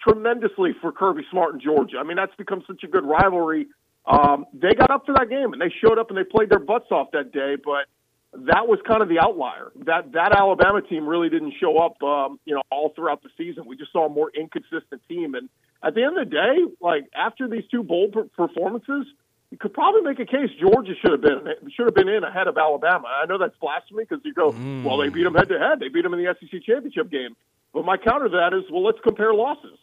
tremendously 0.00 0.72
for 0.80 0.92
Kirby 0.92 1.22
Smart 1.30 1.54
in 1.54 1.60
Georgia. 1.60 1.98
I 1.98 2.02
mean, 2.02 2.16
that's 2.16 2.34
become 2.36 2.62
such 2.66 2.82
a 2.82 2.88
good 2.88 3.04
rivalry. 3.04 3.66
Um, 4.06 4.46
they 4.52 4.74
got 4.74 4.90
up 4.90 5.06
for 5.06 5.14
that 5.14 5.28
game, 5.28 5.52
and 5.52 5.60
they 5.60 5.72
showed 5.84 5.98
up 5.98 6.10
and 6.10 6.18
they 6.18 6.24
played 6.24 6.50
their 6.50 6.60
butts 6.60 6.90
off 6.90 7.08
that 7.12 7.32
day, 7.32 7.56
but 7.62 7.86
that 8.32 8.68
was 8.68 8.78
kind 8.86 9.02
of 9.02 9.08
the 9.08 9.18
outlier. 9.18 9.72
That 9.86 10.12
that 10.12 10.36
Alabama 10.36 10.82
team 10.82 11.06
really 11.06 11.28
didn't 11.28 11.54
show 11.60 11.78
up, 11.78 12.02
um, 12.02 12.38
you 12.44 12.54
know, 12.54 12.62
all 12.70 12.92
throughout 12.94 13.22
the 13.22 13.30
season. 13.36 13.64
We 13.66 13.76
just 13.76 13.92
saw 13.92 14.06
a 14.06 14.08
more 14.08 14.30
inconsistent 14.34 15.02
team. 15.08 15.34
And 15.34 15.48
at 15.82 15.94
the 15.94 16.02
end 16.02 16.18
of 16.18 16.28
the 16.28 16.34
day, 16.34 16.56
like 16.80 17.04
after 17.14 17.48
these 17.48 17.64
two 17.70 17.82
bowl 17.82 18.10
performances, 18.36 19.06
you 19.50 19.58
could 19.58 19.72
probably 19.74 20.02
make 20.02 20.18
a 20.18 20.26
case 20.26 20.50
Georgia 20.60 20.92
should 21.00 21.12
have 21.12 21.20
been 21.20 21.70
should 21.74 21.86
have 21.86 21.94
been 21.94 22.08
in 22.08 22.24
ahead 22.24 22.48
of 22.48 22.58
Alabama. 22.58 23.06
I 23.08 23.26
know 23.26 23.38
that's 23.38 23.56
blasphemy 23.60 24.04
because 24.08 24.24
you 24.24 24.34
go, 24.34 24.52
mm. 24.52 24.84
well, 24.84 24.98
they 24.98 25.08
beat 25.08 25.24
them 25.24 25.34
head 25.34 25.48
to 25.48 25.58
head. 25.58 25.80
They 25.80 25.88
beat 25.88 26.02
them 26.02 26.14
in 26.14 26.24
the 26.24 26.34
SEC 26.40 26.62
championship 26.62 27.10
game. 27.10 27.36
But 27.72 27.84
my 27.84 27.96
counter 27.96 28.28
to 28.28 28.36
that 28.36 28.56
is, 28.56 28.64
well, 28.70 28.84
let's 28.84 28.98
compare 29.02 29.34
losses. 29.34 29.78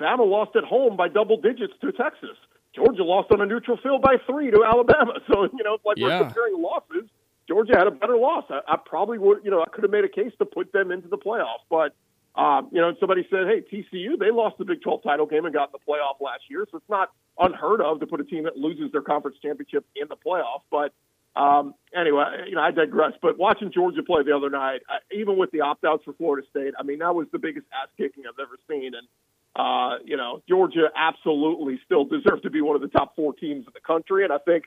Bama 0.00 0.28
lost 0.28 0.56
at 0.56 0.64
home 0.64 0.96
by 0.96 1.08
double 1.08 1.36
digits 1.36 1.74
to 1.80 1.92
Texas. 1.92 2.36
Georgia 2.74 3.04
lost 3.04 3.30
on 3.30 3.40
a 3.40 3.46
neutral 3.46 3.76
field 3.76 4.02
by 4.02 4.16
three 4.26 4.50
to 4.50 4.64
Alabama. 4.64 5.20
So 5.28 5.44
you 5.44 5.64
know, 5.64 5.78
like 5.84 5.96
yeah. 5.98 6.06
we're 6.06 6.24
comparing 6.24 6.60
losses 6.60 7.08
Georgia 7.46 7.76
had 7.76 7.86
a 7.86 7.90
better 7.90 8.16
loss. 8.16 8.44
I, 8.48 8.60
I 8.66 8.76
probably 8.84 9.18
would, 9.18 9.44
you 9.44 9.50
know, 9.50 9.62
I 9.62 9.66
could 9.66 9.84
have 9.84 9.90
made 9.90 10.04
a 10.04 10.08
case 10.08 10.32
to 10.38 10.44
put 10.44 10.72
them 10.72 10.90
into 10.90 11.08
the 11.08 11.18
playoffs. 11.18 11.64
But, 11.68 11.94
um, 12.36 12.68
you 12.72 12.80
know, 12.80 12.92
somebody 12.98 13.26
said, 13.30 13.46
hey, 13.46 13.62
TCU, 13.62 14.18
they 14.18 14.30
lost 14.30 14.58
the 14.58 14.64
Big 14.64 14.82
12 14.82 15.02
title 15.02 15.26
game 15.26 15.44
and 15.44 15.54
got 15.54 15.68
in 15.68 15.72
the 15.72 15.92
playoff 15.92 16.20
last 16.20 16.42
year. 16.50 16.66
So 16.70 16.78
it's 16.78 16.88
not 16.88 17.12
unheard 17.38 17.80
of 17.80 18.00
to 18.00 18.06
put 18.06 18.20
a 18.20 18.24
team 18.24 18.44
that 18.44 18.56
loses 18.56 18.90
their 18.90 19.02
conference 19.02 19.36
championship 19.40 19.86
in 19.94 20.08
the 20.08 20.16
playoff. 20.16 20.62
But 20.70 20.92
um, 21.40 21.74
anyway, 21.94 22.46
you 22.48 22.56
know, 22.56 22.60
I 22.60 22.72
digress. 22.72 23.12
But 23.22 23.38
watching 23.38 23.70
Georgia 23.72 24.02
play 24.02 24.24
the 24.24 24.36
other 24.36 24.50
night, 24.50 24.82
I, 24.88 24.98
even 25.14 25.36
with 25.36 25.52
the 25.52 25.60
opt 25.60 25.84
outs 25.84 26.04
for 26.04 26.12
Florida 26.14 26.46
State, 26.50 26.74
I 26.78 26.82
mean, 26.82 26.98
that 26.98 27.14
was 27.14 27.28
the 27.32 27.38
biggest 27.38 27.66
ass 27.72 27.88
kicking 27.96 28.24
I've 28.26 28.38
ever 28.40 28.56
seen. 28.68 28.92
And, 28.94 29.06
uh, 29.54 29.98
you 30.04 30.16
know, 30.16 30.42
Georgia 30.48 30.90
absolutely 30.96 31.80
still 31.84 32.04
deserves 32.04 32.42
to 32.42 32.50
be 32.50 32.60
one 32.60 32.74
of 32.74 32.82
the 32.82 32.88
top 32.88 33.14
four 33.14 33.32
teams 33.32 33.64
in 33.66 33.72
the 33.74 33.80
country. 33.80 34.24
And 34.24 34.32
I 34.32 34.38
think 34.38 34.64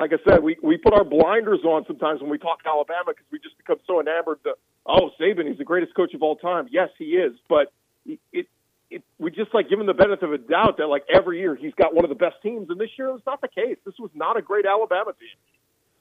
like 0.00 0.12
I 0.14 0.16
said, 0.28 0.42
we, 0.42 0.56
we 0.62 0.78
put 0.78 0.94
our 0.94 1.04
blinders 1.04 1.60
on 1.62 1.84
sometimes 1.86 2.22
when 2.22 2.30
we 2.30 2.38
talk 2.38 2.60
Alabama 2.66 3.08
because 3.08 3.26
we 3.30 3.38
just 3.38 3.56
become 3.58 3.76
so 3.86 4.00
enamored 4.00 4.38
that, 4.44 4.54
oh, 4.86 5.10
Saban, 5.20 5.46
he's 5.46 5.58
the 5.58 5.64
greatest 5.64 5.94
coach 5.94 6.14
of 6.14 6.22
all 6.22 6.36
time. 6.36 6.68
Yes, 6.70 6.88
he 6.98 7.16
is. 7.16 7.34
But 7.50 7.70
it, 8.06 8.46
it, 8.90 9.02
we 9.18 9.30
just 9.30 9.52
like 9.52 9.68
give 9.68 9.78
him 9.78 9.86
the 9.86 9.94
benefit 9.94 10.24
of 10.24 10.32
a 10.32 10.38
doubt 10.38 10.78
that 10.78 10.86
like 10.86 11.04
every 11.12 11.38
year 11.38 11.54
he's 11.54 11.74
got 11.74 11.94
one 11.94 12.04
of 12.04 12.08
the 12.08 12.14
best 12.14 12.36
teams. 12.42 12.70
And 12.70 12.80
this 12.80 12.88
year 12.98 13.08
it 13.08 13.12
was 13.12 13.22
not 13.26 13.42
the 13.42 13.48
case. 13.48 13.76
This 13.84 13.94
was 13.98 14.10
not 14.14 14.38
a 14.38 14.42
great 14.42 14.64
Alabama 14.64 15.12
team. 15.12 15.28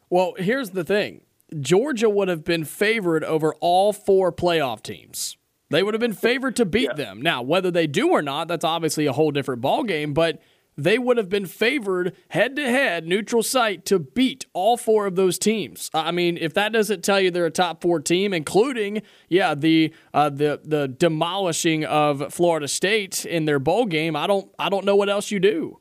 Well, 0.10 0.34
here's 0.38 0.70
the 0.72 0.86
thing 0.86 1.22
Georgia 1.60 2.10
would 2.10 2.30
have 2.30 2.46
been 2.46 2.64
favored 2.64 3.26
over 3.26 3.54
all 3.60 3.92
four 3.92 4.32
playoff 4.32 4.82
teams. 4.82 5.36
They 5.70 5.84
would 5.84 5.94
have 5.94 6.02
been 6.02 6.14
favored 6.14 6.56
to 6.56 6.66
beat 6.66 6.90
yeah. 6.92 7.06
them. 7.06 7.22
Now, 7.22 7.44
whether 7.44 7.70
they 7.70 7.86
do 7.86 8.10
or 8.10 8.22
not, 8.22 8.48
that's 8.48 8.66
obviously 8.66 9.06
a 9.06 9.14
whole 9.14 9.30
different 9.30 9.62
ballgame. 9.62 10.16
But 10.16 10.42
they 10.84 10.98
would 10.98 11.18
have 11.18 11.30
been 11.30 11.46
favored 11.46 12.16
head 12.30 12.56
to 12.56 12.70
head, 12.70 13.06
neutral 13.06 13.44
site, 13.44 13.86
to 13.86 14.00
beat 14.00 14.46
all 14.54 14.78
four 14.78 15.06
of 15.06 15.16
those 15.16 15.38
teams. 15.38 15.90
I 15.94 16.12
mean, 16.12 16.38
if 16.38 16.54
that 16.54 16.72
doesn't 16.72 17.04
tell 17.04 17.20
you 17.20 17.32
they're 17.32 17.46
a 17.46 17.52
top 17.52 17.82
four 17.82 18.00
team, 18.00 18.34
including 18.34 19.02
yeah 19.28 19.56
the 19.56 19.94
uh, 20.14 20.30
the 20.30 20.62
the 20.64 20.88
demolishing 20.88 21.86
of 21.86 22.34
Florida 22.34 22.68
State 22.68 23.26
in 23.26 23.46
their 23.46 23.60
bowl 23.60 23.86
game, 23.86 24.16
I 24.16 24.28
don't 24.28 24.50
I 24.58 24.70
don't 24.70 24.86
know 24.86 24.96
what 24.96 25.10
else 25.10 25.32
you 25.32 25.40
do. 25.40 25.80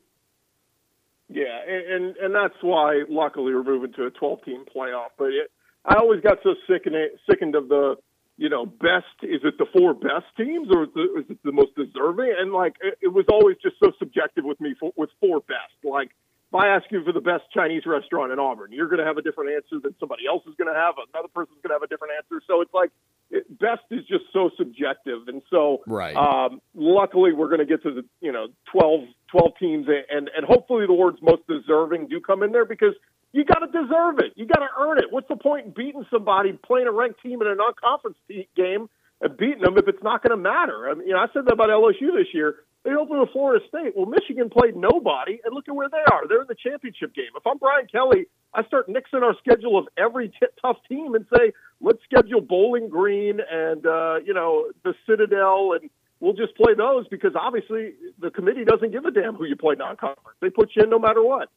Yeah, 1.28 1.58
and 1.66 2.16
and 2.16 2.34
that's 2.34 2.54
why 2.62 3.04
luckily 3.08 3.54
we're 3.54 3.62
moving 3.62 3.92
to 3.94 4.06
a 4.06 4.10
12 4.10 4.44
team 4.44 4.64
playoff. 4.74 5.08
But 5.18 5.28
it, 5.28 5.50
I 5.84 5.96
always 5.96 6.20
got 6.20 6.38
so 6.42 6.54
sickened 6.68 6.96
sickened 7.28 7.54
of 7.54 7.68
the 7.68 7.96
you 8.38 8.48
know, 8.48 8.64
best 8.64 9.18
is 9.22 9.42
it 9.42 9.58
the 9.58 9.66
four 9.76 9.92
best 9.94 10.30
teams 10.36 10.68
or 10.70 10.84
is 10.84 11.26
it 11.28 11.38
the 11.42 11.52
most 11.52 11.74
deserving? 11.74 12.32
And 12.38 12.52
like, 12.52 12.76
it, 12.80 12.96
it 13.02 13.08
was 13.08 13.26
always 13.28 13.56
just 13.60 13.76
so 13.82 13.90
subjective 13.98 14.44
with 14.44 14.60
me 14.60 14.74
for, 14.78 14.92
with 14.96 15.10
four 15.20 15.40
best. 15.40 15.74
Like, 15.82 16.10
if 16.48 16.54
I 16.54 16.68
ask 16.68 16.86
you 16.90 17.04
for 17.04 17.12
the 17.12 17.20
best 17.20 17.44
Chinese 17.52 17.82
restaurant 17.84 18.32
in 18.32 18.38
Auburn, 18.38 18.70
you're 18.72 18.86
going 18.86 19.00
to 19.00 19.04
have 19.04 19.18
a 19.18 19.22
different 19.22 19.50
answer 19.50 19.82
than 19.82 19.94
somebody 20.00 20.22
else 20.26 20.44
is 20.46 20.54
going 20.56 20.72
to 20.72 20.78
have. 20.78 20.94
Another 21.12 21.28
person's 21.34 21.58
going 21.62 21.70
to 21.70 21.74
have 21.74 21.82
a 21.82 21.88
different 21.88 22.14
answer. 22.16 22.40
So 22.46 22.62
it's 22.62 22.72
like 22.72 22.90
it, 23.28 23.44
best 23.58 23.82
is 23.90 24.06
just 24.06 24.24
so 24.32 24.50
subjective. 24.56 25.26
And 25.26 25.42
so, 25.50 25.82
right. 25.86 26.16
Um, 26.16 26.62
luckily, 26.74 27.34
we're 27.34 27.48
going 27.48 27.60
to 27.60 27.66
get 27.66 27.82
to 27.82 27.92
the 27.92 28.04
you 28.20 28.32
know 28.32 28.46
12, 28.72 29.00
12 29.32 29.52
teams, 29.58 29.86
and 29.88 30.30
and 30.34 30.46
hopefully 30.46 30.86
the 30.86 30.94
words 30.94 31.18
most 31.20 31.42
deserving 31.48 32.06
do 32.06 32.20
come 32.20 32.42
in 32.42 32.52
there 32.52 32.64
because 32.64 32.94
you 33.32 33.44
got 33.44 33.60
to 33.60 33.66
deserve 33.66 34.18
it. 34.18 34.32
You 34.36 34.46
got 34.46 34.60
to 34.60 34.68
earn 34.78 34.98
it. 34.98 35.06
What's 35.10 35.28
the 35.28 35.36
point 35.36 35.66
in 35.66 35.72
beating 35.72 36.04
somebody, 36.10 36.52
playing 36.52 36.86
a 36.86 36.92
ranked 36.92 37.22
team 37.22 37.42
in 37.42 37.48
a 37.48 37.54
non-conference 37.54 38.16
game, 38.56 38.88
and 39.20 39.36
beating 39.36 39.62
them 39.62 39.76
if 39.76 39.88
it's 39.88 40.02
not 40.02 40.22
going 40.22 40.36
to 40.36 40.42
matter? 40.42 40.88
I 40.88 40.94
mean, 40.94 41.06
you 41.08 41.14
know, 41.14 41.20
I 41.20 41.26
said 41.32 41.44
that 41.46 41.52
about 41.52 41.68
LSU 41.68 42.14
this 42.16 42.32
year. 42.32 42.56
They 42.84 42.94
opened 42.94 43.20
with 43.20 43.30
Florida 43.32 43.64
State. 43.68 43.92
Well, 43.96 44.06
Michigan 44.06 44.48
played 44.48 44.76
nobody, 44.76 45.40
and 45.44 45.54
look 45.54 45.68
at 45.68 45.74
where 45.74 45.88
they 45.90 46.02
are. 46.12 46.22
They're 46.28 46.40
in 46.40 46.48
the 46.48 46.54
championship 46.54 47.14
game. 47.14 47.34
If 47.36 47.46
I'm 47.46 47.58
Brian 47.58 47.86
Kelly, 47.90 48.26
I 48.54 48.64
start 48.64 48.88
nixing 48.88 49.22
our 49.22 49.34
schedule 49.44 49.78
of 49.78 49.88
every 49.98 50.28
t- 50.28 50.46
tough 50.62 50.78
team 50.88 51.14
and 51.14 51.26
say, 51.36 51.52
let's 51.80 51.98
schedule 52.04 52.40
Bowling 52.40 52.88
Green 52.88 53.40
and 53.50 53.84
uh, 53.84 54.16
you 54.24 54.32
know 54.32 54.70
the 54.84 54.94
Citadel, 55.06 55.74
and 55.78 55.90
we'll 56.20 56.32
just 56.32 56.56
play 56.56 56.74
those 56.74 57.06
because 57.08 57.32
obviously 57.38 57.92
the 58.20 58.30
committee 58.30 58.64
doesn't 58.64 58.92
give 58.92 59.04
a 59.04 59.10
damn 59.10 59.34
who 59.34 59.44
you 59.44 59.56
play 59.56 59.74
non-conference. 59.76 60.38
They 60.40 60.50
put 60.50 60.70
you 60.74 60.84
in 60.84 60.90
no 60.90 60.98
matter 60.98 61.22
what. 61.22 61.50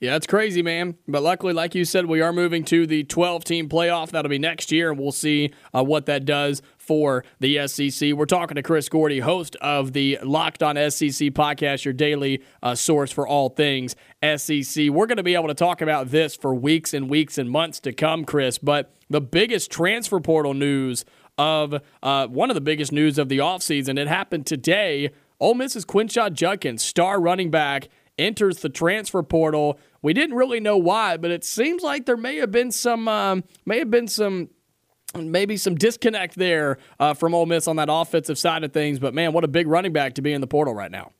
Yeah, 0.00 0.16
it's 0.16 0.26
crazy, 0.26 0.60
man. 0.60 0.96
But 1.08 1.22
luckily, 1.22 1.52
like 1.52 1.74
you 1.74 1.84
said, 1.84 2.06
we 2.06 2.20
are 2.20 2.32
moving 2.32 2.64
to 2.64 2.86
the 2.86 3.04
12 3.04 3.44
team 3.44 3.68
playoff. 3.68 4.10
That'll 4.10 4.28
be 4.28 4.38
next 4.38 4.70
year, 4.72 4.90
and 4.90 5.00
we'll 5.00 5.12
see 5.12 5.52
uh, 5.72 5.82
what 5.82 6.06
that 6.06 6.24
does 6.24 6.62
for 6.76 7.24
the 7.40 7.66
SEC. 7.66 8.12
We're 8.12 8.26
talking 8.26 8.56
to 8.56 8.62
Chris 8.62 8.88
Gordy, 8.88 9.20
host 9.20 9.56
of 9.56 9.92
the 9.92 10.18
Locked 10.22 10.62
On 10.62 10.76
SEC 10.76 11.30
podcast, 11.30 11.84
your 11.84 11.94
daily 11.94 12.42
uh, 12.62 12.74
source 12.74 13.10
for 13.12 13.26
all 13.26 13.48
things 13.48 13.96
SEC. 14.22 14.88
We're 14.90 15.06
going 15.06 15.16
to 15.16 15.22
be 15.22 15.34
able 15.34 15.48
to 15.48 15.54
talk 15.54 15.80
about 15.80 16.10
this 16.10 16.36
for 16.36 16.54
weeks 16.54 16.92
and 16.92 17.08
weeks 17.08 17.38
and 17.38 17.48
months 17.48 17.80
to 17.80 17.92
come, 17.92 18.24
Chris. 18.24 18.58
But 18.58 18.92
the 19.08 19.20
biggest 19.20 19.70
transfer 19.70 20.20
portal 20.20 20.54
news 20.54 21.04
of 21.38 21.80
uh, 22.02 22.26
one 22.26 22.50
of 22.50 22.54
the 22.54 22.60
biggest 22.60 22.92
news 22.92 23.18
of 23.18 23.28
the 23.28 23.38
offseason, 23.38 23.98
it 23.98 24.08
happened 24.08 24.46
today. 24.46 25.10
Ole 25.40 25.54
Miss's 25.54 25.84
Quinshon 25.84 26.32
Judkins, 26.32 26.84
star 26.84 27.20
running 27.20 27.50
back, 27.50 27.88
enters 28.18 28.58
the 28.58 28.68
transfer 28.68 29.22
portal. 29.22 29.78
We 30.02 30.12
didn't 30.12 30.36
really 30.36 30.60
know 30.60 30.76
why, 30.76 31.16
but 31.16 31.30
it 31.30 31.44
seems 31.44 31.82
like 31.82 32.06
there 32.06 32.16
may 32.16 32.36
have 32.36 32.50
been 32.50 32.70
some 32.70 33.08
um, 33.08 33.44
may 33.64 33.78
have 33.78 33.90
been 33.90 34.08
some 34.08 34.50
maybe 35.16 35.56
some 35.56 35.74
disconnect 35.74 36.34
there 36.34 36.78
uh, 36.98 37.14
from 37.14 37.34
Ole 37.34 37.46
Miss 37.46 37.68
on 37.68 37.76
that 37.76 37.88
offensive 37.90 38.38
side 38.38 38.64
of 38.64 38.72
things. 38.72 38.98
But 38.98 39.14
man, 39.14 39.32
what 39.32 39.44
a 39.44 39.48
big 39.48 39.66
running 39.66 39.92
back 39.92 40.14
to 40.14 40.22
be 40.22 40.32
in 40.32 40.40
the 40.40 40.46
portal 40.46 40.74
right 40.74 40.90
now. 40.90 41.12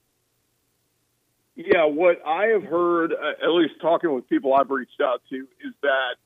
Yeah, 1.57 1.85
what 1.85 2.21
I 2.27 2.47
have 2.47 2.65
heard, 2.65 3.12
uh, 3.12 3.45
at 3.45 3.51
least 3.51 3.75
talking 3.81 4.12
with 4.12 4.29
people 4.29 4.55
I've 4.55 4.71
reached 4.71 5.01
out 5.01 5.23
to, 5.31 5.37
is 5.37 5.73
that 5.83 6.16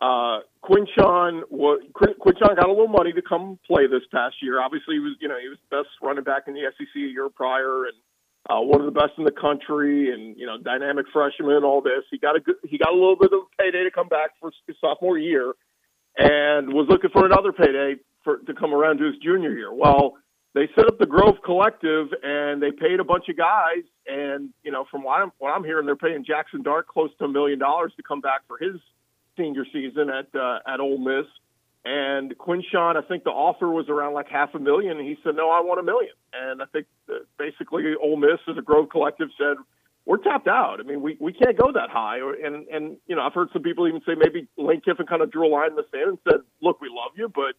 uh, 0.00 0.40
Quinshon 0.62 1.42
was 1.50 1.82
Quinshon 1.92 2.56
got 2.56 2.66
a 2.66 2.70
little 2.70 2.86
money 2.86 3.12
to 3.12 3.22
come 3.22 3.58
play 3.66 3.88
this 3.88 4.02
past 4.12 4.36
year. 4.40 4.60
Obviously, 4.62 4.94
he 4.94 5.00
was 5.00 5.16
you 5.20 5.26
know 5.26 5.38
he 5.40 5.48
was 5.48 5.58
the 5.68 5.78
best 5.78 5.88
running 6.00 6.22
back 6.22 6.44
in 6.46 6.54
the 6.54 6.62
SEC 6.78 6.86
a 6.94 6.98
year 7.00 7.28
prior, 7.28 7.86
and 7.86 7.94
uh, 8.48 8.60
one 8.60 8.80
of 8.80 8.86
the 8.86 8.98
best 8.98 9.12
in 9.18 9.24
the 9.24 9.30
country, 9.32 10.12
and 10.12 10.36
you 10.38 10.46
know, 10.46 10.58
dynamic 10.58 11.06
freshman, 11.12 11.64
all 11.64 11.82
this. 11.82 12.04
He 12.10 12.18
got 12.18 12.36
a 12.36 12.40
good, 12.40 12.56
he 12.66 12.78
got 12.78 12.90
a 12.90 12.94
little 12.94 13.16
bit 13.16 13.32
of 13.32 13.40
payday 13.58 13.84
to 13.84 13.90
come 13.90 14.08
back 14.08 14.30
for 14.40 14.50
his 14.66 14.76
sophomore 14.80 15.18
year, 15.18 15.52
and 16.16 16.72
was 16.72 16.86
looking 16.88 17.10
for 17.10 17.26
another 17.26 17.52
payday 17.52 17.96
for 18.24 18.38
to 18.38 18.54
come 18.54 18.72
around 18.72 18.98
to 18.98 19.04
his 19.04 19.16
junior 19.22 19.52
year. 19.52 19.72
Well, 19.72 20.16
they 20.54 20.68
set 20.74 20.86
up 20.86 20.98
the 20.98 21.06
Grove 21.06 21.36
Collective, 21.44 22.08
and 22.22 22.62
they 22.62 22.70
paid 22.70 23.00
a 23.00 23.04
bunch 23.04 23.28
of 23.28 23.36
guys, 23.36 23.84
and 24.06 24.50
you 24.62 24.72
know, 24.72 24.86
from 24.90 25.02
what 25.04 25.20
I'm 25.20 25.32
what 25.38 25.50
I'm 25.50 25.64
hearing, 25.64 25.84
they're 25.84 25.96
paying 25.96 26.24
Jackson 26.24 26.62
Dart 26.62 26.88
close 26.88 27.10
to 27.18 27.26
a 27.26 27.28
million 27.28 27.58
dollars 27.58 27.92
to 27.98 28.02
come 28.02 28.22
back 28.22 28.42
for 28.48 28.56
his 28.58 28.80
senior 29.36 29.66
season 29.72 30.08
at 30.08 30.34
uh, 30.34 30.60
at 30.66 30.80
Ole 30.80 30.98
Miss. 30.98 31.26
And 31.90 32.36
Quinshon, 32.36 32.96
I 32.96 33.00
think 33.08 33.24
the 33.24 33.30
offer 33.30 33.66
was 33.66 33.88
around 33.88 34.12
like 34.12 34.28
half 34.28 34.54
a 34.54 34.58
million. 34.58 34.98
And 34.98 35.08
he 35.08 35.16
said, 35.24 35.36
no, 35.36 35.48
I 35.48 35.60
want 35.60 35.80
a 35.80 35.82
million. 35.82 36.12
And 36.34 36.60
I 36.60 36.66
think 36.66 36.86
basically 37.38 37.94
Ole 37.98 38.18
Miss 38.18 38.40
as 38.46 38.58
a 38.58 38.60
Grove 38.60 38.90
Collective 38.90 39.28
said, 39.38 39.56
we're 40.04 40.18
tapped 40.18 40.48
out. 40.48 40.80
I 40.80 40.82
mean, 40.82 41.00
we, 41.00 41.16
we 41.18 41.32
can't 41.32 41.56
go 41.56 41.72
that 41.72 41.88
high. 41.88 42.18
And, 42.18 42.68
and, 42.68 42.98
you 43.06 43.16
know, 43.16 43.22
I've 43.22 43.32
heard 43.32 43.48
some 43.54 43.62
people 43.62 43.88
even 43.88 44.02
say 44.04 44.12
maybe 44.18 44.48
Lane 44.58 44.82
Kiffin 44.82 45.06
kind 45.06 45.22
of 45.22 45.30
drew 45.30 45.46
a 45.46 45.50
line 45.50 45.70
in 45.70 45.76
the 45.76 45.86
sand 45.90 46.08
and 46.08 46.18
said, 46.28 46.40
look, 46.60 46.78
we 46.82 46.88
love 46.90 47.12
you, 47.16 47.32
but 47.34 47.54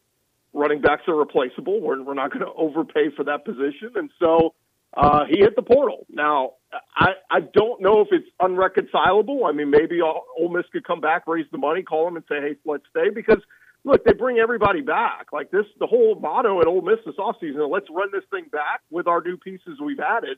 running 0.54 0.82
backs 0.82 1.08
are 1.08 1.16
replaceable. 1.16 1.82
We're, 1.82 2.04
we're 2.04 2.14
not 2.14 2.32
going 2.32 2.46
to 2.46 2.54
overpay 2.56 3.10
for 3.16 3.24
that 3.24 3.46
position. 3.46 3.94
And 3.96 4.12
so 4.20 4.54
uh, 4.96 5.26
he 5.28 5.40
hit 5.40 5.56
the 5.56 5.64
portal. 5.64 6.06
Now, 6.08 6.52
I, 6.96 7.14
I 7.32 7.40
don't 7.40 7.82
know 7.82 8.02
if 8.02 8.10
it's 8.12 8.30
unreconcilable. 8.40 9.46
I 9.48 9.54
mean, 9.54 9.72
maybe 9.72 10.02
Ole 10.02 10.50
Miss 10.52 10.66
could 10.72 10.84
come 10.84 11.02
back, 11.02 11.24
raise 11.26 11.48
the 11.52 11.58
money, 11.58 11.82
call 11.82 12.08
him 12.08 12.16
and 12.16 12.26
say, 12.30 12.42
hey, 12.42 12.56
let's 12.64 12.84
stay 12.92 13.10
because– 13.10 13.42
look, 13.84 14.04
they 14.04 14.14
bring 14.14 14.38
everybody 14.38 14.82
back. 14.82 15.28
Like 15.32 15.52
this, 15.52 15.66
the 15.80 15.88
whole 15.88 16.16
motto 16.16 16.62
at 16.62 16.68
Ole 16.68 16.82
Miss 16.82 17.00
this 17.06 17.16
offseason, 17.16 17.70
let's 17.72 17.88
run 17.90 18.10
this 18.12 18.24
thing 18.32 18.46
back 18.52 18.82
with 18.90 19.08
our 19.08 19.22
new 19.22 19.38
pieces 19.38 19.80
we've 19.84 20.00
added. 20.00 20.38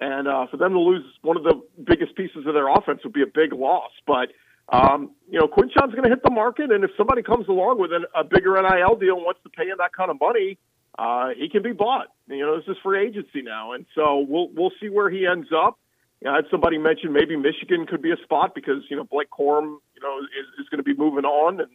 And 0.00 0.26
uh, 0.26 0.46
for 0.50 0.56
them 0.56 0.72
to 0.72 0.78
lose 0.78 1.04
one 1.22 1.36
of 1.36 1.42
the 1.42 1.60
biggest 1.84 2.16
pieces 2.16 2.46
of 2.46 2.54
their 2.54 2.68
offense 2.68 3.00
would 3.04 3.12
be 3.12 3.22
a 3.22 3.26
big 3.26 3.52
loss. 3.52 3.90
But 4.06 4.30
um, 4.70 5.10
you 5.28 5.38
know, 5.38 5.48
Quinshon's 5.48 5.92
going 5.92 6.04
to 6.04 6.08
hit 6.08 6.22
the 6.22 6.30
market, 6.30 6.70
and 6.70 6.84
if 6.84 6.90
somebody 6.96 7.22
comes 7.22 7.48
along 7.48 7.80
with 7.80 7.92
an, 7.92 8.04
a 8.14 8.22
bigger 8.22 8.54
NIL 8.54 8.96
deal 8.96 9.16
and 9.16 9.24
wants 9.24 9.40
to 9.42 9.50
pay 9.50 9.64
him 9.64 9.76
that 9.78 9.92
kind 9.92 10.10
of 10.10 10.20
money, 10.20 10.58
uh, 10.96 11.30
he 11.36 11.48
can 11.48 11.62
be 11.62 11.72
bought. 11.72 12.06
You 12.28 12.46
know, 12.46 12.56
this 12.56 12.68
is 12.68 12.76
free 12.82 13.04
agency 13.04 13.42
now, 13.42 13.72
and 13.72 13.84
so 13.94 14.24
we'll 14.28 14.48
we'll 14.54 14.72
see 14.80 14.88
where 14.88 15.10
he 15.10 15.26
ends 15.26 15.48
up. 15.54 15.78
You 16.20 16.26
know, 16.26 16.34
I 16.34 16.36
had 16.36 16.44
somebody 16.50 16.78
mention 16.78 17.12
maybe 17.12 17.36
Michigan 17.36 17.86
could 17.86 18.00
be 18.00 18.12
a 18.12 18.16
spot 18.22 18.54
because 18.54 18.84
you 18.88 18.96
know 18.96 19.04
Blake 19.04 19.30
Corum, 19.30 19.78
you 19.94 20.02
know, 20.02 20.18
is, 20.20 20.46
is 20.62 20.68
going 20.68 20.78
to 20.78 20.84
be 20.84 20.94
moving 20.94 21.24
on, 21.24 21.60
and 21.60 21.70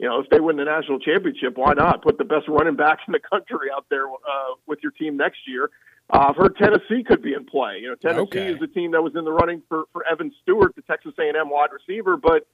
you 0.00 0.08
know, 0.08 0.18
if 0.18 0.30
they 0.30 0.40
win 0.40 0.56
the 0.56 0.64
national 0.64 0.98
championship, 0.98 1.58
why 1.58 1.74
not 1.74 2.02
put 2.02 2.16
the 2.16 2.24
best 2.24 2.48
running 2.48 2.74
backs 2.74 3.02
in 3.06 3.12
the 3.12 3.20
country 3.20 3.68
out 3.74 3.84
there 3.90 4.08
uh, 4.08 4.56
with 4.66 4.78
your 4.82 4.92
team 4.92 5.18
next 5.18 5.40
year? 5.46 5.68
Uh, 6.08 6.30
I've 6.30 6.36
heard 6.36 6.56
Tennessee 6.56 7.04
could 7.06 7.22
be 7.22 7.34
in 7.34 7.44
play. 7.44 7.80
You 7.82 7.90
know, 7.90 7.94
Tennessee 7.96 8.22
okay. 8.22 8.52
is 8.54 8.62
a 8.62 8.66
team 8.66 8.92
that 8.92 9.02
was 9.02 9.12
in 9.14 9.24
the 9.24 9.30
running 9.30 9.62
for 9.68 9.84
for 9.92 10.02
Evan 10.10 10.32
Stewart, 10.42 10.74
the 10.74 10.82
Texas 10.82 11.12
A&M 11.20 11.50
wide 11.50 11.68
receiver, 11.70 12.16
but 12.16 12.48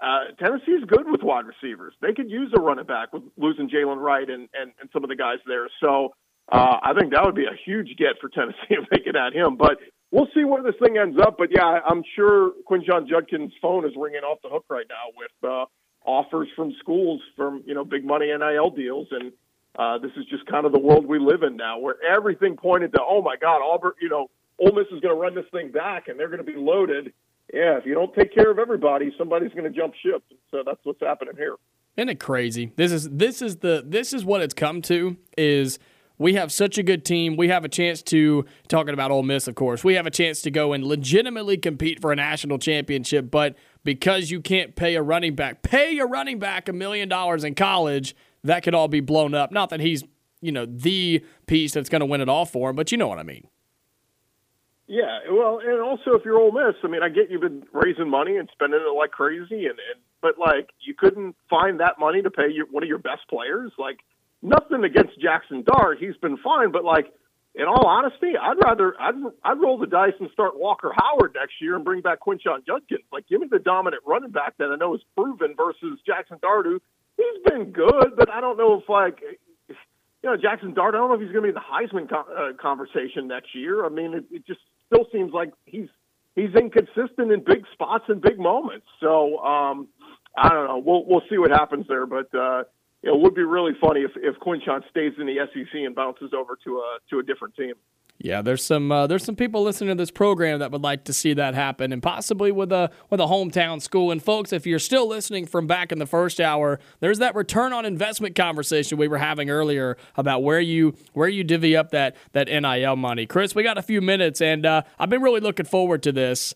uh, 0.00 0.32
Tennessee 0.42 0.72
is 0.72 0.84
good 0.84 1.04
with 1.04 1.22
wide 1.22 1.44
receivers. 1.44 1.92
They 2.00 2.14
could 2.14 2.30
use 2.30 2.50
a 2.56 2.60
running 2.60 2.86
back 2.86 3.12
with 3.12 3.24
losing 3.36 3.68
Jaylen 3.68 3.98
Wright 3.98 4.28
and, 4.28 4.48
and 4.58 4.72
and 4.80 4.88
some 4.90 5.04
of 5.04 5.10
the 5.10 5.16
guys 5.16 5.38
there. 5.46 5.68
So 5.80 6.14
uh, 6.50 6.76
I 6.82 6.94
think 6.98 7.12
that 7.12 7.26
would 7.26 7.34
be 7.34 7.44
a 7.44 7.56
huge 7.66 7.94
get 7.98 8.16
for 8.22 8.30
Tennessee 8.30 8.56
if 8.70 8.88
they 8.90 9.00
could 9.00 9.16
add 9.16 9.34
him. 9.34 9.56
But 9.56 9.78
we'll 10.10 10.28
see 10.34 10.44
where 10.44 10.62
this 10.62 10.76
thing 10.82 10.96
ends 10.96 11.18
up. 11.20 11.36
But 11.36 11.48
yeah, 11.52 11.80
I'm 11.86 12.02
sure 12.16 12.52
Quinshon 12.66 13.06
Judkins' 13.06 13.52
phone 13.60 13.84
is 13.84 13.92
ringing 13.96 14.24
off 14.24 14.38
the 14.42 14.48
hook 14.48 14.64
right 14.70 14.86
now 14.88 15.12
with. 15.14 15.30
Uh, 15.44 15.66
offers 16.06 16.48
from 16.56 16.72
schools 16.78 17.20
from 17.36 17.62
you 17.66 17.74
know 17.74 17.84
big 17.84 18.04
money 18.04 18.26
NIL 18.26 18.70
deals, 18.70 19.08
and 19.10 19.32
uh, 19.78 19.98
this 19.98 20.12
is 20.16 20.24
just 20.26 20.46
kind 20.46 20.64
of 20.64 20.72
the 20.72 20.78
world 20.78 21.06
we 21.06 21.18
live 21.18 21.42
in 21.42 21.56
now, 21.56 21.78
where 21.78 21.96
everything 22.02 22.56
pointed 22.56 22.92
to, 22.92 23.00
oh 23.02 23.20
my 23.20 23.36
God, 23.36 23.60
Auburn, 23.62 23.92
you 24.00 24.08
know, 24.08 24.28
Ole 24.58 24.72
Miss 24.72 24.86
is 24.86 25.00
going 25.00 25.14
to 25.14 25.20
run 25.20 25.34
this 25.34 25.44
thing 25.52 25.70
back, 25.70 26.08
and 26.08 26.18
they're 26.18 26.28
going 26.28 26.44
to 26.44 26.50
be 26.50 26.56
loaded. 26.56 27.12
Yeah, 27.52 27.76
if 27.76 27.84
you 27.84 27.94
don't 27.94 28.14
take 28.14 28.34
care 28.34 28.50
of 28.50 28.58
everybody, 28.58 29.14
somebody's 29.18 29.52
going 29.52 29.70
to 29.70 29.78
jump 29.78 29.94
ship. 30.02 30.22
So 30.50 30.62
that's 30.64 30.80
what's 30.84 31.00
happening 31.00 31.34
here. 31.36 31.56
Isn't 31.96 32.08
it 32.08 32.20
crazy? 32.20 32.72
This 32.76 32.92
is 32.92 33.08
this 33.10 33.40
is 33.40 33.56
the 33.56 33.82
this 33.86 34.12
is 34.12 34.24
what 34.24 34.42
it's 34.42 34.54
come 34.54 34.82
to 34.82 35.16
is 35.36 35.78
we 36.18 36.34
have 36.34 36.50
such 36.50 36.78
a 36.78 36.82
good 36.82 37.04
team. 37.04 37.36
We 37.36 37.48
have 37.48 37.64
a 37.64 37.68
chance 37.68 38.02
to 38.04 38.44
talking 38.68 38.94
about 38.94 39.10
Ole 39.10 39.22
Miss, 39.22 39.48
of 39.48 39.54
course. 39.54 39.84
We 39.84 39.94
have 39.94 40.06
a 40.06 40.10
chance 40.10 40.42
to 40.42 40.50
go 40.50 40.72
and 40.72 40.84
legitimately 40.84 41.58
compete 41.58 42.00
for 42.00 42.12
a 42.12 42.16
national 42.16 42.58
championship, 42.58 43.30
but 43.30 43.56
because 43.86 44.30
you 44.30 44.42
can't 44.42 44.76
pay 44.76 44.96
a 44.96 45.02
running 45.02 45.34
back, 45.34 45.62
pay 45.62 45.96
a 45.98 46.04
running 46.04 46.38
back 46.38 46.68
a 46.68 46.72
million 46.74 47.08
dollars 47.08 47.44
in 47.44 47.54
college, 47.54 48.14
that 48.44 48.62
could 48.62 48.74
all 48.74 48.88
be 48.88 49.00
blown 49.00 49.32
up. 49.32 49.50
Not 49.50 49.70
that 49.70 49.80
he's, 49.80 50.04
you 50.42 50.52
know, 50.52 50.66
the 50.66 51.24
piece 51.46 51.72
that's 51.72 51.88
going 51.88 52.00
to 52.00 52.06
win 52.06 52.20
it 52.20 52.28
all 52.28 52.44
for 52.44 52.68
him, 52.68 52.76
but 52.76 52.92
you 52.92 52.98
know 52.98 53.08
what 53.08 53.18
I 53.18 53.22
mean. 53.22 53.48
Yeah, 54.88 55.20
well, 55.30 55.60
and 55.64 55.80
also 55.80 56.12
if 56.12 56.24
you're 56.24 56.38
Ole 56.38 56.52
Miss, 56.52 56.76
I 56.84 56.88
mean, 56.88 57.02
I 57.02 57.08
get 57.08 57.30
you've 57.30 57.40
been 57.40 57.64
raising 57.72 58.10
money 58.10 58.36
and 58.36 58.48
spending 58.52 58.80
it 58.80 58.96
like 58.96 59.10
crazy, 59.10 59.66
and, 59.66 59.78
and 59.78 60.00
but 60.20 60.38
like 60.38 60.70
you 60.80 60.94
couldn't 60.94 61.34
find 61.48 61.80
that 61.80 61.98
money 61.98 62.22
to 62.22 62.30
pay 62.30 62.50
your, 62.52 62.66
one 62.66 62.82
of 62.82 62.88
your 62.88 62.98
best 62.98 63.22
players. 63.28 63.72
Like 63.78 63.98
nothing 64.42 64.84
against 64.84 65.20
Jackson 65.20 65.64
Dart, 65.64 65.98
he's 65.98 66.16
been 66.16 66.36
fine, 66.36 66.70
but 66.70 66.84
like 66.84 67.12
in 67.56 67.64
all 67.66 67.86
honesty, 67.86 68.32
I'd 68.40 68.58
rather 68.64 68.94
I'd 69.00 69.14
I'd 69.44 69.60
roll 69.60 69.78
the 69.78 69.86
dice 69.86 70.14
and 70.20 70.30
start 70.32 70.58
Walker 70.58 70.92
Howard 70.96 71.34
next 71.34 71.54
year 71.60 71.76
and 71.76 71.84
bring 71.84 72.02
back 72.02 72.20
Quinshon 72.20 72.66
Judkins. 72.66 73.04
Like, 73.12 73.28
give 73.28 73.40
me 73.40 73.48
the 73.50 73.58
dominant 73.58 74.02
running 74.06 74.30
back 74.32 74.56
that 74.58 74.66
I 74.72 74.76
know 74.76 74.94
is 74.94 75.02
proven 75.16 75.54
versus 75.56 75.98
Jackson 76.06 76.38
Dart, 76.42 76.66
who 76.66 76.80
he's 77.16 77.42
been 77.52 77.72
good, 77.72 78.16
but 78.16 78.30
I 78.30 78.40
don't 78.42 78.58
know 78.58 78.80
if 78.80 78.88
like 78.88 79.20
you 79.70 79.76
know 80.30 80.36
Jackson 80.36 80.74
Dart. 80.74 80.94
I 80.94 80.98
don't 80.98 81.08
know 81.08 81.14
if 81.16 81.22
he's 81.22 81.32
going 81.32 81.46
to 81.46 81.52
be 81.52 81.56
in 81.56 81.56
the 81.56 81.60
Heisman 81.60 82.08
co- 82.10 82.32
uh, 82.32 82.52
conversation 82.62 83.28
next 83.28 83.54
year. 83.54 83.86
I 83.86 83.88
mean, 83.88 84.14
it, 84.14 84.24
it 84.30 84.46
just 84.46 84.60
still 84.86 85.06
seems 85.12 85.32
like 85.32 85.52
he's 85.66 85.88
he's 86.36 86.54
inconsistent 86.54 87.32
in 87.32 87.42
big 87.44 87.64
spots 87.72 88.04
and 88.08 88.20
big 88.22 88.38
moments. 88.38 88.86
So 89.00 89.38
um, 89.38 89.88
I 90.36 90.50
don't 90.50 90.68
know. 90.68 90.82
We'll 90.84 91.04
we'll 91.06 91.22
see 91.30 91.38
what 91.38 91.50
happens 91.50 91.86
there, 91.88 92.06
but. 92.06 92.34
uh 92.34 92.64
it 93.02 93.18
would 93.18 93.34
be 93.34 93.42
really 93.42 93.72
funny 93.80 94.00
if 94.00 94.12
if 94.16 94.36
Quinshon 94.36 94.88
stays 94.90 95.12
in 95.18 95.26
the 95.26 95.36
SEC 95.52 95.74
and 95.74 95.94
bounces 95.94 96.32
over 96.36 96.58
to 96.64 96.78
a 96.78 96.98
to 97.10 97.18
a 97.18 97.22
different 97.22 97.54
team. 97.54 97.74
Yeah, 98.18 98.40
there's 98.40 98.64
some 98.64 98.90
uh, 98.90 99.06
there's 99.06 99.24
some 99.24 99.36
people 99.36 99.62
listening 99.62 99.88
to 99.88 99.94
this 99.94 100.10
program 100.10 100.60
that 100.60 100.72
would 100.72 100.82
like 100.82 101.04
to 101.04 101.12
see 101.12 101.34
that 101.34 101.54
happen, 101.54 101.92
and 101.92 102.02
possibly 102.02 102.50
with 102.50 102.72
a 102.72 102.90
with 103.10 103.20
a 103.20 103.26
hometown 103.26 103.80
school. 103.82 104.10
And 104.10 104.22
folks, 104.22 104.52
if 104.52 104.66
you're 104.66 104.78
still 104.78 105.06
listening 105.06 105.46
from 105.46 105.66
back 105.66 105.92
in 105.92 105.98
the 105.98 106.06
first 106.06 106.40
hour, 106.40 106.80
there's 107.00 107.18
that 107.18 107.34
return 107.34 107.74
on 107.74 107.84
investment 107.84 108.34
conversation 108.34 108.96
we 108.96 109.06
were 109.06 109.18
having 109.18 109.50
earlier 109.50 109.98
about 110.16 110.42
where 110.42 110.60
you 110.60 110.94
where 111.12 111.28
you 111.28 111.44
divvy 111.44 111.76
up 111.76 111.90
that 111.90 112.16
that 112.32 112.48
NIL 112.48 112.96
money. 112.96 113.26
Chris, 113.26 113.54
we 113.54 113.62
got 113.62 113.76
a 113.76 113.82
few 113.82 114.00
minutes, 114.00 114.40
and 114.40 114.64
uh, 114.64 114.82
I've 114.98 115.10
been 115.10 115.22
really 115.22 115.40
looking 115.40 115.66
forward 115.66 116.02
to 116.04 116.12
this. 116.12 116.54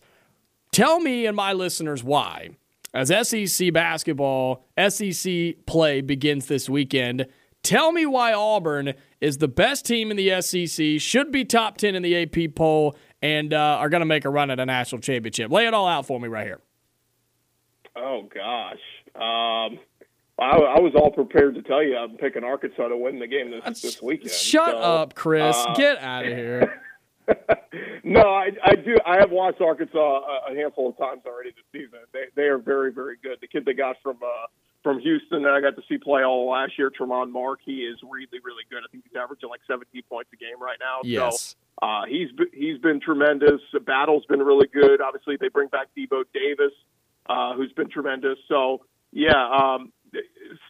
Tell 0.71 0.99
me 0.99 1.27
and 1.27 1.35
my 1.35 1.53
listeners 1.53 2.03
why 2.03 2.51
as 2.93 3.27
SEC 3.27 3.71
basketball, 3.73 4.65
SEC 4.89 5.65
play 5.65 6.01
begins 6.01 6.47
this 6.47 6.69
weekend. 6.69 7.27
Tell 7.63 7.91
me 7.91 8.05
why 8.05 8.33
Auburn 8.33 8.93
is 9.19 9.37
the 9.37 9.47
best 9.47 9.85
team 9.85 10.11
in 10.11 10.17
the 10.17 10.41
SEC, 10.41 10.99
should 10.99 11.31
be 11.31 11.45
top 11.45 11.77
10 11.77 11.95
in 11.95 12.01
the 12.01 12.23
AP 12.23 12.55
poll, 12.55 12.95
and 13.21 13.53
uh, 13.53 13.77
are 13.79 13.89
going 13.89 14.01
to 14.01 14.05
make 14.05 14.25
a 14.25 14.29
run 14.29 14.49
at 14.49 14.59
a 14.59 14.65
national 14.65 14.99
championship. 15.01 15.51
Lay 15.51 15.67
it 15.67 15.73
all 15.73 15.87
out 15.87 16.05
for 16.07 16.19
me 16.19 16.27
right 16.27 16.45
here. 16.45 16.59
Oh, 17.95 18.27
gosh. 18.33 18.79
Um, 19.15 19.79
I, 20.39 20.57
I, 20.57 20.79
was 20.79 20.93
all 20.95 21.11
prepared 21.11 21.55
to 21.55 21.61
tell 21.61 21.83
you 21.83 21.97
I'm 21.97 22.17
picking 22.17 22.43
Arkansas 22.43 22.87
to 22.87 22.97
win 22.97 23.19
the 23.19 23.27
game 23.27 23.51
this, 23.51 23.81
this 23.81 24.01
weekend. 24.01 24.31
Shut 24.31 24.71
so, 24.71 24.77
up, 24.77 25.13
Chris. 25.13 25.55
Uh, 25.55 25.75
Get 25.75 25.99
out 25.99 26.25
of 26.25 26.31
here. 26.31 26.81
no, 28.03 28.21
I, 28.21 28.49
I 28.63 28.75
do. 28.75 28.97
I 29.05 29.17
have 29.17 29.31
watched 29.31 29.61
Arkansas 29.61 29.97
a, 29.97 30.51
a 30.51 30.55
handful 30.55 30.89
of 30.89 30.97
times 30.97 31.21
already 31.25 31.51
this 31.51 31.65
season. 31.71 31.99
They 32.13 32.25
they 32.35 32.47
are 32.47 32.57
very 32.57 32.91
very 32.91 33.17
good. 33.21 33.37
The 33.41 33.47
kid 33.47 33.65
they 33.65 33.73
got 33.73 33.97
from 34.03 34.17
uh, 34.23 34.47
from 34.83 34.99
Houston 34.99 35.43
that 35.43 35.53
I 35.53 35.61
got 35.61 35.75
to 35.75 35.83
see 35.87 35.97
play 35.97 36.23
all 36.23 36.49
last 36.49 36.73
year, 36.77 36.91
Tramon 36.91 37.31
Mark, 37.31 37.59
he 37.63 37.83
is 37.83 37.97
really 38.03 38.39
really 38.43 38.63
good. 38.69 38.79
I 38.79 38.89
think 38.91 39.03
he's 39.03 39.15
averaging 39.15 39.49
like 39.49 39.61
17 39.67 40.01
points 40.09 40.29
a 40.33 40.37
game 40.37 40.61
right 40.61 40.77
now. 40.79 40.99
Yes. 41.03 41.55
So 41.79 41.87
uh, 41.87 42.05
he's 42.07 42.29
he's 42.53 42.77
been 42.79 42.99
tremendous. 42.99 43.61
The 43.73 43.79
battle's 43.79 44.25
been 44.25 44.41
really 44.41 44.67
good. 44.67 45.01
Obviously, 45.01 45.37
they 45.39 45.49
bring 45.49 45.69
back 45.69 45.87
Devo 45.97 46.23
Davis, 46.33 46.73
uh, 47.27 47.55
who's 47.55 47.71
been 47.73 47.89
tremendous. 47.89 48.37
So 48.47 48.85
yeah, 49.11 49.49
um, 49.49 49.91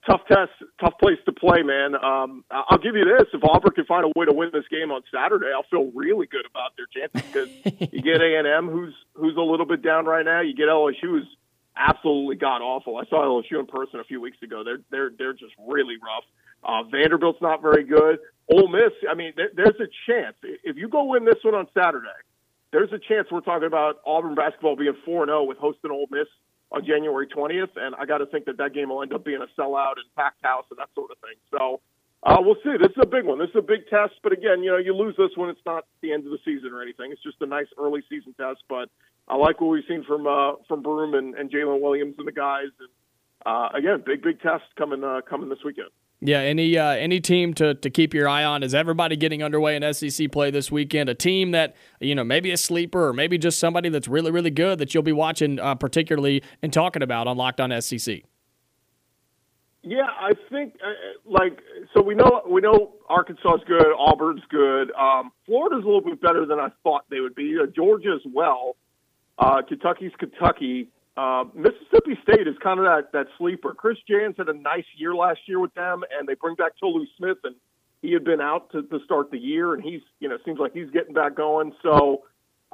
tough 0.06 0.22
test, 0.28 0.52
tough 0.80 0.94
place 1.00 1.18
to 1.26 1.32
play, 1.32 1.64
man. 1.64 1.96
Um, 1.96 2.44
I'll 2.52 2.78
give 2.78 2.96
you 2.96 3.06
this: 3.06 3.28
if 3.34 3.44
Auburn 3.44 3.72
can 3.72 3.86
find 3.86 4.06
a 4.06 4.12
way 4.16 4.26
to 4.26 4.34
win 4.34 4.50
this 4.54 4.68
game 4.70 4.92
on 4.92 5.02
Saturday, 5.14 5.48
I'll 5.54 5.66
feel 5.70 5.92
really 5.96 6.28
good 6.28 6.46
about 6.46 6.72
their 6.78 6.88
chances 6.88 7.22
because 7.28 7.92
you 7.92 8.02
get 8.02 8.22
A 8.22 8.38
and 8.38 8.48
M, 8.48 8.70
who's 8.70 8.94
who's 9.14 9.36
a 9.38 9.42
little 9.42 9.66
bit 9.66 9.82
down 9.82 10.06
right 10.06 10.26
now. 10.26 10.42
You 10.42 10.54
get 10.56 10.68
LSU, 10.68 11.02
who's 11.02 11.38
absolutely 11.76 12.36
god 12.36 12.62
awful. 12.62 12.98
I 12.98 13.06
saw 13.06 13.24
LSU 13.24 13.60
in 13.60 13.68
person 13.68 14.00
a 14.00 14.04
few 14.04 14.22
weeks 14.22 14.38
ago. 14.42 14.64
They're 14.64 14.82
they're 14.90 15.12
they're 15.18 15.34
just 15.34 15.54
really 15.68 15.96
rough. 15.96 16.24
Uh, 16.64 16.84
Vanderbilt's 16.90 17.42
not 17.42 17.62
very 17.62 17.84
good. 17.84 18.20
Ole 18.54 18.68
Miss, 18.68 18.92
I 19.10 19.16
mean, 19.16 19.34
there, 19.36 19.50
there's 19.56 19.80
a 19.80 19.88
chance 20.06 20.36
if 20.44 20.78
you 20.78 20.88
go 20.90 21.06
win 21.06 21.26
this 21.26 21.44
one 21.44 21.56
on 21.56 21.68
Saturday, 21.74 22.08
there's 22.72 22.92
a 22.92 23.00
chance 23.00 23.28
we're 23.32 23.42
talking 23.42 23.68
about 23.68 23.98
Auburn 24.06 24.36
basketball 24.36 24.76
being 24.76 24.96
four 25.06 25.24
and 25.24 25.30
zero 25.30 25.42
oh 25.42 25.44
with 25.44 25.58
hosting 25.58 25.92
Ole 25.92 26.08
Miss 26.12 26.28
on 26.72 26.86
January 26.86 27.28
20th, 27.28 27.76
and 27.76 27.96
I 27.96 28.06
got 28.06 28.20
to 28.20 28.26
think 28.26 28.46
that 28.46 28.58
that 28.58 28.74
game 28.74 28.90
will 28.90 29.02
end 29.02 29.14
up 29.14 29.26
being 29.26 29.42
a 29.42 29.62
sellout 29.62 29.98
and 29.98 30.08
packed 30.16 30.44
house 30.44 30.66
and 30.70 30.80
that 30.80 30.90
sort 30.96 31.12
of 31.12 31.18
thing. 31.18 31.36
So 31.52 31.82
uh, 32.24 32.38
we'll 32.40 32.56
see. 32.64 32.78
This 32.80 32.92
is 32.92 33.02
a 33.02 33.06
big 33.06 33.26
one. 33.26 33.40
This 33.40 33.50
is 33.50 33.56
a 33.58 33.62
big 33.62 33.88
test. 33.90 34.14
But 34.24 34.32
again, 34.32 34.64
you 34.64 34.72
know, 34.72 34.78
you 34.78 34.96
lose 34.96 35.16
this 35.18 35.32
when 35.36 35.50
it's 35.50 35.66
not 35.66 35.86
the 36.02 36.14
end 36.14 36.26
of 36.26 36.32
the 36.32 36.40
season 36.46 36.72
or 36.72 36.82
anything. 36.82 37.12
It's 37.12 37.24
just 37.24 37.42
a 37.42 37.46
nice 37.46 37.68
early 37.78 38.02
season 38.10 38.34
test. 38.40 38.64
But 38.70 38.90
I 39.28 39.36
like 39.36 39.60
what 39.60 39.68
we've 39.68 39.84
seen 39.88 40.04
from 40.04 40.28
uh, 40.28 40.54
from 40.68 40.82
Broome 40.82 41.14
and, 41.14 41.36
and 41.36 41.52
Jaylin 41.52 41.82
Williams 41.82 42.16
and 42.18 42.28
the 42.28 42.32
guys. 42.32 42.70
And 42.80 42.90
uh, 43.46 43.70
again, 43.74 44.04
big 44.06 44.22
big 44.22 44.40
test 44.40 44.64
coming 44.78 45.04
uh, 45.04 45.22
coming 45.28 45.50
this 45.50 45.64
weekend. 45.66 45.90
Yeah, 46.24 46.38
any 46.38 46.78
uh, 46.78 46.92
any 46.92 47.20
team 47.20 47.56
to, 47.56 47.74
to 47.74 47.90
keep 47.90 48.14
your 48.14 48.30
eye 48.30 48.44
on 48.44 48.62
is 48.62 48.76
everybody 48.76 49.16
getting 49.16 49.42
underway 49.42 49.76
in 49.76 49.94
SEC 49.94 50.32
play 50.32 50.52
this 50.52 50.72
weekend. 50.72 51.10
A 51.10 51.16
team 51.16 51.50
that 51.52 51.76
you 52.00 52.14
know 52.14 52.24
maybe 52.24 52.52
a 52.52 52.58
sleeper 52.58 53.08
or 53.08 53.14
maybe 53.14 53.40
just 53.40 53.58
somebody 53.60 53.90
that's 53.90 54.08
really 54.08 54.30
really 54.30 54.52
good 54.52 54.78
that 54.78 54.94
you'll 54.94 55.02
be 55.02 55.12
watching 55.12 55.60
uh, 55.60 55.74
particularly 55.74 56.44
and 56.62 56.72
talking 56.72 57.02
about 57.02 57.28
on 57.28 57.38
Locked 57.38 57.60
On 57.60 57.82
SEC. 57.82 58.22
Yeah, 59.82 60.04
I 60.04 60.34
think 60.52 60.76
uh, 60.86 60.90
like 61.26 61.58
so 61.96 62.04
we 62.04 62.14
know 62.14 62.44
we 62.48 62.62
know 62.62 62.94
Arkansas 63.10 63.56
is 63.56 63.62
good, 63.68 63.88
Auburn's 63.98 64.44
good. 64.50 64.92
Um, 64.92 65.32
Florida's 65.48 65.84
a 65.84 65.88
little 65.88 66.02
bit 66.02 66.22
better 66.22 66.46
than 66.46 66.60
I 66.60 66.68
thought 66.84 67.06
they 67.10 67.20
would 67.20 67.34
be. 67.34 67.58
Uh, 67.60 67.66
Georgia 67.66 68.14
as 68.14 68.32
well. 68.32 68.76
Uh, 69.40 69.64
Kentucky's 69.68 70.12
Kentucky. 70.20 70.88
Uh, 71.22 71.44
Mississippi 71.54 72.18
State 72.24 72.48
is 72.48 72.56
kind 72.64 72.80
of 72.80 72.86
that, 72.86 73.12
that 73.14 73.28
sleeper. 73.38 73.76
Chris 73.76 73.98
Jans 74.10 74.34
had 74.38 74.50
a 74.50 74.54
nice 74.54 74.86
year 74.98 75.14
last 75.14 75.42
year 75.46 75.60
with 75.60 75.74
them, 75.76 76.02
and 76.18 76.28
they 76.28 76.34
bring 76.34 76.56
back 76.56 76.72
Tolu 76.80 77.06
Smith, 77.16 77.38
and 77.44 77.54
he 78.02 78.12
had 78.12 78.24
been 78.24 78.42
out 78.42 78.72
to, 78.72 78.82
to 78.82 78.98
start 79.06 79.30
the 79.30 79.38
year, 79.38 79.76
and 79.76 79.84
he's 79.84 80.02
you 80.20 80.28
know 80.28 80.38
seems 80.44 80.58
like 80.58 80.74
he's 80.74 80.90
getting 80.90 81.14
back 81.14 81.36
going. 81.36 81.74
So 81.84 82.24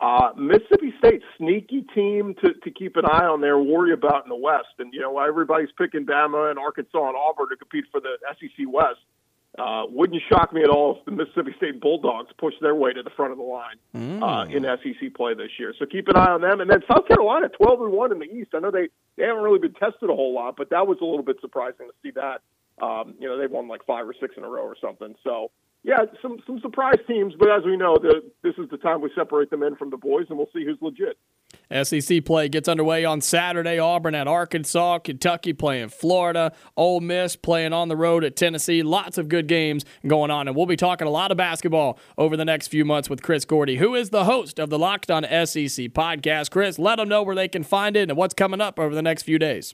uh, 0.01 0.29
Mississippi 0.37 0.93
State 0.97 1.23
sneaky 1.37 1.85
team 1.93 2.35
to, 2.41 2.53
to 2.53 2.71
keep 2.71 2.95
an 2.95 3.03
eye 3.05 3.25
on 3.25 3.41
there, 3.41 3.59
worry 3.59 3.91
about 3.91 4.23
in 4.23 4.29
the 4.29 4.37
West, 4.37 4.79
and 4.79 4.93
you 4.93 5.01
know 5.01 5.19
everybody's 5.19 5.73
picking 5.77 6.05
Bama 6.05 6.49
and 6.49 6.57
Arkansas 6.57 7.05
and 7.05 7.17
Auburn 7.17 7.49
to 7.49 7.57
compete 7.57 7.83
for 7.91 7.99
the 7.99 8.15
SEC 8.39 8.65
West. 8.65 9.03
Uh, 9.57 9.85
wouldn't 9.89 10.21
shock 10.29 10.53
me 10.53 10.61
at 10.61 10.69
all 10.69 10.97
if 10.97 11.05
the 11.05 11.11
Mississippi 11.11 11.51
State 11.57 11.81
Bulldogs 11.81 12.29
push 12.38 12.53
their 12.61 12.75
way 12.75 12.93
to 12.93 13.01
the 13.01 13.09
front 13.09 13.31
of 13.31 13.39
the 13.39 13.43
line 13.43 13.77
mm. 13.95 14.21
uh, 14.21 14.45
in 14.45 14.63
SEC 14.63 15.15
play 15.15 15.34
this 15.34 15.49
year. 15.57 15.73
So 15.79 15.88
keep 15.88 16.07
an 16.09 16.15
eye 16.15 16.29
on 16.29 16.41
them. 16.41 16.61
And 16.61 16.69
then 16.69 16.81
South 16.88 17.07
Carolina, 17.07 17.49
twelve 17.49 17.81
and 17.81 17.91
one 17.91 18.11
in 18.11 18.19
the 18.19 18.25
East. 18.25 18.51
I 18.53 18.59
know 18.59 18.69
they 18.69 18.89
they 19.15 19.23
haven't 19.23 19.41
really 19.41 19.59
been 19.59 19.73
tested 19.73 20.11
a 20.11 20.15
whole 20.15 20.34
lot, 20.34 20.57
but 20.57 20.69
that 20.69 20.85
was 20.85 20.99
a 21.01 21.05
little 21.05 21.23
bit 21.23 21.38
surprising 21.41 21.88
to 21.88 21.93
see 22.03 22.11
that. 22.11 22.41
Um, 22.79 23.15
you 23.19 23.27
know, 23.27 23.39
they've 23.39 23.49
won 23.49 23.67
like 23.67 23.84
five 23.88 24.07
or 24.07 24.13
six 24.19 24.35
in 24.38 24.43
a 24.43 24.47
row 24.47 24.61
or 24.61 24.75
something. 24.79 25.15
So 25.23 25.49
yeah, 25.88 25.99
some 26.22 26.38
some 26.45 26.59
surprise 26.59 26.99
teams, 27.07 27.34
but 27.39 27.49
as 27.49 27.64
we 27.64 27.77
know, 27.77 27.95
the, 27.95 28.22
this 28.43 28.53
is 28.57 28.69
the 28.69 28.76
time 28.76 28.99
we 28.99 29.09
separate 29.15 29.49
the 29.49 29.55
men 29.55 29.77
from 29.77 29.89
the 29.89 29.95
boys, 29.95 30.26
and 30.27 30.38
we'll 30.38 30.49
see 30.53 30.65
who's 30.65 30.77
legit. 30.81 31.18
SEC 31.88 32.26
play 32.26 32.49
gets 32.49 32.68
underway 32.68 33.05
on 33.05 33.22
Saturday. 33.22 33.80
Auburn 33.80 34.14
at 34.14 34.27
Arkansas, 34.27 34.99
Kentucky 34.99 35.53
playing 35.53 35.88
Florida, 35.88 36.51
Ole 36.76 36.99
Miss 36.99 37.38
playing 37.38 37.72
on 37.72 37.88
the 37.88 37.95
road 37.95 38.26
at 38.26 38.35
Tennessee. 38.35 38.84
Lots 38.84 39.18
of 39.18 39.30
good 39.30 39.47
games 39.47 39.85
going 40.05 40.30
on, 40.30 40.49
and 40.49 40.57
we'll 40.57 40.65
be 40.65 40.76
talking 40.76 41.07
a 41.07 41.11
lot 41.11 41.31
of 41.31 41.38
basketball 41.38 41.97
over 42.18 42.35
the 42.35 42.43
next 42.43 42.68
few 42.68 42.84
months 42.84 43.09
with 43.09 43.22
Chris 43.22 43.45
Gordy, 43.45 43.77
who 43.77 43.95
is 43.95 44.09
the 44.09 44.26
host 44.26 44.59
of 44.59 44.69
the 44.69 44.77
Locked 44.77 45.09
On 45.09 45.23
SEC 45.23 45.88
podcast. 45.93 46.51
Chris, 46.51 46.77
let 46.77 46.97
them 46.97 47.07
know 47.07 47.23
where 47.23 47.35
they 47.35 47.47
can 47.47 47.64
find 47.64 47.95
it 47.95 48.09
and 48.09 48.18
what's 48.18 48.34
coming 48.34 48.59
up 48.59 48.77
over 48.77 48.93
the 48.93 49.01
next 49.01 49.23
few 49.23 49.39
days. 49.39 49.73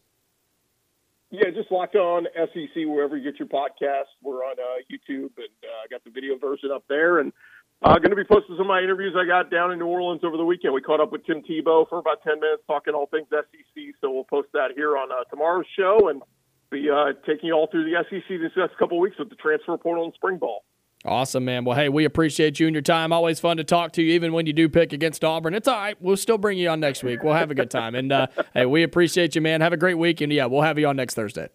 Yeah, 1.34 1.50
just 1.50 1.72
locked 1.72 1.96
on 1.96 2.28
SEC 2.36 2.86
wherever 2.86 3.18
you 3.18 3.24
get 3.24 3.40
your 3.40 3.48
podcast. 3.48 4.14
We're 4.22 4.46
on 4.46 4.54
uh, 4.54 4.86
YouTube 4.86 5.34
and 5.42 5.50
uh, 5.66 5.82
I 5.82 5.90
got 5.90 6.04
the 6.04 6.12
video 6.12 6.38
version 6.38 6.70
up 6.72 6.84
there. 6.88 7.18
And 7.18 7.34
uh, 7.82 7.98
going 7.98 8.12
to 8.12 8.16
be 8.16 8.24
posting 8.24 8.54
some 8.54 8.68
of 8.68 8.68
my 8.68 8.82
interviews 8.82 9.16
I 9.18 9.26
got 9.26 9.50
down 9.50 9.72
in 9.72 9.80
New 9.80 9.88
Orleans 9.88 10.22
over 10.24 10.38
the 10.38 10.46
weekend. 10.46 10.76
We 10.76 10.82
caught 10.82 11.02
up 11.02 11.12
with 11.12 11.26
Tim 11.26 11.42
Tebow 11.42 11.90
for 11.90 11.98
about 11.98 12.22
10 12.22 12.40
minutes 12.40 12.62
talking 12.68 12.94
all 12.94 13.08
things 13.08 13.26
SEC. 13.32 13.96
So 14.00 14.12
we'll 14.12 14.26
post 14.26 14.50
that 14.54 14.74
here 14.76 14.96
on 14.96 15.12
uh, 15.12 15.24
tomorrow's 15.32 15.66
show 15.76 16.08
and 16.08 16.22
be 16.70 16.88
uh, 16.92 17.14
taking 17.26 17.48
you 17.48 17.54
all 17.54 17.66
through 17.66 17.90
the 17.90 17.98
SEC 18.12 18.30
this 18.30 18.52
next 18.56 18.78
couple 18.78 19.00
of 19.00 19.02
weeks 19.02 19.18
with 19.18 19.30
the 19.30 19.36
transfer 19.36 19.76
portal 19.76 20.04
and 20.04 20.14
spring 20.14 20.38
ball. 20.38 20.64
Awesome, 21.06 21.44
man. 21.44 21.66
Well, 21.66 21.76
hey, 21.76 21.90
we 21.90 22.06
appreciate 22.06 22.60
you 22.62 22.68
and 22.68 22.74
your 22.74 22.82
time. 22.82 23.12
Always 23.12 23.40
fun 23.40 23.58
to 23.58 23.64
talk 23.66 23.92
to 23.94 24.02
you, 24.02 24.14
even 24.14 24.32
when 24.32 24.46
you 24.46 24.54
do 24.54 24.70
pick 24.70 24.94
against 24.94 25.24
Auburn. 25.24 25.54
It's 25.54 25.68
all 25.68 25.76
right. 25.76 26.02
We'll 26.02 26.16
still 26.16 26.38
bring 26.38 26.58
you 26.58 26.70
on 26.70 26.80
next 26.80 27.04
week. 27.04 27.24
We'll 27.24 27.34
have 27.34 27.52
a 27.52 27.56
good 27.56 27.70
time. 27.70 27.94
And 27.94 28.12
uh, 28.12 28.28
hey, 28.54 28.66
we 28.66 28.84
appreciate 28.84 29.36
you, 29.36 29.42
man. 29.42 29.60
Have 29.60 29.74
a 29.74 29.78
great 29.78 29.98
week. 29.98 30.22
And 30.22 30.32
yeah, 30.32 30.46
we'll 30.46 30.62
have 30.62 30.80
you 30.80 30.88
on 30.88 30.96
next 30.96 31.16
Thursday. 31.16 31.50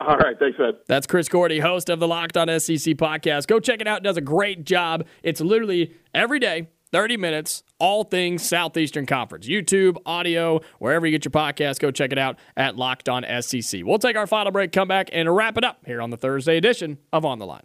All 0.00 0.16
right. 0.16 0.38
Thanks, 0.38 0.58
Ed. 0.60 0.76
That's 0.86 1.06
Chris 1.06 1.28
Gordy, 1.28 1.60
host 1.60 1.88
of 1.88 2.00
the 2.00 2.06
Locked 2.06 2.36
On 2.36 2.48
SEC 2.60 2.94
podcast. 2.96 3.46
Go 3.46 3.60
check 3.60 3.80
it 3.80 3.88
out. 3.88 3.98
It 3.98 4.04
does 4.04 4.18
a 4.18 4.22
great 4.22 4.64
job. 4.64 5.06
It's 5.22 5.40
literally 5.40 5.94
every 6.14 6.38
day, 6.38 6.68
30 6.92 7.16
minutes, 7.16 7.62
all 7.78 8.04
things 8.04 8.42
Southeastern 8.42 9.06
Conference. 9.06 9.48
YouTube, 9.48 9.96
audio, 10.04 10.60
wherever 10.78 11.06
you 11.06 11.12
get 11.12 11.24
your 11.24 11.32
podcast, 11.32 11.80
go 11.80 11.90
check 11.90 12.12
it 12.12 12.18
out 12.18 12.38
at 12.56 12.76
Locked 12.76 13.08
On 13.08 13.24
SEC. 13.40 13.80
We'll 13.84 13.98
take 13.98 14.16
our 14.16 14.26
final 14.26 14.52
break, 14.52 14.70
come 14.70 14.86
back, 14.86 15.08
and 15.12 15.34
wrap 15.34 15.56
it 15.56 15.64
up 15.64 15.80
here 15.86 16.02
on 16.02 16.10
the 16.10 16.16
Thursday 16.16 16.58
edition 16.58 16.98
of 17.12 17.24
On 17.24 17.38
the 17.38 17.46
Line. 17.46 17.64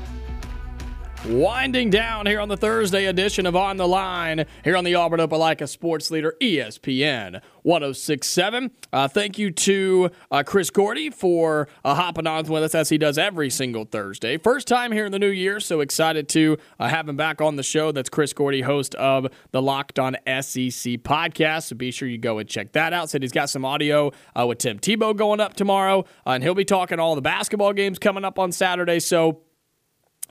Winding 1.25 1.91
down 1.91 2.25
here 2.25 2.39
on 2.39 2.49
the 2.49 2.57
Thursday 2.57 3.05
edition 3.05 3.45
of 3.45 3.55
On 3.55 3.77
the 3.77 3.87
Line 3.87 4.43
here 4.63 4.75
on 4.75 4.83
the 4.83 4.95
Auburn 4.95 5.19
Opelika 5.19 5.69
Sports 5.69 6.09
Leader 6.09 6.35
ESPN 6.41 7.41
1067. 7.61 8.71
Uh, 8.91 9.07
thank 9.07 9.37
you 9.37 9.51
to 9.51 10.09
uh, 10.31 10.41
Chris 10.43 10.71
Gordy 10.71 11.11
for 11.11 11.67
uh, 11.85 11.93
hopping 11.93 12.25
on 12.25 12.45
with 12.45 12.63
us 12.63 12.73
as 12.73 12.89
he 12.89 12.97
does 12.97 13.19
every 13.19 13.51
single 13.51 13.85
Thursday. 13.85 14.37
First 14.37 14.67
time 14.67 14.91
here 14.91 15.05
in 15.05 15.11
the 15.11 15.19
new 15.19 15.29
year, 15.29 15.59
so 15.59 15.79
excited 15.81 16.27
to 16.29 16.57
uh, 16.79 16.87
have 16.87 17.07
him 17.07 17.17
back 17.17 17.39
on 17.39 17.55
the 17.55 17.61
show. 17.61 17.91
That's 17.91 18.09
Chris 18.09 18.33
Gordy, 18.33 18.61
host 18.61 18.95
of 18.95 19.27
the 19.51 19.61
Locked 19.61 19.99
On 19.99 20.15
SEC 20.25 21.03
podcast. 21.03 21.67
So 21.67 21.75
be 21.75 21.91
sure 21.91 22.07
you 22.07 22.17
go 22.17 22.39
and 22.39 22.49
check 22.49 22.71
that 22.71 22.93
out. 22.93 23.11
Said 23.11 23.21
he's 23.21 23.31
got 23.31 23.51
some 23.51 23.63
audio 23.63 24.11
uh, 24.35 24.47
with 24.47 24.57
Tim 24.57 24.79
Tebow 24.79 25.15
going 25.15 25.39
up 25.39 25.53
tomorrow, 25.53 25.99
uh, 26.25 26.31
and 26.31 26.43
he'll 26.43 26.55
be 26.55 26.65
talking 26.65 26.99
all 26.99 27.13
the 27.13 27.21
basketball 27.21 27.73
games 27.73 27.99
coming 27.99 28.25
up 28.25 28.39
on 28.39 28.51
Saturday. 28.51 28.99
So 28.99 29.41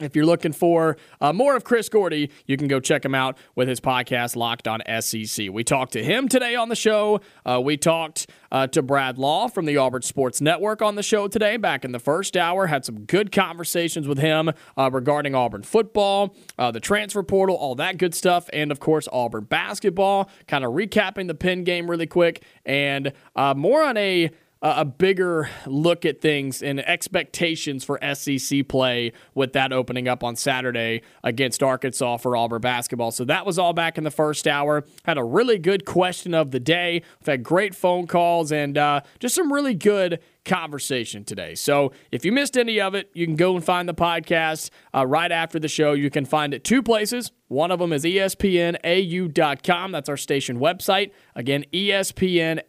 if 0.00 0.16
you're 0.16 0.26
looking 0.26 0.52
for 0.52 0.96
uh, 1.20 1.32
more 1.32 1.56
of 1.56 1.64
Chris 1.64 1.88
Gordy, 1.88 2.30
you 2.46 2.56
can 2.56 2.68
go 2.68 2.80
check 2.80 3.04
him 3.04 3.14
out 3.14 3.38
with 3.54 3.68
his 3.68 3.80
podcast, 3.80 4.36
Locked 4.36 4.66
on 4.66 4.80
SEC. 5.00 5.48
We 5.50 5.64
talked 5.64 5.92
to 5.92 6.02
him 6.02 6.28
today 6.28 6.54
on 6.54 6.68
the 6.68 6.76
show. 6.76 7.20
Uh, 7.44 7.60
we 7.62 7.76
talked 7.76 8.28
uh, 8.52 8.66
to 8.68 8.82
Brad 8.82 9.18
Law 9.18 9.48
from 9.48 9.66
the 9.66 9.76
Auburn 9.76 10.02
Sports 10.02 10.40
Network 10.40 10.82
on 10.82 10.94
the 10.94 11.02
show 11.02 11.28
today, 11.28 11.56
back 11.56 11.84
in 11.84 11.92
the 11.92 11.98
first 11.98 12.36
hour. 12.36 12.66
Had 12.66 12.84
some 12.84 13.04
good 13.04 13.32
conversations 13.32 14.08
with 14.08 14.18
him 14.18 14.50
uh, 14.76 14.90
regarding 14.92 15.34
Auburn 15.34 15.62
football, 15.62 16.34
uh, 16.58 16.70
the 16.70 16.80
transfer 16.80 17.22
portal, 17.22 17.56
all 17.56 17.74
that 17.76 17.98
good 17.98 18.14
stuff, 18.14 18.48
and 18.52 18.72
of 18.72 18.80
course, 18.80 19.08
Auburn 19.12 19.44
basketball. 19.44 20.30
Kind 20.46 20.64
of 20.64 20.72
recapping 20.72 21.26
the 21.26 21.34
Penn 21.34 21.64
game 21.64 21.90
really 21.90 22.06
quick, 22.06 22.42
and 22.64 23.12
uh, 23.36 23.54
more 23.54 23.82
on 23.82 23.96
a 23.96 24.30
a 24.62 24.84
bigger 24.84 25.48
look 25.66 26.04
at 26.04 26.20
things 26.20 26.62
and 26.62 26.80
expectations 26.80 27.82
for 27.82 27.98
SEC 28.14 28.68
play 28.68 29.12
with 29.34 29.54
that 29.54 29.72
opening 29.72 30.06
up 30.06 30.22
on 30.22 30.36
Saturday 30.36 31.00
against 31.24 31.62
Arkansas 31.62 32.18
for 32.18 32.36
Auburn 32.36 32.60
basketball. 32.60 33.10
So 33.10 33.24
that 33.24 33.46
was 33.46 33.58
all 33.58 33.72
back 33.72 33.96
in 33.96 34.04
the 34.04 34.10
first 34.10 34.46
hour. 34.46 34.84
Had 35.04 35.16
a 35.16 35.24
really 35.24 35.58
good 35.58 35.86
question 35.86 36.34
of 36.34 36.50
the 36.50 36.60
day. 36.60 37.02
We've 37.20 37.26
had 37.26 37.42
great 37.42 37.74
phone 37.74 38.06
calls 38.06 38.52
and 38.52 38.76
uh, 38.76 39.00
just 39.18 39.34
some 39.34 39.50
really 39.50 39.74
good 39.74 40.20
conversation 40.44 41.24
today. 41.24 41.54
So 41.54 41.92
if 42.10 42.24
you 42.24 42.32
missed 42.32 42.56
any 42.56 42.80
of 42.80 42.94
it, 42.94 43.10
you 43.14 43.26
can 43.26 43.36
go 43.36 43.54
and 43.54 43.64
find 43.64 43.88
the 43.88 43.94
podcast 43.94 44.70
uh, 44.94 45.06
right 45.06 45.30
after 45.30 45.58
the 45.58 45.68
show. 45.68 45.92
You 45.92 46.10
can 46.10 46.24
find 46.24 46.54
it 46.54 46.64
two 46.64 46.82
places. 46.82 47.32
One 47.48 47.70
of 47.70 47.78
them 47.78 47.92
is 47.92 48.04
espnau.com. 48.04 49.92
That's 49.92 50.08
our 50.08 50.16
station 50.16 50.58
website. 50.60 51.10
Again, 51.34 51.64
espnau.com. 51.72 52.60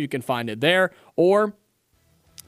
You 0.00 0.08
can 0.08 0.22
find 0.22 0.50
it 0.50 0.60
there. 0.60 0.90
Or 1.16 1.54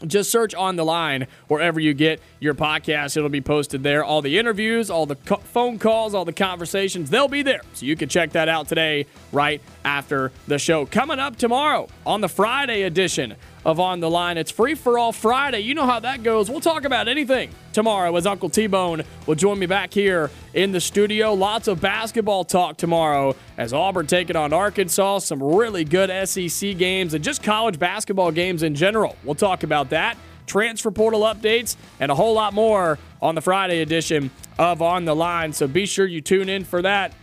just 0.07 0.31
search 0.31 0.55
on 0.55 0.77
the 0.77 0.85
line 0.85 1.27
wherever 1.49 1.81
you 1.81 1.95
get 1.95 2.21
your 2.41 2.55
podcast. 2.55 3.17
It'll 3.17 3.29
be 3.29 3.41
posted 3.41 3.83
there. 3.83 4.05
All 4.05 4.23
the 4.23 4.39
interviews, 4.39 4.91
all 4.91 5.07
the 5.07 5.17
co- 5.17 5.37
phone 5.37 5.79
calls, 5.79 6.15
all 6.15 6.25
the 6.25 6.33
conversations, 6.33 7.11
they'll 7.11 7.29
be 7.29 7.43
there. 7.43 7.61
So 7.75 7.87
you 7.87 7.97
can 7.97 8.09
check 8.09 8.33
that 8.33 8.49
out 8.49 8.69
today, 8.69 9.07
right 9.33 9.61
after 9.85 10.33
the 10.47 10.59
show. 10.59 10.87
Coming 10.87 11.19
up 11.19 11.37
tomorrow 11.37 11.89
on 12.07 12.21
the 12.21 12.29
Friday 12.29 12.83
edition 12.83 13.37
of 13.65 13.79
On 13.81 14.01
the 14.01 14.11
Line. 14.11 14.39
It's 14.39 14.51
free 14.51 14.75
for 14.75 14.99
all 14.99 15.13
Friday. 15.13 15.61
You 15.61 15.75
know 15.75 15.87
how 15.87 16.01
that 16.01 16.23
goes. 16.23 16.51
We'll 16.51 16.61
talk 16.61 16.85
about 16.85 17.09
anything 17.09 17.51
tomorrow 17.73 18.15
as 18.17 18.27
Uncle 18.27 18.51
T 18.51 18.67
Bone 18.67 19.03
will 19.27 19.35
join 19.35 19.59
me 19.59 19.67
back 19.67 19.93
here 19.93 20.31
in 20.55 20.73
the 20.73 20.81
studio. 20.81 21.33
Lots 21.35 21.69
of 21.69 21.81
basketball 21.81 22.45
talk 22.45 22.77
tomorrow 22.77 23.37
as 23.57 23.73
Auburn 23.73 24.07
taking 24.07 24.37
on 24.37 24.53
Arkansas. 24.53 25.21
Some 25.21 25.43
really 25.43 25.85
good 25.85 26.11
SEC 26.29 26.77
games 26.77 27.15
and 27.15 27.23
just 27.23 27.43
college 27.43 27.79
basketball 27.79 28.33
games 28.33 28.63
in 28.63 28.75
general. 28.75 29.17
We'll 29.25 29.35
talk 29.35 29.63
about 29.63 29.91
that. 29.91 30.17
Transfer 30.47 30.91
portal 30.91 31.21
updates 31.21 31.77
and 32.01 32.11
a 32.11 32.15
whole 32.15 32.35
lot 32.35 32.53
more 32.53 32.99
on 33.21 33.35
the 33.35 33.41
Friday 33.41 33.81
edition 33.81 34.31
of 34.59 34.83
On 34.83 35.05
the 35.05 35.15
Line. 35.15 35.53
So 35.53 35.67
be 35.67 35.87
sure 35.87 36.07
you 36.07 36.21
tune 36.21 36.49
in 36.49 36.65
for 36.65 36.83
that. 36.83 37.15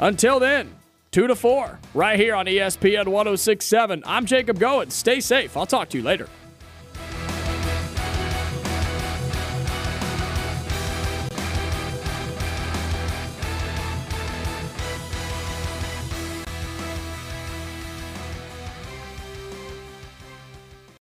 Until 0.00 0.38
then, 0.38 0.72
2 1.10 1.26
to 1.26 1.34
4, 1.34 1.78
right 1.94 2.18
here 2.18 2.34
on 2.34 2.46
ESPN 2.46 3.08
1067. 3.08 4.02
I'm 4.04 4.26
Jacob 4.26 4.58
Goins. 4.58 4.92
Stay 4.92 5.20
safe. 5.20 5.56
I'll 5.56 5.66
talk 5.66 5.88
to 5.90 5.96
you 5.98 6.04
later. 6.04 6.28